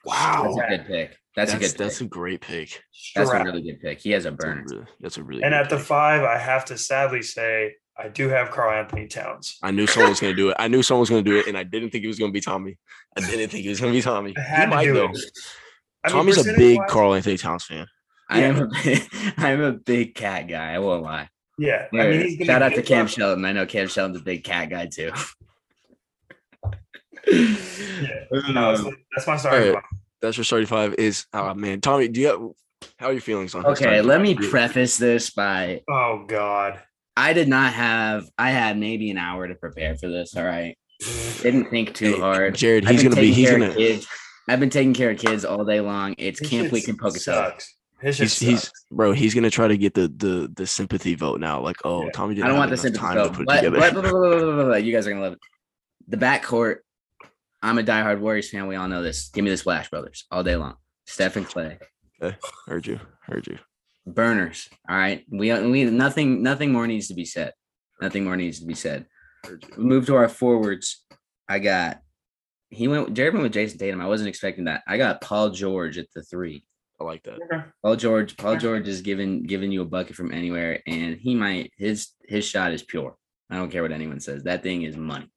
Wow. 0.06 0.54
That's 0.56 0.74
a 0.74 0.78
good 0.78 0.88
pick. 0.88 1.18
That's, 1.38 1.52
That's 1.54 1.54
a 1.54 1.70
good. 1.70 1.78
that's 1.86 1.98
pick. 2.00 2.06
a 2.06 2.10
great 2.10 2.42
pick. 2.42 2.84
That's 3.16 3.30
a 3.30 3.44
really 3.44 3.62
good 3.62 3.80
pick. 3.80 4.00
He 4.00 4.10
has 4.12 4.26
a 4.26 4.32
That's 4.32 4.44
a 4.44 4.48
burn. 4.48 4.66
really, 4.70 4.86
that's 5.00 5.18
a 5.18 5.24
really. 5.24 5.44
And 5.44 5.52
good 5.54 5.58
at 5.62 5.70
the 5.70 5.78
pick. 5.78 5.86
five, 5.86 6.24
I 6.24 6.38
have 6.38 6.66
to 6.66 6.78
sadly 6.78 7.22
say 7.22 7.76
I 7.96 8.08
do 8.10 8.28
have 8.30 8.50
Karl-Anthony 8.52 9.08
Towns. 9.08 9.58
I 9.62 9.70
knew 9.72 9.86
someone 9.88 10.10
was 10.10 10.20
gonna 10.20 10.34
do 10.34 10.50
it. 10.50 10.56
I 10.60 10.68
knew 10.68 10.82
someone 10.82 11.02
was 11.02 11.10
gonna 11.12 11.22
do 11.22 11.38
it, 11.38 11.46
and 11.48 11.56
I 11.56 11.62
didn't 11.64 11.92
think 11.92 12.04
it 12.04 12.08
was 12.08 12.18
gonna 12.20 12.32
be 12.32 12.42
Tommy. 12.42 12.78
I 13.16 13.22
didn't 13.22 13.50
think 13.50 13.66
it 13.66 13.70
was 13.70 13.80
gonna 13.80 13.92
be 13.94 14.02
Tommy. 14.02 14.30
He 14.32 14.36
to 14.36 14.68
might 14.68 14.92
though. 14.92 15.06
it. 15.12 15.20
I 16.04 16.08
mean, 16.10 16.16
Tommy's 16.18 16.38
a 16.40 16.44
big 16.44 16.56
percentage-wise- 16.56 16.90
Carl 16.92 17.14
Anthony 17.14 17.38
Towns 17.38 17.66
fan. 17.66 17.88
I 18.30 18.42
am 18.42 18.62
a 18.64 18.68
big, 18.84 19.02
I'm 19.38 19.62
a 19.62 19.72
big 19.74 20.16
cat 20.16 20.48
guy. 20.48 20.74
I 20.74 20.80
won't 20.80 21.04
lie. 21.04 21.30
Yeah, 21.60 21.86
I 21.94 21.96
mean, 22.08 22.22
he's 22.38 22.46
shout 22.48 22.62
out 22.64 22.70
to 22.70 22.76
get 22.78 22.86
Cam 22.88 23.06
up- 23.06 23.12
Shelton. 23.12 23.46
I 23.46 23.52
know 23.54 23.66
Cam 23.68 23.88
Shelton's 23.88 24.20
a 24.22 24.24
big 24.24 24.44
cat 24.44 24.70
guy 24.72 24.88
too. 24.88 25.12
Yeah. 27.28 28.26
Um, 28.32 28.54
no, 28.54 28.72
that's, 28.78 28.98
that's 29.16 29.28
my 29.28 29.38
starting 29.38 29.70
Alright. 29.70 29.84
Line. 30.22 30.28
That's 30.28 30.38
your 30.38 30.44
starting 30.44 30.68
five. 30.68 30.96
Is 30.98 31.26
oh 31.34 31.54
man, 31.54 31.82
Tommy, 31.82 32.08
do 32.08 32.22
you 32.22 32.28
have 32.28 32.40
how 33.00 33.08
are 33.08 33.12
your 33.14 33.22
feelings 33.22 33.56
on? 33.56 33.66
Okay, 33.66 33.76
starting 33.84 34.06
let 34.08 34.22
me 34.22 34.36
preface 34.36 34.98
this 34.98 35.30
by 35.32 35.82
Oh 35.90 36.26
God. 36.28 36.80
I 37.16 37.34
did 37.34 37.48
not 37.48 37.74
have 37.74 38.26
I 38.38 38.52
had 38.52 38.78
maybe 38.78 39.10
an 39.10 39.18
hour 39.18 39.48
to 39.48 39.56
prepare 39.56 39.96
for 39.96 40.08
this. 40.08 40.36
All 40.36 40.44
right. 40.46 40.78
Didn't 41.42 41.70
think 41.70 41.94
too 41.94 42.14
Hey, 42.14 42.20
hard. 42.20 42.56
Jared, 42.56 42.86
I've 42.86 42.92
he's 42.92 43.04
been 43.04 43.12
gonna 43.12 43.22
be. 43.22 43.32
He's 43.34 43.50
gonna. 43.52 43.74
kids. 43.74 44.08
I've 44.50 44.60
been 44.60 44.70
taking 44.70 44.94
care 44.94 45.10
of 45.12 45.18
kids 45.18 45.44
all 45.46 45.66
day 45.66 45.82
long. 45.82 46.16
It's 46.18 46.40
His 46.40 46.50
Camp 46.50 46.72
Week 46.72 46.88
in 46.88 46.96
Pocatello. 46.98 47.50
sucks. 47.50 47.76
His 48.00 48.16
shit 48.16 48.30
He's, 48.30 48.40
he's 48.40 48.72
bro. 48.92 49.12
He's 49.12 49.34
gonna 49.34 49.50
try 49.50 49.68
to 49.68 49.78
get 49.78 49.94
the 49.96 50.08
the 50.08 50.52
the 50.56 50.66
sympathy 50.68 51.16
vote 51.16 51.40
now. 51.40 51.60
Like, 51.62 51.78
oh, 51.84 52.06
Yeah. 52.06 52.12
Tommy 52.12 52.36
didn't 52.36 52.46
I 52.46 52.48
don't 52.50 52.58
have 52.58 52.70
want 52.70 52.82
the 52.82 52.88
enough 52.88 53.02
sympathy 53.02 53.06
time 53.06 53.16
vote. 53.18 53.28
to 53.32 53.38
put 53.38 53.46
But, 53.48 53.56
together. 53.58 53.80
but- 53.80 53.94
but- 53.96 54.04
but- 54.04 54.12
but- 54.12 54.56
but- 54.56 54.66
but- 54.70 54.84
you 54.84 54.94
guys 54.94 55.06
are 55.08 55.10
gonna 55.12 55.22
love 55.24 55.34
it. 55.34 55.40
The 56.08 56.18
backcourt. 56.18 56.78
I'm 57.62 57.78
a 57.78 57.84
diehard 57.84 58.20
Warriors 58.20 58.50
fan. 58.50 58.68
We 58.68 58.76
all 58.76 58.88
know 58.88 59.02
this. 59.02 59.30
Give 59.30 59.44
me 59.44 59.50
the 59.50 59.58
Splash 59.58 59.90
Brothers 59.90 60.26
all 60.32 60.44
day 60.44 60.56
long. 60.56 60.76
Steph 61.06 61.36
and 61.36 61.48
Klay. 61.48 61.80
heard 62.68 62.86
you. 62.88 63.00
Heard 63.22 63.48
you. 63.48 63.58
Burners. 64.06 64.70
All 64.90 64.96
right. 64.98 65.26
We 65.30 65.52
we 65.70 65.86
nothing 65.86 66.44
nothing 66.44 66.72
more 66.72 66.88
needs 66.88 67.08
to 67.08 67.14
be 67.14 67.26
said. 67.26 67.54
Nothing 68.02 68.24
more 68.26 68.38
needs 68.38 68.60
to 68.60 68.66
be 68.66 68.76
said. 68.76 69.06
Heard 69.44 69.64
you. 69.64 69.74
We 69.78 69.84
move 69.84 70.06
to 70.08 70.16
our 70.16 70.30
forwards. 70.30 71.04
I 71.50 71.60
got 71.60 72.00
he 72.70 72.88
went 72.88 73.14
Jared 73.14 73.34
went 73.34 73.44
with 73.44 73.54
Jayson 73.54 73.80
Tatum. 73.80 74.02
I 74.02 74.08
wasn't 74.08 74.30
expecting 74.30 74.66
that. 74.66 74.84
I 74.88 74.98
got 74.98 75.22
Paul 75.22 75.50
George 75.50 75.98
at 75.98 76.08
the 76.14 76.22
three. 76.24 76.64
I 77.00 77.04
like 77.04 77.24
that. 77.24 77.40
Okay. 77.52 77.64
Paul 77.84 77.96
George, 77.96 78.38
Paul 78.38 78.52
Okay. 78.52 78.60
George 78.62 78.88
is 78.88 79.02
giving 79.02 79.44
giving 79.44 79.72
you 79.72 79.82
a 79.82 79.86
bucket 79.86 80.16
from 80.16 80.32
anywhere, 80.32 80.82
and 80.88 81.16
he 81.18 81.36
might 81.36 81.72
his 81.78 82.10
his 82.28 82.46
shot 82.46 82.74
is 82.74 82.84
pure. 82.84 83.16
I 83.50 83.56
don't 83.56 83.72
care 83.72 83.82
what 83.84 83.92
anyone 83.92 84.20
says. 84.20 84.44
That 84.44 84.64
thing 84.64 84.82
is 84.82 84.98
money. 84.98 85.32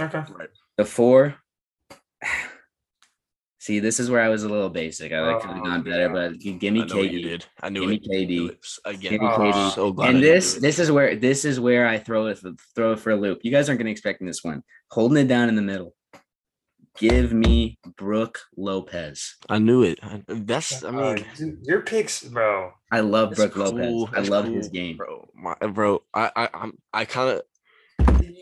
Okay. 0.00 0.22
Right. 0.30 0.48
The 0.76 0.84
four. 0.84 1.36
See, 3.58 3.78
this 3.78 4.00
is 4.00 4.08
where 4.10 4.22
I 4.22 4.30
was 4.30 4.42
a 4.42 4.48
little 4.48 4.70
basic. 4.70 5.12
I 5.12 5.34
could 5.38 5.50
have 5.50 5.60
Oh, 5.60 5.64
gone 5.64 5.82
better, 5.82 6.08
but 6.08 6.38
give 6.38 6.72
me 6.72 6.80
I 6.80 6.86
know 6.86 7.02
you 7.02 7.18
KD. 7.20 7.22
did. 7.22 7.44
I 7.60 7.68
knew 7.68 7.80
Give 7.80 7.90
me 7.90 7.96
it. 7.96 8.08
I 8.10 8.14
KD. 8.24 8.48
it. 8.48 8.66
Again, 8.86 9.10
Give 9.12 9.20
me 9.20 9.26
Oh, 9.30 9.38
KD. 9.38 9.70
so 9.74 9.92
glad. 9.92 10.14
And 10.14 10.22
this 10.22 10.54
this 10.54 10.78
is 10.78 10.90
where 10.90 11.14
this 11.14 11.44
is 11.44 11.60
where 11.60 11.86
I 11.86 11.98
throw 11.98 12.28
it 12.28 12.38
throw 12.74 12.92
it 12.92 13.00
for 13.00 13.10
a 13.10 13.16
loop. 13.16 13.40
You 13.42 13.50
guys 13.50 13.68
aren't 13.68 13.78
gonna 13.78 13.90
expect 13.90 14.24
this 14.24 14.42
one. 14.42 14.62
Holding 14.90 15.18
it 15.24 15.28
down 15.28 15.50
in 15.50 15.56
the 15.56 15.62
middle. 15.62 15.94
Give 16.98 17.32
me 17.34 17.78
Brook 17.98 18.40
Lopez. 18.56 19.36
I 19.50 19.58
knew 19.58 19.82
it. 19.82 19.98
I- 20.02 20.22
That's. 20.26 20.82
I 20.82 20.88
Uh, 20.88 21.14
mean, 21.14 21.26
dude, 21.36 21.58
your 21.64 21.82
picks, 21.82 22.22
bro. 22.24 22.72
I 22.90 23.00
love 23.00 23.30
that's 23.36 23.40
Brook 23.52 23.56
Lopez. 23.56 23.86
cool, 23.86 24.08
I 24.08 24.16
that's 24.16 24.28
love 24.30 24.46
his 24.46 24.68
game. 24.70 24.96
bro. 24.96 25.30
My 25.34 25.54
bro, 25.54 26.02
I 26.14 26.30
I 26.34 26.48
I'm 26.54 26.72
I 26.94 27.04
kind 27.04 27.30
of 27.36 27.42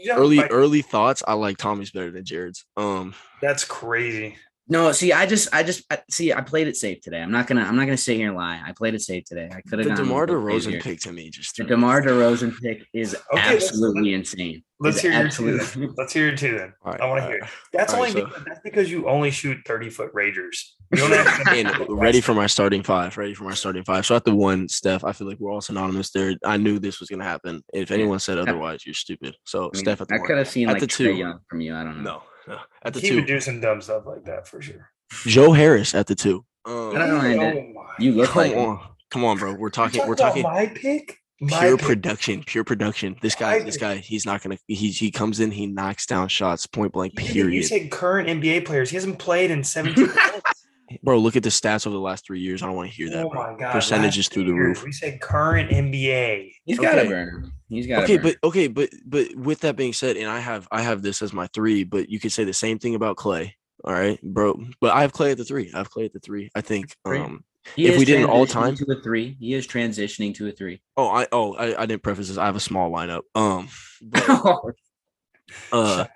You 0.00 0.12
early 0.12 0.36
like- 0.36 0.48
early 0.52 0.82
thoughts. 0.82 1.22
I 1.26 1.34
like 1.34 1.56
Tommy's 1.56 1.90
better 1.90 2.10
than 2.10 2.24
Jared's. 2.24 2.64
Um, 2.76 3.14
That's 3.40 3.64
crazy. 3.64 4.36
No, 4.70 4.92
see, 4.92 5.12
I 5.14 5.24
just, 5.24 5.48
I 5.54 5.62
just, 5.62 5.82
I, 5.90 5.98
see, 6.10 6.32
I 6.32 6.42
played 6.42 6.68
it 6.68 6.76
safe 6.76 7.00
today. 7.00 7.20
I'm 7.22 7.30
not 7.30 7.46
gonna, 7.46 7.62
I'm 7.62 7.74
not 7.74 7.86
gonna 7.86 7.96
sit 7.96 8.16
here 8.18 8.28
and 8.28 8.36
lie. 8.36 8.60
I 8.64 8.72
played 8.72 8.94
it 8.94 9.00
safe 9.00 9.24
today. 9.24 9.48
I 9.50 9.62
could 9.62 9.78
the 9.78 9.88
have 9.88 9.96
gone. 9.96 10.06
Demar 10.06 10.26
Derozan 10.26 10.44
crazier. 10.44 10.80
pick 10.80 11.00
to 11.00 11.12
me 11.12 11.30
just 11.30 11.56
The. 11.56 11.64
Demar 11.64 12.02
Derozan 12.02 12.52
pick 12.60 12.84
is 12.92 13.14
Okay, 13.14 13.52
let's- 13.54 13.64
absolutely 13.70 14.12
insane. 14.14 14.62
Let's 14.80 14.98
Is 14.98 15.02
hear 15.02 15.12
your 15.20 15.28
two. 15.28 15.58
Then. 15.58 15.94
Let's 15.96 16.12
hear 16.12 16.26
your 16.28 16.36
two 16.36 16.56
then. 16.56 16.72
All 16.84 16.92
right, 16.92 17.00
I 17.00 17.06
want 17.08 17.18
to 17.18 17.22
all 17.24 17.28
hear. 17.30 17.38
it. 17.38 17.48
That's 17.72 17.92
All 17.94 17.98
only 18.00 18.12
right, 18.14 18.22
so- 18.22 18.26
because, 18.28 18.44
that's 18.44 18.60
because 18.62 18.90
you 18.90 19.08
only 19.08 19.30
shoot 19.32 19.58
thirty 19.66 19.90
foot 19.90 20.14
ragers. 20.14 20.56
You 20.92 20.98
don't 20.98 21.12
actually- 21.14 21.60
and 21.88 21.98
ready 22.00 22.20
for 22.20 22.32
my 22.34 22.46
starting 22.46 22.82
five. 22.84 23.16
Ready 23.16 23.34
for 23.34 23.42
my 23.44 23.54
starting 23.54 23.82
five. 23.84 24.06
So 24.06 24.14
at 24.14 24.24
the 24.24 24.34
one, 24.36 24.68
Steph, 24.68 25.02
I 25.02 25.12
feel 25.12 25.26
like 25.26 25.40
we're 25.40 25.50
all 25.50 25.60
synonymous 25.60 26.10
there. 26.10 26.34
I 26.44 26.58
knew 26.58 26.78
this 26.78 27.00
was 27.00 27.08
gonna 27.08 27.24
happen. 27.24 27.64
If 27.74 27.90
anyone 27.90 28.20
said 28.20 28.38
otherwise, 28.38 28.84
you're 28.86 28.94
stupid. 28.94 29.34
So 29.44 29.62
I, 29.62 29.62
mean, 29.64 29.74
Steph 29.84 30.00
at 30.02 30.08
the 30.08 30.14
I 30.14 30.18
one. 30.18 30.26
could 30.28 30.38
have 30.38 30.48
seen 30.48 30.68
At 30.68 30.74
like 30.74 30.80
the 30.80 30.86
two. 30.86 31.12
Young 31.14 31.40
from 31.48 31.60
you. 31.60 31.74
I 31.74 31.82
don't 31.82 32.04
know. 32.04 32.10
No, 32.12 32.22
no. 32.48 32.58
At 32.82 32.94
the 32.94 33.00
He 33.00 33.14
would 33.14 33.26
two, 33.26 33.34
do 33.34 33.40
some 33.40 33.60
dumb 33.60 33.80
stuff 33.82 34.04
like 34.06 34.24
that 34.24 34.48
for 34.48 34.60
sure. 34.62 34.90
Joe 35.26 35.52
Harris 35.52 35.94
at 35.94 36.06
the 36.06 36.14
two. 36.14 36.44
Um, 36.66 36.94
I 36.94 36.98
don't 36.98 37.16
mind 37.18 37.42
it. 37.42 37.56
Oh 37.56 37.72
my- 37.74 37.86
You 37.98 38.12
look 38.12 38.30
come 38.30 38.42
like 38.42 38.52
him. 38.52 38.68
on, 38.68 38.80
come 39.10 39.24
on, 39.24 39.38
bro. 39.38 39.54
We're 39.54 39.70
talking. 39.70 40.06
We're 40.06 40.14
talking 40.16 40.42
my 40.42 40.66
pick. 40.66 41.18
My 41.40 41.60
pure 41.60 41.76
pick. 41.78 41.86
production. 41.86 42.42
Pure 42.44 42.64
production. 42.64 43.16
This 43.22 43.34
guy. 43.34 43.58
My 43.60 43.64
This 43.64 43.76
pick. 43.76 43.80
guy. 43.80 43.96
He's 43.98 44.26
not 44.26 44.42
gonna. 44.42 44.58
He 44.66 44.90
he 44.90 45.10
comes 45.10 45.40
in. 45.40 45.50
He 45.52 45.66
knocks 45.66 46.04
down 46.04 46.28
shots. 46.28 46.66
Point 46.66 46.92
blank. 46.92 47.14
You, 47.18 47.24
Period. 47.32 47.54
you 47.54 47.62
said 47.62 47.90
current 47.90 48.28
NBA 48.28 48.64
players. 48.66 48.90
He 48.90 48.96
hasn't 48.96 49.18
played 49.18 49.50
in 49.50 49.62
17 49.64 50.06
months. 50.14 50.57
Bro, 51.02 51.18
look 51.18 51.36
at 51.36 51.42
the 51.42 51.48
stats 51.50 51.86
over 51.86 51.94
the 51.94 52.00
last 52.00 52.24
three 52.26 52.40
years. 52.40 52.62
I 52.62 52.66
don't 52.66 52.76
want 52.76 52.90
to 52.90 52.96
hear 52.96 53.10
that. 53.10 53.24
Oh 53.26 53.30
my 53.34 53.54
god. 53.58 53.72
Percentages 53.72 54.26
last 54.26 54.32
through 54.32 54.44
the 54.44 54.52
year, 54.52 54.68
roof. 54.68 54.84
We 54.84 54.92
said 54.92 55.20
current 55.20 55.70
NBA. 55.70 56.52
He's 56.64 56.78
got 56.78 56.96
a 56.98 57.00
Okay. 57.02 57.08
burner. 57.08 57.44
He's 57.68 57.86
got 57.86 58.02
okay 58.04 58.14
a 58.16 58.18
but 58.18 58.36
okay 58.42 58.66
but 58.68 58.88
but 59.04 59.34
with 59.36 59.60
that 59.60 59.76
being 59.76 59.92
said 59.92 60.16
and 60.16 60.26
i 60.30 60.38
have 60.40 60.66
i 60.72 60.80
have 60.80 61.02
this 61.02 61.20
as 61.20 61.34
my 61.34 61.46
three 61.48 61.84
but 61.84 62.08
you 62.08 62.18
could 62.18 62.32
say 62.32 62.42
the 62.44 62.52
same 62.54 62.78
thing 62.78 62.94
about 62.94 63.16
clay 63.18 63.54
all 63.84 63.92
right 63.92 64.18
bro 64.22 64.58
but 64.80 64.94
i 64.94 65.02
have 65.02 65.12
clay 65.12 65.32
at 65.32 65.36
the 65.36 65.44
three 65.44 65.70
i 65.74 65.76
have 65.78 65.90
clay 65.90 66.06
at 66.06 66.14
the 66.14 66.18
three 66.18 66.48
i 66.54 66.62
think 66.62 66.96
Three. 67.06 67.18
um 67.18 67.44
He 67.76 67.84
if 67.86 67.98
we 67.98 68.06
did 68.06 68.20
an 68.20 68.24
all-time- 68.24 68.74
to 68.76 68.86
a 68.90 69.02
three, 69.02 69.36
he 69.38 69.52
is 69.52 69.66
transitioning 69.66 70.34
to 70.36 70.48
a 70.48 70.52
three. 70.52 70.80
oh 70.96 71.08
i 71.10 71.26
oh 71.30 71.52
i, 71.56 71.82
I 71.82 71.84
didn't 71.84 72.02
preface 72.02 72.28
this 72.28 72.38
i 72.38 72.46
have 72.46 72.56
a 72.56 72.60
small 72.60 72.90
lineup 72.90 73.20
um 73.34 73.68
but, 74.00 74.26
uh 75.72 76.06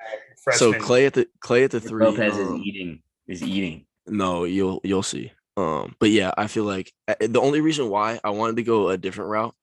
so 0.53 0.73
clay 0.73 1.05
at 1.05 1.12
the 1.12 1.29
clay 1.41 1.64
at 1.64 1.70
the 1.70 1.81
three 1.81 2.05
Lopez 2.07 2.39
is 2.39 2.49
um, 2.49 2.62
eating. 2.64 3.03
Is 3.29 3.43
eating. 3.43 3.85
No 4.07 4.44
you'll 4.44 4.80
you'll 4.84 5.03
see. 5.03 5.32
Um 5.57 5.94
but 6.00 6.09
yeah 6.09 6.32
i 6.38 6.46
feel 6.46 6.64
like 6.64 6.92
uh, 7.09 7.14
the 7.20 7.40
only 7.40 7.61
reason 7.61 7.90
why 7.90 8.18
i 8.24 8.30
wanted 8.30 8.57
to 8.57 8.62
go 8.62 8.88
a 8.88 8.96
different 8.96 9.30
route 9.30 9.55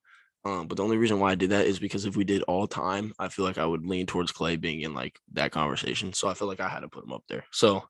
um 0.45 0.67
but 0.67 0.77
the 0.77 0.83
only 0.83 0.97
reason 0.97 1.19
why 1.19 1.31
i 1.31 1.35
did 1.35 1.49
that 1.49 1.65
is 1.65 1.79
because 1.79 2.05
if 2.05 2.15
we 2.15 2.23
did 2.23 2.43
all 2.43 2.67
time 2.67 3.11
i 3.17 3.27
feel 3.27 3.43
like 3.43 3.57
i 3.57 3.65
would 3.65 3.85
lean 3.85 4.05
towards 4.05 4.31
clay 4.31 4.55
being 4.55 4.81
in 4.81 4.93
like 4.93 5.19
that 5.33 5.51
conversation. 5.51 6.13
So 6.13 6.29
i 6.29 6.35
feel 6.35 6.47
like 6.47 6.59
i 6.59 6.69
had 6.69 6.81
to 6.81 6.87
put 6.87 7.05
him 7.05 7.11
up 7.11 7.23
there. 7.27 7.43
So 7.51 7.83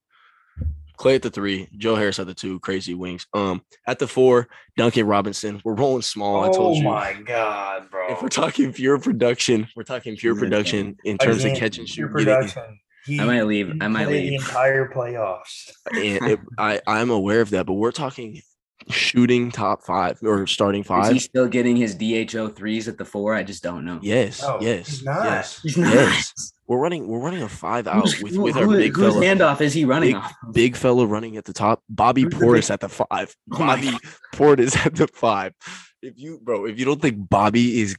clay 0.96 1.16
at 1.16 1.22
the 1.22 1.30
three 1.30 1.68
joe 1.78 1.96
harris 1.96 2.20
at 2.20 2.28
the 2.28 2.34
two 2.34 2.60
crazy 2.62 2.94
wings. 2.94 3.28
Um 3.34 3.62
at 3.86 4.00
the 4.00 4.08
four 4.08 4.48
duncan 4.78 5.06
robinson. 5.06 5.62
We're 5.66 5.76
rolling 5.76 6.02
small 6.02 6.44
i 6.46 6.52
told 6.52 6.78
oh 6.78 6.82
you. 6.82 6.88
Oh 6.88 6.92
my 6.92 7.14
god, 7.22 7.90
bro. 7.92 8.14
if 8.14 8.22
we're 8.22 8.30
talking 8.30 8.72
pure 8.72 8.98
production 8.98 9.68
we're 9.76 9.84
talking 9.84 10.16
pure 10.16 10.36
production 10.36 10.96
in 11.04 11.18
terms 11.18 11.44
Again, 11.44 11.52
of 11.52 11.60
catch 11.60 11.78
and 11.78 11.88
pure 11.88 12.08
shoot 12.08 12.14
production. 12.14 12.80
He, 13.10 13.20
I 13.20 13.26
might 13.26 13.44
leave. 13.44 13.74
I 13.82 13.88
might 13.88 14.06
played 14.06 14.24
the 14.24 14.30
leave. 14.32 14.42
entire 14.42 14.88
playoffs. 14.90 15.72
and 15.92 16.02
it, 16.32 16.40
I 16.58 16.80
I'm 16.88 17.10
aware 17.10 17.42
of 17.42 17.50
that, 17.52 17.66
but 17.66 17.74
we're 17.74 17.92
talking 17.92 18.42
shooting 18.90 19.52
top 19.52 19.84
five 19.84 20.18
or 20.24 20.48
starting 20.48 20.82
Is 20.82 20.88
five. 20.88 21.12
he 21.14 21.20
still 21.20 21.48
getting 21.48 21.76
his 21.76 21.96
DHO 21.96 22.50
threes 22.50 22.88
at 22.88 22.98
the 22.98 23.06
four? 23.06 23.36
I 23.36 23.44
just 23.44 23.62
don't 23.62 23.86
know. 23.86 24.00
yes, 24.02 24.42
No, 24.42 24.58
yes, 24.62 24.88
he's 24.88 25.04
not. 25.04 25.24
yes. 25.26 25.62
He's 25.62 25.78
not. 25.78 25.94
Yes. 25.94 26.54
We're 26.68 26.80
running. 26.80 27.08
We're 27.08 27.20
running 27.20 27.42
a 27.44 27.50
five 27.50 27.88
out 27.88 28.04
Who's- 28.04 28.22
with, 28.22 28.36
who- 28.36 28.42
with 28.44 28.56
our 28.56 28.68
big 28.68 28.96
whose 28.96 29.14
fella, 29.14 29.26
handoff 29.26 29.62
is 29.62 29.74
he 29.74 29.86
running 29.86 30.10
big, 30.14 30.16
off? 30.16 30.34
big 30.54 30.76
fella 30.76 31.06
running 31.06 31.36
at 31.38 31.46
the 31.46 31.54
top. 31.54 31.84
Bobby 31.90 32.24
Who's 32.24 32.34
Portis 32.34 32.70
at 32.72 32.80
the 32.80 32.90
five. 32.90 33.36
Oh 33.52 33.60
my 33.60 33.76
Bobby 33.76 33.98
Portis 34.34 34.78
at 34.86 34.96
the 34.96 35.08
five. 35.08 35.54
If 36.02 36.14
you, 36.18 36.40
bro, 36.42 36.66
if 36.66 36.80
you 36.80 36.86
don't 36.86 37.02
think 37.02 37.28
Bobby 37.30 37.82
is 37.82 37.96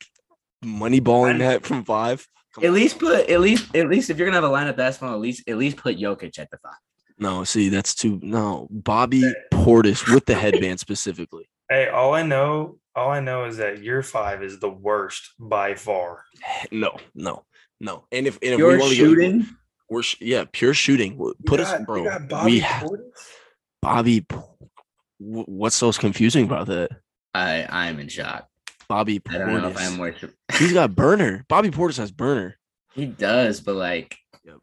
money 0.63 1.01
balling 1.01 1.39
that 1.39 1.65
from 1.65 1.85
five, 1.85 2.27
come 2.55 2.65
At 2.65 2.69
on. 2.69 2.75
least 2.75 2.99
put 2.99 3.29
at 3.31 3.41
least 3.41 3.75
at 3.75 3.89
least 3.89 4.11
if 4.11 4.19
you're 4.19 4.27
gonna 4.31 4.41
have 4.41 4.51
a 4.51 4.55
lineup 4.55 4.77
that's 4.77 4.99
small, 4.99 5.15
at 5.15 5.21
least 5.21 5.49
at 5.49 5.57
least 5.59 5.77
put 5.77 5.99
Jokic 5.99 6.39
at 6.39 6.51
the 6.51 6.59
five. 6.59 6.75
no, 7.19 7.45
see, 7.45 7.69
that's 7.69 7.95
too 7.95 8.19
no. 8.23 8.67
Bobby 8.71 9.23
Portis 9.53 10.13
with 10.13 10.27
the 10.27 10.35
headband 10.45 10.81
specifically. 10.81 11.49
Hey, 11.69 11.89
all 11.89 12.15
I 12.15 12.23
know, 12.23 12.79
all 12.97 13.11
I 13.11 13.21
know 13.21 13.45
is 13.45 13.57
that 13.59 13.83
your 13.83 14.03
five 14.03 14.43
is 14.43 14.59
the 14.59 14.69
worst 14.71 15.31
by 15.39 15.75
far. 15.77 16.25
No, 16.73 16.97
no, 17.15 17.45
no. 17.81 18.05
And 18.11 18.27
if 18.27 18.37
and 18.43 18.53
if 18.53 18.57
we 18.59 18.63
You're 18.65 18.79
want 18.79 18.91
to 18.91 18.97
shooting. 18.97 19.47
We're 19.89 20.03
sh- 20.03 20.21
yeah, 20.21 20.45
pure 20.53 20.73
shooting. 20.73 21.15
W- 21.15 21.35
You 21.37 21.45
Put 21.47 21.59
got- 21.59 21.67
us, 21.75 21.81
you 21.81 21.87
bro. 21.87 22.05
got 22.05 22.29
Bobby 22.29 22.51
we 22.53 22.61
have 22.61 22.83
Portis? 22.89 23.01
Bobby. 23.83 24.27
What's 25.19 25.77
so 25.77 25.91
confusing 25.93 26.45
about 26.45 26.69
that? 26.69 26.91
I 27.35 27.67
I'm 27.69 27.99
in 27.99 28.09
shock. 28.09 28.47
Bobby 28.91 29.23
I 29.29 29.39
don't 29.39 29.63
know 29.63 29.69
if 29.69 29.79
I'm 29.79 29.93
Portis. 29.93 29.99
worship. 29.99 30.35
He's 30.59 30.73
got 30.73 30.95
burner. 30.97 31.45
Bobby 31.49 31.71
Portis 31.71 31.97
has 31.99 32.11
burner. 32.11 32.59
He 32.93 33.07
does, 33.07 33.61
but 33.61 33.77
like, 33.77 34.19
Yep. 34.45 34.57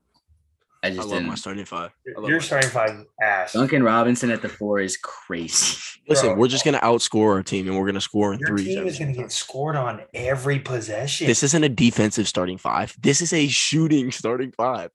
I 0.83 0.87
I 0.87 0.89
just 0.91 1.07
love 1.07 1.21
my 1.21 1.29
didn't. 1.29 1.37
starting 1.39 1.63
five. 1.65 1.91
I 2.15 2.19
love 2.19 2.29
Your 2.29 2.41
starting 2.41 2.69
five 2.69 3.05
ass. 3.21 3.53
Duncan 3.53 3.83
Robinson 3.83 4.29
at 4.29 4.41
the 4.41 4.49
four 4.49 4.79
is 4.81 4.97
crazy. 4.97 5.77
Listen, 6.09 6.29
Bro. 6.31 6.35
we're 6.39 6.47
just 6.49 6.65
gonna 6.65 6.79
outscore 6.81 7.35
our 7.35 7.41
team, 7.43 7.67
and 7.67 7.77
we're 7.77 7.85
gonna 7.85 8.01
score 8.01 8.33
in 8.33 8.39
Your 8.39 8.49
threes. 8.49 8.67
team 8.67 8.85
is 8.85 8.99
going 8.99 9.13
to 9.13 9.17
get 9.19 9.31
scored 9.31 9.75
on 9.77 10.01
every 10.13 10.59
possession. 10.59 11.25
This 11.27 11.41
isn't 11.43 11.63
a 11.63 11.69
defensive 11.69 12.27
starting 12.27 12.57
five. 12.57 12.95
This 13.01 13.21
is 13.21 13.31
a 13.33 13.47
shooting 13.47 14.11
starting 14.11 14.51
five. 14.51 14.91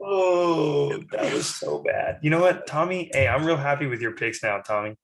oh, 0.00 0.96
that 1.12 1.32
was 1.32 1.46
so 1.54 1.82
bad. 1.82 2.18
You 2.22 2.30
know 2.30 2.40
what, 2.40 2.66
Tommy? 2.66 3.10
Hey, 3.12 3.26
I'm 3.28 3.44
real 3.44 3.56
happy 3.56 3.86
with 3.86 4.00
your 4.00 4.12
picks 4.12 4.42
now, 4.42 4.58
Tommy. 4.58 4.96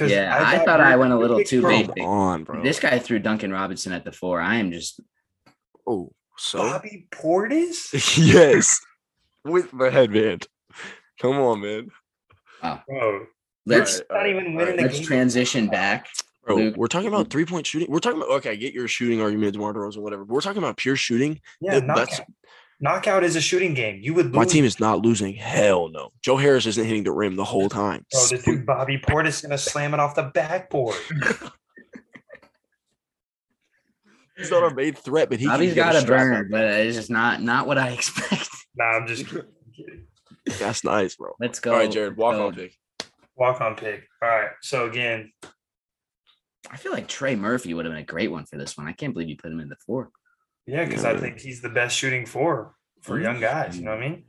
Yeah, 0.00 0.34
I 0.38 0.58
thought 0.64 0.78
your- 0.78 0.86
I 0.88 0.96
went 0.96 1.12
a 1.12 1.16
little 1.18 1.42
too 1.44 1.62
were 1.62 1.70
Come 1.84 2.00
on, 2.06 2.44
bro. 2.44 2.62
This 2.62 2.80
guy 2.80 2.98
threw 2.98 3.18
Duncan 3.18 3.52
Robinson 3.52 3.92
at 3.92 4.04
the 4.04 4.12
four. 4.12 4.40
I 4.40 4.56
am 4.56 4.72
just 4.72 5.00
Oh, 5.86 6.12
so 6.38 6.58
Bobby 6.58 7.06
Portis. 7.10 8.16
yes, 8.32 8.80
with 9.44 9.70
the 9.76 9.90
headband. 9.90 10.46
Come 11.20 11.36
on, 11.38 11.60
man. 11.60 11.88
Bro, 12.88 13.26
let's 13.66 14.00
All 14.10 14.16
right, 14.16 14.22
not 14.22 14.26
even 14.40 14.54
winning 14.54 14.76
the 14.76 14.82
let's 14.82 14.98
game. 14.98 15.06
transition 15.06 15.66
back. 15.68 16.06
Bro, 16.44 16.56
Luke. 16.56 16.76
we're 16.76 16.86
talking 16.88 17.08
about 17.08 17.28
three 17.30 17.44
point 17.44 17.66
shooting. 17.66 17.88
We're 17.90 17.98
talking 18.00 18.18
about 18.20 18.30
okay, 18.36 18.50
I 18.50 18.54
get 18.56 18.72
your 18.74 18.88
shooting 18.88 19.20
argument, 19.20 19.52
DeMar 19.52 19.74
DeRozan, 19.74 19.98
whatever. 19.98 20.24
But 20.24 20.34
we're 20.34 20.40
talking 20.40 20.62
about 20.62 20.76
pure 20.76 20.96
shooting. 20.96 21.40
yeah, 21.60 21.80
That- 21.80 21.96
that's 21.96 22.20
knockout. 22.82 23.06
Knockout 23.06 23.24
is 23.24 23.36
a 23.36 23.40
shooting 23.40 23.72
game. 23.74 24.00
You 24.02 24.12
would 24.14 24.26
lose. 24.26 24.34
My 24.34 24.44
team 24.44 24.64
is 24.64 24.78
not 24.80 25.00
losing. 25.00 25.34
Hell 25.34 25.88
no. 25.88 26.10
Joe 26.22 26.36
Harris 26.36 26.66
isn't 26.66 26.84
hitting 26.84 27.04
the 27.04 27.12
rim 27.12 27.36
the 27.36 27.44
whole 27.44 27.68
time. 27.68 28.04
Bro, 28.10 28.26
this 28.28 28.42
dude 28.42 28.66
Bobby 28.66 28.98
Portis 28.98 29.28
is 29.28 29.40
gonna 29.42 29.56
slam 29.58 29.94
it 29.94 30.00
off 30.00 30.14
the 30.14 30.24
backboard. 30.34 30.96
He's 34.36 34.50
not 34.50 34.62
our 34.64 34.74
main 34.74 34.94
threat, 34.94 35.28
but 35.28 35.38
he 35.38 35.44
can 35.44 35.54
Bobby's 35.54 35.74
get 35.74 35.84
got 35.84 35.94
a 35.94 36.00
strap 36.00 36.20
burner, 36.20 36.40
up. 36.40 36.46
but 36.50 36.64
it's 36.64 36.96
just 36.96 37.10
not 37.10 37.42
not 37.42 37.66
what 37.66 37.78
I 37.78 37.90
expect. 37.92 38.48
nah, 38.74 38.84
I'm 38.84 39.06
just 39.06 39.26
kidding. 39.26 40.06
That's 40.58 40.82
nice, 40.84 41.14
bro. 41.16 41.32
Let's 41.38 41.60
go. 41.60 41.72
All 41.72 41.78
right, 41.78 41.90
Jared, 41.90 42.16
walk 42.16 42.34
go. 42.34 42.46
on 42.48 42.54
pick. 42.54 42.76
Walk 43.36 43.60
on 43.60 43.76
pick. 43.76 44.04
All 44.20 44.28
right. 44.28 44.50
So 44.60 44.86
again, 44.88 45.32
I 46.70 46.76
feel 46.76 46.92
like 46.92 47.06
Trey 47.08 47.36
Murphy 47.36 47.74
would 47.74 47.84
have 47.84 47.92
been 47.92 48.02
a 48.02 48.06
great 48.06 48.30
one 48.30 48.44
for 48.46 48.56
this 48.56 48.76
one. 48.76 48.88
I 48.88 48.92
can't 48.92 49.12
believe 49.12 49.28
you 49.28 49.36
put 49.36 49.52
him 49.52 49.60
in 49.60 49.68
the 49.68 49.76
four. 49.86 50.10
Yeah, 50.66 50.84
because 50.84 51.04
I 51.04 51.16
think 51.16 51.38
he's 51.40 51.60
the 51.60 51.68
best 51.68 51.96
shooting 51.96 52.26
four 52.26 52.74
for 53.00 53.20
young 53.20 53.40
guys. 53.40 53.76
You 53.78 53.84
know 53.84 53.92
what 53.94 54.02
I 54.02 54.08
mean? 54.08 54.24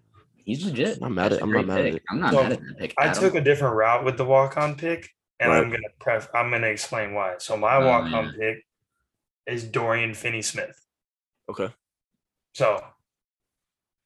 He's 0.46 0.66
legit. 0.66 1.00
I'm 1.02 1.16
mad 1.16 1.32
That's 1.32 1.36
at- 1.36 1.40
a 1.42 1.44
I'm 1.44 1.52
not 1.54 1.66
mad 1.68 1.80
at 1.86 1.94
it. 1.96 2.04
I'm 2.10 2.20
not 2.20 2.34
So, 2.34 2.44
mad 2.44 2.52
at 2.54 2.60
that 2.60 2.78
pick. 2.78 2.94
I 2.98 3.14
took 3.14 3.34
all. 3.34 3.40
a 3.40 3.42
different 3.44 3.76
route 3.76 4.04
with 4.04 4.18
the 4.18 4.26
walk 4.26 4.58
on 4.58 4.76
pick, 4.76 5.10
and 5.40 5.50
Right. 5.52 5.64
I'm 5.64 5.70
gonna 5.70 5.84
pref 6.00 6.28
I'm 6.34 6.50
gonna 6.52 6.68
explain 6.68 7.14
why. 7.14 7.36
So 7.40 7.56
my 7.56 7.78
Oh, 7.78 7.88
walk 7.88 8.04
on 8.12 8.26
yeah. 8.26 8.32
pick 8.40 8.66
is 9.48 9.64
Dorian 9.64 10.14
Finney 10.14 10.42
Smith. 10.42 10.78
Okay. 11.50 11.74
So 12.56 12.84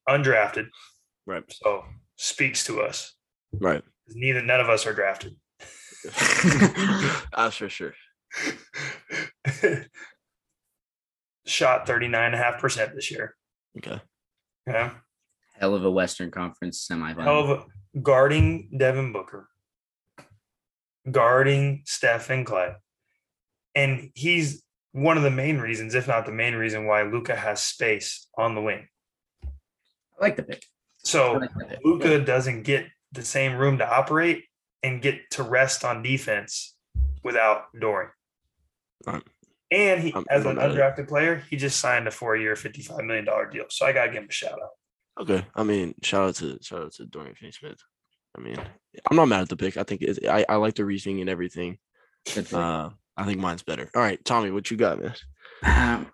undrafted. 0.08 0.68
Right. 1.26 1.44
So 1.52 1.86
speaks 2.16 2.64
to 2.66 2.82
us. 2.82 3.14
Right. 3.54 3.84
Neither 4.10 4.42
none 4.42 4.60
of 4.60 4.70
us 4.70 4.86
are 4.86 4.94
drafted. 4.94 5.36
That's 7.36 7.56
for 7.58 7.68
sure. 7.70 7.94
Shot 11.48 11.88
39.5% 11.88 12.94
this 12.94 13.10
year. 13.10 13.36
Okay. 13.78 14.00
Yeah. 14.68 14.92
hell 15.60 15.76
of 15.76 15.86
a 15.86 15.92
Western 15.92 16.30
Conference 16.30 16.88
semifinal. 16.92 17.24
Hell 17.24 17.40
of 17.40 17.50
a, 17.50 18.00
guarding 18.02 18.70
Devin 18.78 19.14
Booker, 19.14 19.48
guarding 21.10 21.84
Stephen 21.86 22.46
Klay. 22.46 22.76
And 23.76 24.12
he's 24.14 24.64
one 24.92 25.18
of 25.18 25.24
the 25.24 25.32
main 25.32 25.58
reasons, 25.60 25.96
if 25.96 26.08
not 26.08 26.26
the 26.26 26.32
main 26.32 26.56
reason, 26.56 26.86
why 26.86 27.04
Luka 27.04 27.36
has 27.36 27.62
space 27.62 28.28
on 28.38 28.56
the 28.56 28.62
wing. 28.62 28.88
I 29.44 29.48
like 30.20 30.36
the 30.36 30.44
pick. 30.44 30.66
So 31.04 31.34
like 31.34 31.54
the 31.54 31.66
pick. 31.66 31.80
Luka 31.84 32.20
doesn't 32.20 32.64
get 32.64 32.88
the 33.12 33.24
same 33.24 33.56
room 33.56 33.78
to 33.78 33.90
operate 33.90 34.44
and 34.84 35.02
get 35.02 35.30
to 35.32 35.44
rest 35.44 35.86
on 35.86 36.02
defense 36.04 36.76
without 37.24 37.66
Dorian. 37.80 38.12
Right. 39.06 39.24
And 39.72 40.02
he, 40.02 40.14
I'm- 40.14 40.26
as 40.30 40.46
I'm 40.46 40.52
an 40.52 40.56
not 40.58 40.70
mad 40.70 40.80
at 40.80 40.98
undrafted 40.98 41.08
player, 41.10 41.44
he 41.50 41.58
just 41.58 41.80
signed 41.80 42.08
a 42.08 42.12
four-year, 42.12 42.56
fifty-five 42.56 43.04
million 43.04 43.26
dollar 43.26 43.50
deal. 43.50 43.66
So 43.70 43.86
I 43.86 43.92
gotta 43.92 44.12
give 44.12 44.24
him 44.24 44.30
a 44.30 44.32
shout 44.32 44.54
out. 44.54 44.70
Okay. 45.22 45.46
I 45.56 45.64
mean, 45.64 45.94
shout 46.04 46.30
out 46.30 46.36
to 46.36 46.58
shout 46.62 46.84
out 46.84 46.92
to 46.94 47.06
Dorian 47.06 47.36
Finney 47.36 47.52
Smith. 47.52 47.80
I 48.38 48.42
mean, 48.42 48.58
I'm 49.10 49.16
not 49.18 49.26
mad 49.28 49.42
at 49.42 49.50
the 49.50 49.58
pick. 49.58 49.76
I 49.78 49.84
think 49.84 50.02
it's, 50.04 50.20
I 50.28 50.46
I 50.48 50.56
like 50.58 50.76
the 50.76 50.86
reasoning 50.86 51.22
and 51.22 51.30
everything. 51.30 51.80
Uh, 52.54 52.90
I 53.18 53.26
think 53.26 53.40
mine's 53.40 53.64
better. 53.64 53.90
All 53.96 54.02
right, 54.02 54.24
Tommy, 54.24 54.52
what 54.52 54.70
you 54.70 54.78
got, 54.78 55.02
man? 55.02 55.16
Um, 55.66 56.12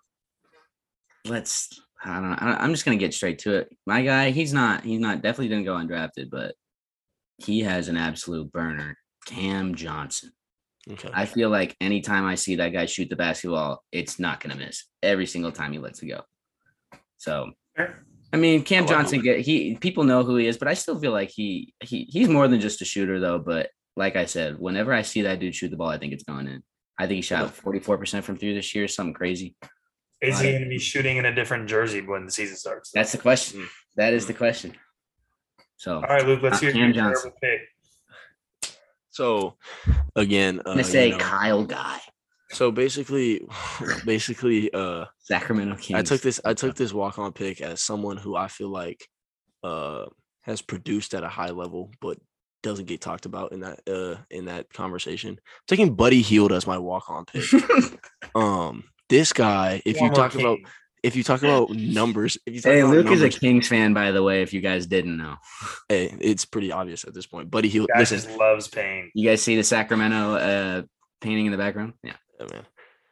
let's. 1.25 1.81
I 2.05 2.13
don't 2.19 2.31
know. 2.31 2.37
I- 2.39 2.63
I'm 2.63 2.71
just 2.71 2.85
gonna 2.85 2.97
get 2.97 3.13
straight 3.13 3.39
to 3.39 3.55
it. 3.55 3.75
My 3.85 4.01
guy, 4.03 4.31
he's 4.31 4.53
not. 4.53 4.83
He's 4.83 4.99
not. 4.99 5.21
Definitely 5.21 5.49
didn't 5.49 5.65
go 5.65 5.75
undrafted, 5.75 6.29
but 6.29 6.55
he 7.37 7.61
has 7.61 7.87
an 7.89 7.97
absolute 7.97 8.51
burner. 8.51 8.97
Cam 9.25 9.75
Johnson. 9.75 10.31
Okay. 10.91 11.09
I 11.13 11.25
feel 11.25 11.49
like 11.49 11.75
anytime 11.79 12.25
I 12.25 12.35
see 12.35 12.57
that 12.57 12.69
guy 12.73 12.85
shoot 12.85 13.09
the 13.09 13.15
basketball, 13.15 13.83
it's 13.91 14.19
not 14.19 14.39
gonna 14.41 14.55
miss 14.57 14.83
every 15.01 15.25
single 15.25 15.51
time 15.51 15.71
he 15.71 15.79
lets 15.79 16.01
it 16.03 16.07
go. 16.07 16.21
So 17.17 17.51
I 18.33 18.37
mean, 18.37 18.63
Cam 18.63 18.83
I 18.83 18.87
Johnson 18.87 19.21
get 19.21 19.39
he 19.41 19.75
people 19.77 20.03
know 20.03 20.23
who 20.23 20.35
he 20.35 20.47
is, 20.47 20.57
but 20.57 20.67
I 20.67 20.73
still 20.73 20.99
feel 20.99 21.11
like 21.11 21.29
he 21.29 21.73
he 21.81 22.03
he's 22.09 22.27
more 22.27 22.47
than 22.47 22.59
just 22.59 22.81
a 22.81 22.85
shooter 22.85 23.19
though. 23.19 23.39
But 23.39 23.69
like 23.95 24.15
I 24.15 24.25
said, 24.25 24.59
whenever 24.59 24.91
I 24.91 25.03
see 25.03 25.21
that 25.21 25.39
dude 25.39 25.55
shoot 25.55 25.69
the 25.69 25.77
ball, 25.77 25.89
I 25.89 25.97
think 25.97 26.13
it's 26.13 26.23
going 26.23 26.47
in. 26.47 26.63
I 26.97 27.07
think 27.07 27.15
he 27.17 27.21
shot 27.21 27.55
44% 27.55 28.23
from 28.23 28.37
three 28.37 28.53
this 28.53 28.75
year, 28.75 28.87
something 28.87 29.13
crazy. 29.13 29.55
Is 30.21 30.39
he 30.39 30.51
going 30.51 30.63
to 30.63 30.69
be 30.69 30.77
shooting 30.79 31.17
in 31.17 31.25
a 31.25 31.33
different 31.33 31.67
jersey 31.67 32.01
when 32.01 32.25
the 32.25 32.31
season 32.31 32.55
starts? 32.55 32.91
That's 32.91 33.11
the 33.11 33.17
question. 33.17 33.67
That 33.97 34.13
is 34.13 34.25
the 34.25 34.33
question. 34.33 34.73
So 35.77 35.95
All 35.95 36.01
right, 36.01 36.25
Luke. 36.25 36.41
Let's 36.43 36.57
Uh, 36.57 36.61
hear 36.61 36.71
Cam 36.71 36.81
your 36.85 36.93
Johnson. 36.93 37.31
terrible 37.31 37.37
pick. 37.41 37.61
So, 39.13 39.55
again, 40.15 40.59
uh, 40.59 40.71
I'm 40.71 40.75
gonna 40.75 40.83
say 40.83 41.07
you 41.07 41.11
know, 41.13 41.19
Kyle 41.19 41.63
Guy, 41.63 42.01
so 42.53 42.71
basically, 42.71 43.41
basically, 44.05 44.73
uh, 44.73 45.05
Sacramento 45.19 45.75
Kings. 45.75 45.99
I 45.99 46.03
took 46.03 46.21
this. 46.21 46.39
I 46.45 46.53
took 46.53 46.75
this 46.75 46.93
walk 46.93 47.19
on 47.19 47.33
pick 47.33 47.61
as 47.61 47.83
someone 47.83 48.17
who 48.17 48.35
I 48.35 48.47
feel 48.47 48.69
like 48.69 49.07
uh 49.63 50.05
has 50.41 50.61
produced 50.61 51.13
at 51.13 51.23
a 51.23 51.29
high 51.29 51.51
level, 51.51 51.91
but 52.01 52.17
doesn't 52.61 52.85
get 52.85 53.01
talked 53.01 53.25
about 53.25 53.51
in 53.51 53.61
that 53.61 53.81
uh 53.87 54.15
in 54.29 54.45
that 54.45 54.71
conversation. 54.73 55.39
taking 55.67 55.95
Buddy 55.95 56.21
Hield 56.21 56.51
as 56.51 56.67
my 56.67 56.77
walk 56.77 57.09
on 57.09 57.25
pick. 57.25 57.43
um, 58.35 58.83
this 59.09 59.33
guy, 59.33 59.81
if 59.85 59.95
you 59.95 60.09
Former 60.09 60.15
talk 60.15 60.35
about 60.35 60.57
King. 60.57 60.65
If 61.03 61.15
you 61.15 61.23
talk 61.23 61.43
about 61.43 61.69
numbers, 61.69 62.37
if 62.45 62.53
you 62.55 62.61
talk 62.61 62.71
Hey, 62.71 62.79
about 62.81 62.91
Luke 62.95 63.11
is 63.11 63.21
a 63.21 63.29
Kings 63.29 63.67
fan, 63.67 63.93
by 63.93 64.11
the 64.11 64.23
way. 64.23 64.41
If 64.41 64.53
you 64.53 64.61
guys 64.61 64.87
didn't 64.87 65.17
know, 65.17 65.35
hey, 65.89 66.15
it's 66.19 66.45
pretty 66.45 66.71
obvious 66.71 67.03
at 67.03 67.13
this 67.13 67.25
point. 67.27 67.51
Buddy 67.51 67.69
he 67.69 67.79
Guy 67.79 67.99
Listen, 67.99 68.17
just 68.17 68.31
loves 68.37 68.67
pain. 68.67 69.11
you 69.13 69.29
guys 69.29 69.41
see 69.43 69.55
the 69.55 69.63
Sacramento 69.63 70.35
uh, 70.35 70.81
painting 71.21 71.45
in 71.45 71.51
the 71.51 71.57
background. 71.57 71.93
Yeah, 72.03 72.15
Yeah, 72.39 72.47
man. 72.51 72.65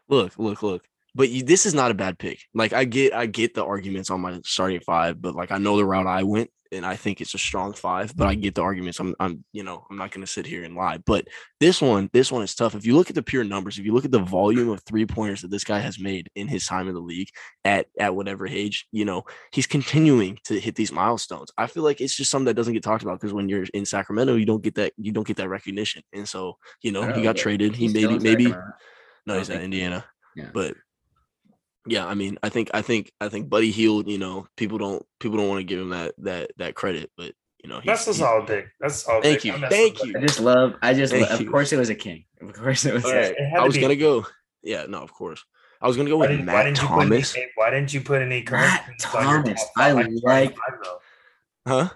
Look, 0.10 0.38
look, 0.38 0.64
look. 0.64 0.84
But 1.14 1.30
you, 1.30 1.44
this 1.44 1.66
is 1.66 1.74
not 1.74 1.92
a 1.92 1.96
bad 1.96 2.18
pick. 2.18 2.40
Like 2.54 2.74
I 2.74 2.86
get, 2.86 3.14
I 3.14 3.26
get 3.26 3.54
the 3.54 3.66
arguments 3.66 4.10
on 4.10 4.22
my 4.22 4.40
starting 4.46 4.80
five, 4.80 5.22
but 5.22 5.36
like 5.36 5.52
I 5.52 5.58
know 5.58 5.78
the 5.78 5.86
route 5.86 6.08
I 6.08 6.24
went, 6.24 6.50
and 6.74 6.86
I 6.86 6.96
think 6.96 7.20
it's 7.20 7.34
a 7.34 7.38
strong 7.38 7.74
five. 7.74 8.16
But 8.16 8.28
I 8.28 8.36
get 8.36 8.56
the 8.56 8.62
arguments. 8.62 8.98
I'm, 8.98 9.14
I'm, 9.20 9.44
you 9.52 9.62
know, 9.62 9.86
I'm 9.90 9.98
not 9.98 10.12
going 10.12 10.26
to 10.26 10.32
sit 10.32 10.46
here 10.46 10.64
and 10.64 10.74
lie. 10.74 11.00
But 11.06 11.28
this 11.60 11.82
one, 11.82 12.10
this 12.14 12.32
one 12.32 12.44
is 12.44 12.56
tough. 12.56 12.76
If 12.76 12.86
you 12.86 12.96
look 12.96 13.10
at 13.10 13.16
the 13.16 13.22
pure 13.22 13.44
numbers, 13.44 13.78
if 13.78 13.84
you 13.84 13.94
look 13.94 14.06
at 14.06 14.12
the 14.12 14.20
volume 14.20 14.70
of 14.70 14.82
three 14.84 15.06
pointers 15.06 15.42
that 15.42 15.52
this 15.52 15.66
guy 15.66 15.80
has 15.80 16.00
made 16.00 16.30
in 16.36 16.48
his 16.48 16.66
time 16.66 16.88
in 16.88 16.94
the 16.94 17.02
league 17.02 17.28
at 17.66 17.88
at 18.00 18.16
whatever 18.16 18.48
age, 18.48 18.88
you 18.94 19.04
know, 19.04 19.24
he's 19.52 19.68
continuing 19.68 20.40
to 20.46 20.62
hit 20.62 20.76
these 20.76 20.94
milestones. 20.94 21.52
I 21.58 21.68
feel 21.68 21.84
like 21.84 22.00
it's 22.00 22.16
just 22.16 22.32
something 22.32 22.46
that 22.46 22.54
doesn't 22.54 22.74
get 22.74 22.84
talked 22.84 23.04
about 23.04 23.20
because 23.20 23.34
when 23.34 23.50
you're 23.50 23.66
in 23.74 23.86
Sacramento, 23.86 24.36
you 24.36 24.46
don't 24.46 24.64
get 24.64 24.76
that, 24.76 24.94
you 24.96 25.12
don't 25.12 25.28
get 25.28 25.36
that 25.38 25.50
recognition. 25.50 26.04
And 26.14 26.26
so, 26.26 26.58
you 26.82 26.94
know, 26.94 27.12
he 27.12 27.22
got 27.22 27.36
traded. 27.36 27.76
He 27.76 27.90
maybe, 27.90 28.18
maybe. 28.18 28.56
No, 29.26 29.38
he's 29.38 29.50
at 29.50 29.62
Indiana. 29.62 30.06
Yeah. 30.38 30.52
But 30.54 30.76
yeah, 31.88 32.06
I 32.06 32.14
mean, 32.14 32.38
I 32.44 32.50
think 32.50 32.70
I 32.74 32.82
think 32.82 33.12
I 33.22 33.30
think 33.30 33.50
Buddy 33.50 33.72
Hield, 33.72 34.08
you 34.08 34.18
know, 34.18 34.48
people 34.58 34.78
don't 34.78 35.06
people 35.20 35.38
don't 35.38 35.48
want 35.50 35.60
to 35.60 35.64
give 35.64 35.80
him 35.80 35.90
that 35.90 36.14
that 36.20 36.52
that 36.58 36.76
credit, 36.76 37.12
but 37.18 37.34
you 37.64 37.70
know, 37.70 37.80
That's 37.86 38.04
a 38.08 38.12
he's- 38.12 38.18
solid 38.18 38.48
pick. 38.48 38.68
That's 38.80 39.08
all. 39.08 39.22
Thank 39.22 39.42
pick. 39.42 39.46
you. 39.46 39.68
Thank 39.70 40.04
you. 40.04 40.14
I 40.18 40.22
just 40.22 40.40
love. 40.40 40.76
I 40.82 40.94
just. 40.94 41.14
Thank 41.14 41.30
lo- 41.30 41.38
of 41.40 41.52
course, 41.52 41.72
it 41.74 41.78
was 41.78 41.90
a 41.90 41.96
king. 41.96 42.26
Of 42.42 42.54
course, 42.54 42.86
it 42.86 42.94
was. 42.94 43.06
All 43.06 43.12
Yeah, 43.12 43.18
right, 43.20 43.36
it 43.38 43.54
I 43.60 43.64
was 43.66 43.76
be- 43.76 43.82
gonna 43.82 43.96
go. 43.96 44.26
Yeah, 44.64 44.86
no, 44.88 45.02
of 45.02 45.12
course. 45.14 45.44
I 45.82 45.88
was 45.88 45.98
gonna 45.98 46.10
go 46.10 46.18
Why 46.18 46.28
with 46.28 46.38
didn't, 46.38 46.46
why 46.48 46.64
Matt 46.64 46.82
you 46.82 46.88
put 46.88 47.02
any? 47.02 47.10
Thomas. 47.10 47.36
Why 47.56 47.70
didn't 47.72 47.94
you 47.94 48.02
put 48.02 48.22
any 48.22 48.44
current 48.44 48.66
Matt 48.66 48.86
Kings 48.88 49.04
Thomas. 49.04 49.66
I 49.78 49.92
five- 49.94 50.06
starting 50.06 50.20
like- 50.24 50.56
five. 50.56 50.88
Huh? 51.68 51.90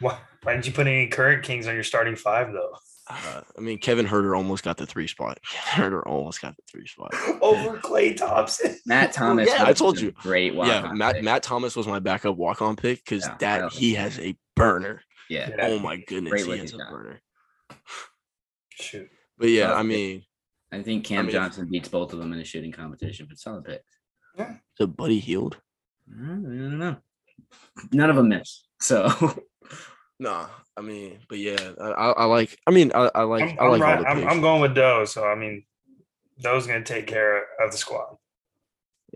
Why, 0.00 0.18
why 0.42 0.52
didn't 0.52 0.66
you 0.66 0.72
put 0.72 0.86
any 0.86 1.06
current 1.08 1.42
Kings 1.44 1.66
on 1.66 1.74
your 1.74 1.82
starting 1.84 2.14
five 2.16 2.52
though? 2.52 2.76
Uh, 3.08 3.40
I 3.56 3.60
mean, 3.60 3.78
Kevin 3.78 4.06
Huerter 4.06 4.36
almost 4.36 4.64
got 4.64 4.76
the 4.78 4.86
three 4.86 5.06
spot. 5.06 5.38
Kevin 5.48 5.92
Huerter 5.92 6.02
almost 6.06 6.40
got 6.42 6.56
the 6.56 6.62
three 6.70 6.86
spot. 6.86 7.14
Over 7.40 7.78
Klay 7.78 8.16
Thompson. 8.16 8.76
Matt 8.86 9.12
Thomas. 9.12 9.48
yeah, 9.48 9.64
I 9.64 9.72
told 9.72 10.00
you. 10.00 10.10
Great 10.12 10.54
walk. 10.56 10.66
yeah, 10.68 10.92
Matt 10.92 11.22
Matt 11.22 11.42
Thomas 11.44 11.76
was 11.76 11.86
my 11.86 12.00
backup 12.00 12.36
walk 12.36 12.60
on 12.62 12.74
pick 12.76 13.04
because 13.04 13.24
Yeah, 13.24 13.36
that 13.38 13.60
yeah. 13.60 13.68
he 13.78 13.94
has 13.94 14.18
a 14.18 14.36
burner. 14.56 15.02
Yeah. 15.30 15.50
Yeah. 15.50 15.68
Oh 15.68 15.78
my 15.78 15.96
goodness, 15.98 16.30
Great 16.44 16.46
he 16.46 16.58
has 16.58 16.74
a 16.74 16.78
guy. 16.78 16.90
burner. 16.90 17.20
Shoot. 18.70 19.08
But 19.38 19.50
yeah, 19.50 19.72
I 19.74 19.82
mean, 19.82 20.22
I 20.72 20.82
think 20.82 21.04
Cam 21.04 21.26
mean- 21.26 21.32
Johnson 21.32 21.68
beats 21.70 21.88
both 21.88 22.12
of 22.12 22.18
them 22.18 22.32
in 22.32 22.40
a 22.40 22.44
shooting 22.44 22.72
competition, 22.72 23.26
but 23.28 23.38
solid 23.38 23.64
pick. 23.64 23.82
the 24.78 24.86
Buddy 24.86 25.18
Hield. 25.18 25.58
I 26.12 26.18
don't 26.26 26.78
know. 26.78 26.96
None 27.92 28.10
of 28.10 28.16
them 28.16 28.28
miss. 28.28 28.64
So 28.80 29.08
Nah, 30.18 30.46
I 30.76 30.80
mean, 30.80 31.18
but 31.28 31.38
yeah, 31.38 31.72
I, 31.80 31.84
I, 31.84 32.10
I 32.12 32.24
like. 32.24 32.58
I 32.66 32.70
mean, 32.70 32.90
I, 32.94 33.10
I 33.14 33.22
like. 33.22 33.42
I'm, 33.42 33.58
I 33.60 33.66
like 33.68 33.80
all 33.82 33.86
right, 33.86 34.00
the 34.00 34.08
I'm. 34.08 34.28
I'm 34.28 34.40
going 34.40 34.62
with 34.62 34.74
Doe. 34.74 35.04
So 35.04 35.24
I 35.26 35.34
mean, 35.34 35.64
Doe's 36.40 36.66
going 36.66 36.82
to 36.82 36.92
take 36.92 37.06
care 37.06 37.44
of 37.62 37.70
the 37.70 37.76
squad. 37.76 38.16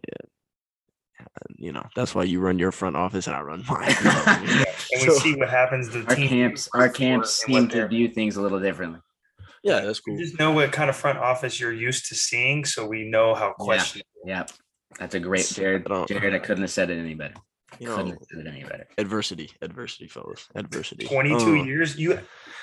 Yeah, 0.07 1.27
you 1.57 1.73
know, 1.73 1.87
that's 1.97 2.15
why 2.15 2.25
you 2.25 2.41
run 2.41 2.59
your 2.59 2.73
front 2.73 2.97
office 2.97 3.27
and 3.27 3.37
I 3.37 3.41
run 3.41 3.65
mine. 3.69 3.95
Yeah. 4.05 4.65
And 4.93 5.03
we 5.03 5.09
So- 5.15 5.19
see 5.21 5.37
what 5.37 5.49
happens. 5.49 5.89
The 5.89 6.05
our 6.09 6.17
team 6.17 6.29
camps, 6.29 6.69
our 6.75 6.89
camps 6.89 7.31
seem 7.31 7.69
to 7.69 7.87
view 7.87 8.09
things 8.09 8.37
a 8.37 8.43
little 8.43 8.59
differently. 8.59 8.99
yeah, 9.63 9.81
that's 9.83 10.01
cool. 10.01 10.17
We 10.17 10.23
just 10.25 10.37
know 10.39 10.51
what 10.51 10.73
kind 10.73 10.91
of 10.91 10.97
front 10.97 11.19
office 11.19 11.61
you're 11.61 11.73
used 11.73 12.07
to 12.07 12.17
seeing, 12.17 12.65
so 12.65 12.87
we 12.89 13.09
know 13.09 13.35
how 13.37 13.53
questionable. 13.53 14.09
Yeah, 14.27 14.47
That's 14.99 15.15
a 15.15 15.21
great 15.21 15.47
Jared. 15.47 15.87
Jared, 16.09 16.35
I 16.35 16.41
couldn't 16.41 16.63
have 16.63 16.73
said 16.73 16.91
it 16.91 16.99
any 16.99 17.15
better. 17.15 17.35
You 17.79 17.89
couldn't 17.89 18.09
have 18.11 18.47
any 18.47 18.63
better. 18.65 18.87
adversity, 18.99 19.51
adversity, 19.63 20.07
fellas, 20.09 20.49
adversity. 20.55 21.07
22 21.07 21.37
Uh, 21.37 21.63
years. 21.65 21.97
You, 21.97 22.19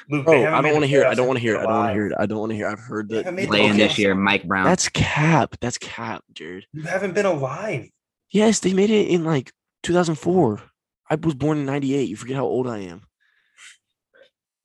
Luke. 0.09 0.25
Oh, 0.27 0.33
I 0.45 0.61
don't 0.61 0.71
want 0.73 0.83
to 0.83 0.87
hear. 0.87 1.01
it. 1.03 1.07
I 1.07 1.13
don't 1.15 1.27
want 1.27 1.37
to 1.37 1.41
hear. 1.41 1.55
it. 1.55 1.59
I 1.59 1.63
don't 1.65 1.71
want 1.73 1.89
to 1.89 1.93
hear 1.93 2.07
it. 2.07 2.13
I 2.19 2.25
don't 2.25 2.39
want 2.39 2.49
to 2.51 2.55
hear. 2.55 2.67
it. 2.67 2.71
I've 2.71 2.79
heard 2.79 3.09
that. 3.09 3.25
the 3.35 3.47
Playing 3.47 3.71
okay, 3.71 3.77
this 3.77 3.97
year, 3.97 4.13
Mike 4.15 4.47
Brown. 4.47 4.65
That's 4.65 4.89
cap. 4.89 5.55
That's 5.61 5.77
cap, 5.77 6.23
Jared. 6.33 6.65
You 6.73 6.83
haven't 6.83 7.13
been 7.13 7.25
alive. 7.25 7.89
Yes, 8.31 8.59
they 8.59 8.73
made 8.73 8.89
it 8.89 9.07
in 9.07 9.23
like 9.23 9.51
2004. 9.83 10.61
I 11.09 11.15
was 11.15 11.35
born 11.35 11.57
in 11.59 11.65
'98. 11.65 12.09
You 12.09 12.15
forget 12.17 12.35
how 12.35 12.43
old 12.45 12.67
I 12.67 12.79
am. 12.79 13.03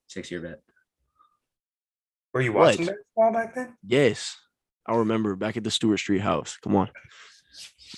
Six 0.08 0.30
year 0.30 0.40
bet. 0.40 0.60
Were 2.34 2.40
you 2.42 2.52
What? 2.52 2.70
watching 2.78 2.86
baseball 2.86 3.32
back 3.32 3.54
then? 3.54 3.76
Yes, 3.86 4.36
I 4.86 4.96
remember 4.96 5.36
back 5.36 5.56
at 5.56 5.64
the 5.64 5.70
Stewart 5.70 5.98
Street 5.98 6.20
house. 6.22 6.56
Come 6.62 6.76
on, 6.76 6.88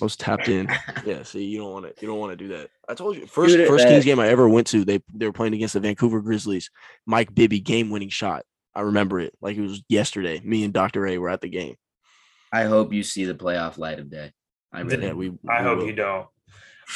I 0.00 0.04
was 0.04 0.16
tapped 0.16 0.48
in. 0.48 0.68
Yeah, 1.06 1.22
see, 1.22 1.44
you 1.44 1.58
don't 1.58 1.72
want 1.72 1.84
to. 1.86 1.94
You 2.00 2.08
don't 2.08 2.18
want 2.18 2.32
to 2.32 2.36
do 2.36 2.48
that. 2.56 2.70
I 2.88 2.94
told 2.94 3.16
you 3.16 3.26
first 3.26 3.54
Dude, 3.56 3.68
first 3.68 3.84
that- 3.84 3.90
Kings 3.90 4.04
game 4.04 4.18
I 4.20 4.28
ever 4.28 4.48
went 4.48 4.66
to. 4.68 4.84
They 4.84 5.00
they 5.14 5.26
were 5.26 5.32
playing 5.32 5.54
against 5.54 5.74
the 5.74 5.80
Vancouver 5.80 6.20
Grizzlies. 6.20 6.70
Mike 7.06 7.34
Bibby 7.34 7.60
game 7.60 7.90
winning 7.90 8.08
shot. 8.08 8.44
I 8.74 8.80
remember 8.80 9.20
it 9.20 9.34
like 9.40 9.56
it 9.56 9.60
was 9.60 9.82
yesterday. 9.88 10.40
Me 10.42 10.64
and 10.64 10.72
Dr. 10.72 11.06
A 11.06 11.18
were 11.18 11.28
at 11.30 11.40
the 11.40 11.48
game. 11.48 11.76
I 12.52 12.64
hope 12.64 12.92
you 12.92 13.02
see 13.02 13.24
the 13.24 13.34
playoff 13.34 13.78
light 13.78 13.98
of 14.00 14.10
day. 14.10 14.32
I 14.72 14.80
really 14.80 15.06
Yeah, 15.06 15.12
we. 15.12 15.32
I 15.48 15.62
hope 15.62 15.78
will. 15.78 15.86
you 15.86 15.92
don't. 15.92 16.26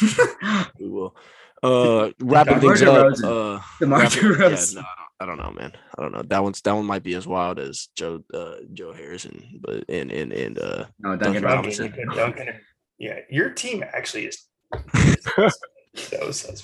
We 0.79 0.89
will. 0.89 1.17
Uh, 1.63 2.11
wrapping 2.21 2.61
DeMar 2.61 2.77
things 2.77 2.83
up. 2.89 3.07
DeRozan. 3.07 3.57
Uh, 3.59 3.63
DeMar 3.81 3.99
wrapping- 4.01 4.19
DeRozan. 4.23 4.75
Yeah, 4.77 4.81
no, 4.81 4.87
I 5.21 5.27
don't 5.27 5.39
know, 5.39 5.51
man. 5.51 5.73
I 5.99 6.03
don't 6.03 6.13
know. 6.13 6.23
That 6.23 6.43
one's 6.43 6.61
that 6.63 6.73
one 6.73 6.87
might 6.87 7.03
be 7.03 7.15
as 7.15 7.27
wild 7.27 7.59
as 7.59 7.89
Joe 7.97 8.23
uh, 8.33 8.57
Joe 8.73 8.93
Harrison, 8.93 9.61
but 9.61 9.85
and 9.89 10.11
and 10.13 10.33
and 10.33 10.59
uh, 10.59 10.87
No, 11.01 11.17
Duncan 11.17 11.19
Duncan 11.19 11.43
Duncan, 11.43 11.43
Robinson. 11.43 11.85
Robinson. 11.87 11.87
you 11.87 11.91
could 12.09 12.17
Duncan. 12.17 12.61
Yeah, 12.99 13.21
your 13.31 13.51
team 13.51 13.85
actually 13.93 14.27
is. 14.27 14.45
so, 15.95 16.31
so- 16.33 16.55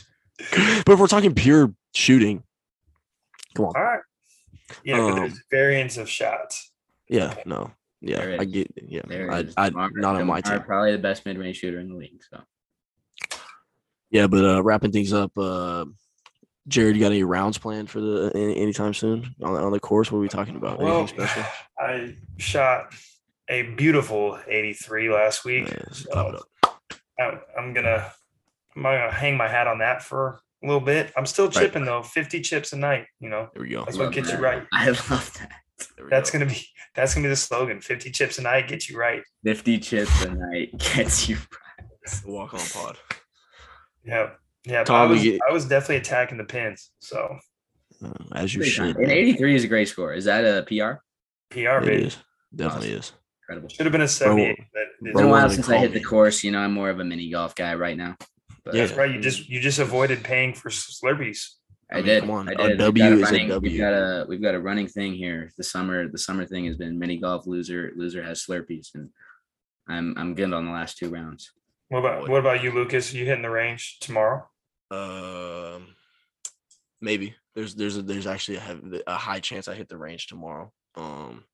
but 0.85 0.93
if 0.93 0.99
we're 0.99 1.07
talking 1.07 1.33
pure 1.35 1.73
shooting, 1.95 2.43
come 3.55 3.67
on. 3.67 3.73
all 3.77 3.83
right. 3.83 4.01
Yeah, 4.83 4.97
but 4.97 5.11
Um, 5.13 5.17
there's 5.21 5.41
variants 5.51 5.97
of 5.97 6.09
shots. 6.09 6.73
Yeah, 7.09 7.35
no, 7.47 7.71
yeah, 8.01 8.17
There 8.17 8.41
I 8.41 8.45
get. 8.45 8.73
Yeah, 8.83 9.03
There 9.07 9.31
I, 9.31 9.41
is 9.41 9.55
I 9.57 9.69
DeMar- 9.71 9.91
not 9.95 10.17
on 10.17 10.27
my 10.27 10.41
team. 10.41 10.61
Probably 10.63 10.91
the 10.93 10.99
best 10.99 11.25
mid 11.25 11.39
range 11.39 11.59
shooter 11.59 11.79
in 11.79 11.89
the 11.89 11.95
league. 11.95 12.21
So 12.31 12.43
Yeah, 14.11 14.27
but 14.27 14.45
uh, 14.45 14.63
wrapping 14.63 14.91
things 14.93 15.13
up. 15.13 15.31
Uh, 15.39 15.85
Jared, 16.67 16.97
you 16.97 17.03
got 17.03 17.13
any 17.13 17.23
rounds 17.23 17.59
planned 17.59 17.91
for 17.91 18.01
the 18.01 18.33
any, 18.35 18.57
anytime 18.57 18.95
soon 18.95 19.35
on, 19.43 19.55
on 19.55 19.71
the 19.71 19.79
course? 19.81 20.11
What 20.11 20.19
are 20.19 20.23
we 20.23 20.29
talking 20.29 20.57
about? 20.57 20.79
Well, 20.81 21.01
Anything 21.01 21.19
special? 21.27 21.45
I 21.79 22.17
shot 22.39 22.93
a 23.49 23.63
beautiful 23.75 24.39
83 24.49 25.11
last 25.13 25.45
week. 25.45 25.69
Yeah, 25.69 25.83
so 25.93 26.11
clap 26.11 26.27
it 26.29 26.35
up. 26.35 26.81
I'm, 27.21 27.41
I'm 27.59 27.73
gonna 27.75 28.11
I'm 28.77 28.83
gonna 28.83 29.11
hang 29.13 29.37
my 29.37 29.49
hat 29.49 29.67
on 29.67 29.79
that 29.79 30.03
for 30.03 30.41
a 30.63 30.67
little 30.67 30.81
bit. 30.81 31.13
I'm 31.17 31.27
still 31.27 31.47
Right. 31.47 31.55
chipping 31.55 31.85
though, 31.85 32.03
50 32.03 32.41
chips 32.41 32.73
a 32.73 32.77
night. 32.79 33.07
You 33.21 33.29
know, 33.31 33.49
There 33.55 33.63
we 33.63 33.69
go. 33.71 33.85
That's 33.85 33.97
what 33.99 34.05
Love 34.07 34.15
gets 34.15 34.33
you 34.33 34.39
right. 34.39 34.65
I 34.73 34.87
love 34.89 35.33
that. 35.39 35.51
That's 36.11 36.31
go. 36.31 36.39
gonna 36.39 36.51
be 36.51 36.67
that's 36.95 37.15
gonna 37.15 37.25
be 37.27 37.31
the 37.31 37.37
slogan. 37.37 37.81
50 37.81 38.11
chips 38.11 38.39
a 38.39 38.43
night 38.43 38.69
gets 38.69 38.89
you 38.89 38.97
right. 38.99 39.23
Fifty 39.45 39.79
chips 39.79 40.25
a 40.25 40.31
night 40.35 40.77
gets 40.79 41.29
you. 41.29 41.37
Right. 41.37 42.21
Walk 42.27 42.55
on 42.55 42.61
pod. 42.73 42.99
Yeah, 44.05 44.31
yeah. 44.65 44.85
Tom, 44.85 45.09
I 45.09 45.11
was 45.13 45.23
get- 45.23 45.41
I 45.49 45.53
was 45.53 45.67
definitely 45.67 45.97
attacking 45.97 46.39
the 46.39 46.45
pins. 46.45 46.91
So 46.99 47.39
Uh, 48.05 48.11
as 48.35 48.55
you 48.55 48.61
Great 48.61 48.71
should. 48.71 48.95
time. 48.95 49.03
And 49.05 49.11
83 49.13 49.55
is 49.55 49.65
a 49.65 49.69
great 49.69 49.89
score. 49.89 50.13
Is 50.13 50.25
that 50.27 50.45
a 50.45 50.63
PR? 50.65 51.01
PR 51.51 51.79
It 51.79 51.85
baby 51.87 52.03
is. 52.05 52.17
Definitely 52.55 52.93
is. 52.93 53.13
Incredible. 53.49 53.69
should 53.69 53.87
have 53.87 53.93
been 53.93 54.01
a 54.01 54.09
78. 54.09 54.57
but 54.73 54.83
It's 54.83 54.91
it's- 55.03 55.15
been 55.17 55.25
a 55.27 55.29
while 55.29 55.51
since 55.51 55.69
I 55.69 55.73
call 55.75 55.81
hit 55.83 55.93
the 55.93 56.03
course. 56.03 56.43
You 56.45 56.51
know, 56.51 56.61
I'm 56.61 56.73
more 56.73 56.91
of 56.91 56.99
a 57.01 57.05
mini 57.05 57.31
golf 57.31 57.55
guy 57.55 57.75
right 57.75 57.97
now. 57.97 58.17
But 58.65 58.75
Yeah. 58.75 58.87
that's 58.87 58.97
right. 58.97 59.11
You 59.15 59.21
just 59.21 59.49
you 59.49 59.61
just 59.61 59.79
avoided 59.79 60.25
paying 60.25 60.55
for 60.55 60.71
Slurpees. 60.71 61.51
I, 61.93 61.97
I 61.97 61.99
mean, 61.99 62.07
did. 62.07 62.21
come 62.23 62.31
on, 62.31 62.49
I 62.49 62.53
a 62.53 62.57
did. 62.57 62.69
We've 62.71 62.79
W 62.79 63.05
got 63.05 63.13
is 63.13 63.21
a 63.21 63.25
running, 63.25 63.49
W. 63.49 63.71
We've 63.71 63.79
got 63.81 63.93
a 63.93 64.27
we've 64.27 64.43
got 64.43 64.55
a 64.55 64.61
running 64.61 64.87
thing 64.89 65.13
here. 65.15 65.51
The 65.59 65.65
summer 65.65 66.09
the 66.09 66.17
summer 66.19 66.47
thing 66.47 66.65
has 66.65 66.77
been 66.79 66.99
mini 66.99 67.19
golf 67.19 67.47
loser 67.47 67.93
loser 67.97 68.23
has 68.23 68.43
Slurpees 68.43 68.95
and 68.95 69.11
I'm 69.87 70.15
I'm 70.17 70.35
good 70.35 70.53
on 70.55 70.65
the 70.65 70.73
last 70.73 70.97
two 70.97 71.11
rounds. 71.11 71.53
What 71.89 71.99
about 71.99 72.29
what 72.31 72.41
about 72.41 72.63
you, 72.65 72.71
Lucas? 72.73 73.13
You 73.13 73.27
hitting 73.27 73.43
the 73.43 73.51
range 73.51 73.99
tomorrow? 74.01 74.49
Um, 74.91 75.89
maybe 77.03 77.35
there's 77.55 77.75
there's 77.75 77.99
a, 77.99 78.03
there's 78.03 78.27
actually 78.27 78.57
a, 78.57 78.81
a 79.07 79.17
high 79.17 79.41
chance 79.41 79.69
I 79.69 79.75
hit 79.75 79.89
the 79.91 79.99
range 79.99 80.27
tomorrow. 80.27 80.73
Um, 80.95 81.45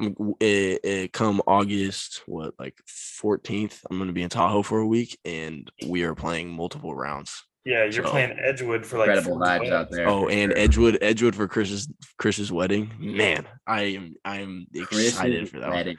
I'm 0.00 0.34
it, 0.40 0.80
it 0.84 1.12
come 1.12 1.40
August 1.46 2.22
what 2.26 2.54
like 2.58 2.74
14th. 3.22 3.80
I'm 3.90 3.98
gonna 3.98 4.12
be 4.12 4.22
in 4.22 4.28
Tahoe 4.30 4.62
for 4.62 4.78
a 4.78 4.86
week, 4.86 5.18
and 5.24 5.70
we 5.86 6.02
are 6.04 6.14
playing 6.14 6.48
multiple 6.50 6.94
rounds. 6.94 7.44
Yeah, 7.64 7.84
you're 7.84 8.04
So- 8.04 8.10
playing 8.10 8.38
Edgewood 8.40 8.86
for 8.86 8.98
like 8.98 9.08
Incredible 9.08 9.36
four 9.38 9.46
vibes 9.46 9.58
twelve. 9.58 9.72
out 9.72 9.90
there. 9.90 10.08
Oh, 10.08 10.28
and 10.28 10.50
sure. 10.52 10.58
Edgewood 10.58 10.98
Edgewood 11.02 11.34
for 11.36 11.46
Chris's 11.46 11.88
Chris's 12.18 12.50
wedding. 12.50 12.90
Man, 12.98 13.46
I 13.66 13.82
am 13.82 14.14
I 14.24 14.38
am 14.38 14.66
excited 14.74 15.36
Chris's 15.36 15.50
for 15.50 15.60
that. 15.60 15.68
One. 15.68 15.76
wedding. 15.76 15.96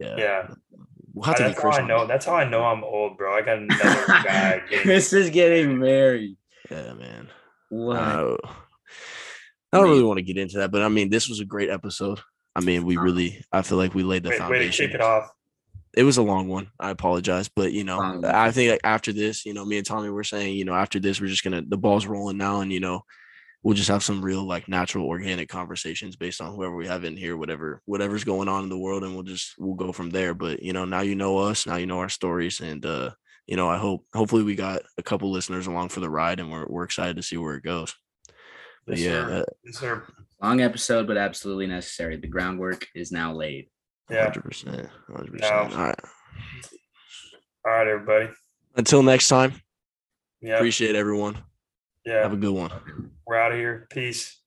Yeah, 0.00 0.16
Yeah, 0.18 0.54
we'll 1.14 1.24
have 1.24 1.36
to 1.36 1.42
get 1.44 1.48
that's 1.50 1.62
how 1.62 1.70
Chris. 1.70 1.78
I 1.78 1.86
know. 1.86 2.06
That's 2.06 2.26
how 2.26 2.34
I 2.34 2.48
know 2.48 2.64
I'm 2.64 2.84
old, 2.84 3.16
bro. 3.16 3.34
I 3.34 3.40
got 3.42 3.58
another 3.58 3.82
guy. 4.08 4.60
Getting, 4.68 4.78
Chris 4.84 5.12
is 5.12 5.30
getting 5.30 5.78
married. 5.78 6.36
Yeah, 6.70 6.92
man. 6.94 7.28
What? 7.70 7.96
Uh, 7.96 8.36
I 9.72 9.78
don't 9.78 9.88
really 9.88 10.02
want 10.04 10.18
to 10.18 10.22
get 10.24 10.36
into 10.36 10.58
that, 10.58 10.70
but 10.70 10.82
I 10.82 10.88
mean, 10.88 11.08
this 11.10 11.28
was 11.28 11.40
a 11.40 11.44
great 11.44 11.70
episode. 11.70 12.20
I 12.54 12.60
mean, 12.60 12.84
we 12.84 12.96
really, 12.96 13.42
I 13.52 13.62
feel 13.62 13.78
like 13.78 13.94
we 13.94 14.02
laid 14.02 14.22
the 14.22 14.30
way, 14.30 14.34
way 14.34 14.38
to 14.38 14.44
foundation. 14.44 14.86
kick 14.86 14.94
it 14.94 15.00
off. 15.00 15.30
It 15.96 16.04
was 16.04 16.16
a 16.16 16.22
long 16.22 16.48
one. 16.48 16.70
I 16.78 16.90
apologize, 16.90 17.48
but 17.48 17.72
you 17.72 17.84
know, 17.84 17.98
one. 17.98 18.24
I 18.24 18.50
think 18.50 18.70
like 18.70 18.80
after 18.84 19.12
this, 19.12 19.46
you 19.46 19.54
know, 19.54 19.64
me 19.64 19.76
and 19.76 19.86
Tommy 19.86 20.10
were 20.10 20.24
saying, 20.24 20.56
you 20.56 20.64
know, 20.64 20.74
after 20.74 20.98
this, 20.98 21.20
we're 21.20 21.28
just 21.28 21.44
gonna 21.44 21.62
the 21.66 21.76
ball's 21.76 22.06
rolling 22.06 22.36
now, 22.36 22.60
and 22.60 22.72
you 22.72 22.80
know, 22.80 23.02
we'll 23.62 23.74
just 23.74 23.88
have 23.88 24.02
some 24.02 24.24
real 24.24 24.44
like 24.44 24.68
natural, 24.68 25.06
organic 25.06 25.48
conversations 25.48 26.16
based 26.16 26.40
on 26.40 26.54
whoever 26.54 26.76
we 26.76 26.86
have 26.86 27.04
in 27.04 27.16
here, 27.16 27.36
whatever, 27.36 27.80
whatever's 27.86 28.24
going 28.24 28.48
on 28.48 28.64
in 28.64 28.68
the 28.68 28.78
world, 28.78 29.04
and 29.04 29.14
we'll 29.14 29.22
just 29.22 29.54
we'll 29.58 29.74
go 29.74 29.92
from 29.92 30.10
there. 30.10 30.34
But 30.34 30.62
you 30.62 30.72
know, 30.72 30.84
now 30.84 31.00
you 31.00 31.14
know 31.14 31.38
us, 31.38 31.66
now 31.66 31.76
you 31.76 31.86
know 31.86 31.98
our 31.98 32.08
stories, 32.08 32.60
and 32.60 32.84
uh, 32.84 33.10
you 33.46 33.56
know, 33.56 33.68
I 33.68 33.78
hope 33.78 34.04
hopefully 34.14 34.42
we 34.42 34.54
got 34.54 34.82
a 34.98 35.02
couple 35.02 35.30
listeners 35.30 35.66
along 35.66 35.88
for 35.90 36.00
the 36.00 36.10
ride, 36.10 36.40
and 36.40 36.50
we're 36.50 36.66
we're 36.66 36.84
excited 36.84 37.16
to 37.16 37.22
see 37.22 37.36
where 37.36 37.54
it 37.54 37.64
goes. 37.64 37.94
But 38.86 38.98
Yes, 38.98 39.06
yeah, 39.06 39.10
sir. 39.10 39.32
uh, 39.32 39.44
Yes, 39.64 39.78
sir. 39.78 40.02
Long 40.44 40.60
episode, 40.60 41.06
but 41.06 41.16
absolutely 41.16 41.66
necessary. 41.66 42.18
The 42.18 42.26
groundwork 42.28 42.86
is 42.94 43.10
now 43.10 43.32
laid. 43.32 43.70
Yeah. 44.10 44.24
Hundred 44.24 44.44
percent, 44.44 44.88
hundred 45.06 45.32
No. 45.32 45.38
percent. 45.38 45.72
All 45.72 45.86
right. 45.86 46.00
All 47.64 47.72
right, 47.72 47.86
everybody. 47.88 48.28
Until 48.76 49.02
next 49.02 49.28
time. 49.28 49.54
Yeah. 50.42 50.56
Appreciate 50.56 50.96
everyone. 50.96 51.38
Yeah. 52.04 52.20
Have 52.24 52.34
a 52.34 52.36
good 52.36 52.52
one. 52.52 52.70
We're 53.26 53.36
out 53.36 53.52
of 53.52 53.58
here. 53.58 53.86
Peace. 53.90 54.38